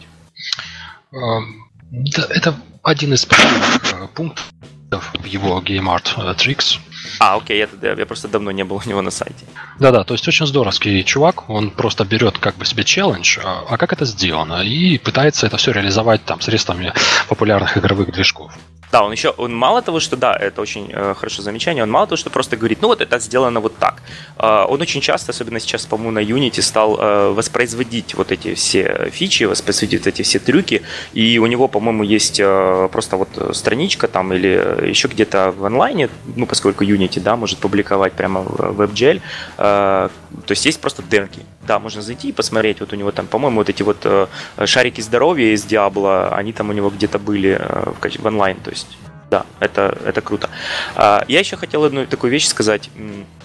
Да, 1.12 2.26
это 2.30 2.56
один 2.82 3.14
из 3.14 3.24
э, 3.24 4.08
пунктов 4.14 4.52
в 4.90 5.24
его 5.24 5.60
Game 5.60 5.86
Art 5.86 6.14
э, 6.16 6.34
Tricks. 6.34 6.78
А, 7.20 7.36
окей, 7.36 7.58
я, 7.58 7.92
я 7.92 8.06
просто 8.06 8.28
давно 8.28 8.50
не 8.50 8.64
был 8.64 8.76
у 8.84 8.88
него 8.88 9.02
на 9.02 9.10
сайте. 9.10 9.44
Да-да, 9.78 10.04
то 10.04 10.14
есть 10.14 10.26
очень 10.26 10.46
здоровский 10.46 11.02
чувак, 11.04 11.48
он 11.48 11.70
просто 11.70 12.04
берет 12.04 12.38
как 12.38 12.56
бы 12.56 12.64
себе 12.64 12.84
челлендж, 12.84 13.38
а, 13.42 13.64
а 13.68 13.76
как 13.76 13.92
это 13.92 14.04
сделано, 14.04 14.62
и 14.62 14.98
пытается 14.98 15.46
это 15.46 15.56
все 15.56 15.72
реализовать 15.72 16.24
там 16.24 16.40
средствами 16.40 16.92
популярных 17.28 17.76
игровых 17.78 18.12
движков. 18.12 18.52
Да, 18.92 19.02
он 19.02 19.12
еще, 19.12 19.30
он 19.30 19.54
мало 19.54 19.82
того, 19.82 20.00
что 20.00 20.16
да, 20.16 20.34
это 20.34 20.60
очень 20.62 20.90
э, 20.92 21.14
хорошее 21.14 21.42
замечание, 21.42 21.82
он 21.82 21.90
мало 21.90 22.06
того, 22.06 22.16
что 22.16 22.30
просто 22.30 22.56
говорит, 22.56 22.82
ну 22.82 22.88
вот 22.88 23.00
это 23.00 23.18
сделано 23.18 23.60
вот 23.60 23.76
так. 23.78 24.02
Э, 24.38 24.64
он 24.68 24.80
очень 24.80 25.00
часто, 25.00 25.32
особенно 25.32 25.60
сейчас, 25.60 25.86
по-моему, 25.86 26.12
на 26.12 26.22
Unity 26.22 26.62
стал 26.62 26.96
э, 26.98 27.32
воспроизводить 27.32 28.14
вот 28.14 28.32
эти 28.32 28.54
все 28.54 29.10
фичи, 29.10 29.44
воспроизводить 29.44 30.06
эти 30.06 30.22
все 30.22 30.38
трюки, 30.38 30.82
и 31.12 31.38
у 31.38 31.46
него, 31.46 31.68
по-моему, 31.68 32.04
есть 32.04 32.40
э, 32.40 32.88
просто 32.92 33.16
вот 33.16 33.56
страничка 33.56 34.08
там 34.08 34.32
или 34.32 34.88
еще 34.88 35.08
где-то 35.08 35.52
в 35.56 35.64
онлайне, 35.64 36.08
ну 36.36 36.46
поскольку 36.46 36.84
Unity, 36.84 37.20
да, 37.20 37.36
может 37.36 37.58
публиковать 37.58 38.12
прямо 38.12 38.40
в 38.42 38.80
WebGL, 38.80 39.20
э, 39.58 40.08
то 40.46 40.50
есть 40.50 40.66
есть 40.66 40.80
просто 40.80 41.02
демки. 41.02 41.40
Да, 41.66 41.80
можно 41.80 42.00
зайти 42.00 42.28
и 42.28 42.32
посмотреть, 42.32 42.80
вот 42.80 42.92
у 42.92 42.96
него 42.96 43.10
там, 43.10 43.26
по-моему, 43.26 43.58
вот 43.58 43.68
эти 43.68 43.82
вот 43.82 43.98
э, 44.04 44.26
шарики 44.66 45.00
здоровья 45.00 45.52
из 45.52 45.64
Диабло, 45.64 46.28
они 46.28 46.52
там 46.52 46.70
у 46.70 46.72
него 46.72 46.90
где-то 46.90 47.18
были 47.18 47.58
э, 47.58 47.90
в, 47.90 48.22
в 48.22 48.26
онлайн, 48.26 48.56
то 48.58 48.70
есть 48.70 48.86
да, 49.30 49.44
это, 49.58 49.98
это 50.04 50.20
круто. 50.20 50.48
А, 50.94 51.24
я 51.26 51.40
еще 51.40 51.56
хотел 51.56 51.82
одну 51.82 52.06
такую 52.06 52.30
вещь 52.30 52.46
сказать 52.46 52.88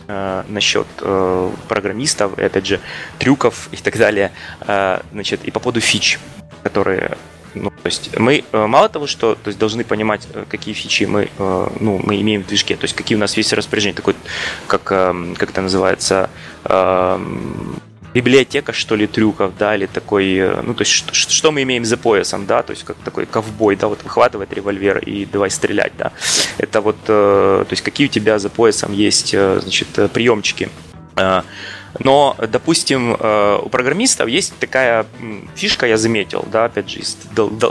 э, 0.07 0.43
насчет 0.47 0.85
программистов, 1.67 2.37
и 2.37 2.43
опять 2.43 2.67
же, 2.67 2.79
трюков 3.17 3.69
и 3.71 3.77
так 3.77 3.97
далее, 3.97 4.31
э, 4.67 4.99
значит, 5.11 5.43
и 5.43 5.49
по 5.49 5.59
поводу 5.59 5.79
фич, 5.79 6.19
которые 6.61 7.17
ну, 7.53 7.69
то 7.69 7.87
есть 7.87 8.17
мы 8.17 8.45
мало 8.53 8.87
того, 8.87 9.07
что 9.07 9.35
то 9.35 9.49
есть 9.49 9.59
должны 9.59 9.83
понимать, 9.83 10.25
какие 10.47 10.73
фичи 10.73 11.03
мы, 11.03 11.27
ну, 11.37 11.99
мы 12.01 12.21
имеем 12.21 12.43
в 12.43 12.47
движке, 12.47 12.77
то 12.77 12.85
есть 12.85 12.95
какие 12.95 13.17
у 13.17 13.19
нас 13.19 13.35
есть 13.35 13.51
распоряжения, 13.51 13.93
такой, 13.93 14.15
как, 14.67 14.83
как 14.83 15.49
это 15.49 15.61
называется, 15.61 16.29
библиотека, 18.13 18.73
что 18.73 18.95
ли, 18.95 19.07
трюков, 19.07 19.53
да, 19.57 19.75
или 19.75 19.85
такой, 19.85 20.61
ну, 20.63 20.73
то 20.73 20.81
есть, 20.81 20.91
что, 20.91 21.13
что 21.13 21.51
мы 21.51 21.63
имеем 21.63 21.85
за 21.85 21.97
поясом, 21.97 22.45
да, 22.45 22.61
то 22.63 22.71
есть, 22.71 22.83
как 22.83 22.97
такой 22.97 23.25
ковбой, 23.25 23.75
да, 23.75 23.87
вот 23.87 24.03
выхватывает 24.03 24.53
револьвер 24.53 24.97
и 24.99 25.25
давай 25.25 25.49
стрелять, 25.49 25.93
да. 25.97 26.11
Это 26.57 26.81
вот, 26.81 26.97
то 27.05 27.67
есть, 27.69 27.81
какие 27.81 28.07
у 28.07 28.09
тебя 28.09 28.39
за 28.39 28.49
поясом 28.49 28.93
есть, 28.93 29.31
значит, 29.31 29.87
приемчики. 30.13 30.69
Но, 31.99 32.35
допустим, 32.37 33.15
э, 33.19 33.59
у 33.61 33.69
программистов 33.69 34.27
есть 34.27 34.53
такая 34.59 35.05
фишка, 35.55 35.87
я 35.87 35.97
заметил, 35.97 36.45
да, 36.51 36.65
опять 36.65 36.89
же, 36.89 36.99
из 36.99 37.17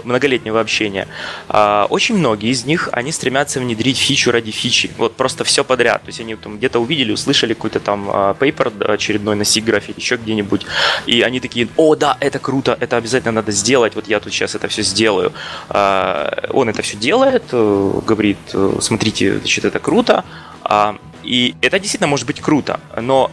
многолетнего 0.05 0.60
общения. 0.60 1.09
А, 1.48 1.86
очень 1.90 2.16
многие 2.16 2.51
из 2.51 2.64
них, 2.64 2.88
они 2.92 3.12
стремятся 3.12 3.60
внедрить 3.60 3.98
фичу 3.98 4.30
ради 4.30 4.51
фичи. 4.51 4.90
Вот 4.98 5.16
просто 5.16 5.44
все 5.44 5.64
подряд. 5.64 6.02
То 6.02 6.09
есть 6.09 6.20
они 6.20 6.34
там 6.36 6.59
где-то 6.59 6.80
увидели, 6.80 7.12
услышали 7.12 7.55
какой-то 7.55 7.80
там 7.80 8.34
пейпер 8.38 8.72
очередной 8.88 9.36
на 9.36 9.44
или 9.88 10.01
еще 10.01 10.16
где-нибудь, 10.16 10.66
и 11.06 11.22
они 11.22 11.40
такие, 11.40 11.68
о, 11.76 11.94
да, 11.94 12.16
это 12.20 12.38
круто, 12.38 12.76
это 12.80 12.97
обязательно 12.97 13.32
надо 13.32 13.52
сделать, 13.52 13.94
вот 13.94 14.09
я 14.09 14.20
тут 14.20 14.32
сейчас 14.32 14.55
это 14.55 14.68
все 14.68 14.82
сделаю. 14.82 15.32
А, 15.68 16.48
он 16.51 16.68
это 16.68 16.82
все 16.82 16.97
делает, 16.97 17.44
э, 17.52 18.01
говорит, 18.06 18.38
э, 18.52 18.78
смотрите, 18.80 19.38
значит, 19.38 19.64
это 19.64 19.78
круто, 19.78 20.24
а, 20.62 20.97
и 21.22 21.55
это 21.60 21.78
действительно 21.78 22.09
может 22.09 22.26
быть 22.26 22.40
круто, 22.40 22.80
но 23.01 23.30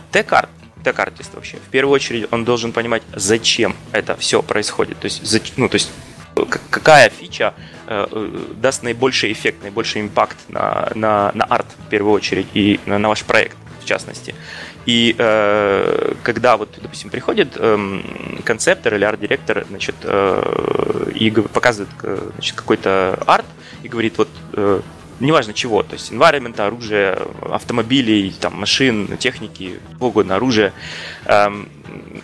T-карт 0.88 1.14
тег-артист 1.14 1.36
вообще. 1.36 1.58
В 1.58 1.70
первую 1.70 1.94
очередь 1.94 2.28
он 2.32 2.46
должен 2.46 2.72
понимать, 2.72 3.04
зачем 3.14 3.76
это 3.92 4.16
все 4.16 4.42
происходит. 4.42 5.00
То 5.00 5.06
есть, 5.06 5.54
ну, 5.58 5.68
то 5.70 5.76
есть 5.76 5.92
какая 6.70 7.10
фича 7.10 7.54
э, 7.88 8.08
э, 8.10 8.40
даст 8.62 8.84
наибольший 8.84 9.32
эффект, 9.32 9.64
наибольший 9.64 10.02
импакт 10.02 10.38
на, 10.50 10.90
на, 10.96 11.32
на 11.34 11.46
арт 11.46 11.68
в 11.86 11.90
первую 11.90 12.14
очередь 12.14 12.48
и 12.54 12.80
на, 12.86 13.00
на 13.00 13.10
ваш 13.10 13.24
проект 13.24 13.58
в 13.82 13.86
частности. 13.86 14.36
И 14.86 15.16
э, 15.18 16.14
когда 16.24 16.58
вот, 16.58 16.78
допустим, 16.82 17.10
приходит 17.10 17.50
э, 17.56 18.02
концептор 18.44 18.96
или 18.96 19.04
арт-директор, 19.04 19.66
значит, 19.70 19.96
э, 20.04 21.12
и 21.16 21.32
показывает 21.32 21.90
э, 22.04 22.30
значит, 22.36 22.56
какой-то 22.56 23.18
арт 23.26 23.46
и 23.84 23.88
говорит, 23.88 24.18
вот 24.18 24.30
э, 24.54 24.82
неважно 25.20 25.54
чего, 25.54 25.84
то 25.84 25.94
есть 25.94 26.12
environment, 26.12 26.60
оружие, 26.60 27.18
автомобилей, 27.42 28.34
там, 28.40 28.60
машин, 28.60 29.18
техники, 29.18 29.80
угодно, 30.00 30.36
оружие. 30.36 30.74
Эм, 31.26 31.70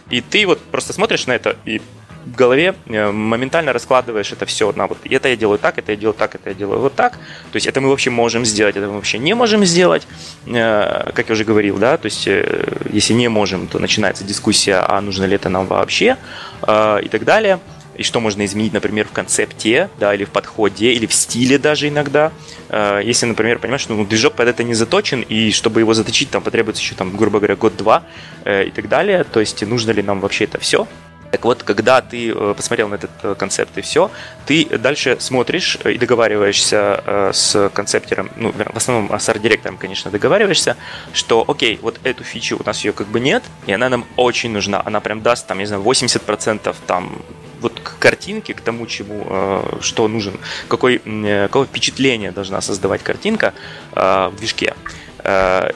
и 0.09 0.21
ты 0.21 0.45
вот 0.45 0.59
просто 0.59 0.93
смотришь 0.93 1.27
на 1.27 1.33
это 1.33 1.55
и 1.65 1.81
в 2.25 2.35
голове 2.35 2.75
э, 2.85 3.11
моментально 3.11 3.73
раскладываешь 3.73 4.31
это 4.31 4.45
все 4.45 4.71
на 4.71 4.87
вот 4.87 4.97
это 5.03 5.27
я 5.27 5.35
делаю 5.35 5.59
так, 5.59 5.77
это 5.77 5.91
я 5.91 5.97
делаю 5.97 6.13
так, 6.13 6.35
это 6.35 6.49
я 6.49 6.55
делаю 6.55 6.79
вот 6.79 6.95
так. 6.95 7.13
То 7.13 7.55
есть 7.55 7.67
это 7.67 7.81
мы 7.81 7.89
вообще 7.89 8.09
можем 8.09 8.45
сделать, 8.45 8.77
это 8.77 8.87
мы 8.87 8.95
вообще 8.95 9.17
не 9.17 9.33
можем 9.33 9.65
сделать, 9.65 10.07
э, 10.45 11.11
как 11.13 11.29
я 11.29 11.33
уже 11.33 11.43
говорил, 11.43 11.77
да, 11.77 11.97
то 11.97 12.05
есть 12.05 12.27
э, 12.27 12.65
если 12.91 13.13
не 13.13 13.27
можем, 13.27 13.67
то 13.67 13.79
начинается 13.79 14.23
дискуссия, 14.23 14.75
а 14.87 15.01
нужно 15.01 15.25
ли 15.25 15.35
это 15.35 15.49
нам 15.49 15.67
вообще 15.67 16.17
и 16.61 17.09
так 17.09 17.25
далее 17.25 17.59
и 17.95 18.03
что 18.03 18.19
можно 18.19 18.45
изменить, 18.45 18.73
например, 18.73 19.07
в 19.07 19.11
концепте, 19.11 19.89
да, 19.99 20.13
или 20.13 20.25
в 20.25 20.29
подходе, 20.29 20.93
или 20.93 21.05
в 21.05 21.13
стиле 21.13 21.57
даже 21.57 21.87
иногда. 21.87 22.31
Э, 22.69 23.01
если, 23.03 23.25
например, 23.25 23.59
понимаешь, 23.59 23.81
что 23.81 23.93
ну, 23.93 24.05
движок 24.05 24.33
под 24.33 24.47
это 24.47 24.63
не 24.63 24.73
заточен, 24.73 25.21
и 25.21 25.51
чтобы 25.51 25.79
его 25.79 25.93
заточить, 25.93 26.29
там 26.29 26.41
потребуется 26.41 26.81
еще, 26.81 26.95
там, 26.95 27.15
грубо 27.15 27.39
говоря, 27.39 27.55
год-два 27.55 28.03
э, 28.45 28.65
и 28.65 28.71
так 28.71 28.89
далее, 28.89 29.23
то 29.23 29.39
есть 29.39 29.65
нужно 29.65 29.91
ли 29.91 30.01
нам 30.01 30.19
вообще 30.19 30.45
это 30.45 30.59
все, 30.59 30.87
так 31.31 31.45
вот, 31.45 31.63
когда 31.63 32.01
ты 32.01 32.29
э, 32.29 32.53
посмотрел 32.55 32.89
на 32.89 32.95
этот 32.95 33.37
концепт 33.37 33.75
и 33.77 33.81
все, 33.81 34.11
ты 34.45 34.65
дальше 34.77 35.17
смотришь 35.19 35.77
и 35.83 35.97
договариваешься 35.97 37.31
с 37.33 37.69
концептером, 37.73 38.29
ну, 38.35 38.51
в 38.51 38.77
основном 38.77 39.19
с 39.19 39.29
арт-директором, 39.29 39.77
конечно, 39.77 40.11
договариваешься, 40.11 40.77
что, 41.11 41.43
окей, 41.47 41.79
вот 41.81 41.99
эту 42.03 42.23
фичу 42.23 42.57
у 42.59 42.63
нас 42.63 42.83
ее 42.85 42.93
как 42.93 43.07
бы 43.07 43.19
нет, 43.19 43.43
и 43.65 43.71
она 43.71 43.89
нам 43.89 44.05
очень 44.15 44.51
нужна, 44.51 44.81
она 44.85 44.99
прям 44.99 45.21
даст, 45.21 45.47
там, 45.47 45.57
не 45.57 45.65
знаю, 45.65 45.81
80% 45.81 46.75
там 46.85 47.21
вот 47.63 47.79
к 47.79 47.97
картинке, 47.97 48.53
к 48.53 48.61
тому, 48.61 48.85
чему, 48.85 49.25
э, 49.29 49.77
что 49.81 50.07
нужен, 50.07 50.39
какой, 50.67 51.01
э, 51.03 51.47
какое 51.47 51.65
впечатление 51.65 52.31
должна 52.31 52.61
создавать 52.61 53.01
картинка 53.01 53.53
э, 53.93 54.29
в 54.31 54.35
движке. 54.37 54.75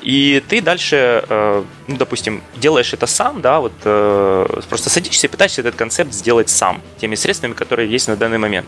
И 0.01 0.43
ты 0.49 0.61
дальше, 0.61 1.23
ну, 1.87 1.95
допустим, 1.95 2.43
делаешь 2.57 2.91
это 2.91 3.07
сам, 3.07 3.39
да, 3.39 3.61
вот 3.61 3.71
просто 4.67 4.89
садишься 4.89 5.27
и 5.27 5.29
пытаешься 5.29 5.61
этот 5.61 5.75
концепт 5.75 6.11
сделать 6.11 6.49
сам, 6.49 6.81
теми 6.99 7.15
средствами, 7.15 7.53
которые 7.53 7.89
есть 7.89 8.09
на 8.09 8.17
данный 8.17 8.39
момент. 8.39 8.67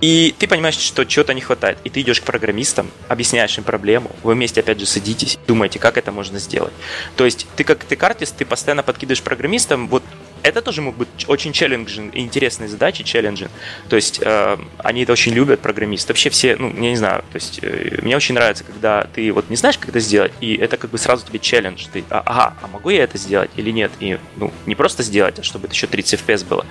И 0.00 0.34
ты 0.38 0.46
понимаешь, 0.46 0.78
что 0.78 1.04
чего-то 1.04 1.34
не 1.34 1.40
хватает. 1.40 1.78
И 1.84 1.90
ты 1.90 2.00
идешь 2.00 2.20
к 2.20 2.24
программистам, 2.24 2.90
объясняешь 3.08 3.58
им 3.58 3.64
проблему. 3.64 4.10
Вы 4.22 4.34
вместе, 4.34 4.60
опять 4.60 4.78
же, 4.78 4.86
садитесь, 4.86 5.38
думаете, 5.46 5.78
как 5.78 5.98
это 5.98 6.12
можно 6.12 6.38
сделать. 6.38 6.72
То 7.16 7.24
есть 7.24 7.46
ты 7.56 7.64
как 7.64 7.84
ты 7.84 7.96
картист, 7.96 8.36
ты 8.36 8.46
постоянно 8.46 8.82
подкидываешь 8.82 9.22
программистам 9.22 9.88
вот 9.88 10.04
это 10.42 10.62
тоже 10.62 10.82
могут 10.82 10.98
быть 10.98 11.28
очень 11.28 11.52
челленджин, 11.52 12.10
интересные 12.14 12.68
задачи, 12.68 13.04
челленджин. 13.04 13.48
То 13.88 13.96
есть 13.96 14.20
э, 14.22 14.56
они 14.78 15.02
это 15.02 15.12
очень 15.12 15.32
любят, 15.32 15.60
программисты. 15.60 16.12
Вообще 16.12 16.30
все, 16.30 16.56
ну, 16.56 16.68
я 16.74 16.90
не 16.90 16.96
знаю, 16.96 17.24
то 17.32 17.36
есть 17.36 17.60
э, 17.62 17.98
мне 18.02 18.16
очень 18.16 18.34
нравится, 18.34 18.64
когда 18.64 19.08
ты 19.14 19.32
вот 19.32 19.50
не 19.50 19.56
знаешь, 19.56 19.78
как 19.78 19.90
это 19.90 20.00
сделать, 20.00 20.32
и 20.40 20.54
это 20.56 20.76
как 20.76 20.90
бы 20.90 20.98
сразу 20.98 21.26
тебе 21.26 21.38
челлендж. 21.38 21.86
Ты, 21.92 22.04
а, 22.10 22.22
ага, 22.24 22.54
а 22.62 22.66
могу 22.68 22.90
я 22.90 23.04
это 23.04 23.18
сделать 23.18 23.50
или 23.56 23.70
нет? 23.70 23.90
И, 24.00 24.18
ну, 24.36 24.52
не 24.66 24.74
просто 24.74 25.02
сделать, 25.02 25.38
а 25.38 25.42
чтобы 25.42 25.66
это 25.66 25.74
еще 25.74 25.86
30 25.86 26.20
FPS 26.20 26.46
было. 26.46 26.66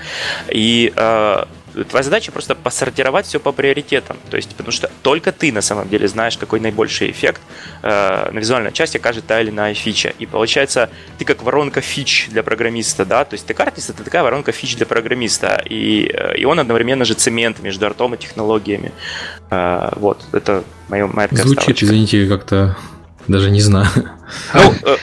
И 0.50 0.94
э, 0.96 1.46
твоя 1.84 2.04
задача 2.04 2.32
просто 2.32 2.56
посортировать 2.56 3.26
все 3.26 3.40
по 3.40 3.52
приоритетам. 3.52 4.18
То 4.30 4.38
есть, 4.38 4.56
потому 4.56 4.72
что 4.72 4.90
только 5.02 5.32
ты 5.32 5.52
на 5.52 5.62
самом 5.62 5.90
деле 5.90 6.08
знаешь, 6.08 6.38
какой 6.38 6.60
наибольший 6.60 7.12
эффект 7.12 7.42
э, 7.84 8.30
на 8.32 8.40
визуальной 8.40 8.72
части 8.72 8.98
окажет 8.98 9.26
та 9.26 9.42
или 9.42 9.50
иная 9.50 9.74
фича. 9.74 10.14
И 10.20 10.26
получается, 10.26 10.90
ты 11.18 11.26
как 11.26 11.44
воронка 11.44 11.82
фич 11.82 12.28
для 12.30 12.44
программиста, 12.44 13.06
да, 13.06 13.26
то 13.26 13.34
есть 13.34 13.46
ты 13.46 13.54
артист 13.54 13.90
это 13.90 14.04
такая 14.04 14.24
воронка 14.24 14.52
фич 14.52 14.76
для 14.76 14.86
программиста. 14.86 15.62
И, 15.70 16.10
э, 16.14 16.38
и 16.38 16.46
он 16.46 16.60
одновременно 16.60 17.06
же 17.06 17.14
цемент 17.14 17.60
между 17.60 17.86
артом 17.86 18.14
и 18.16 18.18
технологиями. 18.18 18.92
Э, 19.50 19.90
вот, 19.96 20.24
это 20.32 20.64
моя 20.90 21.08
такая 21.08 21.44
Звучит, 21.44 21.62
ставочка. 21.62 21.86
извините, 21.86 22.28
как-то 22.28 22.78
даже 23.28 23.52
не 23.52 23.62
знаю. 23.62 23.88
Ну, 24.54 24.74
э, 24.84 24.98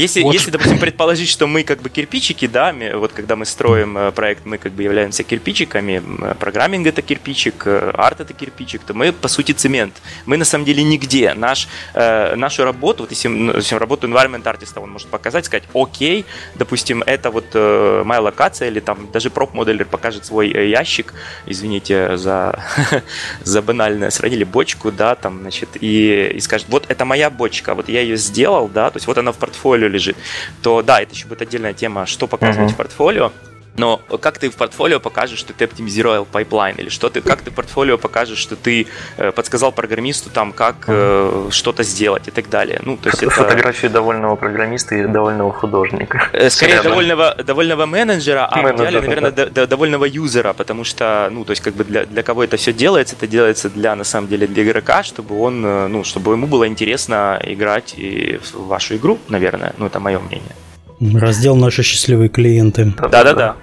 если, 0.00 0.22
вот. 0.22 0.32
если, 0.32 0.50
допустим, 0.50 0.78
предположить, 0.78 1.28
что 1.28 1.46
мы 1.46 1.62
как 1.62 1.80
бы 1.82 1.90
кирпичики, 1.90 2.46
да, 2.46 2.74
вот 2.94 3.12
когда 3.12 3.36
мы 3.36 3.44
строим 3.44 3.96
э, 3.96 4.12
проект, 4.12 4.46
мы 4.46 4.58
как 4.58 4.72
бы 4.72 4.82
являемся 4.82 5.22
кирпичиками, 5.22 6.02
программинг 6.34 6.86
это 6.86 7.02
кирпичик, 7.02 7.66
э, 7.66 7.90
арт 7.94 8.20
это 8.20 8.32
кирпичик, 8.32 8.82
то 8.82 8.94
мы, 8.94 9.12
по 9.12 9.28
сути, 9.28 9.52
цемент. 9.52 9.94
Мы 10.26 10.36
на 10.36 10.44
самом 10.44 10.64
деле 10.64 10.82
нигде. 10.82 11.34
Наш, 11.34 11.68
э, 11.94 12.34
нашу 12.36 12.64
работу, 12.64 13.02
вот 13.02 13.10
если, 13.10 13.28
ну, 13.28 13.56
если 13.56 13.74
работу 13.76 14.08
environment 14.08 14.48
artist'а, 14.48 14.80
он 14.80 14.90
может 14.90 15.08
показать, 15.08 15.44
сказать, 15.44 15.64
окей, 15.74 16.24
допустим, 16.54 17.02
это 17.06 17.30
вот 17.30 17.46
э, 17.54 18.02
моя 18.04 18.20
локация, 18.20 18.68
или 18.68 18.80
там 18.80 19.10
даже 19.12 19.30
проп-моделер 19.30 19.84
покажет 19.84 20.24
свой 20.24 20.48
ящик, 20.70 21.14
извините 21.46 22.16
за, 22.16 22.58
за 23.44 23.62
банальное 23.62 24.10
сравнение, 24.10 24.44
бочку, 24.44 24.90
да, 24.90 25.14
там, 25.14 25.40
значит, 25.40 25.68
и, 25.80 26.32
и 26.34 26.40
скажет, 26.40 26.66
вот 26.70 26.86
это 26.88 27.04
моя 27.04 27.30
бочка, 27.30 27.74
вот 27.74 27.88
я 27.88 28.00
ее 28.00 28.16
сделал, 28.16 28.68
да, 28.68 28.90
то 28.90 28.96
есть 28.96 29.06
вот 29.06 29.18
она 29.18 29.32
в 29.32 29.36
портфолио 29.36 29.89
лежит, 29.90 30.16
то 30.62 30.82
да, 30.82 31.00
это 31.00 31.14
еще 31.14 31.26
будет 31.26 31.42
отдельная 31.42 31.74
тема, 31.74 32.06
что 32.06 32.26
показывать 32.26 32.70
uh-huh. 32.70 32.74
в 32.74 32.76
портфолио. 32.76 33.32
Но 33.80 33.96
как 34.20 34.38
ты 34.38 34.50
в 34.50 34.56
портфолио 34.56 35.00
покажешь, 35.00 35.38
что 35.38 35.54
ты 35.54 35.64
оптимизировал 35.64 36.26
пайплайн, 36.26 36.76
или 36.76 36.90
что 36.90 37.08
ты, 37.08 37.22
как 37.22 37.40
ты 37.40 37.50
в 37.50 37.54
портфолио 37.54 37.96
покажешь, 37.96 38.36
что 38.36 38.54
ты 38.54 38.86
э, 39.16 39.32
подсказал 39.32 39.72
программисту 39.72 40.28
там, 40.28 40.52
как 40.52 40.84
э, 40.86 41.48
что-то 41.50 41.82
сделать 41.82 42.28
и 42.28 42.30
так 42.30 42.50
далее. 42.50 42.78
Ну, 42.84 42.98
то 42.98 43.08
есть 43.08 43.22
это... 43.22 43.30
Фотографию 43.30 43.90
довольного 43.90 44.36
программиста 44.36 44.96
и 44.96 45.06
довольного 45.06 45.50
художника. 45.52 46.28
Э, 46.32 46.50
скорее, 46.50 46.82
довольного, 46.82 47.34
довольного 47.34 47.86
менеджера, 47.86 48.46
а 48.50 48.60
Менеджер, 48.60 48.74
в 48.76 48.80
идеале, 48.80 49.00
наверное, 49.00 49.30
да. 49.30 49.46
д- 49.46 49.66
довольного 49.66 50.04
юзера, 50.04 50.52
потому 50.52 50.84
что, 50.84 51.30
ну, 51.32 51.44
то 51.46 51.52
есть, 51.52 51.62
как 51.62 51.72
бы 51.72 51.84
для, 51.84 52.04
для 52.04 52.22
кого 52.22 52.44
это 52.44 52.58
все 52.58 52.74
делается, 52.74 53.16
это 53.16 53.26
делается 53.26 53.70
для, 53.70 53.96
на 53.96 54.04
самом 54.04 54.28
деле, 54.28 54.46
для 54.46 54.62
игрока, 54.62 55.02
чтобы 55.02 55.40
он, 55.40 55.64
э, 55.64 55.86
ну, 55.86 56.04
чтобы 56.04 56.32
ему 56.32 56.46
было 56.46 56.68
интересно 56.68 57.40
играть 57.42 57.94
и 57.96 58.38
в 58.52 58.66
вашу 58.66 58.96
игру, 58.96 59.18
наверное. 59.28 59.72
Ну, 59.78 59.86
это 59.86 60.00
мое 60.00 60.18
мнение. 60.18 60.54
Раздел 61.00 61.56
«Наши 61.56 61.82
счастливые 61.82 62.28
клиенты». 62.28 62.92
Да-да-да. 63.10 63.56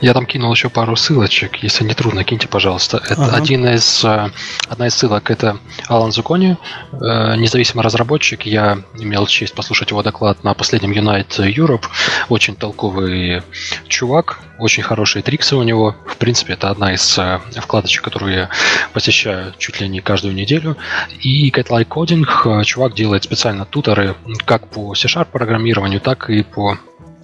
Я 0.00 0.14
там 0.14 0.26
кинул 0.26 0.52
еще 0.52 0.68
пару 0.68 0.94
ссылочек, 0.94 1.56
если 1.56 1.84
не 1.84 1.94
трудно, 1.94 2.22
киньте, 2.22 2.46
пожалуйста. 2.46 3.02
Это 3.04 3.24
ага. 3.24 3.36
один 3.36 3.66
из, 3.66 4.04
э, 4.04 4.30
одна 4.68 4.86
из 4.86 4.94
ссылок 4.94 5.30
это 5.30 5.58
Алан 5.88 6.12
Зукони, 6.12 6.56
э, 6.92 7.36
независимый 7.36 7.84
разработчик. 7.84 8.46
Я 8.46 8.78
имел 8.96 9.26
честь 9.26 9.54
послушать 9.54 9.90
его 9.90 10.02
доклад 10.04 10.44
на 10.44 10.54
последнем 10.54 10.92
Unite 10.92 11.38
Europe. 11.52 11.84
Очень 12.28 12.54
толковый 12.54 13.42
чувак, 13.88 14.38
очень 14.60 14.84
хорошие 14.84 15.22
триксы 15.22 15.56
у 15.56 15.62
него. 15.64 15.96
В 16.06 16.16
принципе, 16.16 16.52
это 16.52 16.70
одна 16.70 16.94
из 16.94 17.18
э, 17.18 17.40
вкладочек, 17.56 18.02
которую 18.04 18.34
я 18.34 18.50
посещаю 18.92 19.52
чуть 19.58 19.80
ли 19.80 19.88
не 19.88 20.00
каждую 20.00 20.32
неделю. 20.32 20.76
И 21.20 21.50
Catlike 21.50 21.88
Coding 21.88 22.64
чувак 22.64 22.94
делает 22.94 23.24
специально 23.24 23.64
туторы 23.64 24.14
как 24.44 24.68
по 24.68 24.94
C-Sharp 24.94 25.26
программированию, 25.32 26.00
так 26.00 26.30
и 26.30 26.44
по 26.44 26.78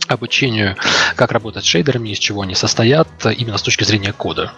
обучению, 0.08 0.76
как 1.16 1.32
работать 1.32 1.64
с 1.64 1.66
шейдерами, 1.66 2.10
из 2.10 2.18
чего 2.18 2.42
они 2.42 2.54
состоят, 2.54 3.08
именно 3.36 3.58
с 3.58 3.62
точки 3.62 3.84
зрения 3.84 4.12
кода. 4.12 4.52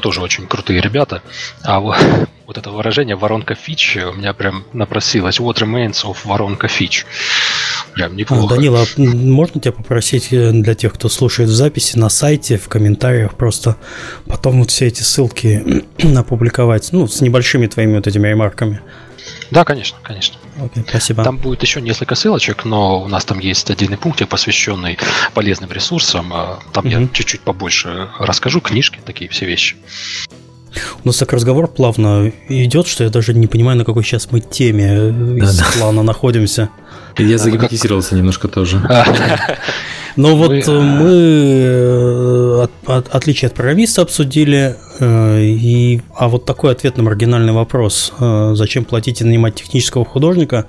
Тоже 0.00 0.20
очень 0.20 0.46
крутые 0.46 0.80
ребята. 0.80 1.22
А 1.62 1.80
вот, 1.80 1.96
вот 2.46 2.58
это 2.58 2.70
выражение 2.70 3.16
«воронка 3.16 3.54
фич» 3.54 3.96
у 3.96 4.12
меня 4.12 4.32
прям 4.32 4.64
напросилось. 4.72 5.40
What 5.40 5.56
remains 5.56 6.04
of 6.04 6.18
воронка 6.24 6.68
фич. 6.68 7.06
Прям 7.94 8.16
неплохо. 8.16 8.54
Данила, 8.54 8.82
а 8.82 9.00
можно 9.00 9.60
тебя 9.60 9.72
попросить 9.72 10.32
э, 10.32 10.50
для 10.52 10.74
тех, 10.74 10.94
кто 10.94 11.08
слушает 11.08 11.50
в 11.50 11.52
записи, 11.52 11.98
на 11.98 12.08
сайте, 12.08 12.56
в 12.56 12.68
комментариях 12.68 13.34
просто 13.34 13.76
потом 14.26 14.60
вот 14.60 14.70
все 14.70 14.86
эти 14.86 15.02
ссылки 15.02 15.84
опубликовать, 16.16 16.88
ну, 16.92 17.06
с 17.06 17.20
небольшими 17.20 17.66
твоими 17.66 17.96
вот 17.96 18.06
этими 18.06 18.28
ремарками? 18.28 18.80
Да, 19.50 19.64
конечно, 19.64 19.98
конечно. 20.02 20.36
Окей, 20.62 20.84
спасибо. 20.88 21.24
Там 21.24 21.36
будет 21.36 21.62
еще 21.62 21.80
несколько 21.80 22.14
ссылочек, 22.14 22.64
но 22.64 23.02
у 23.02 23.08
нас 23.08 23.24
там 23.24 23.38
есть 23.38 23.70
отдельный 23.70 23.98
пунктик, 23.98 24.28
посвященный 24.28 24.98
полезным 25.34 25.70
ресурсам. 25.70 26.32
А, 26.32 26.58
там 26.72 26.86
угу. 26.86 26.92
я 26.92 27.08
чуть-чуть 27.12 27.42
побольше 27.42 28.08
расскажу, 28.18 28.60
книжки, 28.60 29.00
такие 29.04 29.30
все 29.30 29.46
вещи. 29.46 29.76
У 31.04 31.08
нас 31.08 31.16
так 31.18 31.32
разговор 31.32 31.68
плавно 31.68 32.32
идет, 32.48 32.86
что 32.86 33.04
я 33.04 33.10
даже 33.10 33.34
не 33.34 33.46
понимаю, 33.46 33.76
на 33.76 33.84
какой 33.84 34.04
сейчас 34.04 34.30
мы 34.30 34.40
теме 34.40 35.10
да, 35.10 35.44
из 35.44 35.58
да. 35.58 35.66
плана 35.76 36.02
находимся. 36.02 36.70
Я 37.18 37.38
загипнотизировался 37.38 38.14
немножко 38.14 38.48
тоже. 38.48 38.80
Но 40.16 40.36
вот 40.36 40.52
э, 40.52 40.70
мы 40.70 41.10
э, 41.10 42.62
от, 42.64 42.70
от, 42.86 43.14
отличие 43.14 43.48
от 43.48 43.54
программиста 43.54 44.02
обсудили, 44.02 44.76
э, 45.00 45.40
и, 45.40 46.02
а 46.14 46.28
вот 46.28 46.44
такой 46.44 46.72
ответ 46.72 46.96
на 46.96 47.02
маргинальный 47.02 47.52
вопрос. 47.52 48.12
Зачем 48.18 48.84
платить 48.84 49.20
и 49.20 49.24
нанимать 49.24 49.54
технического 49.54 50.04
художника, 50.04 50.66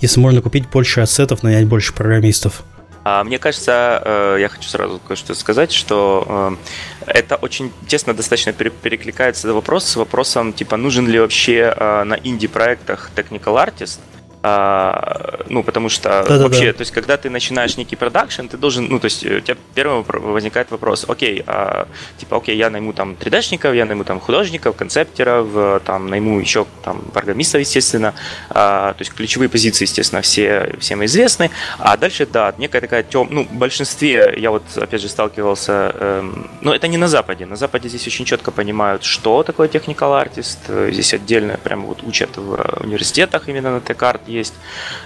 если 0.00 0.20
можно 0.20 0.42
купить 0.42 0.68
больше 0.68 1.00
ассетов, 1.00 1.42
нанять 1.42 1.66
больше 1.66 1.94
программистов? 1.94 2.64
А 3.04 3.24
мне 3.24 3.38
кажется, 3.38 4.36
я 4.38 4.48
хочу 4.48 4.68
сразу 4.68 5.00
кое-что 5.06 5.34
сказать, 5.34 5.72
что 5.72 6.56
это 7.04 7.34
очень 7.36 7.72
тесно 7.88 8.14
достаточно 8.14 8.52
перекликается 8.52 9.52
вопрос 9.52 9.86
с 9.86 9.96
вопросом, 9.96 10.52
типа, 10.52 10.76
нужен 10.76 11.08
ли 11.08 11.18
вообще 11.18 11.74
на 11.78 12.16
инди-проектах 12.22 13.10
technical 13.16 13.56
artist, 13.56 13.98
а, 14.42 15.44
ну, 15.48 15.62
потому 15.62 15.88
что 15.88 16.24
да, 16.28 16.38
вообще, 16.38 16.72
то 16.72 16.80
есть, 16.80 16.90
когда 16.90 17.16
ты 17.16 17.30
начинаешь 17.30 17.76
некий 17.76 17.94
продакшн, 17.94 18.46
ты 18.46 18.56
должен, 18.56 18.86
ну, 18.88 18.98
то 18.98 19.04
есть, 19.04 19.24
у 19.24 19.40
тебя 19.40 19.56
первым 19.74 20.04
возникает 20.08 20.70
вопрос, 20.72 21.04
окей, 21.08 21.44
а, 21.46 21.86
типа, 22.18 22.38
окей, 22.38 22.56
я 22.56 22.68
найму 22.68 22.92
там 22.92 23.12
3D-шников, 23.12 23.72
я 23.72 23.84
найму 23.84 24.02
там 24.02 24.18
художников, 24.18 24.74
концептеров, 24.74 25.82
там, 25.84 26.08
найму 26.08 26.40
еще 26.40 26.66
там 26.84 27.02
программистов, 27.12 27.60
естественно, 27.60 28.14
а, 28.50 28.94
то 28.94 29.02
есть, 29.02 29.12
ключевые 29.12 29.48
позиции, 29.48 29.84
естественно, 29.84 30.22
все, 30.22 30.74
всем 30.80 31.04
известны, 31.04 31.50
а 31.78 31.96
дальше, 31.96 32.26
да, 32.26 32.52
некая 32.58 32.80
такая 32.80 33.04
тем, 33.04 33.28
ну, 33.30 33.44
в 33.44 33.52
большинстве, 33.52 34.34
я 34.36 34.50
вот, 34.50 34.64
опять 34.74 35.00
же, 35.00 35.08
сталкивался, 35.08 35.94
эм, 35.94 36.50
ну, 36.62 36.72
это 36.72 36.88
не 36.88 36.96
на 36.96 37.06
Западе, 37.06 37.46
на 37.46 37.54
Западе 37.54 37.88
здесь 37.88 38.08
очень 38.08 38.24
четко 38.24 38.50
понимают, 38.50 39.04
что 39.04 39.44
такое 39.44 39.68
technical 39.68 40.20
artist, 40.20 40.90
здесь 40.90 41.14
отдельно 41.14 41.58
прямо 41.62 41.86
вот 41.86 42.02
учат 42.02 42.36
в 42.36 42.80
университетах 42.80 43.48
именно 43.48 43.74
на 43.74 43.80
Т-карт, 43.80 44.31
есть 44.32 44.54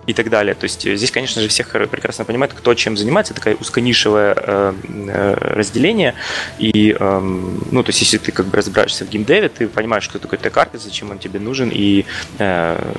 и 0.06 0.12
так 0.12 0.30
далее. 0.30 0.54
То 0.54 0.64
есть 0.64 0.82
здесь, 0.82 1.10
конечно 1.10 1.42
же, 1.42 1.48
всех 1.48 1.68
прекрасно 1.90 2.24
понимают, 2.24 2.52
кто 2.54 2.74
чем 2.74 2.96
занимается, 2.96 3.34
такое 3.34 3.56
узконишевое 3.56 4.34
э, 4.36 4.74
э, 4.84 5.34
разделение. 5.54 6.14
И, 6.58 6.96
э, 6.98 7.18
ну, 7.70 7.82
то 7.82 7.90
есть 7.90 8.00
если 8.00 8.18
ты 8.18 8.32
как 8.32 8.46
бы 8.46 8.56
разбираешься 8.56 9.04
в 9.04 9.08
геймдеве, 9.08 9.48
ты 9.48 9.68
понимаешь, 9.68 10.04
что 10.04 10.18
такое 10.18 10.38
Т-карты, 10.38 10.78
зачем 10.78 11.10
он 11.10 11.18
тебе 11.18 11.40
нужен, 11.40 11.70
и 11.72 12.04
э, 12.38 12.92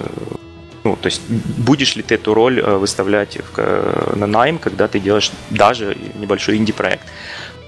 ну, 0.88 0.96
то 0.96 1.08
есть 1.08 1.22
будешь 1.30 1.98
ли 1.98 2.02
ты 2.02 2.16
эту 2.16 2.34
роль 2.34 2.60
э, 2.60 2.78
выставлять 2.78 3.38
в, 3.38 4.16
на 4.16 4.26
найм, 4.26 4.58
когда 4.58 4.88
ты 4.88 5.00
делаешь 5.00 5.32
даже 5.50 5.98
небольшой 6.16 6.56
инди-проект. 6.56 7.06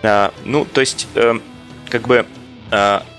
Э, 0.04 0.30
ну, 0.46 0.66
то 0.66 0.80
есть, 0.80 1.08
э, 1.16 1.40
как 1.90 2.08
бы, 2.08 2.26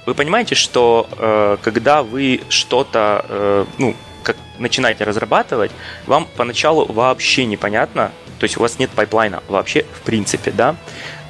вы 0.06 0.14
понимаете, 0.14 0.54
что 0.54 1.58
когда 1.60 2.04
вы 2.04 2.40
что-то, 2.48 3.66
ну, 3.78 3.96
как 4.22 4.36
начинаете 4.58 5.04
разрабатывать, 5.04 5.70
вам 6.06 6.28
поначалу 6.36 6.84
вообще 6.86 7.44
непонятно, 7.46 8.12
то 8.40 8.44
есть 8.44 8.56
у 8.56 8.60
вас 8.60 8.78
нет 8.78 8.90
пайплайна 8.90 9.42
вообще 9.48 9.84
в 9.92 10.00
принципе, 10.00 10.50
да, 10.50 10.76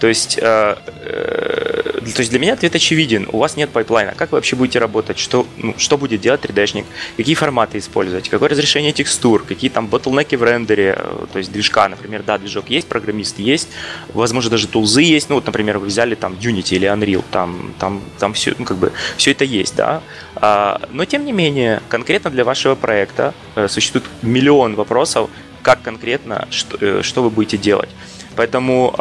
то 0.01 0.07
есть, 0.07 0.39
э, 0.41 0.77
э, 0.87 1.83
то 2.01 2.21
есть 2.21 2.31
для 2.31 2.39
меня 2.39 2.55
ответ 2.55 2.75
очевиден. 2.75 3.29
У 3.31 3.39
вас 3.39 3.57
нет 3.57 3.69
пайплайна. 3.69 4.15
Как 4.17 4.33
вы 4.33 4.37
вообще 4.37 4.57
будете 4.57 4.79
работать? 4.79 5.19
Что, 5.19 5.47
ну, 5.59 5.75
что 5.77 5.99
будет 5.99 6.23
делать 6.23 6.41
3D-шник? 6.41 6.87
Какие 7.19 7.35
форматы 7.35 7.77
использовать? 7.77 8.31
Какое 8.31 8.49
разрешение 8.49 8.93
текстур? 8.93 9.45
Какие 9.47 9.69
там 9.71 9.89
ботлнеки 9.89 10.37
в 10.37 10.43
рендере? 10.43 10.97
Э, 10.97 11.27
то 11.31 11.39
есть 11.39 11.53
движка, 11.53 11.87
например, 11.91 12.23
да, 12.23 12.39
движок 12.39 12.71
есть, 12.71 12.89
программист 12.89 13.39
есть, 13.39 13.69
возможно, 14.15 14.51
даже 14.51 14.69
тулзы 14.69 15.03
есть. 15.03 15.29
Ну, 15.29 15.35
вот, 15.35 15.45
например, 15.45 15.79
вы 15.79 15.89
взяли 15.89 16.15
там 16.15 16.33
Unity 16.33 16.77
или 16.77 16.89
Unreal, 16.89 17.23
там, 17.31 17.75
там, 17.79 18.03
там 18.19 18.33
все, 18.33 18.55
ну, 18.59 18.65
как 18.65 18.79
бы, 18.79 18.93
все 19.19 19.33
это 19.33 19.45
есть, 19.45 19.77
да. 19.77 20.03
А, 20.37 20.81
но, 20.93 21.05
тем 21.05 21.27
не 21.27 21.33
менее, 21.33 21.83
конкретно 21.91 22.31
для 22.31 22.45
вашего 22.45 22.75
проекта 22.75 23.35
э, 23.55 23.69
существует 23.69 24.07
миллион 24.23 24.77
вопросов, 24.77 25.29
как 25.63 25.83
конкретно, 25.83 26.47
что, 26.51 26.77
э, 26.81 27.03
что 27.03 27.23
вы 27.23 27.31
будете 27.31 27.57
делать. 27.57 27.91
Поэтому 28.37 28.95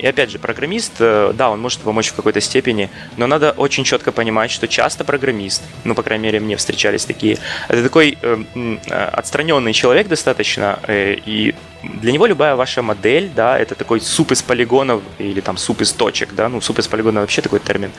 и 0.00 0.06
опять 0.06 0.30
же, 0.30 0.38
программист, 0.38 0.94
э, 0.98 1.32
да, 1.34 1.50
он 1.50 1.60
может 1.60 1.80
помочь 1.80 2.08
в 2.08 2.14
какой-то 2.14 2.40
степени, 2.40 2.88
но 3.18 3.26
надо 3.26 3.52
очень 3.52 3.84
четко 3.84 4.12
понимать, 4.12 4.50
что 4.50 4.66
часто 4.66 5.04
программист, 5.04 5.62
ну, 5.84 5.94
по 5.94 6.02
крайней 6.02 6.24
мере, 6.24 6.40
мне 6.40 6.56
встречались 6.56 7.04
такие, 7.04 7.38
это 7.68 7.82
такой 7.82 8.16
э, 8.22 8.44
э, 8.54 8.94
отстраненный 8.94 9.74
человек 9.74 10.08
достаточно, 10.08 10.78
и 10.88 11.54
для 11.82 12.12
него 12.12 12.26
любая 12.26 12.56
ваша 12.56 12.82
модель, 12.82 13.30
да, 13.34 13.58
это 13.58 13.74
такой 13.74 14.00
суп 14.00 14.32
из 14.32 14.42
полигонов 14.42 15.02
или 15.18 15.40
там 15.40 15.56
суп 15.56 15.80
из 15.82 15.92
точек, 15.92 16.34
да, 16.34 16.48
ну 16.48 16.60
суп 16.60 16.78
из 16.78 16.88
полигонов 16.88 17.22
вообще 17.22 17.42
такой 17.42 17.60
термин 17.60 17.92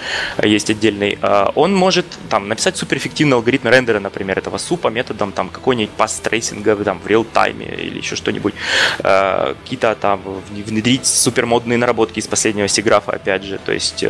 есть 0.43 0.69
отдельный. 0.69 1.17
Он 1.55 1.73
может 1.73 2.05
там 2.29 2.47
написать 2.47 2.77
суперэффективный 2.77 3.35
алгоритм 3.35 3.67
рендера, 3.67 3.99
например, 3.99 4.37
этого 4.37 4.57
супа 4.57 4.89
методом 4.89 5.31
там 5.31 5.49
какой-нибудь 5.49 5.93
path 5.95 6.20
tracing'а 6.20 6.76
там 6.83 6.99
в 6.99 7.07
реал-тайме 7.07 7.65
или 7.65 7.97
еще 7.97 8.15
что-нибудь. 8.15 8.53
Какие-то 8.97 9.95
там 9.95 10.21
внедрить 10.49 11.05
супермодные 11.05 11.77
наработки 11.77 12.19
из 12.19 12.27
последнего 12.27 12.67
сиграфа, 12.67 13.13
опять 13.13 13.43
же, 13.43 13.57
то 13.57 13.71
есть 13.71 14.05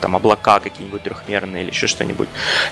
там 0.00 0.16
облака 0.16 0.60
какие-нибудь 0.60 1.02
трехмерные 1.02 1.64
или 1.64 1.70
еще 1.70 1.86
что-нибудь. 1.86 2.28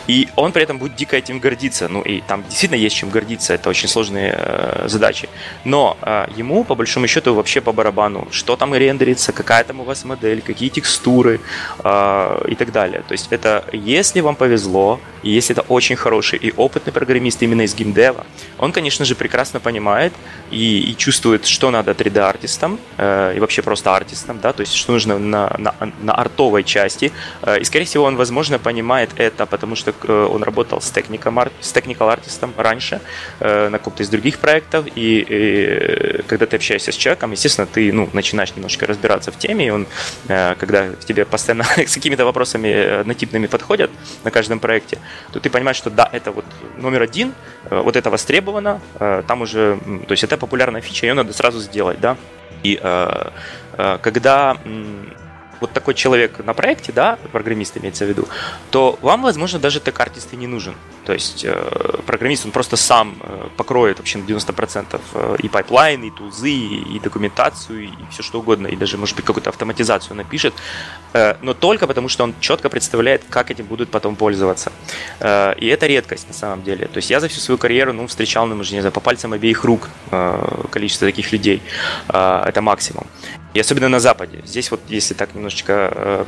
И 0.07 0.29
он 0.37 0.53
при 0.53 0.63
этом 0.63 0.79
будет 0.79 0.97
дико 0.97 1.17
этим 1.17 1.39
гордиться. 1.39 1.89
Ну 1.89 2.03
и 2.03 2.21
там 2.21 2.43
действительно 2.45 2.79
есть 2.79 2.97
чем 2.97 3.11
гордиться, 3.11 3.55
это 3.55 3.69
очень 3.69 3.89
сложные 3.89 4.35
э, 4.37 4.89
задачи. 4.89 5.29
Но 5.65 5.97
э, 6.01 6.06
ему, 6.37 6.65
по 6.65 6.75
большому 6.75 7.07
счету, 7.09 7.35
вообще 7.35 7.61
по 7.61 7.73
барабану, 7.73 8.29
что 8.31 8.57
там 8.57 8.75
рендерится, 8.75 9.33
какая 9.33 9.65
там 9.65 9.81
у 9.81 9.85
вас 9.85 10.05
модель, 10.05 10.41
какие 10.41 10.69
текстуры 10.69 11.41
э, 11.85 12.45
и 12.49 12.55
так 12.55 12.73
далее. 12.73 13.03
То 13.09 13.13
есть 13.13 13.27
это, 13.31 13.65
если 13.73 14.21
вам 14.21 14.37
повезло, 14.37 15.01
и 15.23 15.31
если 15.31 15.57
это 15.57 15.63
очень 15.69 15.97
хороший 15.97 16.39
и 16.39 16.53
опытный 16.57 16.93
программист 16.93 17.43
именно 17.43 17.63
из 17.63 17.75
геймдева, 17.75 18.25
он, 18.59 18.73
конечно 18.73 19.05
же, 19.05 19.15
прекрасно 19.15 19.61
понимает 19.61 20.13
и, 20.51 20.91
и 20.91 20.97
чувствует, 20.97 21.47
что 21.47 21.71
надо 21.71 21.91
3D-артистам 21.93 22.79
э, 22.99 23.35
и 23.37 23.41
вообще 23.41 23.63
просто 23.63 23.97
артистам, 23.97 24.39
да, 24.41 24.53
то 24.53 24.61
есть 24.61 24.75
что 24.75 24.93
нужно 24.93 25.19
на, 25.19 25.55
на, 25.59 25.75
на 26.03 26.15
артовой 26.15 26.63
части. 26.63 27.11
Э, 27.43 27.59
и, 27.59 27.65
скорее 27.65 27.85
всего, 27.85 28.05
он, 28.05 28.17
возможно, 28.17 28.59
понимает 28.59 29.11
это, 29.17 29.47
потому 29.47 29.75
что 29.77 29.93
э, 30.03 30.29
он 30.33 30.45
работал 30.45 30.81
с, 30.81 30.91
техником, 30.91 31.41
с 31.61 31.73
technical 31.75 32.13
артистом 32.13 32.53
раньше 32.57 33.01
на 33.41 33.71
каком-то 33.71 34.03
из 34.03 34.09
других 34.09 34.39
проектов, 34.39 34.87
и, 34.95 35.27
и 35.29 35.96
когда 36.27 36.47
ты 36.47 36.57
общаешься 36.57 36.93
с 36.93 36.95
человеком, 36.95 37.33
естественно, 37.33 37.67
ты 37.67 37.93
ну, 37.93 38.09
начинаешь 38.13 38.55
немножко 38.55 38.87
разбираться 38.87 39.33
в 39.33 39.39
теме, 39.39 39.67
и 39.67 39.71
он, 39.71 39.87
э, 40.29 40.55
когда 40.55 40.91
к 40.91 41.05
тебе 41.05 41.25
постоянно 41.25 41.65
с 41.77 41.95
какими-то 41.95 42.25
вопросами 42.25 42.69
э, 42.69 43.05
натипными 43.05 43.47
подходят 43.47 43.91
на 44.25 44.31
каждом 44.31 44.61
проекте, 44.61 44.99
то 45.33 45.41
ты 45.41 45.51
понимаешь, 45.51 45.77
что 45.77 45.91
да, 45.91 46.09
это 46.13 46.33
вот 46.33 46.45
номер 46.77 47.03
один, 47.03 47.35
э, 47.71 47.81
вот 47.81 47.97
это 47.97 48.11
востребовано, 48.11 48.81
там 48.99 49.43
уже, 49.43 49.79
то 50.07 50.13
есть 50.13 50.25
это 50.25 50.37
популярная 50.37 50.81
фича, 50.81 51.07
ее 51.07 51.15
надо 51.15 51.33
сразу 51.33 51.61
сделать, 51.61 52.01
да, 52.01 52.17
и 52.63 52.81
когда 53.77 54.57
вот 55.61 55.73
такой 55.73 55.95
человек 55.95 56.45
на 56.45 56.55
проекте, 56.55 56.93
да, 56.93 57.19
программист 57.33 57.77
имеется 57.77 58.05
в 58.05 58.09
виду, 58.09 58.29
то 58.71 58.99
вам, 59.03 59.23
возможно, 59.23 59.59
даже 59.59 59.81
тех-артист 59.81 60.33
и 60.33 60.37
не 60.37 60.47
нужен. 60.47 60.75
То 61.05 61.13
есть 61.13 61.45
э, 61.45 62.01
программист, 62.05 62.45
он 62.47 62.51
просто 62.51 62.77
сам 62.77 63.17
э, 63.21 63.49
покроет 63.57 63.99
вообще 63.99 64.19
на 64.19 64.25
90% 64.25 65.01
э, 65.15 65.37
и 65.39 65.49
пайплайн, 65.49 66.03
и 66.03 66.11
тулзы, 66.11 66.51
и, 66.51 66.97
и 66.97 67.01
документацию, 67.01 67.85
и 67.85 67.91
все 68.11 68.23
что 68.23 68.41
угодно, 68.41 68.67
и 68.67 68.77
даже, 68.77 68.99
может 68.99 69.15
быть, 69.17 69.25
какую-то 69.25 69.51
автоматизацию 69.51 70.17
напишет, 70.17 70.55
э, 71.13 71.37
но 71.43 71.55
только 71.55 71.87
потому, 71.87 72.09
что 72.09 72.25
он 72.25 72.35
четко 72.41 72.69
представляет, 72.69 73.23
как 73.31 73.51
этим 73.51 73.67
будут 73.67 73.91
потом 73.91 74.17
пользоваться. 74.17 74.73
Э, 75.21 75.55
и 75.59 75.67
это 75.67 75.87
редкость 75.87 76.27
на 76.29 76.35
самом 76.35 76.65
деле. 76.65 76.87
То 76.89 76.97
есть 76.97 77.11
я 77.11 77.21
за 77.21 77.29
всю 77.29 77.41
свою 77.41 77.59
карьеру, 77.59 77.93
ну, 77.93 78.07
встречал, 78.07 78.47
ну, 78.47 78.57
не 78.57 78.81
знаю, 78.81 78.93
по 78.93 79.01
пальцам 79.01 79.33
обеих 79.33 79.65
рук 79.65 79.89
э, 80.11 80.65
количество 80.71 81.07
таких 81.07 81.33
людей. 81.33 81.63
Э, 82.09 82.43
это 82.47 82.63
максимум. 82.63 83.07
И 83.57 83.59
особенно 83.59 83.89
на 83.89 84.01
Западе. 84.01 84.41
Здесь 84.45 84.71
вот, 84.71 84.81
если 84.89 85.15
так 85.15 85.35
немножечко 85.35 85.91
э, 85.91 86.25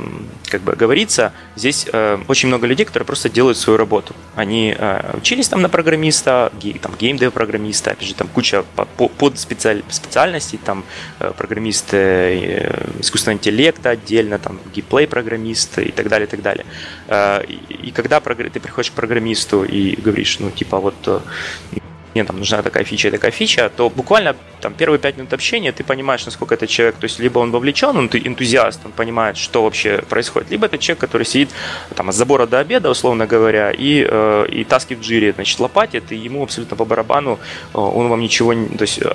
как 0.47 0.63
бы 0.63 0.75
говорится, 0.75 1.35
здесь 1.57 1.87
э, 1.93 2.19
очень 2.27 2.49
много 2.49 2.67
людей, 2.67 2.87
которые 2.87 3.07
просто 3.07 3.29
делают 3.29 3.59
свою 3.59 3.77
работу. 3.77 4.15
Они 4.35 4.75
э, 4.75 5.15
учились 5.15 5.47
там 5.47 5.61
на 5.61 5.69
программиста, 5.69 6.51
ге, 6.59 6.79
там 6.81 6.95
геймдев 6.99 7.35
программиста, 7.35 7.91
опять 7.91 8.09
же, 8.09 8.15
там 8.15 8.29
куча 8.29 8.65
по, 8.75 8.87
под 9.09 9.39
специаль, 9.39 9.83
специальностей, 9.91 10.59
там 10.65 10.85
э, 11.21 11.31
программисты 11.37 11.97
э, 11.99 12.89
искусственного 13.01 13.37
интеллекта 13.37 13.91
отдельно, 13.91 14.39
там 14.39 14.59
геймплей 14.75 15.07
программисты 15.07 15.83
и 15.83 15.93
так 15.93 16.09
далее, 16.09 16.27
и 16.27 16.31
так 16.31 16.41
далее. 16.41 16.65
Э, 17.09 17.45
и, 17.47 17.89
и 17.89 17.91
когда 17.91 18.21
ты 18.21 18.59
приходишь 18.59 18.91
к 18.91 18.95
программисту 18.95 19.65
и 19.65 20.01
говоришь, 20.01 20.39
ну, 20.41 20.51
типа, 20.51 20.79
вот 20.79 20.97
э, 21.07 21.21
мне 22.19 22.25
там 22.25 22.39
нужна 22.39 22.63
такая 22.63 22.85
фича 22.85 23.11
такая 23.11 23.31
фича, 23.31 23.71
то 23.75 23.89
буквально 23.91 24.35
там 24.61 24.75
первые 24.75 24.99
пять 24.99 25.17
минут 25.17 25.33
общения 25.33 25.73
ты 25.73 25.85
понимаешь, 25.85 26.25
насколько 26.27 26.55
этот 26.55 26.69
человек, 26.69 26.97
то 26.97 27.05
есть 27.05 27.21
либо 27.21 27.39
он 27.39 27.51
вовлечен, 27.53 27.97
он 27.97 28.11
энтузиаст, 28.13 28.81
он 28.85 28.93
понимает, 28.93 29.37
что 29.37 29.63
вообще 29.63 30.03
происходит, 30.09 30.51
либо 30.51 30.67
это 30.67 30.79
человек, 30.79 31.01
который 31.01 31.25
сидит 31.25 31.51
там 31.95 32.09
от 32.09 32.15
забора 32.15 32.47
до 32.47 32.59
обеда, 32.59 32.91
условно 32.91 33.27
говоря, 33.27 33.71
и, 33.71 34.05
э, 34.09 34.47
и 34.51 34.65
таски 34.65 34.95
в 34.95 35.01
джире, 35.01 35.33
значит, 35.33 35.61
лопатит, 35.61 36.13
и 36.13 36.17
ему 36.17 36.43
абсолютно 36.43 36.77
по 36.77 36.85
барабану, 36.85 37.39
э, 37.75 37.79
он 37.79 38.09
вам 38.09 38.21
ничего, 38.21 38.53
то 38.53 38.83
есть 38.83 38.99
э, 39.01 39.13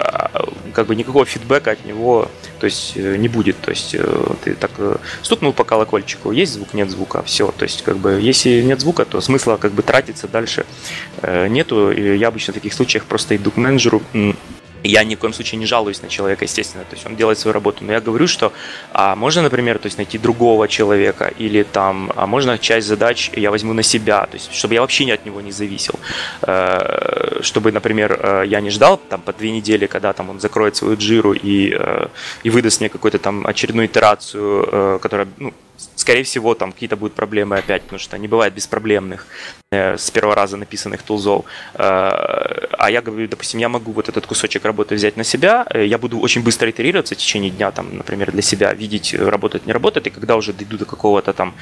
как 0.73 0.88
бы 0.88 0.95
никакого 0.95 1.25
фидбэка 1.25 1.71
от 1.71 1.85
него, 1.85 2.30
то 2.64 2.68
есть 2.68 2.94
э, 2.95 3.18
не 3.18 3.27
будет, 3.27 3.60
то 3.60 3.72
есть 3.72 3.94
э, 3.94 4.34
ты 4.41 4.53
так 4.53 4.72
э, 4.77 4.95
стукнул 5.22 5.52
по 5.52 5.65
колокольчику, 5.65 6.31
есть 6.31 6.53
звук, 6.53 6.73
нет 6.73 6.90
звука, 6.90 7.22
все, 7.23 7.52
то 7.52 7.64
есть 7.64 7.81
как 7.81 7.98
бы 7.98 8.22
если 8.22 8.61
нет 8.61 8.80
звука, 8.80 9.03
то 9.03 9.19
смысла 9.19 9.57
как 9.57 9.73
бы 9.73 9.84
тратиться 9.84 10.30
дальше 10.30 10.65
нету, 11.22 11.91
и 11.91 12.15
я 12.18 12.30
обычно 12.30 12.53
в 12.53 12.56
таких 12.56 12.73
случаях 12.73 13.03
просто 13.03 13.35
иду 13.35 13.52
к 13.52 13.57
менеджеру, 13.57 14.02
я 14.84 15.03
ни 15.03 15.15
в 15.15 15.19
коем 15.19 15.34
случае 15.34 15.60
не 15.60 15.65
жалуюсь 15.65 16.01
на 16.01 16.10
человека, 16.10 16.45
естественно, 16.45 16.84
то 16.84 16.95
есть 16.95 17.05
он 17.05 17.15
делает 17.15 17.39
свою 17.39 17.53
работу, 17.53 17.84
но 17.84 17.93
я 17.93 18.01
говорю, 18.01 18.27
что 18.27 18.51
а 18.91 19.15
можно, 19.15 19.41
например, 19.41 19.80
то 19.80 19.88
есть 19.88 19.97
найти 19.97 20.18
другого 20.18 20.68
человека 20.68 21.31
или 21.38 21.64
там, 21.64 22.11
а 22.15 22.27
можно 22.27 22.57
часть 22.57 22.88
задач 22.88 23.31
я 23.35 23.51
возьму 23.51 23.73
на 23.73 23.84
себя, 23.84 24.26
то 24.26 24.35
есть 24.35 24.53
чтобы 24.53 24.73
я 24.73 24.81
вообще 24.81 25.03
от 25.14 25.26
него 25.26 25.41
не 25.41 25.51
зависел, 25.51 25.99
э, 26.41 27.39
чтобы, 27.41 27.72
например, 27.72 28.19
э, 28.22 28.43
я 28.47 28.61
не 28.61 28.69
ждал 28.69 28.97
там 28.97 29.22
по 29.22 29.34
две 29.34 29.51
недели, 29.51 29.85
когда 29.85 30.14
там 30.14 30.30
он 30.30 30.39
закроет 30.39 30.76
свою 30.76 30.97
джиру 30.97 31.34
и, 31.34 31.76
э, 31.77 32.07
и 32.43 32.49
выдаст 32.49 32.80
мне 32.80 32.89
какую-то 32.89 33.19
там 33.19 33.45
очередную 33.47 33.88
итерацию, 33.88 34.99
которая, 34.99 35.27
ну, 35.38 35.53
скорее 35.95 36.23
всего, 36.23 36.53
там 36.53 36.71
какие-то 36.71 36.95
будут 36.95 37.13
проблемы 37.13 37.57
опять, 37.57 37.83
потому 37.83 37.99
что 37.99 38.17
не 38.17 38.27
бывает 38.27 38.53
беспроблемных 38.53 39.25
э, 39.71 39.97
с 39.97 40.11
первого 40.11 40.35
раза 40.35 40.57
написанных 40.57 41.01
тулзов. 41.01 41.45
Э, 41.73 41.79
а 42.77 42.89
я 42.89 43.01
говорю, 43.01 43.27
допустим, 43.27 43.59
я 43.59 43.69
могу 43.69 43.91
вот 43.91 44.09
этот 44.09 44.25
кусочек 44.25 44.65
работы 44.65 44.95
взять 44.95 45.17
на 45.17 45.23
себя, 45.23 45.65
э, 45.69 45.85
я 45.85 45.97
буду 45.97 46.19
очень 46.19 46.43
быстро 46.43 46.69
итерироваться 46.69 47.15
в 47.15 47.17
течение 47.17 47.51
дня, 47.51 47.71
там, 47.71 47.97
например, 47.97 48.31
для 48.31 48.41
себя, 48.41 48.73
видеть, 48.73 49.13
работает, 49.13 49.65
не 49.65 49.73
работает, 49.73 50.07
и 50.07 50.09
когда 50.09 50.35
уже 50.35 50.53
дойду 50.53 50.77
до 50.77 50.85
какого-то 50.85 51.33
там 51.33 51.53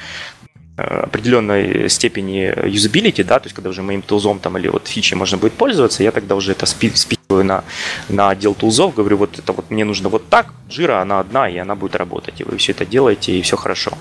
определенной 0.76 1.90
степени 1.90 2.50
юзабилити, 2.66 3.22
да, 3.22 3.38
то 3.38 3.46
есть 3.46 3.54
когда 3.54 3.68
уже 3.68 3.82
моим 3.82 4.00
тулзом 4.00 4.38
там 4.38 4.56
или 4.56 4.68
вот 4.68 4.88
фичей 4.88 5.18
можно 5.18 5.36
будет 5.36 5.52
пользоваться, 5.52 6.02
я 6.02 6.10
тогда 6.10 6.34
уже 6.34 6.52
это 6.52 6.64
спи 6.64 6.90
спихиваю 7.32 7.44
на, 7.44 7.64
на 8.08 8.30
отдел 8.30 8.54
тулзов, 8.54 8.94
говорю, 8.94 9.16
вот 9.16 9.38
это 9.38 9.52
вот 9.52 9.70
мне 9.70 9.84
нужно 9.84 10.08
вот 10.08 10.28
так, 10.28 10.52
жира, 10.70 11.00
она 11.00 11.20
одна, 11.20 11.48
и 11.48 11.58
она 11.58 11.74
будет 11.74 11.96
работать, 11.96 12.40
и 12.40 12.44
вы 12.44 12.56
все 12.56 12.72
это 12.72 12.84
делаете, 12.84 13.32
и 13.32 13.42
все 13.42 13.56
хорошо. 13.56 13.92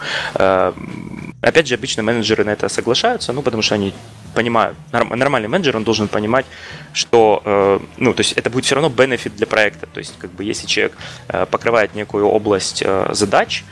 Опять 1.41 1.67
же, 1.67 1.75
обычно 1.75 2.03
менеджеры 2.03 2.43
на 2.43 2.51
это 2.51 2.69
соглашаются, 2.69 3.33
ну, 3.33 3.41
потому 3.41 3.63
что 3.63 3.75
они 3.75 3.93
понимают, 4.33 4.77
нормальный 4.91 5.47
менеджер, 5.47 5.77
он 5.77 5.83
должен 5.83 6.07
понимать, 6.07 6.45
что, 6.93 7.41
э, 7.45 7.79
ну, 7.97 8.13
то 8.13 8.21
есть 8.21 8.33
это 8.33 8.49
будет 8.49 8.65
все 8.65 8.75
равно 8.75 8.89
бенефит 8.89 9.35
для 9.35 9.47
проекта, 9.47 9.87
то 9.87 9.99
есть, 9.99 10.13
как 10.19 10.31
бы, 10.31 10.43
если 10.43 10.67
человек 10.67 10.97
э, 11.27 11.45
покрывает 11.45 11.95
некую 11.95 12.27
область 12.27 12.83
э, 12.85 13.09
задач, 13.13 13.63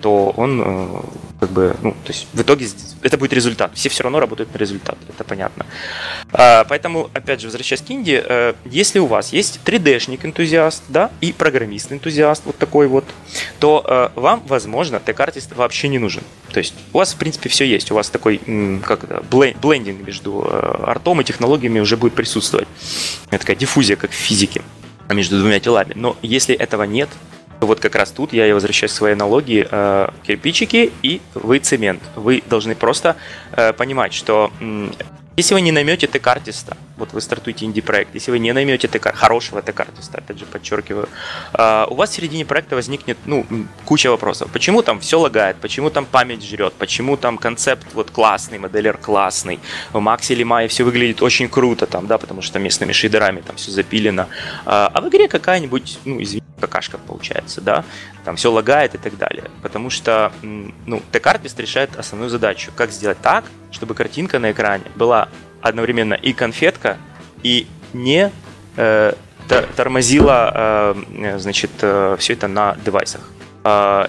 то 0.00 0.32
он, 0.36 1.02
как 1.38 1.50
бы, 1.50 1.76
ну, 1.82 1.90
то 1.90 2.12
есть 2.12 2.26
в 2.32 2.40
итоге 2.40 2.66
это 3.02 3.18
будет 3.18 3.34
результат, 3.34 3.72
все 3.74 3.90
все 3.90 4.02
равно 4.02 4.18
работают 4.18 4.52
на 4.54 4.58
результат, 4.58 4.96
это 5.08 5.24
понятно. 5.24 5.66
А, 6.32 6.64
поэтому, 6.64 7.10
опять 7.12 7.42
же, 7.42 7.48
возвращаясь 7.48 7.82
к 7.82 7.90
Инди, 7.90 8.24
если 8.64 8.97
у 9.00 9.06
вас 9.06 9.32
есть 9.32 9.60
3D-шник-энтузиаст, 9.64 10.82
да, 10.88 11.10
и 11.20 11.32
программист-энтузиаст, 11.32 12.44
вот 12.44 12.56
такой 12.58 12.86
вот, 12.86 13.04
то 13.58 14.12
вам, 14.14 14.42
возможно, 14.46 15.00
тег-артист 15.00 15.54
вообще 15.54 15.88
не 15.88 15.98
нужен. 15.98 16.22
То 16.52 16.58
есть 16.58 16.74
у 16.92 16.98
вас, 16.98 17.14
в 17.14 17.16
принципе, 17.16 17.48
все 17.48 17.64
есть, 17.64 17.90
у 17.90 17.94
вас 17.94 18.10
такой, 18.10 18.40
как 18.84 19.04
это, 19.04 19.22
блендинг 19.30 20.06
между 20.06 20.46
э, 20.48 20.84
артом 20.86 21.20
и 21.20 21.24
технологиями 21.24 21.80
уже 21.80 21.96
будет 21.96 22.14
присутствовать. 22.14 22.68
Это 23.30 23.40
такая 23.40 23.56
диффузия, 23.56 23.96
как 23.96 24.10
в 24.10 24.14
физике, 24.14 24.62
между 25.08 25.38
двумя 25.38 25.60
телами. 25.60 25.92
Но 25.94 26.16
если 26.22 26.54
этого 26.54 26.84
нет, 26.84 27.08
то 27.60 27.66
вот 27.66 27.80
как 27.80 27.94
раз 27.96 28.10
тут 28.10 28.32
я 28.32 28.46
и 28.46 28.52
возвращаюсь 28.52 28.92
к 28.92 28.96
своей 28.96 29.14
аналогии. 29.14 29.66
Э, 29.70 30.08
кирпичики 30.26 30.92
и 31.02 31.20
вы 31.34 31.58
цемент. 31.58 32.02
Вы 32.16 32.42
должны 32.48 32.74
просто 32.74 33.16
э, 33.52 33.72
понимать, 33.72 34.14
что 34.14 34.50
если 35.38 35.54
вы 35.54 35.60
не 35.60 35.70
наймете 35.70 36.08
тег-артиста, 36.08 36.76
вот 36.96 37.12
вы 37.12 37.20
стартуете 37.20 37.64
инди-проект, 37.64 38.12
если 38.12 38.32
вы 38.32 38.40
не 38.40 38.52
наймете 38.52 38.88
тег 38.88 39.14
хорошего 39.14 39.62
тег-артиста, 39.62 40.18
опять 40.18 40.36
же 40.40 40.46
подчеркиваю, 40.46 41.08
а, 41.52 41.86
у 41.88 41.94
вас 41.94 42.10
в 42.10 42.14
середине 42.14 42.44
проекта 42.44 42.74
возникнет 42.74 43.16
ну, 43.24 43.46
куча 43.84 44.10
вопросов. 44.10 44.50
Почему 44.52 44.82
там 44.82 44.98
все 44.98 45.20
лагает, 45.20 45.56
почему 45.58 45.90
там 45.90 46.06
память 46.06 46.42
жрет, 46.42 46.74
почему 46.74 47.16
там 47.16 47.38
концепт 47.38 47.86
вот 47.94 48.10
классный, 48.10 48.58
моделер 48.58 48.98
классный, 48.98 49.60
в 49.92 50.00
Максе 50.00 50.34
или 50.34 50.42
Мае 50.42 50.66
все 50.66 50.82
выглядит 50.82 51.22
очень 51.22 51.48
круто 51.48 51.86
там, 51.86 52.08
да, 52.08 52.18
потому 52.18 52.42
что 52.42 52.58
местными 52.58 52.90
шейдерами 52.90 53.40
там 53.40 53.54
все 53.54 53.70
запилено. 53.70 54.26
А, 54.66 54.90
а 54.92 55.00
в 55.00 55.08
игре 55.08 55.28
какая-нибудь, 55.28 56.00
ну, 56.04 56.20
извините, 56.20 56.47
какашка 56.58 56.98
получается, 56.98 57.60
да, 57.60 57.84
там 58.24 58.36
все 58.36 58.50
лагает 58.50 58.94
и 58.94 58.98
так 58.98 59.16
далее. 59.16 59.50
Потому 59.62 59.90
что, 59.90 60.32
ну, 60.42 61.02
тег-артист 61.12 61.58
решает 61.60 61.96
основную 61.96 62.30
задачу, 62.30 62.72
как 62.74 62.90
сделать 62.90 63.18
так, 63.22 63.44
чтобы 63.70 63.94
картинка 63.94 64.38
на 64.38 64.52
экране 64.52 64.84
была 64.96 65.28
одновременно 65.62 66.14
и 66.14 66.32
конфетка, 66.32 66.98
и 67.42 67.66
не, 67.92 68.30
э, 68.76 69.12
тормозило, 69.76 70.94
значит, 71.36 71.70
все 71.76 72.32
это 72.32 72.48
на 72.48 72.76
девайсах. 72.84 73.22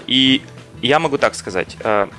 И 0.06 0.42
я 0.82 0.98
могу 0.98 1.18
так 1.18 1.34
сказать. 1.34 1.76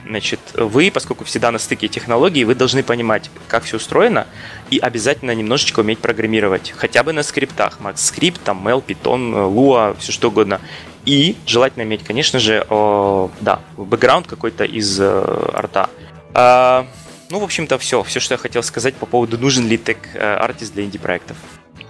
Значит, 0.07 0.39
вы, 0.53 0.91
поскольку 0.91 1.23
всегда 1.25 1.51
на 1.51 1.59
стыке 1.59 1.87
технологий, 1.87 2.43
вы 2.43 2.55
должны 2.55 2.83
понимать, 2.83 3.29
как 3.47 3.63
все 3.63 3.77
устроено, 3.77 4.27
и 4.69 4.77
обязательно 4.77 5.33
немножечко 5.33 5.81
уметь 5.81 5.99
программировать. 5.99 6.73
Хотя 6.75 7.03
бы 7.03 7.13
на 7.13 7.23
скриптах. 7.23 7.79
MaxScript, 7.79 8.39
там, 8.43 8.67
Mel, 8.67 8.83
Python, 8.85 9.53
Lua, 9.53 9.95
все 9.99 10.11
что 10.11 10.29
угодно. 10.29 10.61
И 11.05 11.35
желательно 11.45 11.83
иметь, 11.83 12.03
конечно 12.03 12.39
же, 12.39 12.65
да, 12.69 13.59
бэкграунд 13.77 14.27
какой-то 14.27 14.63
из 14.63 14.99
арта. 14.99 15.89
Ну, 16.33 17.39
в 17.39 17.43
общем-то, 17.43 17.77
все. 17.77 18.03
Все, 18.03 18.19
что 18.19 18.33
я 18.33 18.37
хотел 18.37 18.61
сказать 18.61 18.95
по 18.95 19.05
поводу, 19.05 19.37
нужен 19.37 19.67
ли 19.67 19.77
тег-артист 19.77 20.73
для 20.73 20.83
инди-проектов. 20.83 21.37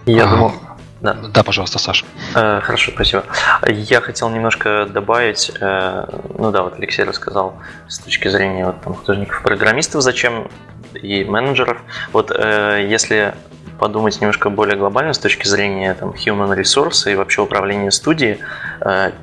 Я 0.05 0.27
думал... 0.27 0.53
Да. 1.01 1.13
да, 1.13 1.43
пожалуйста, 1.43 1.79
Саша. 1.79 2.05
Э, 2.35 2.61
хорошо, 2.61 2.91
спасибо. 2.93 3.23
Я 3.67 4.01
хотел 4.01 4.29
немножко 4.29 4.85
добавить, 4.85 5.51
э, 5.59 6.05
ну 6.37 6.51
да, 6.51 6.61
вот 6.61 6.75
Алексей 6.77 7.03
рассказал 7.03 7.55
с 7.87 7.97
точки 7.97 8.27
зрения 8.27 8.65
вот, 8.65 8.81
там, 8.81 8.93
художников-программистов, 8.93 10.03
зачем 10.03 10.47
и 10.93 11.23
менеджеров. 11.23 11.81
Вот 12.13 12.31
э, 12.31 12.85
если 12.87 13.33
подумать 13.79 14.21
немножко 14.21 14.51
более 14.51 14.77
глобально 14.77 15.13
с 15.13 15.17
точки 15.17 15.47
зрения 15.47 15.95
там, 15.95 16.11
human 16.11 16.55
resource 16.55 17.11
и 17.11 17.15
вообще 17.15 17.41
управления 17.41 17.89
студией. 17.89 18.37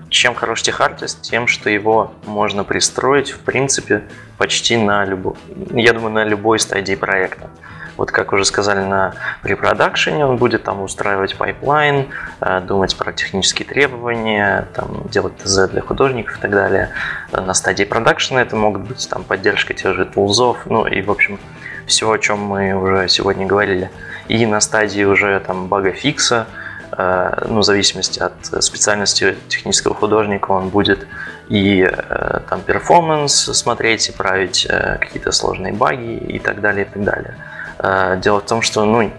Чем 0.09 0.34
хорош 0.34 0.62
техартист? 0.62 1.22
Тем, 1.22 1.46
что 1.46 1.70
его 1.70 2.12
можно 2.26 2.64
пристроить, 2.64 3.30
в 3.30 3.38
принципе, 3.38 4.02
почти 4.36 4.76
на 4.76 5.05
любой, 5.05 5.34
я 5.70 5.92
думаю, 5.92 6.12
на 6.12 6.24
любой 6.24 6.59
стадии 6.59 6.96
проекта. 6.96 7.50
Вот 7.98 8.10
как 8.10 8.32
уже 8.32 8.46
сказали 8.46 8.80
на 8.80 9.12
препродакшене, 9.42 10.24
он 10.24 10.38
будет 10.38 10.62
там 10.62 10.80
устраивать 10.80 11.36
пайплайн, 11.36 12.06
э, 12.40 12.60
думать 12.60 12.96
про 12.96 13.12
технические 13.12 13.68
требования, 13.68 14.68
там, 14.72 15.06
делать 15.10 15.36
ТЗ 15.36 15.68
для 15.68 15.82
художников 15.82 16.38
и 16.38 16.40
так 16.40 16.52
далее. 16.52 16.90
На 17.32 17.52
стадии 17.52 17.84
продакшена 17.84 18.40
это 18.40 18.56
могут 18.56 18.82
быть 18.82 19.06
там 19.10 19.24
поддержка 19.24 19.74
тех 19.74 19.94
же 19.94 20.06
тулзов, 20.06 20.64
ну 20.64 20.86
и, 20.86 21.02
в 21.02 21.10
общем, 21.10 21.38
все, 21.86 22.10
о 22.10 22.18
чем 22.18 22.38
мы 22.38 22.72
уже 22.72 23.08
сегодня 23.08 23.46
говорили 23.46 23.90
и 24.28 24.44
на 24.46 24.60
стадии 24.60 25.02
уже 25.02 25.40
там 25.40 25.66
бага 25.66 25.92
фикса, 25.92 26.46
э, 26.92 27.46
ну, 27.48 27.60
в 27.60 27.64
зависимости 27.64 28.20
от 28.20 28.62
специальности 28.62 29.36
технического 29.48 29.94
художника, 29.94 30.52
он 30.52 30.68
будет 30.68 31.06
и 31.48 31.82
э, 31.90 32.40
там 32.48 32.60
перформанс 32.60 33.34
смотреть, 33.34 34.10
и 34.10 34.12
править 34.12 34.66
э, 34.68 34.98
какие-то 35.00 35.32
сложные 35.32 35.72
баги 35.72 36.16
и 36.16 36.38
так 36.38 36.60
далее, 36.60 36.84
и 36.84 36.88
так 36.88 37.02
далее. 37.02 37.34
Дело 37.78 38.40
в 38.40 38.46
том, 38.46 38.62
что 38.62 38.84
ну, 38.84 39.12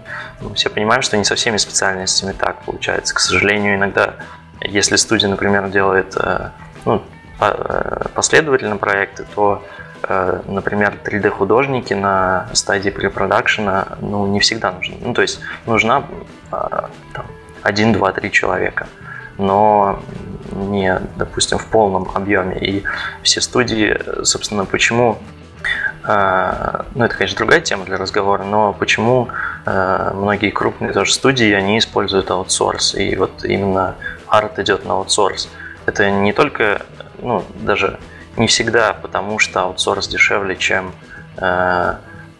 все 0.54 0.68
понимаем, 0.68 1.02
что 1.02 1.16
не 1.16 1.24
со 1.24 1.34
всеми 1.34 1.56
специальностями 1.56 2.32
так 2.32 2.62
получается. 2.64 3.14
К 3.14 3.20
сожалению, 3.20 3.76
иногда, 3.76 4.16
если 4.60 4.96
студия, 4.96 5.28
например, 5.28 5.68
делает 5.68 6.16
ну, 6.84 7.02
последовательно 8.14 8.76
проекты, 8.76 9.24
то 9.34 9.62
Э, 10.02 10.40
например, 10.46 10.98
3D-художники 11.04 11.92
на 11.92 12.48
стадии 12.54 12.90
препродакшена 12.90 13.98
ну, 14.00 14.26
не 14.26 14.40
всегда 14.40 14.72
нужны. 14.72 14.96
Ну, 15.00 15.12
то 15.12 15.22
есть 15.22 15.40
нужна 15.66 16.06
а, 16.50 16.90
там, 17.12 17.26
1, 17.62 17.92
2, 17.92 18.12
3 18.12 18.32
человека, 18.32 18.88
но 19.36 20.02
не, 20.52 20.98
допустим, 21.16 21.58
в 21.58 21.66
полном 21.66 22.10
объеме. 22.14 22.58
И 22.58 22.82
все 23.22 23.40
студии, 23.40 23.98
собственно, 24.24 24.64
почему 24.64 25.18
э, 25.18 25.89
ну, 26.94 27.04
это, 27.04 27.14
конечно, 27.14 27.36
другая 27.36 27.60
тема 27.60 27.84
для 27.84 27.96
разговора, 27.96 28.44
но 28.44 28.72
почему 28.72 29.28
э, 29.66 30.10
многие 30.14 30.50
крупные 30.50 30.92
тоже 30.92 31.12
студии, 31.12 31.52
они 31.52 31.78
используют 31.78 32.30
аутсорс, 32.30 32.94
и 32.94 33.14
вот 33.16 33.44
именно 33.44 33.96
арт 34.26 34.58
идет 34.58 34.84
на 34.84 34.94
аутсорс. 34.94 35.48
Это 35.86 36.10
не 36.10 36.32
только, 36.32 36.82
ну, 37.20 37.44
даже 37.60 37.98
не 38.36 38.46
всегда, 38.46 38.92
потому 38.92 39.38
что 39.38 39.62
аутсорс 39.62 40.08
дешевле, 40.08 40.56
чем 40.56 40.92
э, 41.36 41.94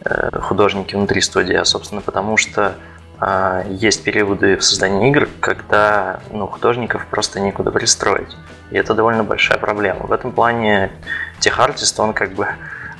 э, 0.04 0.38
художники 0.40 0.94
внутри 0.94 1.20
студии, 1.20 1.54
а, 1.54 1.64
собственно, 1.64 2.00
потому 2.00 2.36
что 2.36 2.74
э, 3.20 3.64
есть 3.68 4.02
периоды 4.04 4.56
в 4.56 4.64
создании 4.64 5.10
игр, 5.10 5.28
когда 5.40 6.20
ну, 6.30 6.46
художников 6.46 7.06
просто 7.06 7.40
некуда 7.40 7.70
пристроить. 7.70 8.36
И 8.70 8.76
это 8.76 8.94
довольно 8.94 9.24
большая 9.24 9.58
проблема. 9.58 10.06
В 10.06 10.12
этом 10.12 10.32
плане 10.32 10.92
техартист, 11.40 11.98
он 11.98 12.12
как 12.12 12.32
бы 12.32 12.48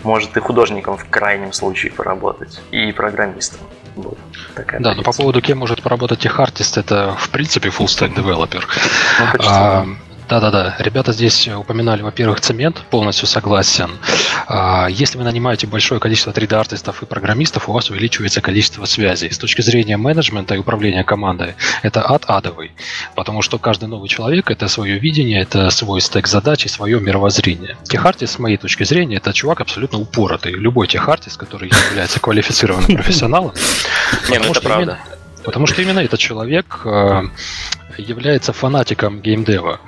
может 0.05 0.37
и 0.37 0.41
художником 0.41 0.97
в 0.97 1.09
крайнем 1.09 1.53
случае 1.53 1.93
поработать, 1.93 2.61
и 2.71 2.93
программистом. 2.93 3.61
Вот, 3.97 4.19
такая 4.55 4.81
да, 4.81 4.91
позиция. 4.91 4.97
но 4.97 5.03
по 5.03 5.17
поводу 5.17 5.41
кем 5.43 5.59
может 5.59 5.83
поработать 5.83 6.21
техартист, 6.21 6.79
это 6.79 7.17
в 7.19 7.29
принципе 7.31 7.69
full 7.69 7.87
stack 7.87 8.15
developer. 8.15 8.63
Ну, 9.19 9.27
а, 9.47 9.87
да-да-да. 10.31 10.77
Ребята 10.79 11.13
здесь 11.13 11.49
упоминали, 11.49 12.03
во-первых, 12.03 12.41
цемент, 12.41 12.85
полностью 12.89 13.27
согласен. 13.27 13.91
А, 14.47 14.87
если 14.89 15.19
вы 15.19 15.25
нанимаете 15.25 15.67
большое 15.67 16.01
количество 16.01 16.31
3D-артистов 16.31 17.03
и 17.03 17.07
программистов, 17.07 17.69
у 17.69 17.73
вас 17.73 17.91
увеличивается 17.91 18.41
количество 18.41 18.85
связей. 18.85 19.31
С 19.31 19.39
точки 19.39 19.61
зрения 19.63 19.97
менеджмента 19.97 20.55
и 20.55 20.59
управления 20.59 21.03
командой, 21.03 21.57
это 21.83 22.09
ад 22.09 22.27
адовый. 22.29 22.71
Потому 23.17 23.43
что 23.43 23.59
каждый 23.59 23.89
новый 23.89 24.09
человек– 24.09 24.51
это 24.53 24.69
свое 24.69 25.01
видение, 25.01 25.43
это 25.43 25.69
свой 25.71 26.01
стек 26.01 26.29
задач 26.29 26.65
и 26.65 26.69
свое 26.69 27.01
мировоззрение. 27.01 27.77
Техартист, 27.83 28.35
с 28.35 28.39
моей 28.39 28.57
точки 28.57 28.85
зрения, 28.85 29.17
это 29.17 29.33
чувак 29.33 29.61
абсолютно 29.61 29.99
упоротый. 29.99 30.53
Любой 30.53 30.87
техартист, 30.87 31.39
который 31.39 31.73
является 31.91 32.21
квалифицированным 32.21 32.95
профессионалом. 32.95 33.53
Не, 34.29 34.39
ну 34.39 34.53
это 34.53 34.61
правда. 34.61 35.01
Потому 35.45 35.67
что 35.67 35.83
именно 35.83 36.01
этот 36.01 36.21
человек 36.21 36.83
э, 36.85 37.23
является 37.99 38.53
фанатиком 38.53 39.21
геймдева. 39.21 39.81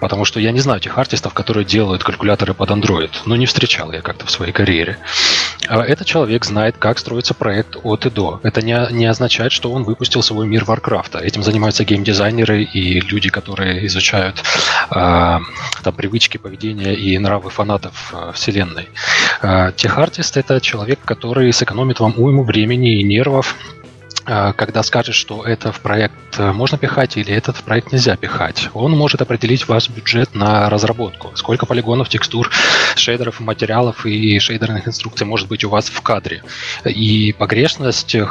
Потому 0.00 0.26
что 0.26 0.40
я 0.40 0.52
не 0.52 0.60
знаю 0.60 0.80
тех 0.80 0.98
артистов, 0.98 1.32
которые 1.32 1.64
делают 1.64 2.04
калькуляторы 2.04 2.52
под 2.52 2.70
Android. 2.70 3.10
Но 3.24 3.34
не 3.34 3.46
встречал 3.46 3.92
я 3.92 4.02
как-то 4.02 4.26
в 4.26 4.30
своей 4.30 4.52
карьере. 4.52 4.98
А 5.68 5.82
этот 5.82 6.06
человек 6.06 6.44
знает, 6.44 6.76
как 6.78 6.98
строится 6.98 7.32
проект 7.32 7.76
от 7.82 8.04
и 8.04 8.10
до. 8.10 8.40
Это 8.42 8.60
не, 8.60 8.76
не 8.92 9.06
означает, 9.06 9.52
что 9.52 9.72
он 9.72 9.84
выпустил 9.84 10.22
свой 10.22 10.46
мир 10.46 10.64
Варкрафта. 10.64 11.18
Этим 11.18 11.42
занимаются 11.42 11.84
геймдизайнеры 11.84 12.62
и 12.62 13.00
люди, 13.00 13.30
которые 13.30 13.86
изучают 13.86 14.42
э, 14.90 15.38
там, 15.82 15.94
привычки, 15.96 16.36
поведения 16.36 16.94
и 16.94 17.16
нравы 17.18 17.48
фанатов 17.48 18.12
э, 18.12 18.32
вселенной. 18.34 18.88
Э, 19.40 19.72
техартист– 19.74 20.36
это 20.38 20.60
человек, 20.60 20.98
который 21.04 21.50
сэкономит 21.52 22.00
вам 22.00 22.14
уйму 22.18 22.44
времени 22.44 23.00
и 23.00 23.02
нервов 23.02 23.56
когда 24.26 24.82
скажет, 24.82 25.14
что 25.14 25.44
это 25.44 25.70
в 25.70 25.80
проект 25.80 26.38
э, 26.38 26.52
можно 26.52 26.78
пихать 26.78 27.16
или 27.16 27.32
этот 27.32 27.56
в 27.56 27.62
проект 27.62 27.92
нельзя 27.92 28.16
пихать. 28.16 28.68
Он 28.74 28.90
может 28.92 29.22
определить 29.22 29.68
ваш 29.68 29.88
бюджет 29.88 30.34
на 30.34 30.68
разработку. 30.68 31.30
Сколько 31.36 31.64
полигонов, 31.64 32.08
текстур, 32.08 32.50
шейдеров, 32.96 33.38
материалов 33.38 34.04
и 34.04 34.38
шейдерных 34.40 34.88
инструкций 34.88 35.26
может 35.26 35.48
быть 35.48 35.62
у 35.62 35.68
вас 35.68 35.88
в 35.88 36.00
кадре. 36.02 36.42
И 36.84 37.34
погрешность 37.38 38.16
э, 38.16 38.26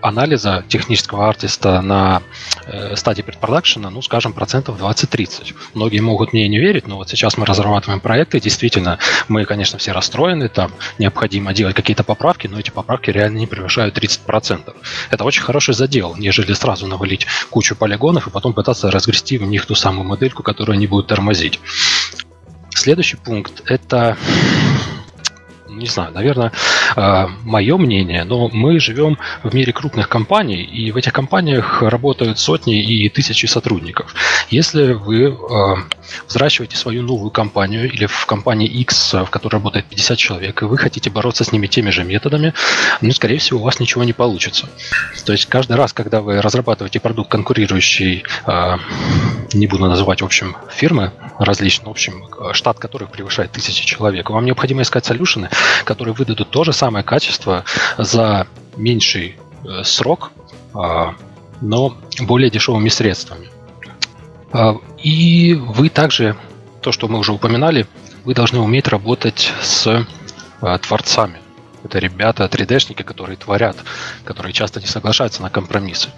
анализа 0.00 0.64
технического 0.68 1.28
артиста 1.28 1.80
на 1.82 2.22
стадии 2.94 3.22
предпродакшена, 3.22 3.90
ну, 3.90 4.02
скажем, 4.02 4.32
процентов 4.32 4.80
20-30. 4.80 5.54
Многие 5.74 6.00
могут 6.00 6.32
мне 6.32 6.48
не 6.48 6.58
верить, 6.58 6.86
но 6.86 6.96
вот 6.96 7.08
сейчас 7.08 7.36
мы 7.36 7.46
разрабатываем 7.46 8.00
проекты, 8.00 8.40
действительно, 8.40 8.98
мы, 9.28 9.44
конечно, 9.44 9.78
все 9.78 9.92
расстроены, 9.92 10.48
там 10.48 10.72
необходимо 10.98 11.52
делать 11.54 11.74
какие-то 11.74 12.04
поправки, 12.04 12.46
но 12.46 12.58
эти 12.58 12.70
поправки 12.70 13.10
реально 13.10 13.38
не 13.38 13.46
превышают 13.46 13.96
30% 13.96 14.74
это 15.18 15.24
очень 15.24 15.42
хороший 15.42 15.74
задел, 15.74 16.14
нежели 16.16 16.52
сразу 16.52 16.86
навалить 16.86 17.26
кучу 17.50 17.74
полигонов 17.74 18.28
и 18.28 18.30
потом 18.30 18.52
пытаться 18.52 18.88
разгрести 18.88 19.36
в 19.36 19.42
них 19.42 19.66
ту 19.66 19.74
самую 19.74 20.06
модельку, 20.06 20.44
которую 20.44 20.74
они 20.74 20.86
будут 20.86 21.08
тормозить. 21.08 21.58
Следующий 22.70 23.16
пункт– 23.16 23.62
это 23.66 24.16
не 25.78 25.86
знаю, 25.86 26.12
наверное, 26.12 26.52
а, 26.96 27.28
мое 27.44 27.76
мнение, 27.76 28.24
но 28.24 28.48
мы 28.48 28.80
живем 28.80 29.18
в 29.42 29.54
мире 29.54 29.72
крупных 29.72 30.08
компаний, 30.08 30.62
и 30.62 30.90
в 30.90 30.96
этих 30.96 31.12
компаниях 31.12 31.82
работают 31.82 32.38
сотни 32.38 32.82
и 32.82 33.08
тысячи 33.08 33.46
сотрудников. 33.46 34.14
Если 34.50 34.92
вы 34.92 35.28
а, 35.28 35.76
взращиваете 36.26 36.76
свою 36.76 37.02
новую 37.02 37.30
компанию 37.30 37.90
или 37.90 38.06
в 38.06 38.26
компании 38.26 38.68
X, 38.68 39.14
в 39.14 39.26
которой 39.26 39.54
работает 39.54 39.86
50 39.86 40.18
человек, 40.18 40.62
и 40.62 40.64
вы 40.64 40.78
хотите 40.78 41.10
бороться 41.10 41.44
с 41.44 41.52
ними 41.52 41.66
теми 41.66 41.90
же 41.90 42.04
методами, 42.04 42.54
ну, 43.00 43.12
скорее 43.12 43.38
всего, 43.38 43.60
у 43.60 43.62
вас 43.62 43.80
ничего 43.80 44.04
не 44.04 44.12
получится. 44.12 44.68
То 45.24 45.32
есть 45.32 45.46
каждый 45.46 45.76
раз, 45.76 45.92
когда 45.92 46.20
вы 46.20 46.40
разрабатываете 46.40 47.00
продукт 47.00 47.30
конкурирующий, 47.30 48.24
не 49.54 49.66
буду 49.66 49.86
называть, 49.86 50.22
в 50.22 50.24
общем, 50.24 50.56
фирмы 50.70 51.12
различные, 51.38 51.86
в 51.86 51.90
общем, 51.90 52.24
штат 52.52 52.78
которых 52.78 53.10
превышает 53.10 53.52
тысячи 53.52 53.84
человек, 53.84 54.30
вам 54.30 54.44
необходимо 54.44 54.82
искать 54.82 55.04
солюшены, 55.04 55.50
которые 55.84 56.14
выдадут 56.14 56.50
то 56.50 56.64
же 56.64 56.72
самое 56.72 57.04
качество 57.04 57.64
за 57.96 58.46
меньший 58.76 59.36
э, 59.64 59.82
срок, 59.84 60.32
а, 60.74 61.14
но 61.60 61.96
более 62.20 62.50
дешевыми 62.50 62.88
средствами. 62.88 63.50
А, 64.52 64.76
и 65.02 65.54
вы 65.54 65.88
также, 65.88 66.36
то, 66.80 66.92
что 66.92 67.08
мы 67.08 67.18
уже 67.18 67.32
упоминали, 67.32 67.86
вы 68.24 68.34
должны 68.34 68.60
уметь 68.60 68.88
работать 68.88 69.52
с 69.62 70.06
а, 70.60 70.78
творцами. 70.78 71.40
Это 71.84 71.98
ребята, 71.98 72.44
3D-шники, 72.44 73.02
которые 73.02 73.36
творят, 73.36 73.76
которые 74.24 74.52
часто 74.52 74.80
не 74.80 74.86
соглашаются 74.86 75.42
на 75.42 75.50
компромиссы. 75.50 76.10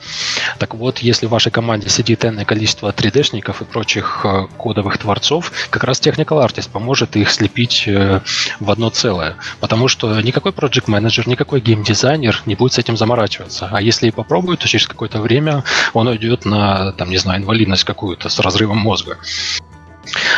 Так 0.59 0.74
вот, 0.74 1.01
если 1.01 1.27
в 1.27 1.31
вашей 1.31 1.53
команде 1.53 1.89
сидит 1.89 2.24
энное 2.24 2.45
количество 2.45 2.91
3D-шников 2.91 3.61
и 3.61 3.65
прочих 3.65 4.23
э, 4.24 4.47
кодовых 4.57 4.99
творцов, 4.99 5.53
как 5.70 5.85
раз 5.85 6.01
Technical 6.01 6.45
Artist 6.45 6.70
поможет 6.70 7.16
их 7.16 7.31
слепить 7.31 7.85
э, 7.87 8.20
в 8.59 8.70
одно 8.70 8.91
целое. 8.91 9.37
Потому 9.61 9.89
что 9.89 10.20
никакой 10.20 10.53
Project 10.53 10.87
Manager, 10.87 11.28
никакой 11.28 11.61
геймдизайнер 11.61 12.43
не 12.47 12.55
будет 12.55 12.73
с 12.73 12.78
этим 12.78 12.97
заморачиваться. 12.97 13.69
А 13.70 13.82
если 13.82 14.09
и 14.09 14.11
попробует, 14.11 14.61
то 14.61 14.69
через 14.69 14.87
какое-то 14.87 15.20
время 15.20 15.65
он 15.93 16.09
уйдет 16.09 16.45
на, 16.45 16.93
там, 16.93 17.11
не 17.11 17.19
знаю, 17.19 17.41
инвалидность 17.41 17.85
какую-то 17.85 18.28
с 18.28 18.39
разрывом 18.41 18.78
мозга. 18.78 19.19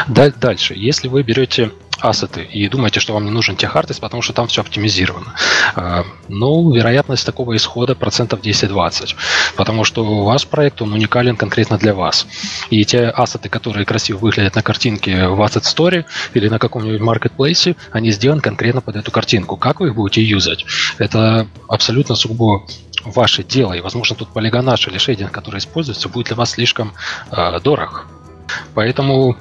Дальше, 0.09 0.75
если 0.77 1.09
вы 1.09 1.23
берете 1.23 1.71
ассеты 2.03 2.43
и 2.43 2.69
думаете, 2.69 3.01
что 3.01 3.15
вам 3.15 3.25
не 3.25 3.31
нужен 3.31 3.57
техартист, 3.57 4.01
потому 4.01 4.23
что 4.23 4.33
там 4.33 4.49
все 4.49 4.61
оптимизировано. 4.61 5.35
А, 5.75 6.05
ну, 6.29 6.73
вероятность 6.73 7.25
такого 7.25 7.57
исхода 7.57 7.95
процентов 7.95 8.41
10-20, 8.41 9.15
потому 9.57 9.85
что 9.85 10.05
у 10.05 10.25
вас 10.25 10.45
проект, 10.45 10.83
он 10.83 10.93
уникален 10.93 11.37
конкретно 11.37 11.79
для 11.79 11.95
вас. 11.95 12.27
И 12.71 12.85
те 12.85 13.09
ассеты, 13.09 13.49
которые 13.49 13.87
красиво 13.87 14.19
выглядят 14.19 14.57
на 14.57 14.63
картинке 14.63 15.29
в 15.29 15.41
Asset 15.41 15.63
Story 15.63 16.05
или 16.35 16.49
на 16.49 16.59
каком-нибудь 16.59 17.01
маркетплейсе, 17.01 17.77
они 17.91 18.11
сделаны 18.11 18.41
конкретно 18.41 18.81
под 18.81 18.97
эту 18.97 19.11
картинку. 19.11 19.57
Как 19.57 19.81
вы 19.81 19.89
их 19.89 19.95
будете 19.95 20.23
юзать? 20.23 20.65
Это 20.99 21.47
абсолютно 21.69 22.15
сугубо 22.15 22.67
ваше 23.05 23.43
дело, 23.43 23.73
и, 23.73 23.81
возможно, 23.81 24.17
тут 24.17 24.29
полигонаж 24.29 24.87
или 24.89 24.99
шейдинг, 24.99 25.33
который 25.33 25.59
используется, 25.59 26.09
будет 26.09 26.27
для 26.27 26.37
вас 26.37 26.53
слишком 26.53 26.93
э, 27.31 27.61
дорог. 27.61 28.07
Поэтому 28.75 29.37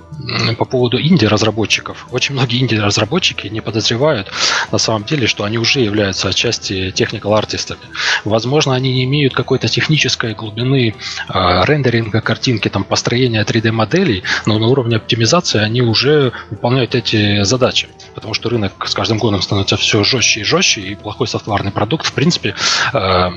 по 0.57 0.65
поводу 0.65 1.01
инди-разработчиков, 1.01 2.07
очень 2.11 2.35
многие 2.35 2.61
инди-разработчики 2.61 3.47
не 3.47 3.61
подозревают 3.61 4.31
на 4.71 4.77
самом 4.77 5.03
деле, 5.03 5.27
что 5.27 5.43
они 5.43 5.57
уже 5.57 5.79
являются 5.79 6.29
отчасти 6.29 6.93
technical 6.95 7.37
артистами. 7.37 7.81
Возможно, 8.23 8.75
они 8.75 8.93
не 8.93 9.03
имеют 9.05 9.33
какой-то 9.33 9.67
технической 9.67 10.33
глубины 10.33 10.93
э, 11.29 11.65
рендеринга 11.65 12.21
картинки, 12.21 12.69
там, 12.69 12.83
построения 12.83 13.43
3D-моделей, 13.43 14.23
но 14.45 14.59
на 14.59 14.67
уровне 14.67 14.97
оптимизации 14.97 15.59
они 15.59 15.81
уже 15.81 16.33
выполняют 16.49 16.95
эти 16.95 17.43
задачи. 17.43 17.87
Потому 18.13 18.33
что 18.33 18.49
рынок 18.49 18.73
с 18.87 18.93
каждым 18.93 19.17
годом 19.17 19.41
становится 19.41 19.77
все 19.77 20.03
жестче 20.03 20.41
и 20.41 20.43
жестче, 20.43 20.81
и 20.81 20.95
плохой 20.95 21.27
софтварный 21.27 21.71
продукт, 21.71 22.05
в 22.05 22.13
принципе, 22.13 22.55
э, 22.93 23.29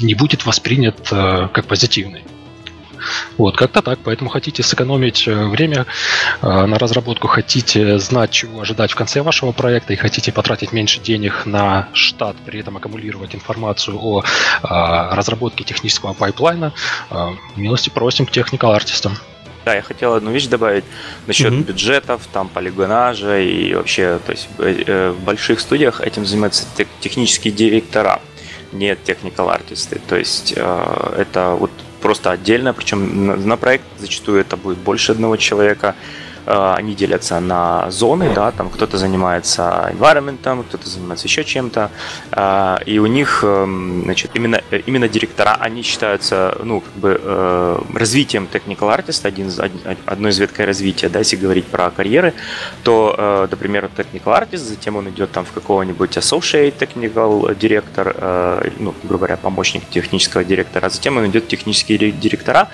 не 0.00 0.14
будет 0.14 0.46
воспринят 0.46 1.08
э, 1.10 1.48
как 1.52 1.66
позитивный. 1.66 2.24
Вот, 3.38 3.56
как-то 3.56 3.82
так. 3.82 3.98
Поэтому 4.04 4.30
хотите 4.30 4.62
сэкономить 4.62 5.26
э, 5.26 5.46
время 5.46 5.86
э, 6.42 6.66
на 6.66 6.78
разработку, 6.78 7.28
хотите 7.28 7.98
знать, 7.98 8.30
чего 8.30 8.60
ожидать 8.60 8.92
в 8.92 8.94
конце 8.94 9.22
вашего 9.22 9.52
проекта 9.52 9.92
и 9.92 9.96
хотите 9.96 10.32
потратить 10.32 10.72
меньше 10.72 11.00
денег 11.00 11.46
на 11.46 11.88
штат, 11.92 12.36
при 12.44 12.60
этом 12.60 12.76
аккумулировать 12.76 13.34
информацию 13.34 13.98
о 14.00 14.22
э, 14.22 14.24
разработке 14.62 15.64
технического 15.64 16.12
пайплайна, 16.12 16.72
милости 17.56 17.90
просим 17.90 18.26
к 18.26 18.30
technical 18.30 18.72
артистам. 18.72 19.16
Да, 19.64 19.74
я 19.74 19.82
хотел 19.82 20.14
одну 20.14 20.30
вещь 20.30 20.46
добавить 20.46 20.84
насчет 21.26 21.52
mm-hmm. 21.52 21.64
бюджетов, 21.64 22.22
там 22.32 22.48
полигонажа 22.48 23.40
и 23.40 23.74
вообще, 23.74 24.18
то 24.24 24.32
есть 24.32 24.48
в 24.56 25.14
больших 25.24 25.60
студиях 25.60 26.00
этим 26.00 26.24
занимаются 26.24 26.64
технические 27.00 27.52
директора, 27.52 28.20
не 28.72 28.94
technical 28.94 29.52
артисты. 29.52 30.00
То 30.08 30.16
есть 30.16 30.52
это 30.52 31.56
вот 31.58 31.70
просто 32.00 32.30
отдельно, 32.30 32.72
причем 32.72 33.26
на, 33.26 33.36
на 33.36 33.56
проект 33.56 33.84
зачастую 33.98 34.40
это 34.40 34.56
будет 34.56 34.78
больше 34.78 35.12
одного 35.12 35.36
человека. 35.36 35.94
Э, 36.46 36.74
они 36.76 36.94
делятся 36.94 37.40
на 37.40 37.90
зоны, 37.90 38.32
да, 38.34 38.50
там 38.50 38.70
кто-то 38.70 38.98
занимается 38.98 39.92
environment, 39.92 40.64
кто-то 40.68 40.88
занимается 40.88 41.26
еще 41.26 41.44
чем-то, 41.44 41.90
э, 42.32 42.76
и 42.86 42.98
у 42.98 43.06
них, 43.06 43.44
эм, 43.44 44.02
значит, 44.04 44.30
именно, 44.34 44.60
именно 44.86 45.08
директора, 45.08 45.56
они 45.60 45.82
считаются, 45.82 46.56
ну, 46.64 46.80
как 46.80 46.94
бы 46.94 47.20
э, 47.22 47.78
развитием 47.94 48.48
technical 48.50 48.96
artist, 48.96 49.26
один 49.26 49.50
одной 50.06 50.30
из 50.30 50.38
веткой 50.38 50.64
развития, 50.64 51.08
да, 51.08 51.18
если 51.18 51.36
говорить 51.36 51.66
про 51.66 51.90
карьеры, 51.90 52.34
то, 52.84 53.48
например, 53.50 53.90
technical 53.96 54.38
artist, 54.38 54.58
затем 54.58 54.96
он 54.96 55.08
идет 55.08 55.32
там 55.32 55.44
в 55.44 55.52
какого-нибудь 55.52 56.16
associate 56.16 56.74
technical 56.78 57.54
директор, 57.58 58.14
ну, 58.78 58.94
грубо 59.02 59.18
говоря, 59.18 59.36
помощник 59.36 59.82
технического 59.90 60.44
директора, 60.44 60.86
а 60.86 60.90
затем 60.90 61.16
он 61.16 61.26
идет 61.26 61.44
в 61.44 61.48
технические 61.48 62.12
директора, 62.12 62.68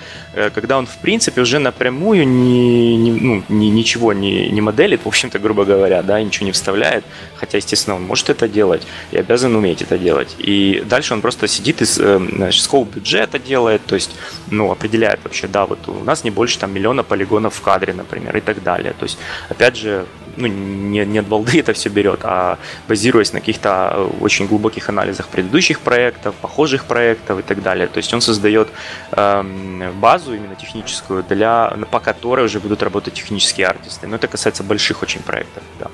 когда 0.53 0.77
он, 0.77 0.85
в 0.85 0.97
принципе, 0.97 1.41
уже 1.41 1.59
напрямую 1.59 2.27
не, 2.27 2.97
не, 2.97 3.11
ну, 3.11 3.43
ни, 3.59 3.67
ничего 3.67 4.13
не, 4.13 4.49
не 4.49 4.61
моделит, 4.61 5.05
в 5.05 5.07
общем-то, 5.07 5.39
грубо 5.39 5.65
говоря, 5.65 6.01
да, 6.01 6.21
ничего 6.21 6.45
не 6.45 6.51
вставляет, 6.51 7.03
хотя, 7.35 7.57
естественно, 7.57 7.95
он 7.95 8.03
может 8.03 8.29
это 8.29 8.47
делать 8.47 8.87
и 9.11 9.17
обязан 9.17 9.55
уметь 9.55 9.81
это 9.81 9.97
делать. 9.97 10.35
И 10.37 10.83
дальше 10.85 11.13
он 11.13 11.21
просто 11.21 11.47
сидит 11.47 11.81
и 11.81 11.85
э, 11.85 12.27
значит, 12.35 12.63
скоп 12.63 12.95
бюджета 12.95 13.39
делает, 13.39 13.85
то 13.85 13.95
есть, 13.95 14.15
ну, 14.51 14.71
определяет 14.71 15.19
вообще, 15.23 15.47
да, 15.47 15.65
вот 15.65 15.87
у 15.87 16.03
нас 16.03 16.23
не 16.23 16.31
больше 16.31 16.59
там 16.59 16.73
миллиона 16.73 17.03
полигонов 17.03 17.55
в 17.55 17.61
кадре, 17.61 17.93
например, 17.93 18.35
и 18.37 18.41
так 18.41 18.63
далее. 18.63 18.93
То 18.97 19.03
есть, 19.03 19.17
опять 19.49 19.77
же, 19.77 20.05
ну, 20.37 20.47
не, 20.47 21.05
не 21.05 21.19
от 21.19 21.27
балды 21.27 21.59
это 21.59 21.73
все 21.73 21.89
берет, 21.89 22.19
а 22.23 22.57
базируясь 22.87 23.33
на 23.33 23.39
каких-то 23.39 23.93
э, 23.93 24.09
очень 24.21 24.47
глубоких 24.47 24.89
анализах 24.89 25.27
предыдущих 25.27 25.79
проектов, 25.79 26.35
похожих 26.35 26.85
проектов 26.85 27.39
и 27.39 27.41
так 27.41 27.61
далее. 27.61 27.87
То 27.87 27.97
есть 27.97 28.13
он 28.13 28.21
создает 28.21 28.69
э, 29.11 29.91
базу 29.99 30.33
именно 30.33 30.55
техническую, 30.55 31.23
для, 31.23 31.73
по 31.91 31.99
которой 31.99 32.45
уже 32.45 32.59
будут 32.59 32.83
работать 32.83 33.13
технические 33.15 33.67
артисты. 33.67 34.07
Но 34.07 34.15
это 34.15 34.27
касается 34.27 34.63
больших 34.63 35.03
очень 35.03 35.21
проектов, 35.21 35.63
да. 35.79 35.87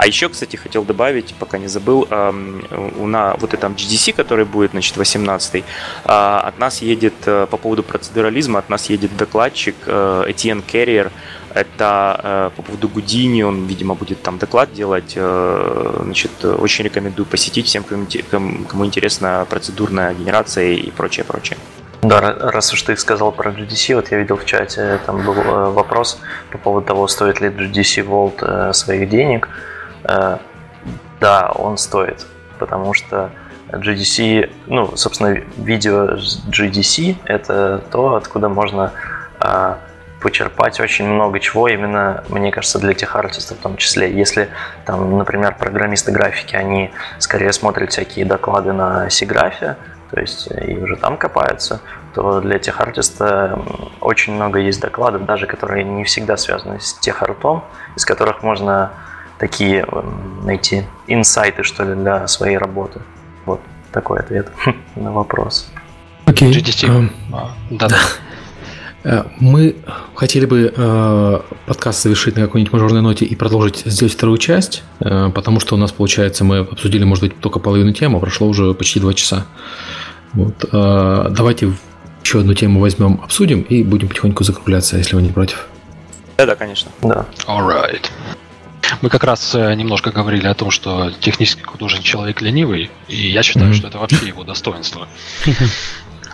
А 0.00 0.06
еще, 0.06 0.30
кстати, 0.30 0.56
хотел 0.56 0.82
добавить, 0.82 1.34
пока 1.38 1.58
не 1.58 1.68
забыл, 1.68 2.08
у 2.96 3.06
нас 3.06 3.36
вот 3.38 3.52
этом 3.52 3.74
GDC, 3.74 4.14
который 4.14 4.46
будет, 4.46 4.70
значит, 4.70 4.96
18 4.96 5.62
а, 6.06 6.40
от 6.40 6.58
нас 6.58 6.80
едет 6.80 7.12
э, 7.26 7.46
по 7.50 7.58
поводу 7.58 7.82
процедурализма, 7.82 8.60
от 8.60 8.70
нас 8.70 8.88
едет 8.88 9.14
докладчик 9.18 9.74
Этьен 9.86 10.62
Керриер, 10.62 11.12
это 11.54 12.20
э, 12.22 12.50
по 12.56 12.62
поводу 12.62 12.88
Гудини, 12.88 13.42
он, 13.42 13.66
видимо, 13.66 13.94
будет 13.94 14.22
там 14.22 14.38
доклад 14.38 14.72
делать. 14.72 15.14
Э, 15.16 16.00
значит, 16.04 16.44
очень 16.44 16.84
рекомендую 16.84 17.26
посетить 17.26 17.66
всем, 17.66 17.84
кому 17.84 18.86
интересна 18.86 19.46
процедурная 19.48 20.14
генерация 20.14 20.72
и 20.72 20.90
прочее, 20.90 21.24
прочее. 21.24 21.58
Да, 22.02 22.20
раз 22.20 22.72
уж 22.72 22.82
ты 22.82 22.96
сказал 22.96 23.32
про 23.32 23.50
GDC, 23.50 23.94
вот 23.94 24.10
я 24.10 24.18
видел 24.18 24.36
в 24.36 24.46
чате, 24.46 24.98
там 25.04 25.24
был 25.24 25.34
э, 25.34 25.70
вопрос 25.70 26.20
по 26.50 26.58
поводу 26.58 26.86
того, 26.86 27.08
стоит 27.08 27.40
ли 27.40 27.48
GDC 27.48 28.06
Vault 28.06 28.72
своих 28.72 29.08
денег. 29.08 29.48
Да, 31.20 31.52
он 31.54 31.76
стоит, 31.76 32.26
потому 32.58 32.94
что 32.94 33.30
GDC, 33.68 34.50
ну, 34.66 34.96
собственно, 34.96 35.42
видео 35.58 36.16
GDC– 36.48 37.16
это 37.26 37.84
то, 37.90 38.14
откуда 38.14 38.48
можно 38.48 38.92
почерпать 40.20 40.80
очень 40.80 41.06
много 41.06 41.40
чего, 41.40 41.68
именно, 41.68 42.24
мне 42.28 42.52
кажется, 42.52 42.78
для 42.78 42.94
тех 42.94 43.16
артистов 43.16 43.58
в 43.58 43.62
том 43.62 43.76
числе. 43.76 44.12
Если, 44.12 44.48
там, 44.84 45.16
например, 45.18 45.56
программисты 45.58 46.12
графики, 46.12 46.54
они 46.56 46.90
скорее 47.18 47.52
смотрят 47.52 47.90
всякие 47.92 48.24
доклады 48.24 48.72
на 48.72 49.08
Сиграфе, 49.10 49.76
то 50.10 50.20
есть 50.20 50.48
и 50.50 50.76
уже 50.76 50.96
там 50.96 51.16
копаются, 51.16 51.80
то 52.14 52.40
для 52.40 52.58
тех 52.58 52.80
артиста 52.80 53.62
очень 54.00 54.34
много 54.34 54.58
есть 54.58 54.80
докладов, 54.80 55.24
даже 55.24 55.46
которые 55.46 55.84
не 55.84 56.04
всегда 56.04 56.36
связаны 56.36 56.80
с 56.80 56.94
тех 56.94 57.22
артом, 57.22 57.64
из 57.96 58.04
которых 58.04 58.42
можно 58.42 58.90
такие 59.38 59.86
найти 60.42 60.84
инсайты, 61.06 61.62
что 61.62 61.84
ли, 61.84 61.94
для 61.94 62.26
своей 62.26 62.58
работы. 62.58 63.00
Вот 63.46 63.60
такой 63.92 64.20
ответ 64.20 64.48
на 64.96 65.12
вопрос. 65.12 65.70
Окей. 66.26 66.52
Okay. 66.52 66.88
Um, 66.88 67.10
да-да. 67.70 67.96
Э, 67.96 68.29
мы 69.38 69.76
хотели 70.14 70.44
бы 70.44 70.72
э, 70.76 71.40
подкаст 71.66 72.02
завершить 72.02 72.36
на 72.36 72.42
какой-нибудь 72.42 72.72
мажорной 72.72 73.00
ноте 73.00 73.24
и 73.24 73.34
продолжить 73.34 73.78
сделать 73.86 74.12
вторую 74.12 74.38
часть, 74.38 74.82
э, 75.00 75.30
потому 75.34 75.58
что 75.60 75.74
у 75.74 75.78
нас, 75.78 75.90
получается, 75.92 76.44
мы 76.44 76.58
обсудили, 76.58 77.04
может 77.04 77.24
быть, 77.24 77.40
только 77.40 77.60
половину 77.60 77.92
темы, 77.92 78.18
а 78.18 78.20
прошло 78.20 78.46
уже 78.46 78.74
почти 78.74 79.00
два 79.00 79.14
часа. 79.14 79.46
Вот, 80.34 80.64
э, 80.70 81.26
давайте 81.30 81.72
еще 82.22 82.40
одну 82.40 82.54
тему 82.54 82.80
возьмем, 82.80 83.20
обсудим 83.24 83.62
и 83.62 83.82
будем 83.82 84.08
потихоньку 84.08 84.44
закругляться, 84.44 84.98
если 84.98 85.16
вы 85.16 85.22
не 85.22 85.30
против. 85.30 85.66
Да, 86.36 86.46
да, 86.46 86.54
конечно. 86.54 86.90
Да. 87.02 87.26
Alright. 87.46 88.04
Мы 89.02 89.08
как 89.08 89.24
раз 89.24 89.54
э, 89.54 89.74
немножко 89.74 90.10
говорили 90.10 90.46
о 90.46 90.54
том, 90.54 90.70
что 90.70 91.10
технический 91.20 91.64
художник 91.64 92.02
человек 92.02 92.40
ленивый, 92.40 92.90
и 93.08 93.30
я 93.30 93.42
считаю, 93.42 93.70
mm-hmm. 93.70 93.74
что 93.74 93.88
это 93.88 93.98
вообще 93.98 94.26
его 94.26 94.44
достоинство. 94.44 95.08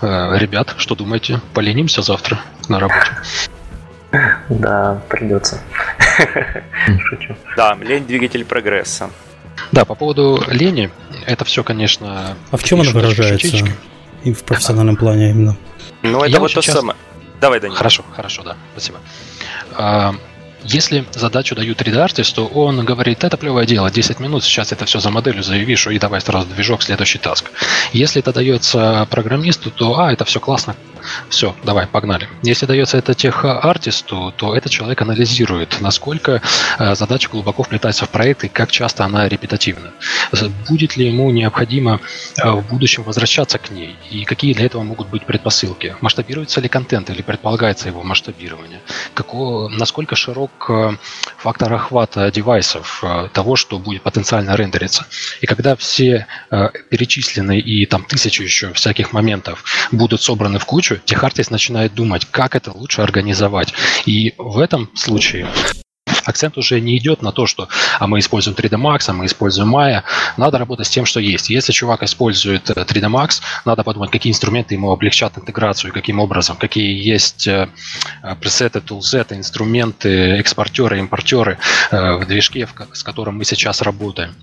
Э, 0.03 0.37
ребят, 0.39 0.75
что 0.79 0.95
думаете? 0.95 1.41
Поленимся 1.55 2.03
завтра 2.03 2.41
на 2.69 2.81
работе? 2.81 3.11
Да, 4.49 5.03
придется. 5.09 5.61
Шучу. 7.09 7.37
Да, 7.57 7.75
лень 7.81 8.07
двигатель 8.07 8.45
прогресса. 8.45 9.11
Да, 9.73 9.85
по 9.85 9.95
поводу 9.95 10.43
лени, 10.49 10.91
это 11.27 11.45
все, 11.45 11.65
конечно... 11.65 12.37
А 12.51 12.57
в 12.57 12.65
чем 12.65 12.81
она 12.81 12.91
выражается? 12.91 13.67
И 14.23 14.33
в 14.33 14.45
профессиональном 14.45 14.97
плане 14.97 15.31
именно? 15.31 15.57
Ну, 16.03 16.19
это 16.21 16.29
Я 16.29 16.41
вот 16.41 16.53
то 16.53 16.63
самое. 16.63 16.97
Давай, 17.41 17.61
Данил. 17.61 17.77
Хорошо, 17.77 18.05
хорошо, 18.15 18.43
да, 18.43 18.57
спасибо. 18.73 18.99
Если 20.65 21.05
задачу 21.13 21.55
дают 21.55 21.81
3D-артист, 21.81 22.35
то 22.35 22.47
он 22.47 22.85
говорит, 22.85 23.25
это 23.25 23.37
плевое 23.37 23.67
дело, 23.67 23.91
10 23.91 24.21
минут, 24.21 24.45
сейчас 24.45 24.73
это 24.73 24.85
все 24.85 25.01
за 25.01 25.11
моделью 25.11 25.43
заявишь, 25.43 25.87
и 25.87 25.99
давай 25.99 26.21
сразу 26.21 26.47
движок, 26.49 26.83
следующий 26.83 27.19
таск. 27.19 27.51
Если 27.93 28.21
это 28.21 28.33
дается 28.33 29.07
программисту, 29.11 29.71
то, 29.71 29.99
а, 29.99 30.13
это 30.13 30.25
все 30.25 30.41
классно, 30.41 30.75
все, 31.29 31.55
давай, 31.65 31.87
погнали. 31.87 32.29
Если 32.43 32.67
дается 32.67 32.99
это 32.99 33.15
тех-артисту, 33.15 34.33
то 34.37 34.55
этот 34.55 34.73
человек 34.73 35.01
анализирует, 35.03 35.81
насколько 35.81 36.43
э, 36.79 36.95
задача 36.95 37.29
глубоко 37.29 37.63
вплетается 37.63 38.07
в 38.07 38.11
проект 38.11 38.45
и 38.45 38.49
как 38.49 38.71
часто 38.71 39.05
она 39.05 39.29
репетативна. 39.29 39.93
Будет 40.69 40.97
ли 40.97 41.07
ему 41.07 41.31
необходимо 41.31 42.01
э, 42.37 42.51
в 42.51 42.67
будущем 42.69 43.03
возвращаться 43.03 43.59
к 43.59 43.71
ней 43.71 43.97
и 44.11 44.25
какие 44.25 44.55
для 44.55 44.67
этого 44.67 44.83
могут 44.83 45.09
быть 45.09 45.25
предпосылки? 45.25 45.97
Масштабируется 46.01 46.61
ли 46.61 46.69
контент 46.69 47.11
или 47.11 47.23
предполагается 47.23 47.89
его 47.89 48.03
масштабирование? 48.03 48.81
Какого, 49.15 49.69
насколько 49.69 50.17
широк 50.17 50.51
э, 50.69 50.97
фактор 51.39 51.73
охвата 51.73 52.31
девайсов 52.31 53.05
того, 53.33 53.57
что 53.57 53.79
будет 53.79 54.03
потенциально 54.03 54.57
рендериться? 54.57 55.07
И 55.41 55.47
когда 55.47 55.77
все 55.77 56.27
перечисленные 56.91 57.61
и 57.61 57.87
там 57.87 58.05
тысячи 58.05 58.43
еще 58.43 58.73
всяких 58.73 59.13
моментов 59.13 59.65
будут 59.93 60.23
собраны 60.23 60.59
в 60.59 60.65
кучу, 60.65 60.99
техартист 61.05 61.51
начинает 61.51 61.95
думать, 61.95 62.27
как 62.31 62.55
это 62.55 62.73
лучше 62.73 63.03
организовать. 63.03 63.73
И 64.07 64.35
в 64.39 64.59
этом 64.59 64.91
случае 64.95 65.47
акцент 66.25 66.59
уже 66.59 66.81
не 66.81 66.97
идет 66.97 67.23
на 67.23 67.33
то, 67.33 67.47
что 67.47 67.69
а 67.99 68.07
мы 68.07 68.19
используем 68.19 68.57
3D 68.57 68.81
Max, 68.81 69.05
а 69.09 69.13
мы 69.13 69.27
используем 69.27 69.75
Maya. 69.75 70.03
Надо 70.37 70.59
работать 70.59 70.87
с 70.87 70.91
тем, 70.91 71.07
что 71.07 71.21
есть. 71.21 71.51
Если 71.51 71.73
чувак 71.73 72.03
использует 72.03 72.71
3D 72.71 73.05
э, 73.05 73.09
Max, 73.09 73.41
надо 73.65 73.83
подумать, 73.83 74.11
какие 74.11 74.33
инструменты 74.33 74.75
ему 74.75 74.91
облегчат 74.91 75.39
интеграцию, 75.39 75.93
каким 75.93 76.19
образом, 76.21 76.57
какие 76.57 76.93
есть 77.03 77.47
э, 77.47 77.69
пресеты, 78.41 78.81
тулсеты, 78.81 79.37
инструменты, 79.37 80.09
экспортеры, 80.39 80.99
импортеры 80.99 81.59
э, 81.91 82.17
в 82.17 82.27
движке, 82.27 82.69
с 82.93 83.03
которым 83.03 83.39
мы 83.39 83.45
сейчас 83.45 83.83
работаем. 83.83 84.35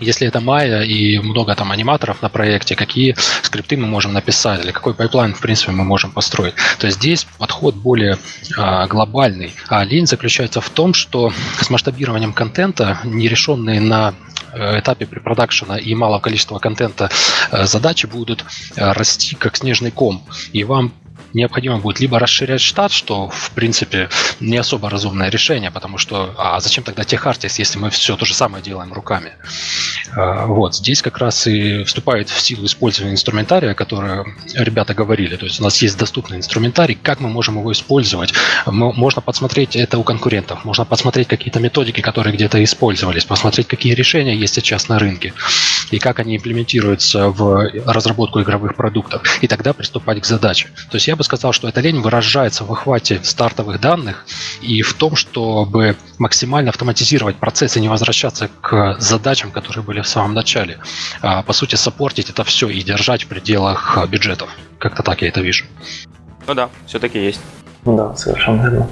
Если 0.00 0.26
это 0.26 0.38
Maya 0.38 0.84
и 0.84 1.18
много 1.18 1.54
там 1.54 1.72
аниматоров 1.72 2.22
на 2.22 2.28
проекте, 2.28 2.76
какие 2.76 3.16
скрипты 3.42 3.76
мы 3.76 3.86
можем 3.86 4.12
написать 4.12 4.64
или 4.64 4.72
какой 4.72 4.94
пайплайн, 4.94 5.34
в 5.34 5.40
принципе, 5.40 5.72
мы 5.72 5.84
можем 5.84 6.12
построить. 6.12 6.54
То 6.78 6.86
есть 6.86 6.98
здесь 6.98 7.26
подход 7.38 7.74
более 7.74 8.18
а, 8.56 8.86
глобальный. 8.86 9.52
А 9.68 9.84
лень 9.84 10.06
заключается 10.06 10.60
в 10.60 10.70
том, 10.70 10.94
что 10.94 11.32
с 11.60 11.70
масштабированием 11.70 12.32
контента, 12.32 12.98
нерешенные 13.04 13.80
на 13.80 14.14
э, 14.52 14.80
этапе 14.80 15.06
препродакшена 15.06 15.78
и 15.78 15.94
малого 15.94 16.20
количества 16.20 16.58
контента 16.58 17.10
э, 17.50 17.66
задачи 17.66 18.06
будут 18.06 18.44
э, 18.76 18.92
расти 18.92 19.34
как 19.36 19.56
снежный 19.56 19.90
ком. 19.90 20.24
И 20.52 20.64
вам 20.64 20.92
необходимо 21.34 21.78
будет 21.78 22.00
либо 22.00 22.18
расширять 22.18 22.60
штат, 22.60 22.92
что, 22.92 23.28
в 23.28 23.50
принципе, 23.52 24.08
не 24.40 24.56
особо 24.56 24.90
разумное 24.90 25.30
решение, 25.30 25.70
потому 25.70 25.98
что, 25.98 26.34
а 26.36 26.60
зачем 26.60 26.84
тогда 26.84 27.04
техартист, 27.04 27.58
если 27.58 27.78
мы 27.78 27.90
все 27.90 28.16
то 28.16 28.24
же 28.24 28.34
самое 28.34 28.62
делаем 28.62 28.92
руками? 28.92 29.32
А, 30.16 30.46
вот, 30.46 30.74
здесь 30.74 31.02
как 31.02 31.18
раз 31.18 31.46
и 31.46 31.84
вступает 31.84 32.28
в 32.28 32.40
силу 32.40 32.66
использования 32.66 33.12
инструментария, 33.12 33.74
которое 33.74 34.26
ребята 34.54 34.94
говорили. 34.94 35.36
То 35.36 35.46
есть 35.46 35.60
у 35.60 35.64
нас 35.64 35.80
есть 35.82 35.98
доступный 35.98 36.38
инструментарий, 36.38 36.98
как 37.00 37.20
мы 37.20 37.28
можем 37.28 37.58
его 37.58 37.72
использовать. 37.72 38.32
Можно 38.66 39.22
подсмотреть 39.22 39.76
это 39.76 39.98
у 39.98 40.04
конкурентов, 40.04 40.64
можно 40.64 40.84
подсмотреть 40.84 41.28
какие-то 41.28 41.60
методики, 41.60 42.00
которые 42.00 42.34
где-то 42.34 42.62
использовались, 42.62 43.24
посмотреть, 43.24 43.66
какие 43.66 43.94
решения 43.94 44.34
есть 44.34 44.54
сейчас 44.54 44.88
на 44.88 44.98
рынке 44.98 45.32
и 45.90 45.98
как 45.98 46.18
они 46.18 46.36
имплементируются 46.36 47.28
в 47.28 47.70
разработку 47.86 48.40
игровых 48.42 48.74
продуктов, 48.74 49.22
и 49.42 49.48
тогда 49.48 49.72
приступать 49.72 50.20
к 50.20 50.26
задаче. 50.26 50.68
То 50.90 50.96
есть 50.96 51.08
я 51.08 51.16
бы 51.16 51.24
сказал, 51.28 51.52
что 51.52 51.68
эта 51.68 51.82
лень 51.82 52.00
выражается 52.00 52.64
в 52.64 52.72
охвате 52.72 53.20
стартовых 53.22 53.80
данных 53.80 54.24
и 54.62 54.80
в 54.80 54.94
том, 54.94 55.14
чтобы 55.14 55.94
максимально 56.16 56.70
автоматизировать 56.70 57.36
процесс 57.36 57.76
и 57.76 57.80
не 57.80 57.88
возвращаться 57.88 58.48
к 58.62 58.96
задачам, 58.98 59.50
которые 59.50 59.84
были 59.84 60.00
в 60.00 60.08
самом 60.08 60.32
начале. 60.32 60.78
А, 61.20 61.42
по 61.42 61.52
сути, 61.52 61.74
саппортить 61.74 62.30
это 62.30 62.44
все 62.44 62.68
и 62.70 62.82
держать 62.82 63.24
в 63.24 63.26
пределах 63.26 63.98
бюджетов. 64.08 64.48
Как-то 64.78 65.02
так 65.02 65.20
я 65.20 65.28
это 65.28 65.42
вижу. 65.42 65.66
Ну 66.46 66.54
да, 66.54 66.70
все-таки 66.86 67.18
есть. 67.18 67.40
Да, 67.84 68.16
совершенно 68.16 68.62
верно. 68.62 68.88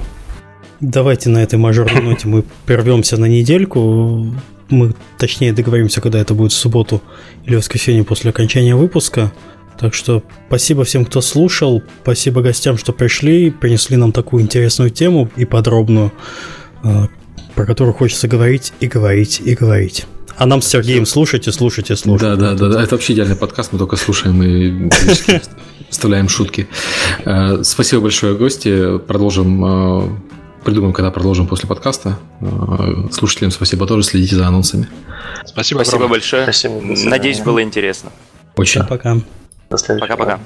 Давайте 0.79 1.29
на 1.29 1.39
этой 1.39 1.57
мажорной 1.57 2.01
ноте 2.03 2.27
мы 2.27 2.43
прервемся 2.67 3.17
на 3.17 3.25
недельку. 3.25 4.27
Мы 4.69 4.93
точнее 5.17 5.53
договоримся, 5.53 6.01
когда 6.01 6.19
это 6.19 6.35
будет 6.35 6.51
в 6.51 6.55
субботу 6.55 7.01
или 7.45 7.55
воскресенье 7.55 8.03
после 8.03 8.29
окончания 8.29 8.75
выпуска. 8.75 9.31
Так 9.79 9.93
что 9.93 10.23
спасибо 10.47 10.83
всем, 10.83 11.05
кто 11.05 11.21
слушал, 11.21 11.83
спасибо 12.01 12.41
гостям, 12.41 12.77
что 12.77 12.93
пришли, 12.93 13.51
принесли 13.51 13.95
нам 13.95 14.11
такую 14.11 14.43
интересную 14.43 14.89
тему 14.89 15.29
и 15.35 15.45
подробную, 15.45 16.11
э, 16.83 17.07
про 17.55 17.65
которую 17.65 17.93
хочется 17.93 18.27
говорить 18.27 18.73
и 18.79 18.87
говорить 18.87 19.39
и 19.43 19.53
говорить. 19.53 20.05
А 20.35 20.45
нам 20.45 20.61
с 20.61 20.67
Сергеем 20.67 21.05
слушайте, 21.05 21.51
слушайте, 21.51 21.95
слушайте. 21.95 22.35
Да, 22.35 22.53
да, 22.53 22.55
да, 22.55 22.69
да. 22.69 22.83
Это 22.83 22.95
вообще 22.95 23.13
идеальный 23.13 23.35
подкаст, 23.35 23.71
мы 23.71 23.79
только 23.79 23.95
слушаем 23.95 24.41
и 24.43 24.89
вставляем 25.89 26.27
шутки. 26.27 26.67
Э, 27.25 27.63
спасибо 27.63 28.01
большое, 28.03 28.35
гости. 28.35 28.97
Продолжим 28.99 29.63
э, 29.63 30.09
придумаем, 30.63 30.93
когда 30.93 31.11
продолжим 31.11 31.47
после 31.47 31.69
подкаста. 31.69 32.17
Слушателям 33.11 33.51
спасибо 33.51 33.85
тоже, 33.85 34.03
следите 34.03 34.35
за 34.35 34.47
анонсами. 34.47 34.87
Спасибо, 35.45 35.83
спасибо 35.83 36.07
большое. 36.07 36.43
Спасибо, 36.43 36.81
Надеюсь, 36.81 37.39
было 37.39 37.61
интересно. 37.61 38.11
Очень. 38.55 38.83
Пока. 38.83 39.17
До 39.69 39.77
следующего. 39.77 40.15
Пока-пока. 40.15 40.39